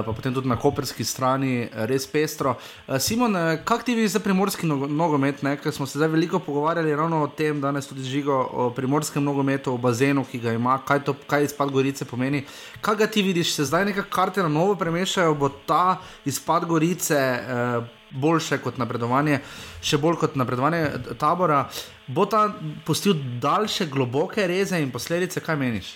pa 0.06 0.12
potem 0.12 0.34
tudi 0.34 0.48
na 0.48 0.56
koperski 0.56 1.04
strani, 1.04 1.62
eh, 1.62 1.86
res 1.86 2.06
pestro. 2.06 2.54
Uh, 2.86 2.98
Simon, 2.98 3.34
uh, 3.34 3.42
kak 3.64 3.84
ti 3.84 3.94
vidiš 3.94 4.10
za 4.10 4.20
primorski 4.20 4.66
nogo- 4.66 4.88
nogomet, 4.88 5.42
ne, 5.42 5.56
ker 5.56 5.72
smo 5.72 5.86
se 5.86 5.98
zdaj 5.98 6.08
veliko 6.08 6.38
pogovarjali 6.38 6.96
ravno 6.96 7.22
o 7.22 7.28
tem, 7.28 7.60
danes 7.60 7.86
tudi 7.86 8.02
žigo 8.04 8.32
o 8.52 8.70
primorskem 8.70 9.20
nogometu, 9.20 9.33
o 9.66 9.76
bazenu, 9.76 10.24
ki 10.24 10.38
ga 10.38 10.52
ima, 10.52 10.78
kaj, 10.86 11.04
to, 11.04 11.14
kaj 11.26 11.44
izpad 11.44 11.70
Gorice 11.70 12.04
pomeni. 12.04 12.44
Kaj 12.80 12.96
ga 12.96 13.06
ti 13.06 13.22
vidiš, 13.22 13.54
se 13.54 13.64
zdaj 13.64 13.84
neka 13.84 14.02
karte 14.10 14.42
na 14.42 14.48
novo 14.48 14.74
premešajo, 14.74 15.34
bo 15.34 15.48
ta 15.48 16.00
izpad 16.24 16.64
Gorice. 16.64 17.18
Uh, 17.18 17.84
boljše 18.14 18.60
kot 18.62 18.78
napredovanje, 18.78 19.40
še 19.82 19.98
bolj 19.98 20.18
kot 20.22 20.36
napredovanje 20.38 21.16
tabora. 21.18 21.64
Bo 22.06 22.26
ta 22.30 22.46
pustil 22.86 23.16
daljše, 23.42 23.88
globoke 23.90 24.46
reze 24.46 24.78
in 24.78 24.92
posledice, 24.94 25.42
kaj 25.42 25.58
meniš? 25.58 25.94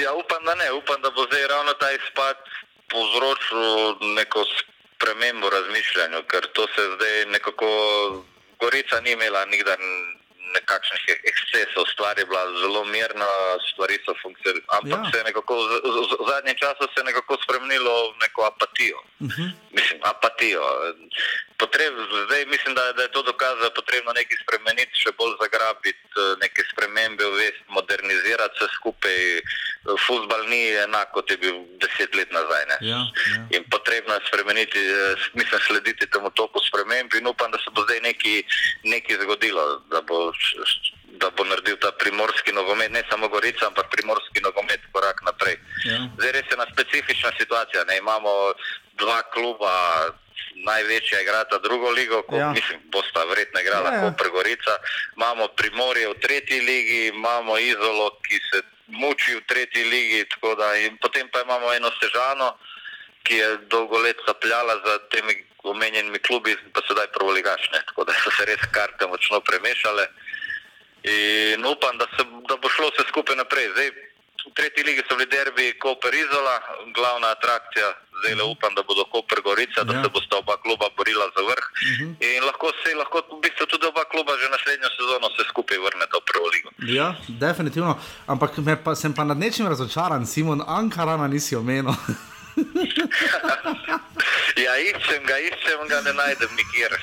Ja, 0.00 0.12
upam, 0.16 0.44
da 0.44 0.54
ne. 0.58 0.70
Upam, 0.76 1.00
da 1.02 1.12
bo 1.14 1.26
zdaj 1.28 1.46
ravno 1.52 1.76
ta 1.80 1.90
izpad 1.92 2.40
povzročil 2.92 4.14
neko 4.18 4.44
spremembo 4.50 5.50
razmišljanja, 5.50 6.22
ker 6.30 6.48
to 6.52 6.66
se 6.74 6.88
zdaj 6.96 7.26
nekako. 7.36 7.68
Gorica 8.56 9.00
ni 9.04 9.12
imela 9.12 9.44
nikdar 9.52 9.76
nekakšnih 10.58 11.02
ekscesov, 11.30 11.84
stvar 11.92 12.18
je 12.18 12.24
bila 12.26 12.44
zelo 12.60 12.82
mirna, 12.84 13.30
stvari 13.70 13.98
so 14.04 14.12
funkcionirale. 14.22 14.66
Ampak 14.78 15.00
Ja. 15.04 15.10
se 15.10 15.16
je 15.18 15.24
nekako 15.30 15.52
v, 15.56 15.70
zadnjem 16.30 16.56
času 16.62 16.82
se 16.92 16.98
je 17.00 17.08
nekako 17.10 17.32
spremenilo 17.44 17.92
v 18.12 18.16
neko 18.24 18.40
apatijo. 18.50 18.98
Uh 19.20 19.28
-huh. 19.28 19.48
Mislim, 19.76 19.98
apatijo. 20.12 20.62
Potreb, 21.58 21.94
zdaj 22.26 22.44
mislim, 22.46 22.74
da, 22.74 22.92
da 22.92 23.02
je 23.02 23.12
to 23.16 23.22
dokaz, 23.22 23.54
da 23.60 23.64
je 23.64 23.74
potrebno 23.80 24.12
nekaj 24.12 24.36
spremeniti, 24.44 25.00
še 25.02 25.10
bolj 25.18 25.34
zagrabiti, 25.42 26.04
eh, 26.16 26.34
neke 26.44 26.62
spremembe, 26.72 27.24
uvesti, 27.26 27.64
modernizirati 27.68 28.54
vse 28.56 28.68
skupaj. 28.78 29.16
Futbal 30.06 30.42
ni 30.50 30.62
enak, 30.74 31.12
kot 31.14 31.30
je 31.30 31.36
bil 31.36 31.56
deset 31.82 32.14
let 32.14 32.30
nazaj. 32.34 32.64
Ne? 32.70 32.76
Ja, 32.90 32.98
ja. 32.98 33.42
In 33.56 33.62
potrebno 33.70 34.14
je 34.14 34.26
spremeniti, 34.28 34.78
eh, 34.78 35.14
mislim, 35.34 35.60
slediti 35.66 36.10
temu 36.10 36.30
toku 36.30 36.60
sprememb 36.68 37.14
in 37.14 37.26
upam, 37.26 37.50
da 37.50 37.58
se 37.58 37.70
bo 37.70 37.82
zdaj 37.86 38.00
nekaj, 38.00 38.42
nekaj 38.82 39.16
zgodilo, 39.22 39.64
da 39.90 40.00
bo, 40.02 40.32
da 41.16 41.30
bo 41.30 41.44
naredil 41.44 41.76
ta 41.80 41.92
primorski 41.92 42.52
nogomet, 42.52 42.90
ne 42.92 43.02
samo 43.10 43.28
Gorica, 43.28 43.66
ampak 43.66 43.86
primorski 43.90 44.40
nogomet 44.40 44.80
korak 44.92 45.22
naprej. 45.24 45.56
Ja. 45.84 45.98
Zdaj 46.18 46.32
res 46.32 46.46
je 46.50 46.54
ena 46.54 46.66
specifična 46.72 47.30
situacija. 47.38 47.84
Ne? 47.84 47.98
Imamo 47.98 48.30
dva 49.00 49.22
kluba, 49.32 49.72
največja 50.64 51.20
igrata 51.20 51.58
drugo 51.58 51.90
ligo, 51.90 52.22
ko, 52.22 52.36
Ja. 52.36 52.50
mislim, 52.52 52.80
bosta 52.92 53.24
verjetno 53.24 53.60
igrala 53.60 53.90
Ja, 53.90 53.96
ja. 53.96 54.04
ja. 54.04 54.30
Gorica. 54.30 54.76
Imamo 55.16 55.48
Primorje 55.48 56.08
v 56.08 56.14
tretji 56.20 56.60
ligi, 56.60 57.06
imamo 57.06 57.58
Izolo, 57.58 58.10
ki 58.22 58.40
se 58.52 58.62
muči 58.86 59.34
v 59.36 59.42
tretji 59.46 59.84
ligi, 59.84 60.24
tako 60.28 60.54
da 60.54 60.76
in 60.76 60.96
potem 60.98 61.28
pa 61.28 61.42
imamo 61.42 61.72
eno 61.72 61.90
Sežano, 62.00 62.56
ki 63.22 63.34
je 63.36 63.56
dolgo 63.70 63.98
let 63.98 64.16
sapljala 64.26 64.74
za 64.84 64.98
temi 65.10 65.34
omenjenimi 65.62 66.18
klubi, 66.18 66.56
pa 66.72 66.80
sedaj 66.88 67.06
prvoligašne. 67.06 67.82
Tako 67.86 68.04
da 68.04 68.12
so 68.12 68.30
se 68.30 68.44
res 68.44 68.60
karte 68.70 69.06
močno 69.06 69.40
premešale. 69.40 70.06
In 71.06 71.62
upam, 71.64 71.94
da, 71.98 72.06
se, 72.16 72.22
da 72.48 72.54
bo 72.62 72.68
šlo 72.68 72.86
vse 72.92 73.02
skupaj 73.08 73.36
naprej. 73.36 73.68
Zdaj, 73.74 73.88
v 74.46 74.52
tretji 74.54 74.82
ligi 74.88 75.02
so 75.08 75.14
bili 75.18 75.30
derbi 75.30 75.66
Koper 75.82 76.14
Izola, 76.14 76.56
glavna 76.96 77.28
atrakcija. 77.36 77.88
Zdaj 78.18 78.34
le 78.38 78.44
upam, 78.44 78.72
da 78.74 78.82
bodo 78.82 79.04
Koper 79.12 79.40
Gorica, 79.44 79.84
da 79.84 79.92
Ja. 79.94 80.02
se 80.02 80.08
bosta 80.08 80.36
oba 80.42 80.56
kluba 80.64 80.86
borila 80.96 81.26
za 81.36 81.42
vrh. 81.50 81.66
Uh 81.66 81.74
-huh. 81.96 82.10
In 82.28 82.44
lahko 82.48 82.66
se 82.82 82.94
lahko 82.94 83.18
v 83.30 83.40
bistvu 83.42 83.66
tudi 83.66 83.86
oba 83.86 84.04
kluba 84.12 84.32
že 84.40 84.48
naslednjo 84.48 84.88
sezono 84.98 85.26
se 85.36 85.42
skupaj 85.50 85.78
vrneta 85.78 86.16
v 86.20 86.24
prvo 86.30 86.46
ligo. 86.54 86.68
Ja, 86.98 87.08
definitivno. 87.28 87.98
Ampak 88.26 88.50
pa, 88.84 88.94
sem 88.94 89.12
pa 89.14 89.24
nad 89.24 89.38
nečim 89.38 89.66
razočaran, 89.68 90.26
Simon, 90.26 90.60
Ankarana 90.66 91.26
nisi 91.28 91.56
omenil. 91.56 91.92
Ja, 94.66 94.74
iščem 94.82 95.26
ga, 95.28 95.36
iščem 95.48 95.82
ga, 95.90 96.00
ne 96.06 96.12
najdem 96.16 96.52
nikjer. 96.58 96.94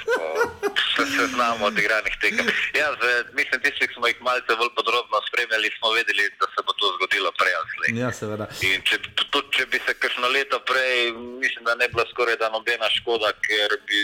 Se, 0.94 1.06
se 1.10 1.28
znamo 1.34 1.70
od 1.70 1.78
igranih 1.80 2.16
tekem. 2.22 2.50
Ja, 2.76 2.90
z, 3.02 3.14
mislim, 3.38 3.62
tisti, 3.64 3.88
ki 3.88 3.96
smo 3.96 4.10
jih 4.10 4.20
malce 4.26 4.58
bolj 4.60 4.74
podrobno 4.78 5.22
spremljali, 5.28 5.72
smo 5.78 5.94
vedeli, 5.96 6.28
da 6.42 6.50
se 6.54 6.66
bo 6.68 6.76
to 6.80 6.92
zgodilo 6.98 7.32
prej 7.40 7.56
ali 7.60 7.72
slej. 7.76 7.96
ja, 8.02 8.12
seveda. 8.20 8.50
In 8.68 8.84
če, 8.90 9.00
tudi 9.22 9.58
če 9.58 9.68
bi 9.72 9.82
se 9.86 9.96
kakšno 10.04 10.32
leto 10.36 10.60
prej, 10.70 11.14
mislim, 11.44 11.64
da 11.70 11.78
ne 11.80 11.88
bi 11.88 11.96
bila 11.96 12.06
skoraj 12.12 12.38
da 12.42 12.52
nobena 12.54 12.90
škoda, 13.00 13.32
ker 13.48 13.78
bi 13.88 14.04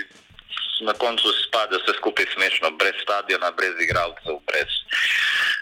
na 0.88 0.94
koncu 0.94 1.34
spadlo 1.44 1.80
vse 1.82 1.98
skupaj 1.98 2.26
smešno, 2.34 2.72
brez 2.80 2.96
stadiona, 3.04 3.52
brez 3.60 3.76
igralcev, 3.84 4.40
brez. 4.48 4.80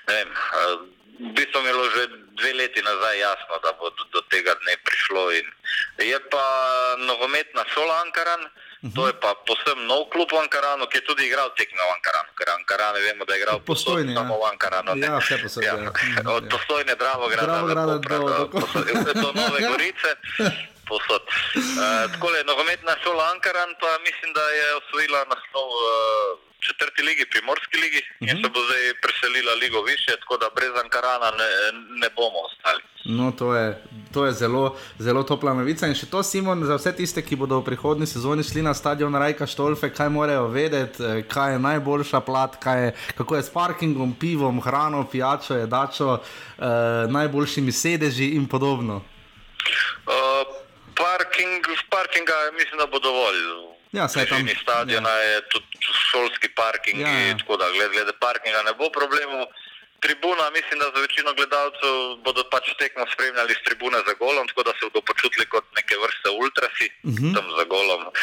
Ne 0.08 0.20
vem, 0.20 0.30
eh, 0.30 0.76
v 1.20 1.34
bistvu 1.34 1.62
mi 1.62 1.70
je 1.70 1.74
bilo 1.74 1.90
že 1.96 2.04
dve 2.38 2.52
leti 2.54 2.82
nazaj 2.82 3.20
jasno, 3.20 3.58
da 3.66 3.74
bo 3.80 3.90
do, 3.90 4.04
do 4.14 4.22
tega 4.30 4.54
dne 4.62 4.78
prišlo. 4.86 5.32
In 5.34 5.46
je 6.00 6.20
pa 6.30 6.46
nogometna 7.00 7.66
šola 7.68 8.02
Ankaran. 8.02 8.44
To 8.88 9.04
je 9.04 9.14
pa 9.16 9.34
posebno 9.42 9.84
nov 9.86 10.06
klub 10.08 10.30
v 10.30 10.38
Ankaranu, 10.38 10.86
ki 10.86 10.98
je 10.98 11.06
tudi 11.06 11.26
igral 11.26 11.50
tekme 11.52 11.80
v 11.80 11.92
Ankaranu, 11.92 12.30
ker 12.34 12.48
Ankaran 12.52 12.94
vemo, 12.96 13.26
da 13.26 13.34
je 13.34 13.40
igral 13.40 13.58
povsod, 13.60 13.68
Postojni, 13.98 14.14
ja. 14.14 14.18
samo 14.18 14.38
v 14.38 14.46
Ankaranu. 14.48 14.90
ne. 14.94 15.02
Ja, 15.04 15.18
vse 15.18 15.36
povsod, 15.40 15.62
ja. 15.62 15.74
Mhm, 15.74 16.28
Od 16.28 16.44
ja. 16.44 16.50
Postojne, 16.50 16.94
Dravograda, 16.94 17.58
Dravograda 17.58 17.94
do 17.94 18.00
do- 18.00 18.48
do, 18.48 18.68
do 19.04 19.14
do 19.16 19.30
Nove 19.34 19.60
Gorice. 19.68 20.10
Posod. 20.86 21.20
Uh, 21.20 21.74
tako 22.14 22.32
je 22.32 22.44
nogometna 22.46 22.94
šola 23.02 23.24
Ankaran, 23.28 23.76
pa 23.76 23.98
mislim, 24.00 24.30
da 24.32 24.44
je 24.52 24.68
osvojila 24.76 25.26
naslov 25.26 25.68
uh, 25.68 25.84
v 26.40 26.47
četrti 26.66 27.02
ligi, 27.10 27.24
primorski 27.34 27.78
ligi, 27.84 28.02
uh 28.02 28.28
-huh. 28.28 28.32
in 28.32 28.36
se 28.44 28.50
bo 28.54 28.60
zdaj 28.68 28.84
preselila 29.04 29.54
ligo 29.64 29.82
više, 29.82 30.12
tako 30.22 30.38
da 30.38 30.48
brez 30.56 30.74
Ankarana 30.84 31.30
ne, 31.40 31.50
ne 32.02 32.10
bomo 32.18 32.40
ostali. 32.50 32.82
No, 33.10 33.32
to 33.32 33.56
je, 33.56 33.84
to 34.14 34.26
je 34.26 34.32
zelo, 34.32 34.78
zelo 35.00 35.24
topla 35.24 35.54
novica. 35.54 35.88
In 35.88 35.96
še 35.96 36.10
to, 36.12 36.24
Simon, 36.24 36.66
za 36.66 36.76
vse 36.76 36.92
tiste, 36.96 37.22
ki 37.22 37.36
bodo 37.40 37.60
v 37.60 37.66
prihodnji 37.66 38.08
sezoni 38.08 38.44
šli 38.44 38.62
na 38.62 38.74
stadion 38.74 39.16
Rajka 39.16 39.48
Štolfe, 39.48 39.94
kaj 39.94 40.10
morajo 40.10 40.48
vedeti, 40.48 41.04
eh, 41.04 41.24
kaj 41.24 41.54
je 41.54 41.60
najboljša 41.60 42.20
plat, 42.20 42.58
je, 42.66 42.92
kako 43.18 43.36
je 43.36 43.44
s 43.44 43.50
parkingom, 43.50 44.16
pivom, 44.20 44.62
hrano, 44.62 45.08
pijačo, 45.12 45.56
jedačo, 45.56 46.20
eh, 46.20 46.64
najboljšimi 47.08 47.72
sedeži 47.72 48.28
in 48.36 48.48
podobno. 48.48 48.96
Uh, 50.08 50.14
parking, 50.96 51.64
parkinga 51.90 52.34
mislim, 52.60 52.78
da 52.78 52.86
bo 52.86 53.00
dovolj. 53.00 53.77
Ja, 53.92 54.08
saj 54.08 54.26
tam- 54.26 54.38
bližini 54.38 54.60
stadiona 54.62 55.10
ja. 55.10 55.16
je 55.26 55.42
tudi 55.50 55.66
šolski 56.04 56.50
parking, 56.52 57.02
Ja, 57.02 57.08
ja. 57.10 57.38
tako 57.38 57.58
da 57.58 57.66
glede, 57.70 57.90
glede 57.90 58.14
parkinga 58.20 58.62
ne 58.62 58.74
bo 58.74 58.90
problemov. 58.90 59.48
Tribuna, 60.00 60.46
mislim, 60.52 60.78
da 60.80 60.86
za 60.86 61.00
večino 61.02 61.30
gledalcev 61.34 61.94
bodo 62.26 62.42
pač 62.46 62.66
tekmo 62.76 63.04
spremljali 63.14 63.54
z 63.54 63.64
tribune 63.66 63.98
za 64.00 64.14
golom, 64.16 64.46
tako 64.48 64.64
da 64.64 64.72
se 64.72 64.84
bodo 64.84 65.02
počutili 65.04 65.46
kot 65.46 65.66
neke 65.76 65.96
vrste 65.98 66.30
ultrasi 66.34 66.88
uh 66.88 67.10
Mhm. 67.10 67.18
-huh. 67.20 67.34
tam 67.36 67.46
za 67.58 67.64
golom, 67.66 68.02
uh, 68.04 68.14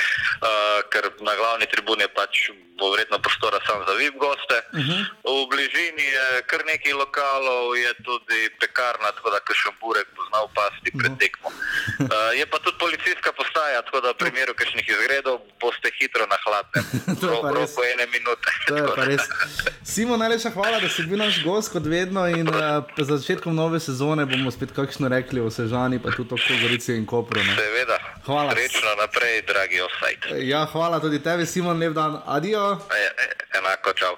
ker 0.92 1.04
na 1.20 1.34
glavni 1.34 1.66
tribuni 1.66 2.02
je 2.02 2.10
pač 2.10 2.34
bo 2.78 2.90
verjetno 2.90 3.18
prostora 3.18 3.58
samo 3.66 3.80
za 3.88 3.94
VIP 3.94 4.14
goste. 4.16 4.56
Uh 4.62 4.78
Mhm. 4.80 4.90
-huh. 4.90 5.02
V 5.36 5.50
bližini 5.50 6.04
je 6.08 6.24
kar 6.42 6.60
nekaj 6.64 6.92
lokalov, 6.94 7.64
je 7.76 7.90
tudi 8.04 8.40
pekarna, 8.60 9.08
tako 9.12 9.28
da 9.30 9.38
kakšen 9.40 9.72
burek 9.80 10.08
bo 10.16 10.22
znal 10.24 10.46
pasti 10.54 10.88
pred 10.92 11.12
Mhm. 11.12 11.18
tekmo. 11.18 11.48
Uh, 11.48 12.30
je 12.34 12.46
pa 12.46 12.58
tudi 12.58 12.78
policijska 12.78 13.30
postaja, 13.32 13.82
tako 13.82 14.00
da 14.00 14.08
v 14.10 14.16
primeru 14.16 14.52
kakšnih 14.54 14.86
izgredov 14.88 15.36
boste 15.60 15.88
hitro 15.98 16.24
na 16.26 16.38
hladnem. 16.44 16.84
V 17.44 17.52
roku 17.52 17.80
ene 17.84 18.06
minute. 18.06 18.48
Simon, 19.84 20.18
najlepša 20.18 20.50
hvala, 20.50 20.80
da 20.80 20.88
si 20.88 21.02
bil 21.02 21.18
naš 21.18 21.44
gost, 21.44 21.63
kot 21.68 21.86
vedno. 21.86 22.26
In 22.28 22.48
uh, 22.48 22.84
za 22.96 23.16
začetkom 23.16 23.54
nove 23.54 23.80
sezone 23.80 24.26
bomo 24.26 24.50
spet 24.50 24.72
kakšno 24.76 25.08
rekli 25.08 25.40
o 25.40 25.50
Sežani, 25.50 25.98
pa 25.98 26.10
tudi 26.16 26.34
o 26.34 26.58
Gorici 26.62 26.94
in 26.96 27.06
Kopru. 27.06 27.40
Ne? 27.40 27.56
Seveda. 27.56 27.98
Hvala. 28.26 28.52
Srečno 28.52 28.94
naprej, 29.00 29.42
dragi 29.48 29.80
offside. 29.80 30.46
Ja, 30.48 30.64
hvala 30.72 31.00
tudi 31.00 31.22
tebi, 31.22 31.46
Simon, 31.46 31.78
lep 31.78 31.92
dan. 31.92 32.20
Adijo. 32.26 32.78
E, 32.90 33.04
e, 33.24 33.26
enako, 33.58 33.92
čau. 33.92 34.16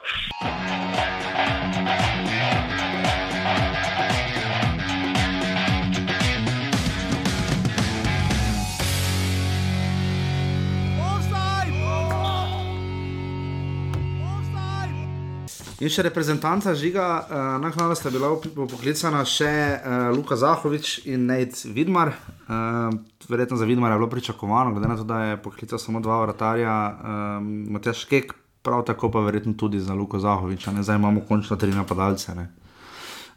In 15.76 15.90
še 15.92 16.06
reprezentanca 16.06 16.72
žiga, 16.72 17.04
uh, 17.04 17.38
naknadno 17.60 17.92
sta 17.98 18.08
bila 18.08 18.30
poklicana 18.40 19.20
še 19.28 19.50
uh, 19.76 20.08
Luka 20.16 20.32
Zahovič 20.40 21.02
in 21.04 21.26
Nate 21.28 21.68
Vidmar. 21.68 22.14
Uh, 22.48 22.96
verjetno 23.28 23.58
za 23.60 23.68
Vidmar 23.68 23.92
je 23.92 23.98
bilo 24.00 24.08
pričakovano, 24.08 24.72
glede 24.72 24.88
na 24.88 24.96
to, 24.96 25.04
da 25.04 25.18
je 25.20 25.42
poklical 25.44 25.76
samo 25.76 26.00
dva 26.00 26.22
vratarja, 26.22 26.72
um, 26.72 27.50
Matjaš 27.76 28.06
Kek, 28.08 28.32
prav 28.64 28.86
tako 28.88 29.10
pa 29.12 29.20
verjetno 29.26 29.52
tudi 29.52 29.82
za 29.84 29.92
Luka 29.92 30.16
Zahoviča, 30.16 30.72
ne 30.72 30.86
zdaj 30.86 30.96
imamo 30.96 31.26
končno 31.28 31.60
tri 31.60 31.74
napadalce. 31.76 32.32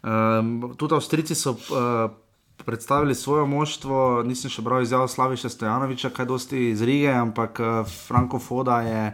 Um, 0.00 0.72
tudi 0.80 0.96
Avstrijci 0.96 1.36
so 1.36 1.52
uh, 1.52 2.08
predstavili 2.64 3.14
svoje 3.14 3.44
moštvo, 3.44 4.22
nisem 4.24 4.48
še 4.48 4.64
bral 4.64 4.80
izjav 4.80 5.04
Slaviša 5.12 5.52
Stojanoviča, 5.52 6.14
kaj 6.16 6.30
dosti 6.32 6.70
iz 6.70 6.80
Rige, 6.80 7.12
ampak 7.12 7.60
uh, 7.60 7.84
Franko 8.08 8.40
Foda 8.40 8.80
je 8.88 9.04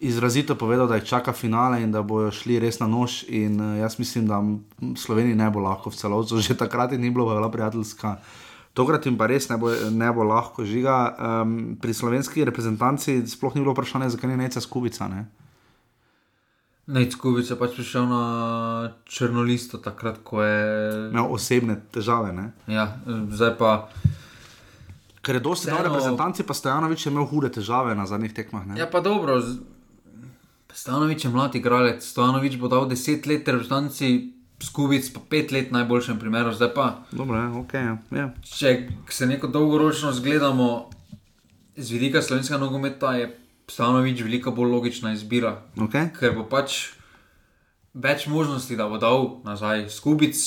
izrazito 0.00 0.54
povedal, 0.54 0.86
da 0.86 0.94
jih 0.94 1.04
čaka 1.04 1.32
finale 1.32 1.82
in 1.82 1.92
da 1.92 2.02
bojo 2.02 2.30
šli 2.30 2.58
res 2.58 2.78
na 2.78 2.86
nož. 2.86 3.24
In 3.28 3.56
uh, 3.56 3.78
jaz 3.78 3.98
mislim, 3.98 4.26
da 4.26 4.42
Sloveniji 4.96 5.34
ne 5.34 5.50
bo 5.50 5.60
lahko 5.60 5.90
v 5.90 5.96
celotu, 5.96 6.38
že 6.40 6.54
takrat 6.54 6.92
ni 6.92 7.10
bilo, 7.10 7.26
bila 7.26 7.50
prijateljska. 7.50 8.16
Tokrat 8.72 9.06
jim 9.06 9.16
pa 9.18 9.26
res 9.26 9.48
ne 9.48 9.56
bo, 9.56 9.68
ne 9.90 10.12
bo 10.12 10.22
lahko 10.22 10.62
žiga. 10.64 11.16
Um, 11.42 11.76
pri 11.76 11.90
slovenski 11.90 12.44
reprezentanci 12.44 13.26
sploh 13.26 13.54
ni 13.54 13.60
bilo 13.60 13.72
vprašanje, 13.72 14.10
zakaj 14.10 14.30
ni 14.30 14.36
neca 14.38 14.60
skubica. 14.60 15.08
Ne? 15.08 15.26
Najckubic 16.88 17.44
je 17.44 17.56
pač 17.56 17.74
prišel 17.74 18.06
na 18.06 18.22
črnolisto 19.04 19.76
takrat, 19.78 20.22
ko 20.22 20.40
je. 20.40 20.60
Imel 21.10 21.26
osebne 21.28 21.76
težave. 21.90 22.32
Ne? 22.32 22.46
Ja, 22.66 22.96
zdaj 23.28 23.58
pa. 23.58 23.72
Ker 25.20 25.36
je 25.36 25.42
dosti 25.42 25.66
Vseeno- 25.66 25.76
dobro 25.76 25.90
reprezentanci, 25.90 26.42
pa 26.42 26.54
Stojanovič 26.54 27.02
je 27.02 27.12
imel 27.12 27.26
hude 27.26 27.50
težave 27.50 27.92
na 27.92 28.06
zadnjih 28.06 28.32
tekmah. 28.32 28.64
Ne? 28.64 28.78
Ja, 28.78 28.86
pa 28.86 29.00
dobro. 29.00 29.36
z- 29.36 29.58
Stanovič 30.78 31.24
je 31.24 31.30
mlad 31.30 31.54
igralec, 31.58 32.06
Stanovič 32.06 32.54
bo 32.54 32.70
dal 32.70 32.86
10 32.86 33.26
let 33.26 33.48
reprezentanci, 33.48 34.38
Skubic 34.62 35.06
pa 35.14 35.20
5 35.22 35.52
let 35.52 35.68
najboljšem 35.74 36.18
primeru. 36.18 36.52
Zdaj 36.54 36.70
pa, 36.74 37.02
Dobro, 37.10 37.38
okay, 37.62 37.82
ja. 37.82 37.94
ja. 38.10 38.26
če 38.42 38.90
se 39.10 39.26
neko 39.26 39.46
dolgoročno 39.46 40.12
zgledamo 40.12 40.90
z 41.76 41.90
vidika 41.90 42.22
slovenskega 42.22 42.58
nogometa, 42.62 43.14
je 43.18 43.30
Stanovič 43.66 44.22
veliko 44.22 44.50
bolj 44.54 44.70
logična 44.70 45.12
izbira. 45.12 45.62
Okay. 45.76 46.10
ker 46.14 46.34
bo 46.34 46.46
pač 46.46 46.94
več 47.94 48.26
možnosti, 48.30 48.78
da 48.78 48.86
bo 48.90 48.98
dal 49.02 49.42
nazaj 49.46 49.88
skubic. 49.90 50.38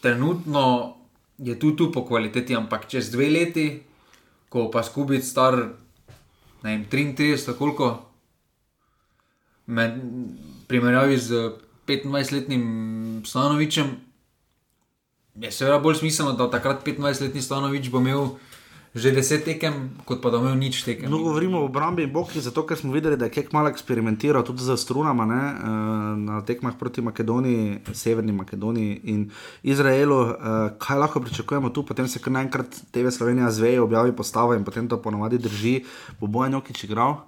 Trenutno 0.00 0.96
je 1.38 1.58
tu, 1.58 1.74
tu 1.74 1.90
po 1.92 2.06
kvaliteti, 2.06 2.54
ampak 2.54 2.86
čez 2.86 3.10
dve 3.10 3.30
leti, 3.30 3.66
ko 4.48 4.70
pa 4.70 4.82
skubic 4.86 5.26
star 5.26 5.58
ne 6.62 6.76
vem, 6.76 6.86
33, 6.90 7.54
koliko, 7.58 8.09
med 9.70 9.96
primerjavi 10.68 11.18
z 11.18 11.50
25-letnim 11.86 13.22
Stanovičem, 13.26 13.96
je 15.40 15.50
seveda 15.52 15.78
bolj 15.78 16.02
smiselno, 16.02 16.32
da 16.38 16.50
takrat 16.50 16.86
25-letni 16.86 17.42
Stanovič 17.42 17.90
bo 17.90 18.02
imel 18.02 18.32
že 18.90 19.14
10 19.14 19.46
tekem, 19.46 19.74
kot 20.02 20.18
pa 20.18 20.34
da 20.34 20.42
imel 20.42 20.58
nič 20.58 20.82
tekem. 20.82 21.06
No, 21.06 21.22
govorimo 21.22 21.62
o 21.62 21.68
obrambi 21.70 22.02
in 22.02 22.10
boki, 22.10 22.42
zato 22.42 22.66
ker 22.66 22.74
smo 22.74 22.90
videli, 22.90 23.14
da 23.14 23.30
je 23.30 23.34
Kek 23.38 23.52
malo 23.54 23.70
eksperimentiral 23.70 24.42
tudi 24.42 24.66
z 24.66 24.74
strunama 24.74 25.26
ne, 25.30 25.42
eh, 25.46 25.68
na 26.18 26.42
tekmah 26.42 26.74
proti 26.74 26.98
Makedoniji, 26.98 27.94
Severni 27.94 28.34
Makedoniji 28.34 29.00
in 29.14 29.30
Izraelu. 29.62 30.18
Eh, 30.26 30.34
Kaj 30.78 30.98
lahko 30.98 31.22
pričakujemo 31.22 31.70
tu, 31.70 31.86
potem 31.86 32.08
se 32.08 32.18
kar 32.18 32.32
naenkrat 32.32 32.66
TV 32.90 33.14
Slovenija 33.14 33.50
zveje, 33.50 33.80
objavi 33.80 34.12
postavo 34.12 34.54
in 34.58 34.64
potem 34.64 34.88
to 34.88 34.98
ponovadi 34.98 35.38
drži. 35.38 35.84
Bo 36.18 36.26
Bojan 36.26 36.58
Jokič 36.58 36.84
igral? 36.84 37.22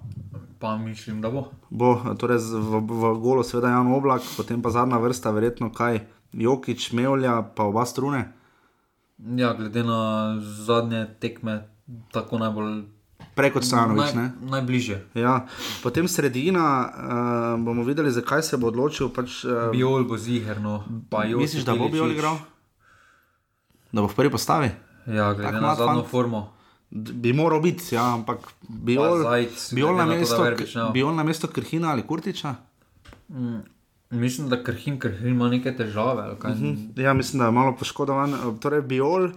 Pa 0.63 0.77
mislim, 0.77 1.19
da 1.19 1.27
bo. 1.27 1.51
Bo 1.67 1.89
torej 2.15 2.39
z- 2.39 2.55
v, 2.55 2.79
v 2.79 3.19
golu, 3.19 3.43
seveda 3.43 3.67
Jan 3.69 3.87
Oblak, 3.89 4.23
potem 4.33 4.57
pa 4.57 4.69
zadnja 4.69 4.95
vrsta, 4.97 5.27
verjetno 5.29 5.67
kaj. 5.69 5.99
Jokič, 6.33 6.93
Mevlja, 6.93 7.43
pa 7.51 7.63
oba 7.63 7.83
strune. 7.83 8.31
Ja, 9.19 9.51
glede 9.53 9.83
na 9.83 9.99
zadnje 10.39 11.05
tekme, 11.19 11.67
tako 12.09 12.39
najbolj. 12.39 12.87
Prej 13.35 13.51
kot 13.51 13.63
Stanovič, 13.63 14.13
ne? 14.13 14.31
najbližje. 14.41 14.97
Ja, 15.15 15.45
potem 15.81 16.07
sredina, 16.07 16.63
uh, 16.79 16.87
bomo 17.57 17.83
videli, 17.83 18.07
zakaj 18.09 18.43
se 18.43 18.55
bo 18.55 18.67
odločil. 18.67 19.09
Pač, 19.09 19.43
uh, 19.43 19.67
Biol 19.69 20.05
bo 20.05 20.15
zigerno. 20.15 20.83
misliš, 21.35 21.63
da 21.63 21.73
bo 21.73 21.89
Biol 21.89 22.07
igral? 22.09 22.37
Da 23.89 23.99
bo 23.99 24.07
v 24.07 24.15
prvi 24.15 24.29
postavi? 24.29 24.69
Ja, 25.07 25.33
glede 25.33 25.49
Tak 25.49 25.61
na 25.61 25.75
zadnjo 25.75 26.01
fant. 26.01 26.07
formo. 26.07 26.41
Bi 26.93 27.33
moral 27.33 27.61
biti, 27.61 27.95
ja, 27.95 28.03
ampak 28.13 28.37
Pa 28.85 29.07
Zajc, 29.23 29.73
Biol, 29.73 29.95
na, 29.97 30.05
glede 30.05 30.25
na 30.29 30.49
ne 30.49 30.55
bo. 30.85 30.91
Biol 30.93 31.15
na 31.15 31.23
mesto 31.25 31.47
Krhina 31.47 31.91
ali 31.91 32.05
Kurtiča. 32.05 32.55
Mislim, 34.13 34.49
da 34.49 34.63
Krhin, 34.63 34.99
Krhin 34.99 35.27
ima 35.27 35.49
neke 35.49 35.73
težave. 35.75 36.21
ali 36.21 36.39
kaj. 36.39 36.53
Ja, 36.95 37.13
mislim, 37.13 37.39
da 37.39 37.45
je 37.45 37.51
malo 37.51 37.75
poškodovan. 37.79 38.35
Torej, 38.61 38.81
Biol 38.81 39.29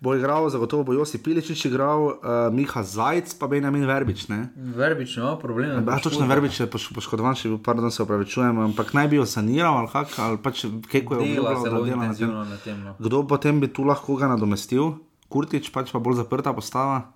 bo 0.00 0.14
igral, 0.14 0.48
zagotovo 0.50 0.84
bo 0.84 0.92
Josi 0.92 1.18
Piličič 1.22 1.64
igral, 1.64 2.04
uh, 2.06 2.14
Miha 2.52 2.82
Zajc, 2.82 3.34
pa 3.34 3.46
Benjamin 3.46 3.84
Verbič. 3.86 4.28
Ne? 4.28 4.48
Verbič 4.56 5.16
ima 5.16 5.36
probleme. 5.38 5.84
Ja, 5.86 5.98
točno 6.00 6.26
Verbič 6.26 6.60
je 6.60 6.66
poš, 6.70 6.88
poškodovan, 6.94 7.34
če 7.36 7.52
bi, 7.52 7.58
pardon, 7.62 7.92
se 7.92 8.02
opravičujem, 8.02 8.58
ampak 8.70 8.94
naj 8.96 9.10
bi 9.12 9.20
jo 9.20 9.26
saniral 9.26 9.82
ali 9.82 9.92
kak, 9.92 10.16
ali 10.18 10.40
pač 10.40 10.64
Keko 10.88 11.20
je 11.20 11.36
da 11.36 11.58
dela 11.68 11.96
na 11.96 12.14
tem. 12.14 12.32
na 12.32 12.56
tem. 12.64 12.80
No. 12.80 12.96
Kdo 12.98 13.26
potem 13.28 13.60
bi 13.60 13.68
tu 13.68 13.84
lahko 13.84 14.16
ga 14.16 14.32
nadomestil? 14.32 14.94
Kurtič, 15.30 15.70
pač 15.70 15.92
pa 15.94 16.02
bolj 16.02 16.18
zaprta 16.20 16.52
postava. 16.52 17.14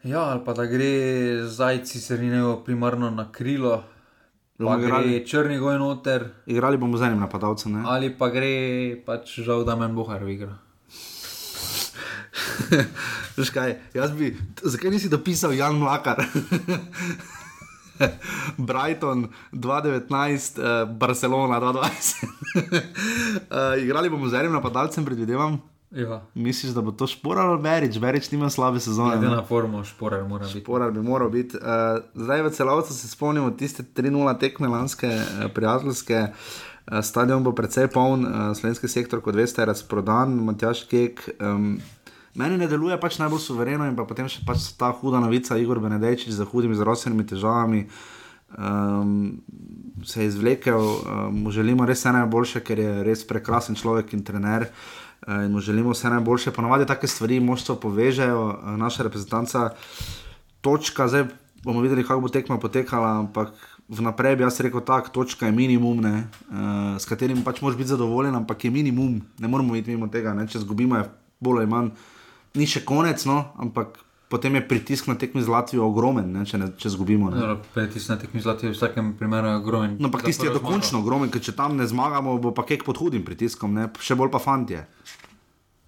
Ja, 0.00 0.32
ali 0.32 0.40
pa 0.44 0.54
da 0.56 0.64
gre 0.64 1.44
zajci 1.44 2.00
srninejo 2.00 2.62
primarno 2.64 3.10
na 3.12 3.26
krilo, 3.32 3.82
pa 4.56 4.78
gre 4.80 5.20
črni 5.28 5.58
goj 5.60 5.76
noter, 5.78 6.24
igrali 6.48 6.80
bomo 6.80 6.96
z 6.96 7.10
enim 7.10 7.20
napadalcem. 7.20 7.72
ne? 7.76 7.84
ali 7.84 8.08
pa 8.08 8.30
gre 8.32 8.96
pač 9.04 9.44
žal, 9.44 9.64
da 9.68 9.76
men 9.76 9.92
bohar 9.94 10.24
v 10.24 10.32
igro. 10.32 10.56
Veš 13.36 13.52
kaj, 13.52 13.76
jaz 13.92 14.16
bi, 14.16 14.32
zakaj 14.62 14.90
nisi 14.90 15.12
dopisal 15.12 15.52
Jan 15.52 15.76
Mlakar? 15.76 16.24
Brighton 18.56 19.28
2019, 19.52 20.08
uh, 20.56 20.88
Barcelona 20.88 21.60
2020. 21.60 22.24
uh, 22.24 23.76
igrali 23.84 24.08
bomo 24.08 24.28
z 24.28 24.40
enim 24.40 24.52
napadalcem, 24.56 25.04
predvidevam. 25.04 25.60
Ja, 25.90 26.22
Misliš, 26.34 26.72
da 26.72 26.80
bo 26.80 26.92
to 26.92 27.06
šporal 27.06 27.50
ali 27.50 27.62
Berič? 27.62 27.98
Berič 27.98 28.30
nima 28.30 28.50
slabe 28.50 28.80
sezone. 28.80 29.16
glede 29.16 29.30
ne? 29.30 29.36
na 29.36 29.44
formo 29.44 29.84
šporar 29.84 30.28
mora 30.28 30.46
biti. 30.46 30.64
Porar 30.64 30.90
bi 30.90 31.02
moral 31.02 31.30
biti. 31.30 31.56
Uh, 31.56 32.04
zdaj 32.14 32.42
v 32.42 32.50
celovcu 32.50 32.94
se 32.94 33.08
spomnimo 33.08 33.50
tiste 33.50 33.82
3-0 33.82 34.38
tekme 34.38 34.68
lanske 34.68 35.06
uh, 35.06 35.50
prijateljske. 35.54 36.26
Uh, 36.92 37.00
stadion 37.02 37.42
bo 37.44 37.52
precej 37.52 37.88
poln, 37.88 38.24
uh, 38.24 38.56
slovenski 38.56 38.88
sektor, 38.88 39.20
kot 39.20 39.34
veste, 39.34 39.62
je 39.62 39.66
razprodan, 39.66 40.30
Matjaš 40.44 40.84
Kek. 40.86 41.28
Um, 41.40 41.80
meni 42.34 42.58
ne 42.58 42.70
deluje 42.70 43.00
pač 43.00 43.18
najbolj 43.18 43.42
suvereno 43.42 43.90
in 43.90 43.98
pa 43.98 44.06
potem 44.06 44.30
še 44.30 44.46
pač 44.46 44.70
ta 44.78 44.92
huda 44.94 45.18
novica, 45.18 45.58
Igor 45.58 45.82
Benedejčič 45.82 46.30
z 46.38 46.46
hudimi 46.52 46.78
zdravstvenimi 46.78 47.26
težavami. 47.26 47.84
Um, 48.58 49.42
se 50.06 50.22
je 50.22 50.30
izvlekel, 50.30 50.78
um, 50.78 51.42
mu 51.42 51.50
želimo 51.50 51.82
res 51.86 51.98
vse 51.98 52.14
najboljše, 52.14 52.62
ker 52.62 52.78
je 52.78 52.96
res 53.06 53.26
prekrasen 53.26 53.74
človek 53.74 54.14
in 54.14 54.22
trener. 54.22 54.70
In 55.30 55.52
mu 55.52 55.60
želimo 55.60 55.94
vse 55.94 56.10
najboljše. 56.10 56.50
Ponovadi 56.50 56.86
take 56.86 57.06
stvari 57.06 57.40
moštvo 57.40 57.76
povežejo, 57.76 58.50
eh, 58.50 58.76
naša 58.76 59.02
reprezentanca 59.02 59.70
točka, 60.60 61.08
zdaj 61.08 61.24
bomo 61.64 61.80
videli, 61.80 62.04
kako 62.04 62.20
bo 62.20 62.28
tekma 62.28 62.58
potekala, 62.58 63.18
ampak 63.18 63.52
vnaprej 63.88 64.36
bi 64.36 64.42
jaz 64.42 64.60
rekel, 64.60 64.80
tak, 64.80 65.08
točka 65.12 65.46
je 65.46 65.52
minimum, 65.52 66.00
ne, 66.00 66.28
uh, 66.50 66.98
s 66.98 67.04
katerim 67.04 67.42
pač 67.44 67.60
moraš 67.60 67.76
biti 67.76 67.90
zadovoljen, 67.90 68.34
ampak 68.34 68.64
je 68.64 68.70
minimum, 68.70 69.20
ne 69.38 69.48
moramo 69.48 69.76
iti 69.76 69.90
mimo 69.90 70.08
tega, 70.08 70.34
ne, 70.34 70.46
če 70.48 70.62
zgubimo, 70.62 70.96
je 70.96 71.08
bolj 71.40 71.64
ali 71.64 71.70
manj, 71.70 71.90
ni 72.54 72.66
še 72.70 72.84
konec, 72.86 73.24
no, 73.26 73.42
ampak 73.58 73.98
potem 74.30 74.54
je 74.54 74.62
pritisk 74.62 75.10
na 75.10 75.18
tekmi 75.18 75.42
z 75.42 75.50
Latvijo 75.50 75.88
ogromen, 75.90 76.30
ne, 76.32 76.46
če, 76.46 76.60
ne, 76.62 76.70
če 76.78 76.94
zgubimo. 76.94 77.32
Ne. 77.34 77.56
Petis 77.74 78.06
na 78.08 78.14
tekmi 78.20 78.38
zlati 78.40 78.68
v 78.68 78.76
vsakem 78.76 79.14
primeru 79.18 79.50
je 79.50 79.58
ogromen. 79.58 79.96
No, 79.98 80.06
ampak 80.06 80.22
tisti 80.28 80.46
je 80.46 80.54
dokončno 80.54 81.02
ogromen, 81.02 81.32
ker 81.34 81.42
če 81.42 81.56
tam 81.58 81.74
ne 81.76 81.88
zmagamo, 81.90 82.36
bo 82.38 82.54
pa 82.54 82.62
kek 82.68 82.86
pod 82.86 83.02
hudim 83.02 83.26
pritiskom, 83.26 83.74
ne, 83.74 83.88
še 83.98 84.14
bolj 84.14 84.30
pa 84.30 84.38
fantje. 84.38 84.84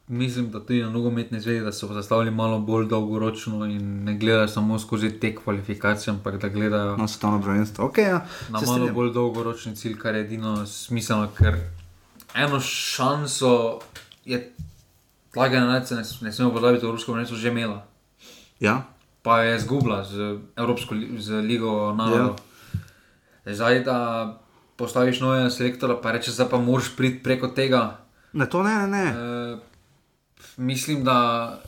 Mislim, 0.08 0.50
da 0.50 0.60
tudi 0.60 0.82
na 0.82 0.90
nogometni 0.90 1.40
zvezi, 1.40 1.60
da 1.60 1.72
so 1.72 1.86
zastavili 1.86 2.30
malo 2.30 2.58
bolj 2.58 2.86
dolgoročno 2.86 3.66
in 3.66 4.04
ne 4.04 4.18
gledajo 4.18 4.48
samo 4.48 4.78
skozi 4.78 5.10
te 5.20 5.34
kvalifikacije, 5.34 6.14
ampak 6.14 6.40
da 6.40 6.48
gledajo 6.48 6.96
No, 6.96 7.08
svetovno 7.08 7.42
prvenstvo. 7.42 7.88
Okay, 7.88 8.08
ja, 8.08 8.26
na 8.48 8.58
se 8.58 8.66
malo 8.66 8.76
strinjam. 8.76 8.94
bolj 8.94 9.12
dolgoročni 9.12 9.76
cilj, 9.76 9.98
kar 9.98 10.14
je 10.14 10.20
edino 10.20 10.66
smiselno, 10.66 11.28
ker 11.38 11.54
eno 12.34 12.60
šanso 12.60 13.78
je 14.24 14.52
ta 15.34 15.48
generacija, 15.48 15.96
ne, 16.00 16.04
ne 16.20 16.32
smemo 16.32 16.52
pozabiti, 16.52 16.86
Evropsko 16.86 17.12
prvenstvo 17.12 17.36
že 17.36 17.48
imela, 17.48 17.86
Ja, 18.60 18.82
pa 19.22 19.42
je 19.42 19.56
izgubila 19.56 20.04
z 20.04 20.38
Evropsko 20.56 20.94
z 21.18 21.30
ligo 21.42 21.94
narodov. 21.94 22.36
Ja. 23.44 23.54
Zdaj, 23.54 23.80
da 23.84 23.98
postaviš 24.76 25.20
novega 25.20 25.50
selektora, 25.50 25.96
pa 26.02 26.12
rečeš, 26.12 26.36
da 26.36 26.48
pa 26.48 26.58
moraš 26.58 26.96
priti 26.96 27.22
preko 27.22 27.48
tega. 27.48 27.98
ne, 28.32 28.46
to 28.50 28.62
ne, 28.62 28.86
ne. 28.86 29.04
ne. 29.04 29.71
Mislim, 30.56 31.04
da 31.04 31.58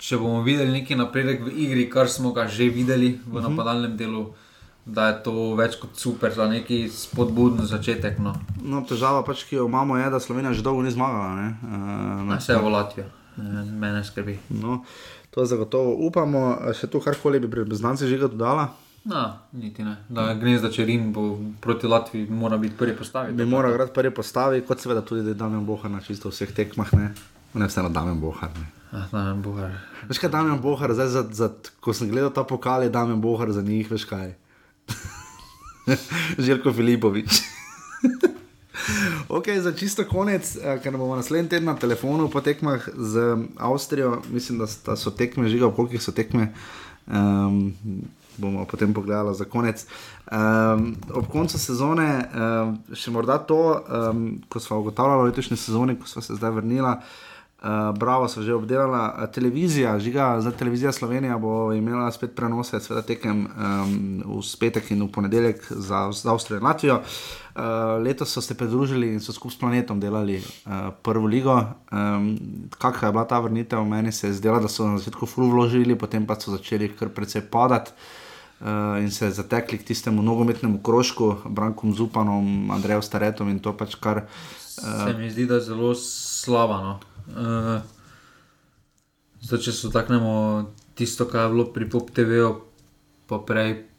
če 0.00 0.16
bomo 0.18 0.42
videli 0.42 0.72
neki 0.72 0.96
napredek 0.96 1.42
v 1.44 1.52
igri, 1.66 1.90
kar 1.90 2.08
smo 2.08 2.32
ga 2.32 2.46
že 2.48 2.68
videli 2.68 3.20
v 3.26 3.36
uh 3.36 3.42
-huh. 3.42 3.48
napadalnem 3.50 3.96
delu, 3.96 4.32
da 4.86 5.06
je 5.08 5.22
to 5.22 5.54
več 5.54 5.76
kot 5.76 5.90
super 5.94 6.32
za 6.32 6.48
neki 6.48 6.88
spodbuden 6.88 7.66
začetek. 7.66 8.18
No. 8.18 8.34
No, 8.62 8.80
težava, 8.88 9.22
pač, 9.22 9.44
ki 9.44 9.56
jo 9.56 9.66
imamo, 9.66 9.96
je, 9.96 10.10
da 10.10 10.20
Slovenija 10.20 10.52
že 10.52 10.62
dolgo 10.62 10.82
ni 10.82 10.90
zmagala. 10.90 11.36
ne. 11.36 11.56
Uh, 11.62 12.28
Na 12.28 12.36
vse 12.36 12.56
v 12.56 12.68
Latvijo, 12.68 13.06
Eh, 13.38 13.64
mene 13.72 14.04
skrbi. 14.04 14.38
no, 14.48 14.84
to 15.30 15.44
zagotovo 15.44 15.94
upamo. 16.06 16.58
Še 16.74 16.86
tu 16.86 17.00
karkoli 17.00 17.40
bi 17.40 17.48
pri 17.50 17.76
znanci 17.76 18.06
že 18.06 18.18
dodala. 18.18 18.68
No, 19.04 19.32
niti 19.52 19.82
ne. 19.84 19.96
Da 20.08 20.34
gnezda 20.34 20.70
Čerin 20.70 21.12
bo 21.12 21.38
proti 21.60 21.86
Latviji, 21.86 22.26
mora 22.30 22.56
biti 22.58 22.76
prvi 22.76 22.96
postavljen. 22.96 23.36
Bi 23.36 23.44
moral 23.44 23.72
igrati 23.72 23.92
prvi 23.94 24.10
postavi, 24.14 24.60
kot 24.60 24.80
seveda 24.80 25.00
tudi 25.02 25.22
da 25.22 25.28
je 25.28 25.34
Damien 25.34 25.66
Bohar 25.66 25.90
na 25.90 26.00
čisto 26.00 26.28
vseh 26.28 26.52
tekmah. 26.52 26.92
Ne, 26.94 27.14
ne 27.54 27.66
vseeno 27.66 27.88
Damien 27.88 28.20
Bohar. 28.20 28.50
Ne. 28.58 28.66
Ah, 28.90 29.06
da, 29.12 29.34
Bogar. 29.38 29.70
Veš 30.08 30.18
kaj, 30.18 30.32
Damien 30.34 30.58
Bohar, 30.58 30.90
zdaj, 30.94 31.08
za, 31.14 31.22
za, 31.30 31.48
ko 31.80 31.94
sem 31.94 32.10
gledal 32.10 32.32
ta 32.34 32.42
pokal, 32.42 32.82
je 32.82 32.90
Damien 32.90 33.20
Bohar 33.22 33.52
za 33.54 33.62
njih, 33.62 33.86
veš 33.90 34.04
kaj. 34.10 34.32
Željko 36.46 36.72
Filipovič. 36.72 37.38
ok, 39.36 39.46
za 39.62 39.72
čisto 39.72 40.04
konec, 40.10 40.56
eh, 40.56 40.80
ker 40.82 40.98
bomo 40.98 41.16
naslednji 41.16 41.54
teden 41.54 41.70
na 41.70 41.76
telefonu 41.78 42.26
po 42.30 42.40
tekmah 42.40 42.88
z 42.96 43.36
Avstrijo, 43.58 44.22
mislim, 44.32 44.58
da, 44.58 44.66
da 44.86 44.96
so 44.96 45.14
tekme, 45.14 45.48
žiga, 45.48 45.70
koliko 45.70 46.02
so 46.02 46.12
tekme. 46.12 46.50
Um, 47.06 47.74
bomo 48.36 48.66
potem 48.66 48.94
pogledali 48.94 49.34
za 49.34 49.44
konec. 49.44 49.86
Um, 50.32 50.96
ob 51.14 51.30
koncu 51.30 51.58
sezone, 51.58 52.10
um, 52.26 52.78
še 52.90 53.14
morda 53.14 53.38
to, 53.38 53.62
um, 53.86 54.40
ko 54.48 54.60
smo 54.60 54.82
ugotavljali 54.82 55.22
v 55.22 55.30
letošnji 55.30 55.56
sezoni, 55.56 55.98
ko 56.00 56.10
smo 56.10 56.22
se 56.22 56.34
zdaj 56.34 56.58
vrnili. 56.58 56.96
Uh, 57.60 57.92
bravo, 57.92 58.24
so 58.24 58.40
že 58.40 58.54
obdelala 58.56 59.12
uh, 59.12 59.28
televizija, 59.28 59.98
žiga, 60.00 60.40
za 60.40 60.48
televizijo 60.50 60.92
Slovenija 60.92 61.36
bo 61.38 61.72
imela 61.76 62.08
spet 62.12 62.32
prenose, 62.32 62.80
seveda 62.80 63.02
tekem 63.04 63.42
um, 63.44 64.22
v 64.40 64.40
petek 64.60 64.88
in 64.90 65.02
v 65.04 65.08
ponedeljek 65.12 65.66
za, 65.68 66.08
za 66.08 66.32
Avstrijo 66.32 66.56
in 66.56 66.64
Latvijo. 66.64 66.96
Uh, 66.96 68.00
letos 68.00 68.32
so 68.32 68.40
se 68.40 68.56
pridružili 68.56 69.12
in 69.12 69.20
so 69.20 69.32
skupaj 69.36 69.56
s 69.56 69.60
planetom 69.60 70.00
delali 70.00 70.38
uh, 70.40 70.88
prvo 71.02 71.26
ligo. 71.28 71.52
Um, 71.92 72.38
kakšna 72.78 73.08
je 73.08 73.12
bila 73.12 73.24
ta 73.28 73.40
vrnitev? 73.44 73.84
Meni 73.84 74.12
se 74.12 74.32
je 74.32 74.40
zdelo, 74.40 74.60
da 74.60 74.68
so 74.68 74.88
na 74.88 74.96
začetku 74.96 75.26
ful 75.26 75.52
vložili, 75.52 75.98
potem 75.98 76.24
pa 76.24 76.40
so 76.40 76.56
začeli 76.56 76.88
kar 76.96 77.12
precej 77.12 77.44
padati. 77.44 77.92
Uh, 78.60 79.04
in 79.04 79.10
se 79.10 79.30
zatekli 79.30 79.78
k 79.78 79.84
tistemu 79.84 80.22
nogometnemu 80.22 80.80
krožku, 80.80 81.36
Brankom 81.44 81.92
Zupanom, 81.92 82.70
Andrejem 82.70 83.02
Staretom 83.02 83.48
in 83.48 83.60
to 83.60 83.76
pač 83.76 84.00
kar. 84.00 84.24
Se 84.80 85.12
mi 85.18 85.30
zdi, 85.30 85.46
da 85.46 85.60
je 85.60 85.60
zelo 85.60 85.94
slaba. 85.94 86.80
No. 86.80 87.00
Uh, 87.28 87.82
zdaj, 89.42 89.60
če 89.66 89.72
se 89.72 89.88
dotaknemo 89.88 90.32
tisto, 90.94 91.26
kar 91.28 91.48
je 91.48 91.54
bilo 91.54 91.68
pri 91.74 91.88
Pop 91.90 92.10
TV-u, 92.14 92.54
pa 93.28 93.40
prej. 93.46 93.89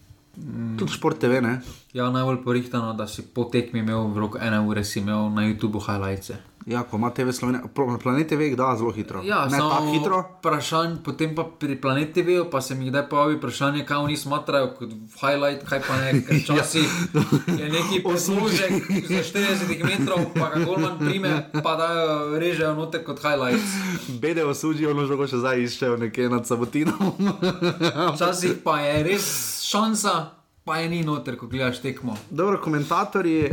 Tudi 0.78 0.92
šport 0.92 1.20
TV, 1.20 1.42
ne? 1.42 1.60
Ja, 1.94 2.10
najbolj 2.10 2.44
porihtano, 2.44 2.94
da 2.94 3.08
si 3.08 3.22
po 3.24 3.44
tekmi 3.44 3.80
imel 3.80 4.08
v 4.08 4.18
roku 4.18 4.38
ene 4.40 4.60
ure, 4.60 4.84
si 4.84 5.00
imel 5.00 5.28
na 5.30 5.44
YouTubu 5.44 5.80
highlights. 5.82 6.32
Ja, 6.66 6.84
ko 6.84 6.98
ima 6.98 7.10
TV 7.10 7.32
Slovenija, 7.32 7.64
Pro- 7.68 7.98
Planet 7.98 8.28
TV 8.28 8.42
jih 8.42 8.56
da 8.56 8.76
zelo 8.78 8.92
hitro. 8.92 9.22
Ja, 9.26 9.46
ne 9.46 9.58
tako 9.58 9.92
hitro. 9.92 10.24
Vprašanj, 10.40 10.96
potem 11.04 11.36
pa 11.36 11.44
pri 11.44 11.76
Planet 11.76 12.14
TV-u 12.14 12.50
pa 12.50 12.62
se 12.62 12.76
mi 12.76 12.86
kdaj 12.86 13.10
pojavi 13.10 13.36
vprašanje, 13.36 13.86
kaj 13.86 13.98
oni 13.98 14.18
smatrajo 14.18 14.68
kot 14.78 14.90
highlight, 15.18 15.66
kaj 15.66 15.82
pa 15.82 15.98
ne, 15.98 16.22
ker 16.22 16.38
včasih 16.46 16.86
je 17.50 17.70
neki 17.70 18.00
poslužek 18.06 18.72
za 19.04 19.22
40 19.34 19.84
metrov, 19.84 20.30
pa 20.34 20.50
ga 20.50 20.64
golman 20.64 21.00
prime, 21.00 21.34
pa 21.64 21.76
da 21.76 21.90
režejo 22.38 22.74
note 22.74 23.04
kot 23.04 23.20
highlights. 23.20 23.74
Bede 24.22 24.46
osudijo, 24.46 24.94
no 24.94 25.06
žogo 25.06 25.28
še 25.28 25.42
zdaj 25.42 25.66
iščejo 25.66 25.98
nekje 25.98 26.30
nad 26.30 26.46
sabotinom. 26.46 27.18
Včasih 28.14 28.62
pa 28.64 28.80
je 28.80 29.04
res 29.04 29.28
šansa, 29.72 30.26
pa 30.64 30.78
je 30.78 30.90
ni 30.90 31.04
noter, 31.04 31.38
ko 31.38 31.48
gledaš 31.48 31.82
tekmo. 31.82 32.16
Dobro, 32.30 32.60
komentatorji, 32.64 33.44
eh, 33.44 33.52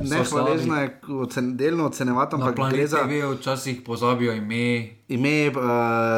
ne 0.00 0.24
hvaležno 0.24 0.76
je 0.80 1.00
ocen, 1.08 1.56
delno 1.56 1.86
ocenjevati, 1.86 2.34
ampak 2.34 2.72
gre 2.72 2.86
za 2.86 3.04
TV-u 3.04 3.34
včasih 3.34 3.82
pozabijo 3.86 4.32
ime. 4.32 4.90
ime, 5.08 5.48
uh, 5.48 5.54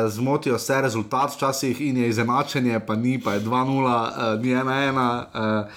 zmotijo 0.08 0.58
se 0.58 0.80
rezultat, 0.80 1.34
včasih 1.34 1.80
in 1.80 1.96
je 1.96 2.08
izenačenje, 2.08 2.80
pa 2.86 2.96
ni, 2.96 3.20
pa 3.24 3.34
je 3.34 3.40
2-0, 3.40 4.34
uh, 4.36 4.42
ni 4.42 4.48
1-1. 4.48 5.24
Uh, 5.24 5.70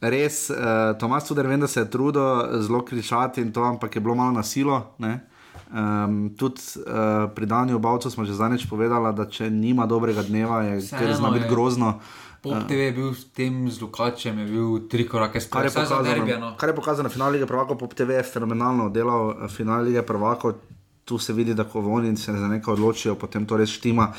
res, 0.00 0.50
uh, 0.50 0.56
Tomas 0.98 1.28
tudi 1.28 1.42
vem, 1.42 1.60
da 1.60 1.66
se 1.66 1.80
je 1.80 1.90
trudil 1.90 2.60
zelo 2.60 2.84
kričati 2.84 3.40
in 3.40 3.52
to, 3.52 3.62
ampak 3.62 3.96
je 3.96 4.00
bilo 4.00 4.14
malo 4.14 4.32
nasilo. 4.32 4.94
Ne? 4.98 5.20
Um, 5.72 6.34
tudi 6.38 6.60
uh, 6.76 7.30
pri 7.34 7.46
Danju 7.46 7.78
Bavcu 7.78 8.10
smo 8.10 8.24
že 8.24 8.32
zadnjič 8.32 8.66
povedali, 8.70 9.14
da 9.14 9.28
če 9.28 9.50
nima 9.50 9.86
dobrega 9.86 10.22
dneva, 10.22 10.62
je 10.62 10.76
Vseeno 10.78 11.00
kar 11.00 11.14
zna 11.14 11.30
biti 11.30 11.48
grozno. 11.48 12.00
Pop 12.44 12.68
TV 12.68 12.80
je 12.82 12.92
bil 12.92 13.10
s 13.10 13.24
tem 13.26 13.64
z 13.66 13.80
Lukačem, 13.80 14.38
je 14.38 14.46
bil 14.46 14.84
tri 14.84 15.08
korake 15.08 15.40
Kar 15.40 15.64
stran, 15.64 15.64
pokazano, 15.64 16.40
No. 16.40 16.54
kar 16.56 16.68
je 16.68 16.74
pokazano 16.74 17.02
na 17.02 17.08
finalu 17.08 17.32
lige 17.32 17.46
prvakov, 17.46 17.78
Pop 17.78 17.94
TV 17.94 18.10
je 18.12 18.22
fenomenalno 18.24 18.90
delal 18.90 19.32
eh, 19.34 19.48
final 19.48 19.82
lige 19.82 20.02
prvakov. 20.02 20.52
Tu 21.04 21.18
se 21.18 21.32
vidi, 21.32 21.52
da 21.52 21.64
ko 21.64 21.80
oni 21.80 22.16
se 22.16 22.32
za 22.32 22.48
nekaj 22.48 22.72
odločijo, 22.72 23.12
potem 23.14 23.44
to 23.44 23.56
res 23.56 23.68
štima. 23.70 24.12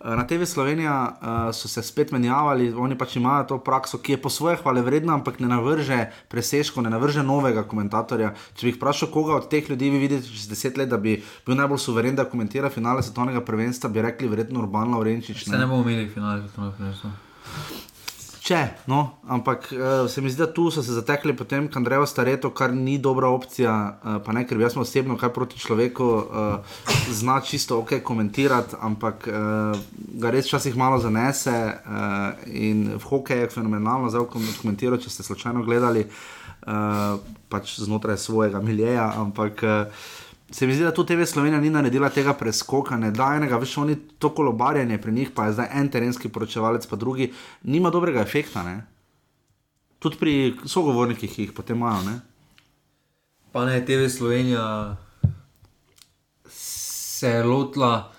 Eh, 0.00 0.16
Na 0.16 0.24
TV 0.24 0.44
Slovenija 0.44 0.92
uh, 1.10 1.16
so 1.50 1.64
se 1.66 1.82
spet 1.82 2.12
menjavali, 2.12 2.74
oni 2.74 2.92
pač 2.94 3.16
imajo 3.16 3.44
to 3.44 3.58
prakso, 3.58 3.98
ki 3.98 4.12
je 4.12 4.18
po 4.18 4.28
svoje 4.28 4.56
hvale 4.56 4.82
vredna, 4.82 5.14
ampak 5.14 5.40
ne 5.40 5.48
navrže 5.48 5.96
presežkov, 6.28 6.84
ne 6.84 6.90
navrže 6.90 7.22
novega 7.22 7.64
komentatorja. 7.64 8.34
Če 8.54 8.66
bi 8.66 8.72
vprašal, 8.72 9.08
koga 9.08 9.34
od 9.34 9.48
teh 9.48 9.64
ljudi 9.64 9.88
vi 9.90 9.98
vidite 9.98 10.28
čez 10.28 10.44
deset 10.46 10.76
let, 10.76 10.88
da 10.88 10.96
bi 10.98 11.16
bil 11.46 11.56
najbolj 11.56 11.78
suveren, 11.78 12.12
da 12.14 12.28
komentira 12.28 12.68
finale 12.68 13.00
svetovnega 13.02 13.40
prvenstva, 13.40 13.88
bi 13.88 14.02
rekli 14.02 14.28
verjetno 14.28 14.60
Urban 14.60 14.92
Laurenčič. 14.92 15.44
Se 15.44 15.56
ne 15.56 15.64
bomo 15.66 15.88
imeli 15.88 16.08
finale, 16.08 16.44
to 16.52 16.60
ne 16.60 16.72
prvenstvo. 16.76 17.10
Če, 18.46 18.60
no, 18.86 19.00
ampak 19.26 19.64
uh, 19.74 20.04
se 20.06 20.22
mi 20.22 20.30
zdi, 20.30 20.38
da 20.44 20.46
tu 20.54 20.68
so 20.70 20.82
se 20.84 20.94
zatekli 20.94 21.34
potem 21.34 21.64
k 21.66 21.80
Andreju 21.80 22.06
Staretu, 22.06 22.52
kar 22.54 22.70
ni 22.70 22.94
dobra 23.02 23.26
opcija, 23.34 23.72
uh, 23.74 24.18
pa 24.22 24.34
ne, 24.36 24.44
ker 24.46 24.60
bi 24.60 24.62
jaz 24.62 24.76
osebno 24.78 25.16
kaj 25.18 25.32
proti 25.34 25.58
človeku, 25.58 26.06
uh, 26.06 26.76
zna 27.10 27.40
čisto 27.42 27.80
ok 27.82 27.96
komentirati, 28.06 28.78
ampak 28.78 29.26
uh, 29.26 29.74
ga 30.22 30.30
res 30.30 30.46
včasih 30.46 30.78
malo 30.78 31.00
zanese 31.02 31.56
uh, 31.56 32.46
in 32.46 32.92
v 32.94 33.02
hokeju 33.02 33.48
je 33.48 33.50
fenomenalno, 33.56 34.12
zdaj 34.14 34.28
ko 34.30 34.44
komentiral, 34.60 35.02
če 35.02 35.10
ste 35.10 35.26
slučajno 35.26 35.64
gledali, 35.66 36.06
uh, 36.06 37.18
pač 37.50 37.80
znotraj 37.82 38.20
svojega 38.28 38.62
miljeja, 38.62 39.10
ampak. 39.26 39.66
Uh, 39.66 40.14
Se 40.48 40.66
mi 40.66 40.74
zdi, 40.74 40.84
da 40.84 40.94
tu 40.94 41.04
TV 41.04 41.24
Slovenija 41.24 41.60
ni 41.60 41.70
naredila 41.70 42.08
tega 42.08 42.32
preskoka, 42.32 42.96
ne 42.96 43.10
da 43.10 43.32
enega, 43.34 43.56
veš, 43.56 43.76
oni 43.76 43.96
to 44.18 44.30
kolobarjanje 44.30 44.98
pri 44.98 45.12
njih, 45.12 45.30
pa 45.30 45.46
je 45.46 45.52
zdaj 45.52 45.68
en 45.72 45.88
terenski 45.88 46.28
poročevalec, 46.28 46.86
pa 46.86 46.96
drugi, 46.96 47.32
nima 47.64 47.90
dobrega 47.90 48.20
efekta. 48.20 48.62
Ne? 48.62 48.76
Tudi 49.98 50.16
pri 50.16 50.34
sogovornikih 50.64 51.34
ki 51.34 51.42
jih 51.42 51.52
potem 51.52 51.76
imajo. 51.76 52.02
Ne? 52.02 52.20
Pa 53.52 53.64
ne, 53.64 53.80
TV 53.82 54.06
Slovenija 54.08 54.96
se 56.48 57.28
je 57.28 57.44
lotila, 57.44 58.12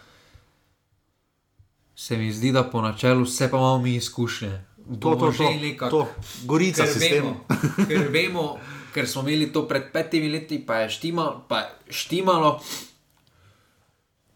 se 1.95 2.17
mi 2.17 2.31
zdi, 2.31 2.51
da 2.51 2.63
po 2.63 2.81
načelu 2.81 3.23
vse 3.23 3.51
pa 3.51 3.57
imamo 3.57 3.77
mi 3.77 3.95
izkušnje. 3.95 4.51
To, 4.79 4.93
Bomo 4.95 5.15
to, 5.17 5.31
to, 5.33 5.43
nekako- 5.43 5.89
to, 5.91 6.07
gorica 6.45 6.83
ker 6.83 6.93
sistem. 6.93 7.23
vemo, 7.23 7.45
ker 7.87 8.07
vemo, 8.09 8.57
ker 8.97 9.05
smo 9.05 9.21
imeli 9.21 9.51
to 9.53 9.67
pred 9.69 9.91
petimi 9.93 10.29
leti, 10.33 10.57
pa 10.65 10.81
je 10.81 10.89
štima, 10.89 11.27
pa 11.47 11.59
je 11.59 11.93
štimalo. 11.93 12.55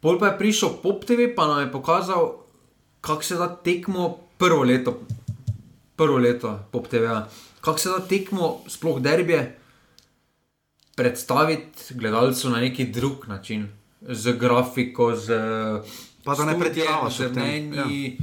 Pol 0.02 0.20
pa 0.22 0.30
je 0.30 0.38
prišel 0.38 0.76
Pop 0.84 1.06
TV, 1.06 1.32
pa 1.36 1.48
nam 1.50 1.66
je 1.66 1.72
pokazal, 1.72 2.46
kako 3.02 3.26
se 3.26 3.36
da 3.42 3.50
tekmo 3.50 4.18
prvo 4.38 4.62
leto, 4.64 5.00
prvo 5.98 6.18
leto 6.22 6.60
Pop 6.72 6.88
TV, 6.88 7.10
kako 7.62 7.80
se 7.80 7.90
da 7.90 8.06
tekmo, 8.06 8.62
sploh 8.70 9.02
derbije, 9.02 9.58
predstaviti 10.96 11.98
gledalcu 11.98 12.50
na 12.50 12.62
neki 12.62 12.86
drug 12.94 13.26
način, 13.28 13.70
z 14.02 14.34
grafiko, 14.38 15.16
z 15.16 15.42
Pa 16.24 16.36
da 16.36 16.46
ne 16.46 16.60
pretiravaš 16.60 17.18
z 17.18 17.32
mnenji, 17.34 18.18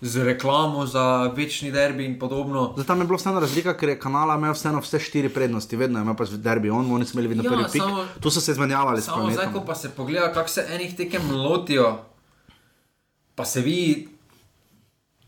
z 0.00 0.16
reklamo 0.20 0.86
za 0.86 1.04
večni 1.28 1.70
derbi 1.70 2.04
in 2.04 2.18
podobno. 2.18 2.74
Tam 2.80 2.98
je 2.98 3.04
bila 3.04 3.16
vseeno 3.16 3.40
razlika, 3.40 3.74
ker 3.74 3.88
je 3.88 3.98
kanala 3.98 4.34
imel 4.34 4.52
vseeno 4.52 4.78
vse 4.78 4.98
štiri 5.00 5.28
prednosti, 5.28 5.76
vedno 5.76 5.98
je 5.98 6.02
imel 6.02 6.14
pač 6.14 6.28
derbi, 6.32 6.70
on, 6.70 6.86
oni 6.88 7.04
so 7.04 7.12
imeli 7.12 7.28
vedno 7.28 7.42
Ja, 7.42 7.50
prvi 7.50 7.64
pik. 7.66 7.82
samo- 7.82 8.04
Tu 8.20 8.30
so 8.30 8.40
se 8.40 8.52
izmenjavali 8.52 9.00
s 9.00 9.04
Samo 9.04 9.30
zdaj, 9.30 9.52
ko 9.52 9.60
pa 9.62 9.74
se 9.76 9.90
pogleda, 9.90 10.32
kako 10.32 10.48
se 10.50 10.66
enih 10.70 10.94
tekem 10.94 11.22
lotijo, 11.32 11.98
pa 13.34 13.44
se 13.44 13.60
vidi, 13.60 14.08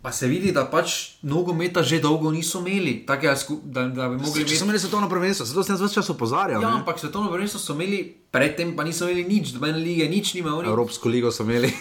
pa 0.03 0.13
se 0.13 0.27
vidi 0.27 0.53
da 0.53 0.65
pač 0.67 0.95
nogometa 1.23 1.83
že 1.83 1.99
dolgo 1.99 2.31
niso 2.31 2.59
imeli, 2.61 3.05
tako 3.05 3.27
je, 3.27 3.37
sku- 3.37 3.61
da, 3.65 3.83
da 3.85 4.09
bi 4.09 4.17
mogli 4.17 4.25
Če 4.25 4.31
so 4.31 4.41
imeti. 4.41 4.65
imeli 4.65 4.79
svetovno 4.79 5.09
prvenstvo, 5.09 5.47
zato 5.47 5.63
sem 5.63 5.77
več 5.77 5.93
časa 5.93 6.13
opozarjal. 6.13 6.63
Ja, 6.63 6.69
ne. 6.69 6.75
ampak 6.77 6.99
svetovno 6.99 7.29
prvenstvo 7.29 7.61
so 7.61 7.75
imeli, 7.75 8.01
predtem 8.31 8.73
pa 8.73 8.85
niso 8.85 9.05
imeli 9.05 9.25
nič, 9.27 9.49
dobene 9.51 9.79
lige, 9.81 10.09
nič 10.09 10.35
nima. 10.35 10.63
Evropsko 10.65 11.09
ligo 11.09 11.31
so 11.31 11.43
imeli. 11.43 11.73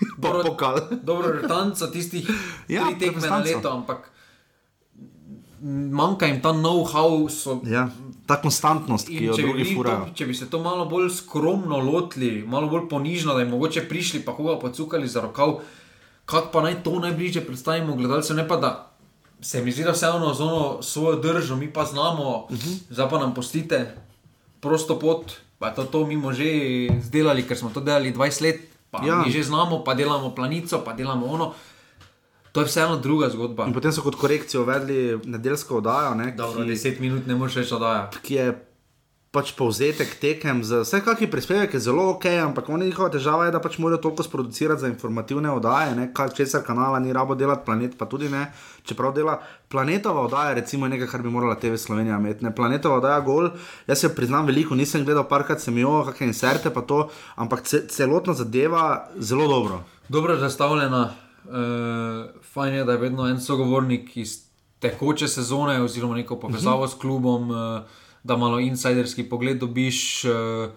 Dobro- 0.18 0.42
pokal. 0.44 0.76
Dobro, 1.02 1.32
retanca 1.32 1.86
tistih 1.88 2.28
Ja, 2.28 2.34
ja, 2.70 2.84
tri 2.86 2.98
tekme 3.00 3.28
na 3.28 3.38
leto, 3.38 3.70
ampak 3.70 4.10
manjka 5.92 6.26
jim 6.26 6.40
ta 6.40 6.50
know-how, 6.50 7.28
so 7.28 7.60
Ja, 7.64 7.88
ta 8.26 8.36
konstantnost, 8.36 9.08
ki 9.08 9.24
jo 9.24 9.34
če 9.34 9.42
drugi 9.42 9.64
furajo. 9.72 10.04
to, 10.04 10.14
če 10.14 10.26
bi 10.26 10.34
se 10.34 10.46
to 10.46 10.60
malo 10.60 10.84
bolj 10.86 11.08
skromno 11.12 11.78
lotili, 11.80 12.44
malo 12.44 12.68
bolj 12.68 12.88
ponižno, 12.88 13.34
da 13.34 13.40
bi 13.40 13.50
mogoče 13.50 13.84
prišli 13.84 14.20
pa 14.20 14.32
koga 14.32 14.58
pocukali 14.58 15.08
za 15.08 15.20
rokav, 15.20 15.60
kako 16.24 16.50
pa 16.50 16.62
naj 16.62 16.82
to 16.82 16.98
najbližje 16.98 17.42
predstavimo 17.42 17.94
gledalcem, 17.94 18.36
ne 18.36 18.44
pa 18.44 18.56
da 18.58 18.70
se 19.40 19.62
mi 19.62 19.72
zdi, 19.72 19.84
da 19.84 19.92
vseeno 19.92 20.34
z 20.34 20.40
ono 20.42 20.60
svojo 20.82 21.16
držo, 21.18 21.56
mi 21.56 21.68
pa 21.68 21.84
znamo, 21.84 22.22
uh 22.40 22.50
Mhm. 22.50 22.60
-huh. 22.60 22.78
zdaj 22.90 23.08
pa 23.10 23.18
nam 23.18 23.34
pustite 23.34 23.94
prosto 24.60 24.98
pot. 24.98 25.32
Pa 25.58 25.70
to, 25.70 25.84
to 25.84 26.06
mi 26.06 26.14
smo 26.14 26.32
že 26.32 26.44
zdelali, 27.00 27.42
ker 27.42 27.56
smo 27.56 27.70
to 27.70 27.80
delali 27.80 28.12
20 28.12 28.42
let, 28.42 28.60
pa 28.96 29.06
Ja. 29.06 29.22
mi 29.26 29.30
že 29.30 29.42
znamo, 29.42 29.84
pa 29.84 29.94
delamo 29.94 30.30
planico, 30.30 30.80
pa 30.80 30.92
delamo 30.92 31.26
ono. 31.26 31.52
To 32.52 32.60
je 32.60 32.66
vseeno 32.66 32.96
druga 32.96 33.28
zgodba. 33.28 33.66
In 33.66 33.72
potem 33.72 33.92
so 33.92 34.02
kot 34.02 34.14
korekcijo 34.14 34.62
uvedli 34.62 35.20
nedeljsko 35.24 35.76
oddajo, 35.76 36.14
ne, 36.14 36.32
Dobro, 36.32 36.64
ki, 36.64 36.70
10 36.70 37.00
minut 37.00 37.26
ne 37.26 37.34
moreš 37.34 37.54
da 37.70 37.92
je. 37.92 38.20
ki 38.22 38.34
je 38.34 38.65
pač 39.36 39.52
povzetek 39.52 40.14
tekem. 40.16 40.64
z- 40.64 40.80
Vsekakšen 40.80 41.28
prispevek 41.30 41.74
je 41.74 41.80
zelo 41.80 42.10
ok, 42.10 42.24
ampak 42.40 42.68
oni 42.68 42.86
njihova 42.86 43.08
težava 43.08 43.44
je, 43.44 43.52
da 43.52 43.60
pač 43.60 43.76
morajo 43.78 44.00
toliko 44.00 44.22
sproducirati 44.22 44.80
za 44.80 44.88
informativne 44.88 45.50
oddaje, 45.50 45.92
ne, 45.94 46.08
kar 46.10 46.32
česar 46.32 46.62
kanala 46.62 46.98
ni 46.98 47.12
rabo 47.12 47.34
delati, 47.34 47.64
planet 47.64 47.98
pa 47.98 48.06
tudi 48.06 48.28
ne. 48.28 48.46
Čeprav 48.82 49.12
dela 49.12 49.34
planetova 49.68 50.22
oddaja, 50.22 50.54
recimo 50.54 50.88
nekaj, 50.88 51.06
kar 51.06 51.22
bi 51.22 51.28
morala 51.28 51.54
TV 51.54 51.76
Slovenija 51.76 52.16
imeti. 52.16 52.44
Ne. 52.44 52.54
Planetova 52.54 52.96
oddaja 52.96 53.20
gol, 53.20 53.50
jaz 53.86 53.98
se 53.98 54.14
priznam 54.14 54.46
veliko, 54.46 54.74
nisem 54.74 55.04
gledal 55.04 55.24
parkrat 55.24 55.60
sem 55.60 55.78
jo, 55.78 56.04
kakšne 56.04 56.26
inserte 56.26 56.70
pa 56.70 56.80
to, 56.82 57.08
ampak 57.36 57.62
ce, 57.62 57.84
celotna 57.88 58.34
zadeva 58.34 58.86
zelo 59.18 59.48
dobro. 59.48 59.82
Dobro 60.08 60.36
zastavljena, 60.36 61.10
uh, 61.44 61.52
fajn 62.46 62.74
je, 62.74 62.84
da 62.84 62.92
je 62.92 62.98
vedno 62.98 63.28
en 63.28 63.40
sogovornik 63.40 64.16
iz 64.16 64.38
tekoče 64.78 65.28
sezone, 65.28 65.82
oziroma 65.82 66.14
neko 66.14 66.36
povezavo 66.36 66.82
uh 66.82 66.88
-huh. 66.88 66.92
s 66.92 67.00
klubom, 67.00 67.50
uh, 67.50 67.56
da 68.26 68.36
malo 68.36 68.60
insiderski 68.60 69.24
pogled 69.28 69.58
dobiš. 69.62 70.24
Uh, 70.24 70.70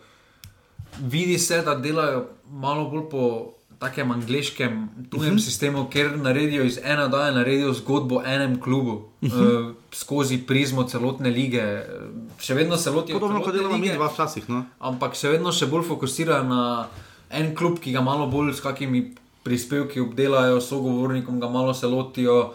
vidi 1.02 1.40
se, 1.40 1.62
da 1.62 1.76
delajo 1.76 2.26
malo 2.50 2.90
bolj 2.90 3.10
po 3.12 3.54
takem 3.80 4.12
angliškem, 4.12 4.90
tujem 5.10 5.34
uh 5.34 5.40
-huh. 5.40 5.46
sistemu, 5.46 5.88
ker 5.90 6.18
naredijo 6.18 6.64
iz 6.64 6.80
ene 6.84 7.04
oddaje, 7.04 7.32
naredijo 7.32 7.74
zgodbo 7.74 8.16
o 8.16 8.24
enem 8.26 8.62
klubu. 8.62 8.92
Uh 9.22 9.30
-huh. 9.30 9.70
uh, 9.70 9.76
skozi 9.92 10.38
prizmo 10.38 10.84
celotne 10.84 11.30
lige, 11.30 11.64
Uh, 11.64 12.42
še 12.42 12.54
vedno 12.54 12.78
se 12.78 12.92
lotijo 12.92 13.20
Podobno 13.20 13.38
kot 13.38 13.46
celotne 13.46 13.62
delamo 13.62 13.78
mi 13.78 13.94
dva 13.94 14.08
včasih. 14.08 14.50
No? 14.50 14.66
ampak 14.80 15.16
še 15.16 15.30
vedno 15.30 15.52
še 15.52 15.66
bolj 15.66 15.84
fokusirajo 15.84 16.44
na 16.44 16.88
en 17.30 17.56
klub, 17.56 17.80
ki 17.80 17.92
ga 17.92 18.02
malo 18.02 18.28
bolj 18.28 18.54
s 18.54 18.62
kakimi 18.62 19.16
prispevki 19.44 20.00
obdelajo, 20.00 20.62
sogovornikom 20.62 21.40
ga 21.40 21.50
malo 21.50 21.74
se 21.74 21.88
lotijo. 21.88 22.54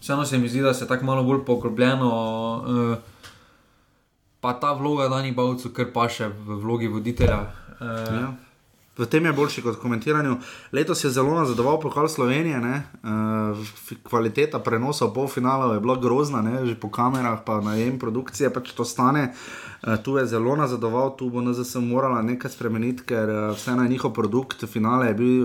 Vseeno 0.00 0.24
se 0.24 0.38
mi 0.38 0.48
zdi, 0.48 0.60
da 0.60 0.74
se 0.74 0.86
tako 0.86 1.04
malo 1.04 1.22
bolj 1.22 1.44
poglobljeno. 1.46 2.10
Uh, 2.66 2.96
pa 4.40 4.52
ta 4.54 4.72
vloga 4.72 5.08
Dani 5.08 5.32
Bavcu, 5.32 5.72
ker 5.74 5.92
pa 5.94 6.08
še 6.08 6.30
v 6.30 6.60
vlogi 6.62 6.90
voditelja. 6.90 7.46
Uh, 7.78 7.86
Ja. 8.18 8.28
V 8.98 9.06
tem 9.06 9.22
je 9.22 9.32
boljši 9.32 9.62
kot 9.62 9.76
v 9.78 9.82
komentiranju. 9.86 10.32
Letos 10.74 11.04
je 11.04 11.10
zelo 11.14 11.30
nazadoval 11.38 11.78
pokal 11.78 12.10
Slovenije, 12.10 12.58
ne? 12.58 12.82
uh, 13.06 13.54
kvaliteta 14.02 14.58
prenosa 14.58 15.06
v 15.06 15.14
polfinalu 15.14 15.78
je 15.78 15.80
bila 15.80 15.94
grozna, 15.94 16.42
ne? 16.42 16.66
že 16.66 16.74
po 16.74 16.90
kamerah, 16.90 17.38
pa 17.46 17.62
najem 17.62 17.94
produkcije, 17.94 18.50
pač 18.50 18.74
to 18.74 18.82
stane. 18.82 19.30
Uh, 19.86 19.94
tu 20.02 20.18
je 20.18 20.26
zelo 20.26 20.58
nazadoval, 20.58 21.14
tu 21.14 21.30
bo 21.30 21.38
NZS 21.38 21.78
morala 21.78 22.26
nekaj 22.26 22.50
spremeniti, 22.50 23.06
ker 23.06 23.30
uh, 23.30 23.54
vseeno 23.54 23.86
je 23.86 23.94
njihov 23.94 24.10
produkt, 24.18 24.66
finale 24.66 25.14
je 25.14 25.14
bil 25.14 25.38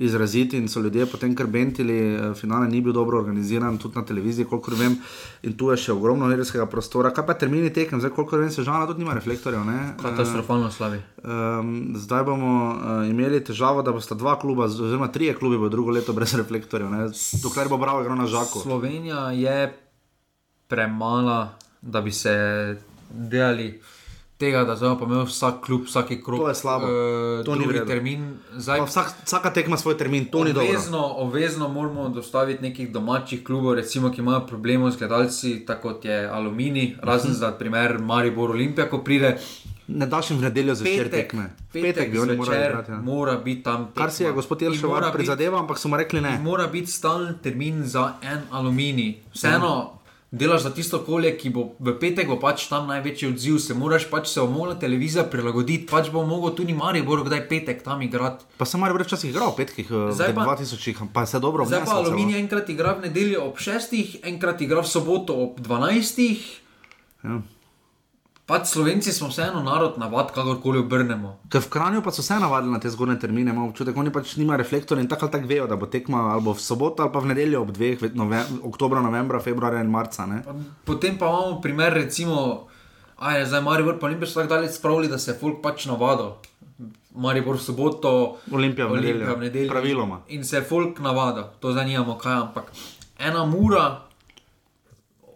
izrazit 0.00 0.52
in 0.56 0.68
so 0.68 0.80
ljudje 0.80 1.06
potem 1.06 1.34
kar 1.36 1.46
bentili, 1.46 1.96
uh, 2.16 2.36
finale 2.36 2.68
ni 2.68 2.80
bil 2.80 2.92
dobro 2.92 3.18
organiziran, 3.18 3.78
tudi 3.78 3.98
na 3.98 4.04
televiziji, 4.04 4.46
kolikor 4.48 4.74
vem, 4.78 4.96
in 5.42 5.56
tu 5.56 5.68
je 5.70 5.76
še 5.76 5.92
ogromno 5.92 6.28
nerijskega 6.30 6.66
prostora. 6.72 7.12
Kaj 7.14 7.26
pa 7.28 7.36
termini 7.36 7.68
tekem, 7.74 8.00
zdaj 8.00 8.14
kolikor 8.16 8.40
vem, 8.40 8.50
se 8.50 8.64
žala 8.64 8.88
tudi 8.88 9.04
nima 9.04 9.14
reflektorjev. 9.18 9.64
ne? 9.68 9.78
Katastrofalno 10.00 10.70
slabi. 10.72 11.02
Um, 11.20 11.92
zdaj 12.00 12.24
bomo 12.24 12.54
uh, 12.70 13.04
imeli 13.10 13.42
težavo, 13.44 13.84
da 13.84 13.92
bosta 13.92 14.16
dva 14.16 14.38
kluba, 14.40 14.70
oziroma 14.70 15.10
trije 15.12 15.36
klubi, 15.36 15.60
bo 15.60 15.68
drugo 15.68 15.92
leto 15.92 16.16
brez 16.16 16.34
reflektorjev, 16.34 16.90
ne? 16.90 17.06
dokler 17.42 17.68
bo 17.68 17.76
Bravo 17.80 18.00
igral 18.00 18.16
na 18.16 18.26
žaku. 18.26 18.64
Slovenija 18.64 19.30
je 19.36 19.72
premala, 20.68 21.58
da 21.82 22.00
bi 22.00 22.12
se 22.12 22.32
delali 23.10 23.80
tega, 24.40 24.64
da 24.64 24.72
zdaj 24.74 24.96
pa 24.96 25.04
imel 25.04 25.24
vsak 25.24 25.60
klub, 25.60 25.84
vsaki 25.84 26.16
krog. 26.18 26.40
To 26.40 26.48
je 26.48 26.54
slabo. 26.56 26.86
Uh, 26.86 27.44
To 27.44 27.52
ni 27.52 27.60
drugi 27.60 27.68
v 27.68 27.72
redu. 27.74 27.86
termin. 27.86 28.20
Zdaj, 28.56 28.78
Pa 28.78 28.84
Vsak, 28.86 29.06
vsaka 29.22 29.50
tekma 29.50 29.76
svoj 29.76 29.94
termin, 29.94 30.24
to 30.26 30.40
ni 30.40 30.52
dobro. 30.52 30.64
obvezno, 30.66 31.02
obvezno 31.18 31.68
moramo 31.68 32.08
dostaviti 32.10 32.62
nekih 32.62 32.88
domačih 32.90 33.44
klubov, 33.44 33.74
recimo, 33.74 34.08
ki 34.08 34.20
imajo 34.20 34.40
probleme 34.42 34.90
z 34.90 34.96
gledalci, 34.96 35.60
tako 35.60 35.88
kot 35.90 36.04
je 36.04 36.24
Alumini, 36.26 36.96
razen 37.00 37.32
za 37.32 37.52
primer 37.52 37.98
Maribor 38.00 38.50
Olimpija, 38.50 38.88
ko 38.88 38.98
pride. 39.00 39.36
Ne 39.88 40.06
daš 40.06 40.30
jim 40.30 40.38
v 40.38 40.42
nedeljo 40.42 40.74
zvečer 40.76 41.10
tekme. 41.10 41.50
petek, 41.68 41.82
Petek 41.84 42.12
bi 42.12 42.18
oni 42.20 42.36
morali 42.36 42.60
igrati. 42.60 42.90
Ja. 42.90 42.98
mora 42.98 43.36
biti 43.36 43.62
tam. 43.62 43.88
Kar 43.94 44.10
si 44.10 44.22
je 44.22 44.26
tekma. 44.26 44.36
gospod 44.36 44.62
Jelševar 44.62 45.12
prizadeval, 45.12 45.60
ampak 45.60 45.78
so 45.78 45.88
mu 45.88 45.96
rekli 45.96 46.20
ne. 46.20 46.38
Mora 46.38 46.66
biti 46.66 46.86
stalen 46.88 47.34
termin 47.42 47.82
za 47.84 48.12
en 48.22 48.40
aluminij. 48.50 49.14
Vseeno 49.34 49.99
delaš 50.30 50.62
za 50.62 50.70
tisto 50.70 50.96
okolje, 50.96 51.34
ki 51.38 51.50
bo 51.50 51.74
v 51.78 51.94
petek 51.98 52.28
bo 52.30 52.38
pač 52.38 52.68
tam 52.70 52.86
največji 52.86 53.28
odziv, 53.28 53.58
se 53.58 53.74
moraš 53.74 54.06
pač 54.10 54.30
se 54.30 54.40
omogla 54.40 54.74
televizija 54.78 55.24
prilagoditi, 55.26 55.86
pač 55.90 56.10
bo 56.10 56.22
mogel 56.26 56.54
tudi 56.54 56.74
Maribor 56.74 57.24
kdaj 57.26 57.48
petek 57.48 57.82
tam 57.82 58.02
igrati. 58.02 58.46
Pa 58.58 58.64
sem 58.64 58.80
mar 58.80 58.94
včasih 58.94 59.30
igral 59.30 59.50
v 59.50 59.56
petkih, 59.56 59.90
eh, 59.90 60.12
Zdaj 60.12 60.34
pa- 60.34 60.44
2000, 60.46 61.10
pa 61.12 61.26
se 61.26 61.40
dobro 61.40 61.66
Zdaj 61.66 61.84
pa 61.84 61.98
aluminij 61.98 62.38
enkrat 62.38 62.68
igra 62.68 62.94
v 62.94 63.10
nedeljo 63.10 63.42
ob 63.44 63.58
6, 63.58 64.20
enkrat 64.22 64.60
igra 64.60 64.82
v 64.82 64.86
soboto 64.86 65.34
ob 65.34 65.60
12. 65.60 66.60
Ja. 67.24 67.42
Pač 68.50 68.66
Slovenci 68.66 69.12
smo 69.14 69.28
vseeno 69.30 69.60
narod 69.62 69.94
navad, 70.02 70.32
kakorkoli 70.34 70.80
obrnemo. 70.82 71.36
Ker 71.46 71.62
v 71.62 71.68
Kranju 71.70 72.00
pa 72.02 72.10
so 72.10 72.22
se 72.22 72.34
navadili 72.34 72.72
na 72.74 72.80
te 72.82 72.90
zgornje 72.90 73.14
termine, 73.22 73.52
imam 73.54 73.68
občutek, 73.68 73.94
oni 73.94 74.10
pač 74.10 74.32
nimajo 74.40 74.58
reflektorja 74.58 75.04
in 75.04 75.06
tako 75.06 75.28
ali 75.28 75.34
tako 75.36 75.46
vejo, 75.46 75.66
da 75.70 75.78
bo 75.78 75.86
tekma 75.86 76.24
ali 76.32 76.42
bo 76.42 76.56
v 76.58 76.64
soboto 76.64 77.04
ali 77.06 77.12
pa 77.14 77.22
v 77.22 77.30
nedeljo 77.30 77.60
ob 77.62 77.70
dveh, 77.70 78.02
nove, 78.18 78.42
oktobra, 78.66 79.04
novembra, 79.06 79.38
februarja 79.38 79.84
in 79.86 79.94
marca. 79.94 80.26
Ne? 80.26 80.42
Potem 80.82 81.14
pa 81.14 81.30
imamo 81.30 81.60
primer, 81.62 81.94
recimo, 81.94 82.66
a 83.22 83.38
je 83.38 83.46
zdaj 83.46 83.62
Maribor, 83.62 84.02
pa 84.02 84.10
Olimpija 84.10 84.26
so 84.26 84.42
tako 84.42 84.56
daleč 84.56 84.74
spravili, 84.80 85.14
da 85.14 85.22
se 85.22 85.30
je 85.30 85.38
folk 85.38 85.62
pač 85.62 85.86
navadil. 85.86 86.34
Maribor 87.14 87.54
v 87.54 87.62
soboto, 87.70 88.12
Olimpija 88.50 88.90
v 88.90 88.98
nedeljo, 88.98 89.30
v 89.30 89.46
nedeljo. 89.46 89.70
praviloma. 89.70 90.22
In 90.34 90.42
se 90.42 90.58
je 90.58 90.66
folk 90.66 90.98
navadil, 90.98 91.52
to 91.62 91.70
zanimamo 91.70 92.18
kaj, 92.18 92.40
ampak 92.48 92.74
ena 93.14 93.46
ura 93.46 94.10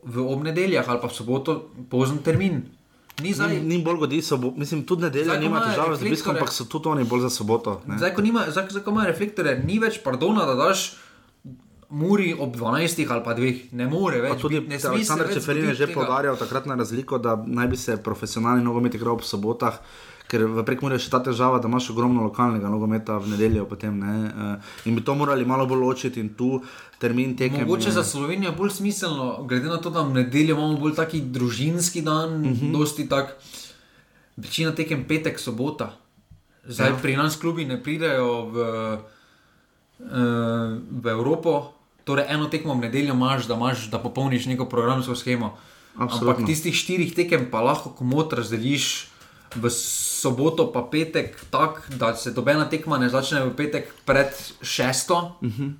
v 0.02 0.18
obnedeljah 0.18 0.88
ali 0.88 0.98
pa 0.98 1.06
v 1.06 1.14
soboto, 1.14 1.60
pozen 1.86 2.18
termin. 2.18 2.73
Ni 3.16 3.30
zdaj, 3.30 3.48
Ni, 3.50 3.60
ni 3.70 3.78
bolj 3.78 3.98
godi, 3.98 4.18
so, 4.20 4.36
mislim, 4.56 4.82
tudi 4.82 5.02
nedelja 5.02 5.38
nima 5.38 5.60
težave 5.60 5.96
z 5.96 6.02
obiskom, 6.02 6.04
reflektorje- 6.04 6.30
ampak 6.32 6.50
so 6.50 6.64
tudi 6.66 6.88
oni 6.88 7.04
bolj 7.04 7.20
za 7.20 7.30
soboto. 7.30 7.80
ne. 7.86 7.98
Zdaj, 7.98 8.14
ko 8.14 8.22
nima, 8.22 8.46
zdaj, 8.48 8.66
zdaj, 8.70 8.82
ko 8.82 8.90
ima 8.90 9.04
reflektore, 9.04 9.58
ni 9.60 9.78
več 9.78 10.00
pardona, 10.02 10.44
da 10.44 10.54
daš 10.56 10.96
muri 11.90 12.34
ob 12.34 12.56
12 12.56 13.06
ali 13.08 13.24
pa 13.24 13.34
2, 13.34 13.68
ne 13.72 13.86
more 13.86 14.20
več. 14.20 14.30
Pa 14.30 14.38
tudi 14.38 14.60
biti, 14.60 14.86
Aleksandr 14.86 15.30
Čeferin 15.30 15.64
je 15.64 15.74
že 15.74 15.86
tega. 15.86 15.94
povdarjal 15.94 16.36
takrat 16.36 16.66
na 16.66 16.74
razliko, 16.74 17.18
da 17.18 17.36
naj 17.38 17.68
bi 17.68 17.76
se 17.76 17.96
profesionalni 17.98 18.64
nogomet 18.64 18.94
igral 18.94 19.14
ob 19.14 19.22
sobotah. 19.22 19.78
Ker 20.34 20.50
v 20.50 20.64
Prekmurju 20.66 20.98
je 20.98 21.04
še 21.06 21.10
ta 21.14 21.20
težava, 21.22 21.60
da 21.62 21.70
imaš 21.70 21.92
ogromno 21.94 22.24
lokalnega 22.26 22.66
nogometa 22.66 23.20
v 23.22 23.36
nedeljo, 23.36 23.68
potem, 23.70 23.94
ne, 23.94 24.14
eh, 24.26 24.88
in 24.90 24.98
bi 24.98 25.02
to 25.06 25.14
morali 25.14 25.46
malo 25.46 25.62
bolj 25.70 25.78
ločiti 25.78 26.18
in 26.18 26.32
tu 26.34 26.58
termin 26.98 27.36
tekem. 27.38 27.62
Mogoče 27.62 27.88
je- 27.88 27.94
za 27.94 28.02
Slovenijo 28.02 28.50
je 28.50 28.56
bolj 28.58 28.70
smiselno, 28.82 29.46
glede 29.46 29.70
na 29.70 29.78
to, 29.78 29.94
da 29.94 30.02
v 30.02 30.10
nedeljo 30.10 30.58
imamo 30.58 30.80
bolj 30.82 30.98
taki 30.98 31.20
družinski 31.22 32.02
dan, 32.02 32.42
uh 32.42 32.50
-huh. 32.50 32.72
dosti 32.72 33.06
tak, 33.08 33.38
večina 34.36 34.74
tekem 34.74 35.04
petek, 35.06 35.38
sobota. 35.38 35.94
Zdaj 36.66 36.90
ja. 36.90 36.96
pri 37.02 37.16
nas 37.16 37.36
klubi 37.36 37.64
ne 37.64 37.78
pridejo 37.82 38.50
v, 38.50 38.56
uh, 38.58 40.10
v 40.90 41.06
Evropo, 41.06 41.72
torej 42.04 42.24
eno 42.28 42.48
tekmo 42.48 42.74
v 42.74 42.88
nedeljo 42.88 43.14
imaš, 43.14 43.46
da, 43.46 43.54
imaš, 43.54 43.86
da 43.90 43.98
popolniš 43.98 44.46
neko 44.46 44.66
programsko 44.66 45.14
schemo. 45.14 45.56
Absolutno. 45.94 46.30
Ampak 46.30 46.46
tistih 46.46 46.74
štirih 46.74 47.14
tekem 47.14 47.50
pa 47.50 47.60
lahko 47.60 47.94
komot 47.94 48.32
razdeliš. 48.32 49.14
V 49.54 49.70
soboto 50.24 50.70
pa 50.72 50.86
petek, 50.88 51.36
tako 51.52 52.00
da 52.00 52.14
se 52.16 52.32
dobena 52.32 52.64
tekma 52.72 52.98
ne 52.98 53.12
začne 53.12 53.44
v 53.44 53.56
petek 53.56 53.92
pred 54.08 54.32
šesto, 54.62 55.36
uh 55.44 55.48
-huh 55.48 55.72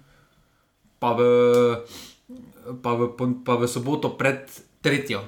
pa 1.04 1.12
v, 1.12 1.20
pa 2.80 2.96
v, 2.96 3.00
pa 3.44 3.60
v 3.60 3.68
soboto 3.68 4.16
pred 4.16 4.48
tretjo, 4.80 5.20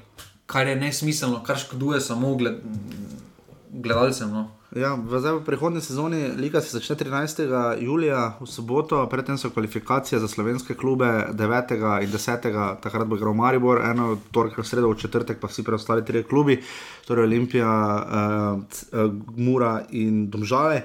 kar 0.48 0.64
je 0.64 0.72
nesmiselno, 0.72 1.44
kar 1.44 1.60
škoduje 1.60 2.01
samo 2.01 2.32
gled, 2.40 2.64
gledalcem. 3.76 4.32
No. 4.32 4.56
Ja, 4.77 4.93
zdaj 4.93 5.40
v 5.40 5.44
prihodnji 5.44 5.81
sezoni 5.81 6.36
Liga 6.36 6.61
se 6.61 6.77
začne 6.77 6.97
13. 6.97 7.81
julija 7.81 8.36
v 8.40 8.47
soboto, 8.47 9.07
predtem 9.09 9.39
so 9.40 9.48
kvalifikacije 9.51 10.19
za 10.20 10.28
slovenske 10.28 10.74
klube 10.74 11.32
9. 11.32 12.05
in 12.05 12.11
10. 12.12 12.77
takrat 12.82 13.09
bo 13.09 13.16
igral 13.16 13.32
Maribor, 13.35 13.81
eno 13.81 14.19
torek 14.31 14.61
sredo, 14.61 14.90
v 14.93 15.01
četrtek 15.01 15.40
pa 15.40 15.48
vsi 15.48 15.65
preostali 15.65 16.05
trije 16.05 16.28
klubi, 16.28 16.61
torej 17.09 17.24
Olimpija, 17.24 17.73
uh, 17.73 18.61
uh, 18.61 19.12
Mura 19.36 19.81
in 19.90 20.28
Domžale. 20.31 20.82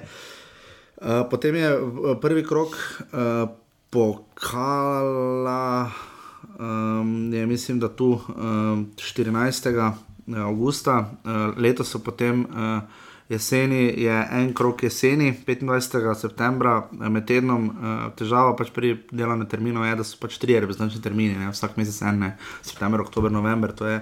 Uh, 0.96 1.28
potem 1.30 1.54
je 1.54 1.76
uh, 1.76 2.16
prvi 2.20 2.46
krok 2.48 2.72
uh, 2.72 3.48
pokala, 3.90 5.90
um, 6.58 7.32
je 7.32 7.46
mislim, 7.46 7.80
da 7.80 7.88
tu 7.88 8.16
um, 8.16 8.88
14. 8.96 9.92
augusta, 10.36 11.12
uh, 11.24 11.58
letos 11.60 11.92
so 11.92 11.98
potem. 11.98 12.46
Uh, 12.48 13.01
jeseni 13.32 13.80
je 14.02 14.28
en 14.30 14.52
krok 14.54 14.82
jeseni, 14.82 15.32
25. 15.46 16.14
septembra, 16.14 16.88
eh, 16.92 17.08
med 17.08 17.26
tednom. 17.26 17.66
Uh, 17.68 18.02
težava 18.16 18.54
pač 18.56 18.70
pri 18.74 18.94
delovnem 19.10 19.48
terminu 19.48 19.84
je, 19.84 19.94
da 19.96 20.04
so 20.04 20.18
pač 20.20 20.38
tri 20.38 20.58
reprezentančni 20.60 21.02
termini, 21.02 21.38
ne? 21.38 21.50
vsak 21.52 21.76
mesec 21.80 22.02
en, 22.08 22.18
ne? 22.20 22.32
september, 22.62 23.00
oktober, 23.00 23.32
november. 23.32 23.72
To 23.72 23.88
je 23.88 24.00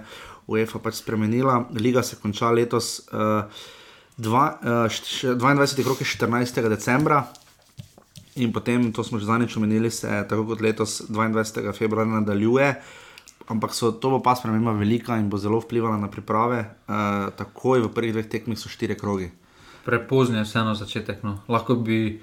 UEFA 0.51 0.82
pač 0.82 0.98
spremenila. 1.01 1.65
Liga 1.78 2.02
se 2.02 2.19
konča 2.23 2.51
letos. 2.51 3.09
Uh, 3.12 3.47
dva, 4.16 4.47
uh, 4.61 4.86
š- 4.90 5.36
22. 5.39 5.85
krok 5.86 6.02
je 6.02 6.11
14. 6.16 6.69
decembra. 6.69 7.24
In 8.36 8.52
potem, 8.52 8.93
to 8.93 9.05
smo 9.05 9.19
že 9.19 9.27
zadnjič 9.27 9.57
omenili, 9.57 9.90
se 9.90 10.09
tako 10.28 10.47
kot 10.52 10.61
letos 10.61 11.02
22. 11.09 11.73
februarja 11.77 12.20
nadaljuje. 12.20 12.74
Ampak 13.51 13.74
so, 13.74 13.90
to 13.90 14.14
bo 14.14 14.18
pa 14.22 14.36
sprememba 14.39 14.72
velika 14.78 15.18
in 15.18 15.27
bo 15.27 15.39
zelo 15.39 15.59
vplivala 15.59 15.98
na 15.98 16.06
priprave. 16.06 16.70
Uh, 16.86 17.35
takoj 17.35 17.82
v 17.82 17.90
prvih 17.90 18.14
dveh 18.14 18.28
tekmih 18.31 18.59
so 18.59 18.70
štiri 18.70 18.94
krogi. 18.94 19.31
Prepozni 19.82 20.39
je 20.39 20.47
vseeno 20.47 20.74
začetek. 20.78 21.24
No. 21.27 21.43
Lahko 21.51 21.74
bi 21.74 22.20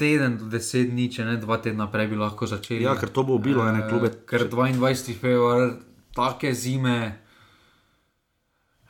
teden 0.00 0.38
do 0.40 0.48
deset 0.50 0.90
dni, 0.90 1.06
če 1.12 1.28
ne 1.28 1.36
dva 1.38 1.60
tedna 1.62 1.86
prej, 1.92 2.08
bi 2.10 2.18
lahko 2.18 2.48
začeli. 2.48 2.82
Ja, 2.82 2.96
ker 2.98 3.12
to 3.12 3.22
bo 3.28 3.36
ubilo 3.38 3.66
ene 3.68 3.84
Eh, 3.84 3.88
klube. 3.88 4.10
Ker 4.26 4.48
22. 4.48 5.14
februar, 5.20 5.76
take 6.16 6.54
zime, 6.56 7.20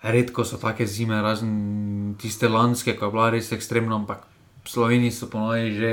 redko 0.00 0.46
so 0.46 0.56
take 0.56 0.86
zime, 0.86 1.18
razen 1.20 2.14
tiste 2.16 2.48
lanske, 2.48 2.94
ko 2.96 3.10
je 3.10 3.12
bila 3.12 3.30
res 3.34 3.52
ekstremna, 3.52 3.98
ampak 3.98 4.24
Sloveniji 4.64 5.10
so 5.10 5.26
ponovadi 5.26 5.74
že 5.74 5.90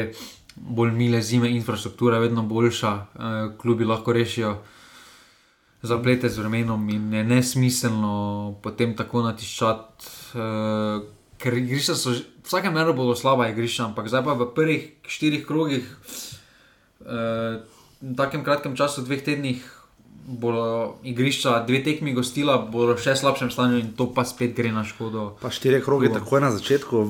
bolj 0.57 0.91
mile 0.91 1.21
zime, 1.21 1.49
infrastruktura 1.51 2.17
je 2.17 2.21
vedno 2.21 2.43
boljša, 2.43 2.91
eh, 2.91 3.57
klubi 3.57 3.85
lahko 3.85 4.13
rešijo. 4.13 4.57
Zaplete 5.81 6.29
z 6.29 6.39
vremenom 6.39 6.89
in 6.89 7.13
je 7.13 7.23
nesmiselno 7.23 8.55
potem 8.63 8.95
tako 8.97 9.21
natiščati, 9.21 10.07
uh, 10.33 11.03
ker 11.37 11.53
igrišča 11.53 11.95
so, 11.95 12.15
v 12.17 12.41
vsakem 12.43 12.73
meru 12.73 12.95
bodo 12.97 13.13
slaba 13.15 13.45
igrišča, 13.51 13.85
ampak 13.85 14.09
zdaj 14.09 14.23
pa 14.25 14.33
v 14.33 14.47
prvih 14.55 14.87
štirih 15.05 15.45
krogih 15.45 15.85
Uh, 17.07 17.61
v 18.01 18.15
takem 18.17 18.43
kratkem 18.43 18.75
času, 18.75 19.05
dveh 19.05 19.21
tednih, 19.23 19.61
bodo 20.27 20.95
igrišča, 21.03 21.63
dve 21.67 21.79
tekmi 21.83 22.11
gostila, 22.13 22.57
bodo 22.59 22.97
še 22.99 23.15
slabšem 23.15 23.47
stanju 23.51 23.79
in 23.79 23.91
to 23.95 24.09
pa 24.11 24.25
spet 24.27 24.51
gre 24.57 24.73
na 24.75 24.83
škodo. 24.83 25.29
Pa 25.39 25.47
štiri 25.53 25.79
kroge 25.83 26.11
takoj 26.11 26.43
na 26.43 26.51
začetku, 26.51 27.03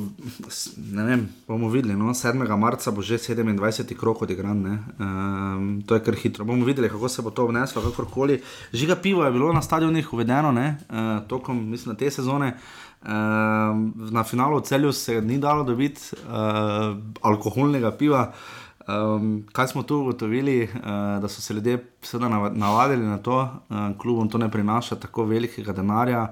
ne 0.93 1.05
vem, 1.07 1.23
bomo 1.49 1.71
videli. 1.73 1.97
No? 1.97 2.13
7. 2.13 2.45
marca 2.61 2.93
bo 2.93 3.01
že 3.01 3.17
27. 3.17 3.97
krok 3.97 4.21
odigran, 4.27 4.61
ne? 4.61 4.75
um, 5.01 5.81
to 5.81 5.97
je 5.97 6.05
kar 6.05 6.13
hitro. 6.13 6.45
Bomo 6.45 6.65
videli, 6.65 6.93
kako 6.93 7.09
se 7.09 7.25
bo 7.25 7.33
to 7.33 7.49
obneslo, 7.49 7.81
kakorkoli. 7.81 8.37
Žiga 8.73 9.01
pivo 9.01 9.25
je 9.25 9.33
bilo 9.33 9.49
na 9.53 9.65
stadionih 9.65 10.13
uvedeno, 10.13 10.53
ne? 10.53 10.77
uh, 10.85 11.25
tokom 11.27 11.57
mislim, 11.71 11.97
te 11.97 12.13
sezone. 12.13 12.53
Um, 13.01 13.93
na 14.13 14.23
finalu 14.23 14.61
v 14.61 14.65
celju 14.65 14.91
se 14.93 15.21
ni 15.21 15.37
dalo 15.41 15.63
dobiti 15.63 16.01
uh, 16.13 16.97
alkoholnega 17.21 17.91
piva. 17.97 18.33
Um, 18.87 19.25
kaj 19.51 19.67
smo 19.67 19.83
tu 19.83 19.97
ugotovili, 19.97 20.63
uh, 20.65 20.79
da 21.17 21.27
so 21.27 21.41
se 21.41 21.53
ljudje 21.53 21.73
seveda 22.01 22.29
nava- 22.29 22.51
navadili 22.51 23.03
na 23.03 23.17
to, 23.17 23.35
uh, 23.69 23.77
klubom 23.97 24.29
to 24.29 24.37
ne 24.37 24.47
prinaša 24.49 24.95
tako 24.97 25.25
velikega 25.25 25.73
denarja, 25.73 26.31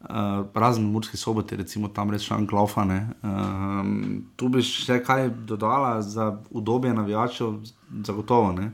uh, 0.00 0.06
razen 0.54 0.84
Murski 0.84 1.16
soboti, 1.16 1.56
recimo 1.56 1.88
tam 1.88 2.10
res 2.10 2.22
šan 2.22 2.46
klaufane. 2.46 2.98
Um, 3.22 4.04
tu 4.36 4.48
bi 4.48 4.62
še 4.62 5.02
kaj 5.02 5.28
dodala 5.30 6.02
za 6.02 6.28
udobje 6.50 6.94
navijačev, 6.94 7.54
zagotovo. 8.02 8.52
Ne? 8.52 8.70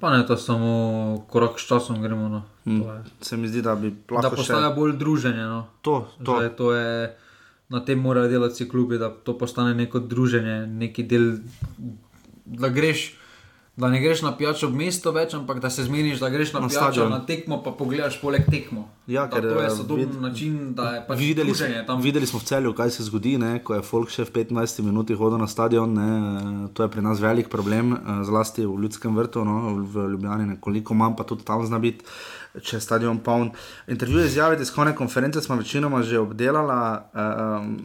Pa 0.00 0.10
ne 0.10 0.26
to 0.26 0.36
samo 0.36 0.70
korak 1.28 1.56
s 1.56 1.64
časom 1.64 2.02
gremo. 2.02 2.28
No. 2.28 2.42
Je- 2.66 2.84
Se 3.20 3.36
mi 3.36 3.48
zdi, 3.48 3.62
da 3.62 3.74
bi 3.76 3.90
Da 3.90 4.14
lahko 4.16 4.36
postaja 4.36 4.68
še 4.68 4.74
bolj 4.74 4.92
druženje. 4.94 5.42
No. 5.44 5.66
to. 5.82 6.00
to. 6.18 6.32
Zdaj, 6.32 6.48
to 6.50 6.72
je, 6.72 7.16
na 7.68 7.80
tem 7.80 7.98
morajo 7.98 8.28
delati 8.28 8.66
klubi, 8.66 8.98
da 8.98 9.10
to 9.10 9.34
postane 9.34 9.74
neko 9.74 9.98
druženje, 10.00 10.66
neki 10.68 11.02
del, 11.04 11.32
da 12.46 12.68
greš. 12.70 13.14
Da 13.76 13.88
ne 13.88 13.98
greš 13.98 14.20
na 14.22 14.30
pijačo 14.30 14.68
v 14.68 14.76
mesto 14.76 15.10
več, 15.10 15.32
ampak 15.34 15.58
da 15.58 15.66
se 15.66 15.82
zmeniš, 15.82 16.20
da 16.20 16.28
greš 16.30 16.52
na, 16.52 16.60
Na 16.60 16.68
pijačo 16.68 16.84
stadion. 16.92 17.10
na 17.10 17.18
tekmo, 17.20 17.56
pa 17.58 17.72
pogledaš 17.72 18.20
poleg 18.20 18.44
tekmo. 18.46 18.84
Ja, 19.08 19.24
da, 19.24 19.34
ker, 19.34 19.42
to 19.44 19.56
je 19.56 19.66
eh, 19.66 19.70
sodoben 19.72 20.04
vid- 20.06 20.20
način, 20.22 20.52
da 20.74 20.90
je 20.90 21.00
pač 21.08 21.18
Videli, 21.18 21.46
druženje 21.48 21.80
tam. 21.86 21.98
videli 22.00 22.22
smo 22.24 22.38
v 22.38 22.44
celju, 22.44 22.72
kaj 22.72 22.90
se 22.90 23.02
zgodi, 23.02 23.34
ne, 23.36 23.58
ko 23.58 23.74
je 23.74 23.82
Folk 23.82 24.10
še 24.10 24.22
v 24.22 24.30
15 24.32 24.78
minutah 24.80 25.16
hodil 25.16 25.38
na 25.38 25.48
stadion. 25.48 25.90
Ne, 25.90 26.06
eh, 26.06 26.70
to 26.72 26.82
je 26.82 26.88
pri 26.88 27.02
nas 27.02 27.18
velik 27.18 27.48
problem, 27.48 27.94
eh, 27.94 27.98
zlasti 28.22 28.62
v 28.62 28.78
Ljudskem 28.78 29.10
vrtu, 29.12 29.42
no, 29.42 29.56
v 29.82 30.06
Ljubljani, 30.08 30.46
nekoliko 30.48 30.94
manj, 30.94 31.16
pa 31.16 31.24
tudi 31.24 31.42
tam 31.42 31.66
zna 31.66 31.78
biti, 31.80 32.06
če 32.62 32.76
je 32.76 32.80
stadion 32.80 33.18
poln. 33.18 33.50
Intervjuje 33.90 34.26
izjave 34.26 34.58
tiskovne 34.58 34.94
konference 34.94 35.40
smo 35.42 35.56
večinoma 35.56 36.02
že 36.02 36.18
obdelala. 36.18 37.10
Um, 37.14 37.76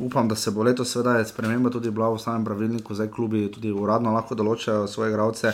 upam, 0.00 0.28
da 0.28 0.36
se 0.36 0.50
bo 0.50 0.62
letos, 0.62 0.92
seveda, 0.92 1.18
je 1.18 1.28
sprememba 1.28 1.70
tudi 1.70 1.90
bila 1.90 2.08
v 2.14 2.20
samem 2.20 2.44
pravilniku, 2.44 2.94
zdaj 2.94 3.10
klubi 3.10 3.46
tudi 3.52 3.72
uradno 3.72 4.14
lahko 4.14 4.34
določajo 4.34 4.86
svoje 4.88 5.12
igralce. 5.12 5.52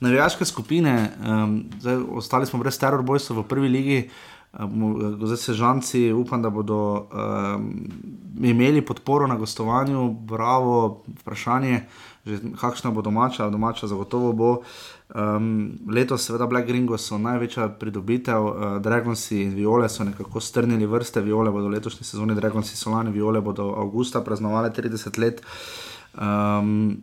Navijaške 0.00 0.44
skupine, 0.44 0.94
um, 1.26 1.58
zdaj, 1.80 1.98
ostali 2.22 2.46
smo 2.46 2.62
brez 2.62 2.78
Terror 2.78 3.02
Boysov 3.02 3.42
v 3.42 3.48
prvi 3.48 3.68
ligi. 3.68 4.00
Zdaj 4.54 5.36
se 5.36 5.52
žanci, 5.58 6.12
upam, 6.14 6.42
da 6.42 6.50
bodo 6.50 7.08
um, 7.10 7.64
imeli 8.38 8.84
podporo 8.86 9.26
na 9.26 9.34
gostovanju, 9.34 10.12
bravo, 10.30 11.02
vprašanje, 11.22 11.80
kakšna 12.60 12.90
bo 12.94 13.02
domača, 13.02 13.50
domača 13.50 13.90
zagotovo 13.90 14.32
bo. 14.32 14.50
Um, 15.14 15.78
letos, 15.86 16.24
seveda, 16.26 16.46
Black 16.50 16.68
Ringo 16.68 16.98
so 16.98 17.20
največja 17.22 17.68
pridobitev, 17.78 18.44
uh, 18.44 18.62
Dragonsi 18.82 19.44
in 19.44 19.52
Viole 19.54 19.86
so 19.88 20.02
nekako 20.04 20.40
strnili 20.42 20.88
vrste, 20.90 21.22
Viole 21.22 21.52
bodo 21.54 21.68
letošnji 21.70 22.06
sezoni, 22.06 22.34
Dragonsi 22.34 22.74
so 22.76 22.90
lani, 22.90 23.12
Viole 23.14 23.40
bodo 23.40 23.68
avgusta 23.78 24.24
praznovali 24.26 24.70
30 24.74 25.18
let. 25.22 25.42
Um, 26.18 27.02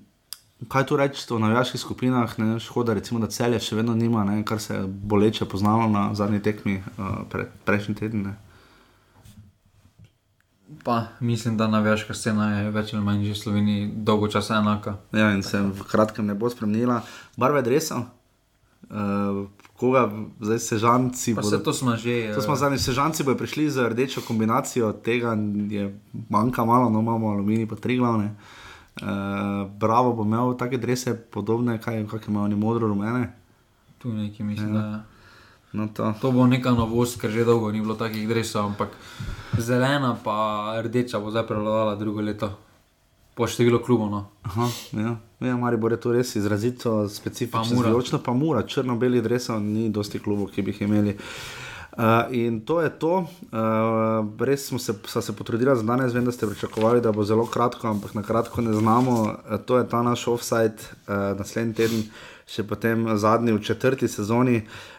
Kaj 0.67 0.83
tu 0.85 0.95
reči 0.95 1.23
o 1.33 1.39
navijaških 1.39 1.81
skupinah, 1.81 2.35
ne, 2.39 2.59
škoda, 2.59 2.93
recimo, 2.93 3.19
da 3.19 3.31
celje 3.33 3.57
še 3.65 3.79
vedno 3.79 3.95
nima, 3.97 4.21
ne, 4.27 4.43
kar 4.45 4.59
se 4.61 4.83
boleče 4.85 5.47
poznalo 5.49 5.87
na 5.89 6.11
zadnji 6.13 6.41
tekmi 6.43 6.75
uh, 6.77 7.23
pre, 7.31 7.47
prejšnji 7.65 7.95
teden. 7.95 8.27
Ne. 8.27 8.35
Pa 10.83 11.03
mislim, 11.19 11.57
da 11.57 11.67
navijaška 11.67 12.13
scena 12.13 12.59
je 12.59 12.71
več 12.71 12.93
ali 12.93 13.03
manj 13.03 13.25
že 13.25 13.33
v 13.33 13.37
Sloveniji 13.37 13.91
dolgo 13.95 14.27
časa 14.27 14.57
enaka. 14.57 14.97
Ja, 15.11 15.31
in 15.35 15.43
se 15.43 15.61
v 15.61 15.83
kratkem 15.87 16.25
ne 16.25 16.35
bo 16.35 16.49
spremenila. 16.49 17.01
Barve 17.37 17.61
dresa, 17.61 18.03
uh, 18.89 19.45
koga 19.77 20.09
zdaj 20.39 20.59
sežanci 20.59 21.35
Pa 21.35 21.41
bodo. 21.41 21.57
vse 21.57 21.63
to 21.63 21.73
smo 21.73 21.95
že. 21.95 22.33
To 22.35 22.41
smo 22.41 22.55
zadnji 22.55 22.79
sežanci, 22.79 23.23
bodo 23.23 23.37
prišli 23.37 23.69
z 23.69 23.89
rdečo 23.89 24.21
kombinacijo, 24.27 24.93
tega 24.93 25.35
je 25.69 25.91
manjka 26.29 26.65
malo, 26.65 26.89
no 26.89 26.99
imamo 26.99 27.31
aluminij, 27.31 27.67
pa 27.67 27.75
tri 27.75 27.97
glavne. 27.97 28.35
Uh, 29.01 29.07
bravo 29.79 30.13
bo 30.13 30.23
imel 30.23 30.57
take 30.57 30.77
drese, 30.77 31.15
podobne, 31.15 31.79
kaj 31.81 32.05
kakšne 32.07 32.31
imajo 32.31 32.45
oni 32.45 32.55
modro-rumene. 32.55 33.31
Tu 33.97 34.13
neki 34.13 34.43
mislim, 34.43 34.75
ja. 34.75 34.81
da. 34.81 35.10
No, 35.73 35.87
to. 35.87 36.13
To 36.21 36.31
bo 36.31 36.47
neka 36.47 36.71
novost, 36.75 37.15
ker 37.21 37.31
že 37.31 37.47
dolgo 37.47 37.71
ni 37.71 37.79
bilo 37.79 37.95
takih 37.95 38.27
dresov, 38.27 38.75
ampak 38.75 38.91
zelena 39.55 40.19
pa 40.19 40.75
rdeča 40.83 41.19
bo 41.23 41.31
zdaj 41.31 41.47
prevladovala 41.47 41.95
drugo 41.95 42.19
leto. 42.19 42.51
Po 43.31 43.47
številu 43.47 43.79
klubov. 43.79 44.11
No. 44.11 44.27
Aha, 44.43 44.67
ja, 44.91 45.15
ja 45.39 45.55
Maribor 45.55 45.95
je 45.95 46.03
to 46.03 46.11
res 46.11 46.35
izrazito 46.35 47.07
specifično. 47.07 47.79
Zvijočno 47.79 48.19
pa 48.19 48.35
mura, 48.35 48.67
črno-beli 48.67 49.23
dresov, 49.23 49.63
ni 49.63 49.87
dosti 49.87 50.19
klubov, 50.19 50.51
ki 50.51 50.59
bi 50.61 50.75
jih 50.75 50.83
imeli. 50.83 51.15
Uh, 51.91 52.27
in 52.35 52.59
to 52.67 52.83
je 52.83 52.91
to. 52.91 53.23
Uh, 53.51 54.27
res 54.43 54.67
smo 54.67 54.79
se, 54.79 54.91
se 55.07 55.35
potrudili 55.35 55.71
za 55.71 55.83
danes, 55.87 56.11
vem, 56.11 56.27
da 56.27 56.35
ste 56.35 56.47
pričakovali, 56.47 56.99
da 57.01 57.15
bo 57.15 57.23
zelo 57.23 57.47
kratko, 57.47 57.87
ampak 57.87 58.13
na 58.19 58.23
kratko 58.27 58.59
ne 58.61 58.75
znamo. 58.75 59.15
Uh, 59.23 59.55
to 59.63 59.79
je 59.79 59.87
ta 59.87 60.03
naš 60.03 60.27
offside, 60.27 60.83
uh, 61.07 61.31
naslednji 61.39 61.79
teden, 61.79 62.03
še 62.51 62.67
potem 62.67 63.07
zadnji 63.15 63.55
v 63.55 63.63
četrti 63.63 64.11
sezoni. 64.11 64.67
Uh, 64.67 64.90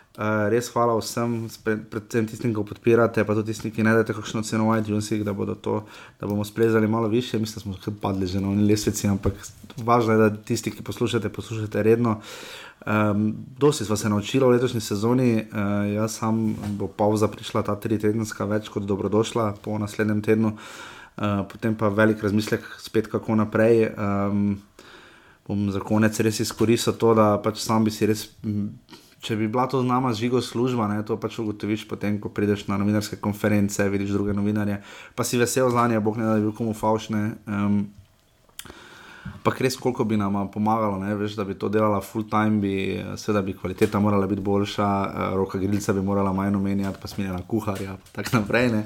res 0.52 0.68
hvala 0.68 0.92
vsem, 0.98 1.48
predvsem 1.64 2.26
tistim, 2.28 2.52
ki 2.52 2.64
podpirate, 2.68 3.24
pa 3.24 3.34
tudi 3.34 3.52
tistim, 3.52 3.72
ki 3.72 3.84
ne 3.86 3.94
date 3.96 4.12
kakšno 4.12 4.42
ceno 4.44 4.68
v 4.68 4.80
iTunesih, 4.82 5.24
da, 5.24 5.32
to, 5.54 5.78
da 6.20 6.26
bomo 6.28 6.44
splezali 6.44 6.88
malo 6.88 7.08
više. 7.08 7.38
Mislim, 7.38 7.72
da 7.72 7.80
smo 7.80 7.94
padli 8.00 8.26
že 8.26 8.40
na 8.40 8.50
oni 8.50 8.66
lesvici, 8.68 9.08
ampak 9.08 9.32
važno 9.76 10.12
je, 10.12 10.18
da 10.18 10.36
tisti, 10.36 10.70
ki 10.70 10.84
poslušate, 10.84 11.28
poslušate 11.28 11.82
redno. 11.82 12.20
Um, 12.86 13.34
dosti 13.58 13.84
smo 13.84 13.96
se 13.96 14.08
naučili 14.08 14.44
v 14.44 14.50
letošnji 14.50 14.80
sezoni, 14.80 15.36
uh, 15.36 15.94
jaz 15.94 16.18
sam 16.18 16.56
bo 16.76 16.88
pauza 16.88 17.28
prišla 17.28 17.62
ta 17.62 17.76
tri 17.76 17.98
tedenska, 17.98 18.44
več 18.44 18.68
kot 18.68 18.82
dobrodošla 18.82 19.54
po 19.62 19.78
naslednjem 19.78 20.22
tednu, 20.22 20.50
uh, 20.52 21.46
potem 21.48 21.74
pa 21.78 21.88
velik 21.88 22.22
razmislek 22.22 22.66
spet, 22.78 23.06
kako 23.06 23.38
naprej. 23.38 23.86
Um, 23.96 24.58
bom 25.48 25.70
za 25.70 25.80
konec 25.80 26.20
res 26.20 26.40
izkoristil 26.40 26.98
to, 26.98 27.14
da 27.14 27.38
pač 27.42 27.62
sam 27.62 27.84
bi 27.84 27.90
si 27.90 28.06
res. 28.06 28.28
Če 29.22 29.36
bi 29.38 29.46
bila 29.46 29.68
to 29.70 29.78
z 29.78 29.86
nama 29.86 30.10
žigo 30.18 30.40
služba, 30.42 30.88
ne, 30.90 30.98
to 31.06 31.14
pač 31.14 31.38
ugotoviš 31.38 31.86
potem, 31.86 32.18
ko 32.18 32.26
prideš 32.34 32.66
na 32.66 32.74
novinarske 32.80 33.20
konference, 33.22 33.86
vidiš 33.88 34.16
druge 34.16 34.34
novinarje, 34.34 34.80
pa 35.14 35.22
si 35.22 35.38
vesel 35.38 35.70
za 35.70 35.86
nje, 35.88 36.00
bog 36.02 36.18
ne 36.18 36.26
da 36.26 36.40
bi 36.42 36.50
komu 36.56 36.74
faušne. 36.74 37.22
Um, 37.46 37.84
Pa 39.42 39.50
res, 39.58 39.76
koliko 39.76 40.04
bi 40.06 40.16
nam 40.16 40.36
pomagalo, 40.50 40.98
ne, 41.02 41.14
veš, 41.18 41.34
da 41.38 41.44
bi 41.44 41.54
to 41.58 41.68
delala 41.70 42.00
full 42.00 42.28
time, 42.30 42.60
bi, 42.62 42.74
eh, 42.94 43.16
seveda 43.18 43.42
bi 43.42 43.54
kvaliteta 43.58 44.00
morala 44.00 44.26
biti 44.26 44.42
boljša, 44.42 44.88
eh, 45.04 45.34
roka 45.34 45.58
grilca 45.58 45.92
bi 45.92 46.02
morala 46.02 46.32
manj 46.32 46.56
omenjati, 46.56 46.98
pa 47.02 47.08
sminjena 47.08 47.42
kuharja, 47.48 47.90
in 47.90 48.12
tako 48.12 48.36
naprej. 48.36 48.70
Ne. 48.72 48.84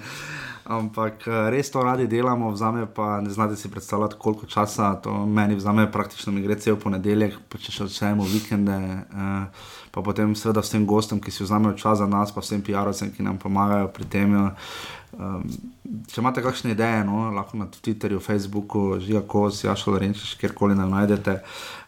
Ampak 0.64 1.26
eh, 1.28 1.50
res 1.50 1.70
to 1.70 1.82
radi 1.84 2.06
delamo, 2.06 2.50
vzame 2.50 2.86
pa 2.94 3.20
ne 3.20 3.30
znate 3.30 3.56
si 3.56 3.70
predstavljati, 3.70 4.16
koliko 4.18 4.46
časa 4.46 4.94
to 4.94 5.26
meni 5.26 5.54
vzame, 5.54 5.90
praktično 5.92 6.32
mi 6.32 6.42
gre 6.42 6.56
cel 6.56 6.76
ponedeljek, 6.76 7.36
pa 7.48 7.58
če 7.58 7.72
še 7.72 7.84
odšejemo 7.84 8.24
vikende. 8.24 8.78
Uh, 9.12 9.75
pa 9.96 10.02
potem 10.04 10.34
seveda 10.36 10.60
vsem 10.60 10.84
gostom, 10.84 11.16
ki 11.24 11.32
si 11.32 11.40
vzamejo 11.40 11.72
čas 11.80 12.02
za 12.02 12.06
nas, 12.06 12.28
pa 12.28 12.42
vsem 12.44 12.60
PR-ovcem, 12.60 13.14
ki 13.16 13.24
nam 13.24 13.38
pomagajo 13.40 13.88
pri 13.96 14.04
tem. 14.12 14.34
Um, 15.16 15.46
če 16.12 16.20
imate 16.20 16.42
kakšne 16.44 16.74
ideje, 16.74 16.98
no, 17.08 17.30
lahko 17.32 17.56
na 17.56 17.64
Twitterju, 17.72 18.20
Facebooku, 18.20 18.98
žiga 19.00 19.22
kos, 19.24 19.62
jašal 19.64 19.96
renčiš, 20.02 20.34
kjerkoli 20.36 20.76
nam 20.76 20.92
najdete. 20.92 21.38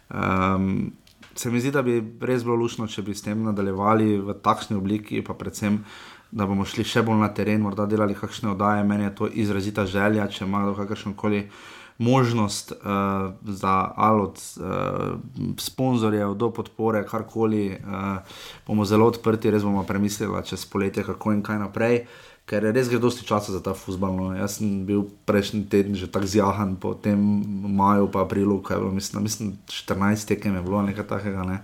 Um, 0.09 0.89
se 1.37 1.53
mi 1.53 1.61
zdi, 1.61 1.75
da 1.77 1.85
bi 1.85 2.01
res 2.25 2.49
bilo 2.49 2.57
lušno, 2.57 2.89
če 2.89 3.05
bi 3.05 3.13
s 3.13 3.27
tem 3.29 3.45
nadaljevali 3.45 4.17
v 4.25 4.39
takšni 4.41 4.81
obliki, 4.81 5.21
pa 5.21 5.37
predvsem, 5.37 5.77
da 6.33 6.49
bomo 6.49 6.65
šli 6.65 6.89
še 6.89 7.05
bolj 7.05 7.21
na 7.21 7.29
teren, 7.37 7.61
morda 7.61 7.85
delali 7.93 8.17
kakšne 8.17 8.55
oddaje. 8.57 8.89
Meni 8.89 9.05
je 9.05 9.15
to 9.21 9.29
izrazita 9.29 9.85
želja, 9.85 10.31
če 10.33 10.47
ima 10.49 10.65
kdo 10.65 10.73
kakršen 10.81 11.13
koli 11.13 11.45
možnost 11.99 12.73
uh, 12.73 12.79
za 13.43 13.93
alot, 13.97 14.39
uh, 14.57 15.19
sponzorjev, 15.59 16.35
do 16.35 16.51
podpore, 16.51 17.03
karkoli, 17.07 17.79
uh, 17.85 18.19
bomo 18.67 18.85
zelo 18.85 19.07
odprti, 19.07 19.51
res 19.51 19.63
bomo 19.63 19.83
premislili 19.83 20.45
čez 20.47 20.67
poletje, 20.67 21.05
kako 21.05 21.33
in 21.33 21.43
kaj 21.43 21.59
naprej. 21.59 22.05
Ker 22.49 22.65
res 22.73 22.89
gre 22.89 22.97
dosti 22.99 23.27
časa 23.29 23.53
za 23.53 23.61
ta 23.61 23.75
futbol. 23.77 24.15
No. 24.17 24.31
Jaz 24.33 24.57
sem 24.57 24.87
bil 24.89 25.05
prejšnji 25.29 25.67
teden 25.69 25.99
že 25.99 26.09
tako 26.09 26.31
zjahan, 26.31 26.79
po 26.81 26.95
tem 26.95 27.19
maju, 27.77 28.09
pa 28.09 28.25
aprilu, 28.25 28.63
kaj 28.63 28.77
je 28.77 28.81
bilo, 28.81 28.93
mislim, 28.95 29.23
mislim 29.23 29.53
14 29.67 30.29
tekem 30.29 30.55
je 30.55 30.63
bilo 30.63 30.83
nekaj 30.83 31.07
takega, 31.07 31.45
ne. 31.45 31.61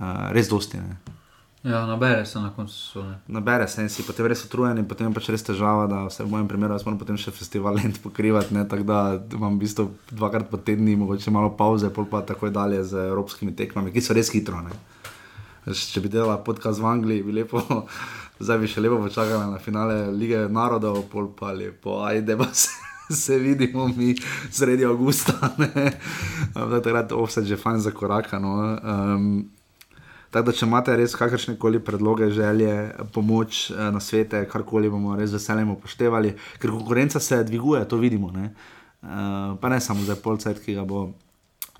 uh, 0.00 0.28
res 0.36 0.50
dosti. 0.50 0.82
Ne. 0.82 1.21
Ja, 1.62 1.86
nabere 1.86 2.26
se 2.26 2.40
na 2.40 2.50
koncu. 2.50 3.04
Nabere 3.26 3.68
se 3.68 3.82
in 3.82 3.88
si 3.88 4.02
potem 4.02 4.26
res 4.26 4.40
utrujen 4.44 4.80
in 4.82 4.86
potem 4.90 5.12
pač 5.14 5.28
res 5.30 5.44
težava, 5.46 5.84
da 5.86 6.00
se 6.10 6.24
v 6.24 6.30
mojem 6.32 6.48
primeru 6.50 6.74
moram 6.82 6.98
potem 6.98 7.18
še 7.20 7.30
festival 7.30 7.78
lent 7.78 8.00
pokrivati, 8.06 8.56
tako 8.70 8.86
da 8.88 8.98
imam 9.30 9.54
v 9.54 9.62
bistvu 9.62 9.86
dvakrat 10.10 10.50
po 10.50 10.58
tedni, 10.58 10.96
mogoče 10.98 11.30
malo 11.30 11.52
pauze, 11.54 11.92
pol 11.94 12.10
pa 12.10 12.24
tako 12.26 12.50
dalje 12.50 12.82
z 12.90 13.06
evropskimi 13.12 13.54
tekmami, 13.54 13.94
ki 13.94 14.02
so 14.02 14.18
res 14.18 14.32
hitro. 14.34 14.58
Ne. 14.58 14.74
Če 15.70 16.02
bi 16.02 16.10
delala 16.10 16.40
podcast 16.42 16.82
v 16.82 16.90
Angliji, 16.90 17.22
bi 17.22 17.38
lepo, 17.38 17.62
zdaj 18.42 18.58
bi 18.58 18.74
še 18.74 18.82
lepo 18.82 18.98
počakala 19.06 19.46
na 19.46 19.62
finale 19.62 20.08
lige 20.10 20.48
narodov, 20.50 21.04
pol 21.14 21.30
pa 21.30 21.54
lepo, 21.54 22.00
ajde 22.02 22.40
pa 22.42 22.50
se. 22.64 22.74
Se 23.12 23.36
vidimo 23.36 23.88
mi 23.92 24.14
sredi 24.48 24.86
avgusta, 24.88 25.34
da 25.58 26.76
je 26.78 26.80
takrat 26.80 27.12
offset 27.12 27.44
že 27.44 27.58
fajn 27.60 27.82
za 27.84 27.90
koraka. 27.92 28.38
No. 28.40 28.54
Um, 28.80 29.50
Tako 30.32 30.48
da, 30.48 30.52
če 30.56 30.64
imate 30.64 30.94
res 30.96 31.12
kakršne 31.18 31.58
koli 31.60 31.80
predloge, 31.84 32.30
želje, 32.32 32.72
pomoč 33.12 33.66
eh, 33.70 33.90
na 33.92 34.00
svete, 34.00 34.46
karkoli 34.48 34.90
bomo 34.90 35.16
res 35.18 35.34
veseljem 35.34 35.74
upoštevali, 35.74 36.32
ker 36.62 36.72
konkurenca 36.72 37.20
se 37.20 37.42
dviguje, 37.44 37.82
to 37.88 37.98
vidimo. 38.00 38.30
Ne? 38.32 38.54
Uh, 39.02 39.58
pa 39.58 39.66
ne 39.68 39.80
samo 39.82 40.04
za 40.06 40.14
polcajt, 40.14 40.60
ki 40.62 40.76
ga 40.76 40.84
bo 40.86 41.08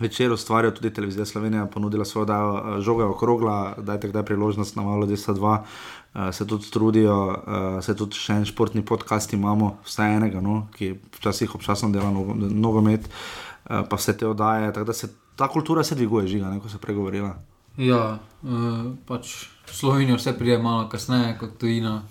večer 0.03 0.33
ustvarjal, 0.35 0.73
tudi 0.75 0.91
televizija 0.91 1.25
Slovenija 1.25 1.69
ponudila 1.71 2.05
svojo 2.05 2.27
uh, 2.27 2.81
žogo 2.83 3.07
okrogla, 3.13 3.77
dajte 3.79 4.11
kdaj 4.11 4.25
priložnost 4.27 4.77
na 4.77 4.83
malo 4.83 5.07
10-2. 5.07 5.39
Uh, 5.39 6.35
se 6.35 6.47
tudi 6.47 6.71
trudijo, 6.71 7.17
uh, 7.29 7.79
se 7.85 7.95
tudi 7.97 8.19
še 8.19 8.41
en 8.43 8.45
športni 8.45 8.83
podcast 8.85 9.33
imamo, 9.33 9.77
vsaj 9.87 10.17
enega, 10.17 10.43
no, 10.45 10.67
ki 10.75 10.97
včasih 11.21 11.55
občasno 11.55 11.93
dela 11.95 12.11
nogomet, 12.11 13.07
uh, 13.07 13.87
pa 13.89 13.97
vse 13.97 14.17
te 14.19 14.27
oddaje. 14.27 14.73
Tako 14.75 14.91
da 14.91 14.99
se 14.99 15.09
ta 15.37 15.49
kultura 15.49 15.87
se 15.87 15.95
dviguje, 15.95 16.27
žiga, 16.35 16.51
ne, 16.51 16.61
ko 16.61 16.69
se 16.69 16.83
pregovorila. 16.83 17.33
Ja, 17.77 18.19
uh, 18.43 18.93
pač 19.09 19.49
Slovenijo 19.73 20.19
vse 20.19 20.35
pride 20.37 20.59
malo 20.61 20.89
kasneje 20.93 21.39
kot 21.41 21.57
tujina, 21.61 22.03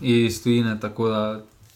iz 0.00 0.42
tujine, 0.42 0.74
tako 0.80 1.08
da 1.08 1.22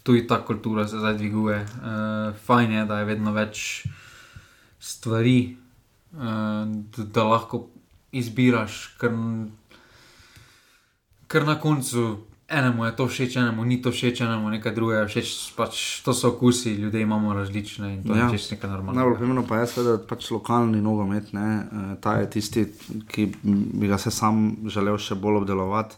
tudi 0.02 0.26
ta 0.26 0.40
kultura 0.44 0.88
se 0.88 0.98
zdaj 0.98 1.14
dviguje. 1.14 1.60
Uh, 1.62 2.34
fajn 2.46 2.72
je, 2.72 2.84
da 2.84 2.98
je 2.98 3.04
vedno 3.04 3.32
več 3.32 3.84
stvari, 4.80 5.56
uh, 6.12 6.66
da, 6.96 7.04
da 7.14 7.24
lahko 7.24 7.68
izbiraš, 8.12 8.96
ker, 8.98 9.14
ker 11.30 11.46
na 11.46 11.58
koncu 11.60 12.18
enemu 12.48 12.84
je 12.84 12.92
to 12.92 13.06
všeč, 13.08 13.36
enemu 13.36 13.64
ni 13.64 13.82
to 13.82 13.90
všeč, 13.90 14.20
enemu 14.20 14.50
nekaj 14.50 14.74
drugega 14.74 15.06
všeč. 15.08 15.56
Pač 15.56 16.02
to 16.04 16.14
so 16.14 16.28
okusi, 16.28 16.74
ljudje 16.76 17.02
imamo 17.02 17.32
različne 17.34 17.94
in 17.94 18.02
to 18.04 18.14
ja. 18.14 18.26
je 18.26 18.38
čisto 18.38 18.54
nekaj 18.54 18.70
normalnega. 18.70 19.00
Najbolj 19.00 19.18
pomembno 19.18 19.44
pa 19.48 19.56
je, 19.62 19.84
da 19.84 19.96
pač 19.98 20.30
lokalni 20.30 20.82
nogomet, 20.82 21.32
ne, 21.32 21.48
eh, 21.60 21.94
ta 22.00 22.18
je 22.20 22.30
tisti, 22.30 22.66
ki 23.08 23.28
bi 23.42 23.88
ga 23.88 23.98
se 23.98 24.10
sam 24.10 24.68
želel 24.68 24.98
še 24.98 25.14
bolj 25.14 25.42
obdelovati. 25.42 25.96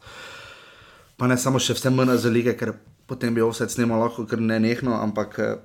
Pa 1.16 1.26
ne 1.26 1.38
samo 1.40 1.58
še 1.58 1.74
vse 1.74 1.90
mne 1.90 2.18
za 2.20 2.30
lige, 2.30 2.54
ker 2.54 2.76
potem 3.06 3.34
bi 3.34 3.42
vse 3.42 3.68
snimal 3.72 4.02
lahko, 4.02 4.26
ker 4.26 4.40
ne 4.40 4.60
nehno, 4.60 4.94
ampak 5.02 5.38
eh, 5.38 5.56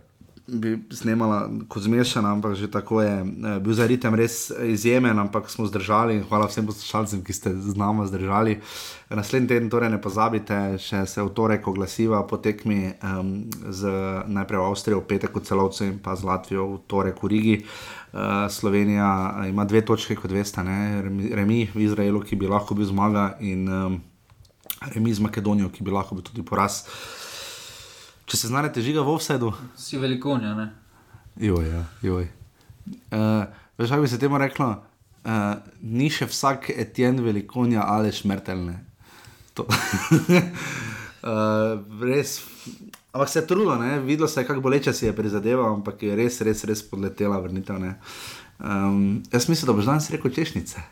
bi 0.48 0.78
snimala 0.92 1.50
kot 1.70 1.84
zmešana, 1.84 2.32
ampak 2.32 2.56
že 2.56 2.72
tako 2.72 3.02
je. 3.02 3.22
Eh, 3.22 3.60
bil 3.60 3.74
za 3.74 3.88
ritem 3.88 4.16
res 4.16 4.52
izjemen, 4.52 5.20
ampak 5.20 5.50
smo 5.50 5.66
zdržali. 5.66 6.24
Hvala 6.30 6.48
vsem 6.48 6.66
poslušalcem, 6.66 7.24
ki 7.24 7.34
ste 7.34 7.50
z 7.54 7.76
nami 7.78 8.08
zdržali. 8.08 8.60
Naslednji 9.10 9.48
teden, 9.48 9.70
torej 9.70 9.90
ne 9.90 10.02
pozabite, 10.02 10.78
še 10.82 11.06
se 11.06 11.22
v 11.22 11.30
torek 11.36 11.68
oglasiva 11.68 12.24
po 12.28 12.38
tekmi 12.38 12.96
um, 13.04 13.48
z 13.70 13.88
najprej 14.28 14.66
Avstrijo, 14.66 15.02
v 15.04 15.08
petek 15.08 15.36
v 15.36 15.44
celovcu 15.46 15.86
in 15.86 16.00
pa 16.00 16.16
z 16.16 16.26
Latvijo 16.26 16.68
v 16.68 16.78
torek 16.88 17.24
v 17.24 17.28
Rigi. 17.28 17.56
Uh, 18.12 18.48
Slovenija 18.52 19.46
ima 19.48 19.64
dve 19.66 19.86
točke, 19.86 20.16
kot 20.16 20.32
veste, 20.32 20.64
ne? 20.64 21.04
remi 21.32 21.70
v 21.70 21.86
Izraelu, 21.86 22.24
ki 22.24 22.36
bi 22.36 22.48
lahko 22.48 22.76
bil 22.76 22.88
zmaga, 22.88 23.36
in 23.40 23.68
um, 23.68 24.00
remi 24.92 25.14
z 25.14 25.24
Makedonijo, 25.24 25.70
ki 25.70 25.84
bi 25.84 25.92
lahko 25.92 26.16
bil 26.16 26.26
tudi 26.26 26.44
poraz. 26.44 26.88
Uh, 26.88 27.21
Če 28.32 28.38
se 28.38 28.48
znašete 28.48 28.80
žiga 28.80 29.02
v 29.04 29.12
offsetu, 29.12 29.50
si 29.76 29.98
velikonja. 30.00 30.54
Ne? 30.56 30.70
Joj, 31.44 31.66
ja, 31.68 31.82
joj. 32.00 32.30
Uh, 33.12 33.44
veš, 33.76 33.90
kako 33.92 34.06
bi 34.06 34.08
se 34.08 34.20
temu 34.20 34.38
reklo, 34.40 34.68
uh, 34.72 35.32
ni 35.84 36.08
še 36.08 36.30
vsak 36.32 36.70
etjen 36.72 37.20
velikonja 37.20 37.84
ali 37.84 38.14
šmrtelne. 38.16 38.78
uh, 39.60 39.68
res. 42.08 42.38
Ampak 43.12 43.34
se 43.34 43.42
je 43.42 43.48
trudilo, 43.50 43.76
videlo 44.06 44.30
se 44.32 44.40
je, 44.40 44.48
kako 44.48 44.64
boleče 44.64 44.94
si 44.96 45.10
je 45.10 45.16
prizadeval, 45.16 45.74
ampak 45.74 46.00
je 46.08 46.16
res, 46.16 46.40
res, 46.48 46.64
res 46.64 46.80
podletela 46.88 47.36
vrnitev. 47.44 47.84
Um, 47.84 49.20
jaz 49.28 49.50
mislim, 49.52 49.68
da 49.68 49.76
boš 49.76 49.90
danes 49.92 50.08
rekel 50.16 50.32
češnice. 50.32 50.86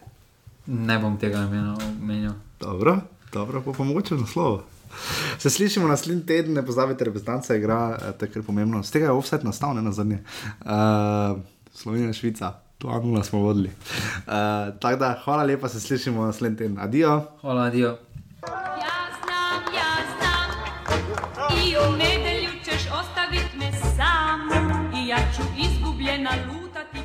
Ne 0.67 0.99
bom 0.99 1.15
tega 1.15 1.45
imel. 1.47 2.35
Dobro, 2.59 2.97
dobro, 3.31 3.63
pa 3.63 3.77
pomoče 3.79 4.19
na 4.19 4.27
slovo. 4.27 4.67
Se 5.41 5.49
slišimo 5.49 5.87
naslednji 5.87 6.25
teden, 6.25 6.53
ne 6.53 6.65
pozabite, 6.65 7.05
reprezentanca 7.05 7.55
igra, 7.55 7.97
eh, 8.01 8.11
tako 8.19 8.39
je 8.39 8.43
pomembno. 8.43 8.83
Z 8.83 8.91
tega 8.91 9.05
je 9.05 9.11
offset 9.11 9.43
nastal, 9.43 9.75
ne 9.75 9.81
na 9.81 9.91
zadnje. 9.91 10.23
Uh, 10.61 11.39
Slovenija, 11.73 12.13
Švica, 12.13 12.53
tu 12.77 12.89
Anula 12.89 13.23
smo 13.23 13.39
vodili. 13.39 13.69
Uh, 13.69 14.33
tako 14.79 14.95
da, 14.99 15.19
hvala 15.23 15.43
lepa, 15.43 15.69
se 15.69 15.79
slišimo 15.79 16.25
naslednji 16.25 16.57
teden. 16.57 16.79
Adijo. 16.79 17.21
Hvala, 17.41 17.63
adijo. 17.63 17.97
I 18.47 18.98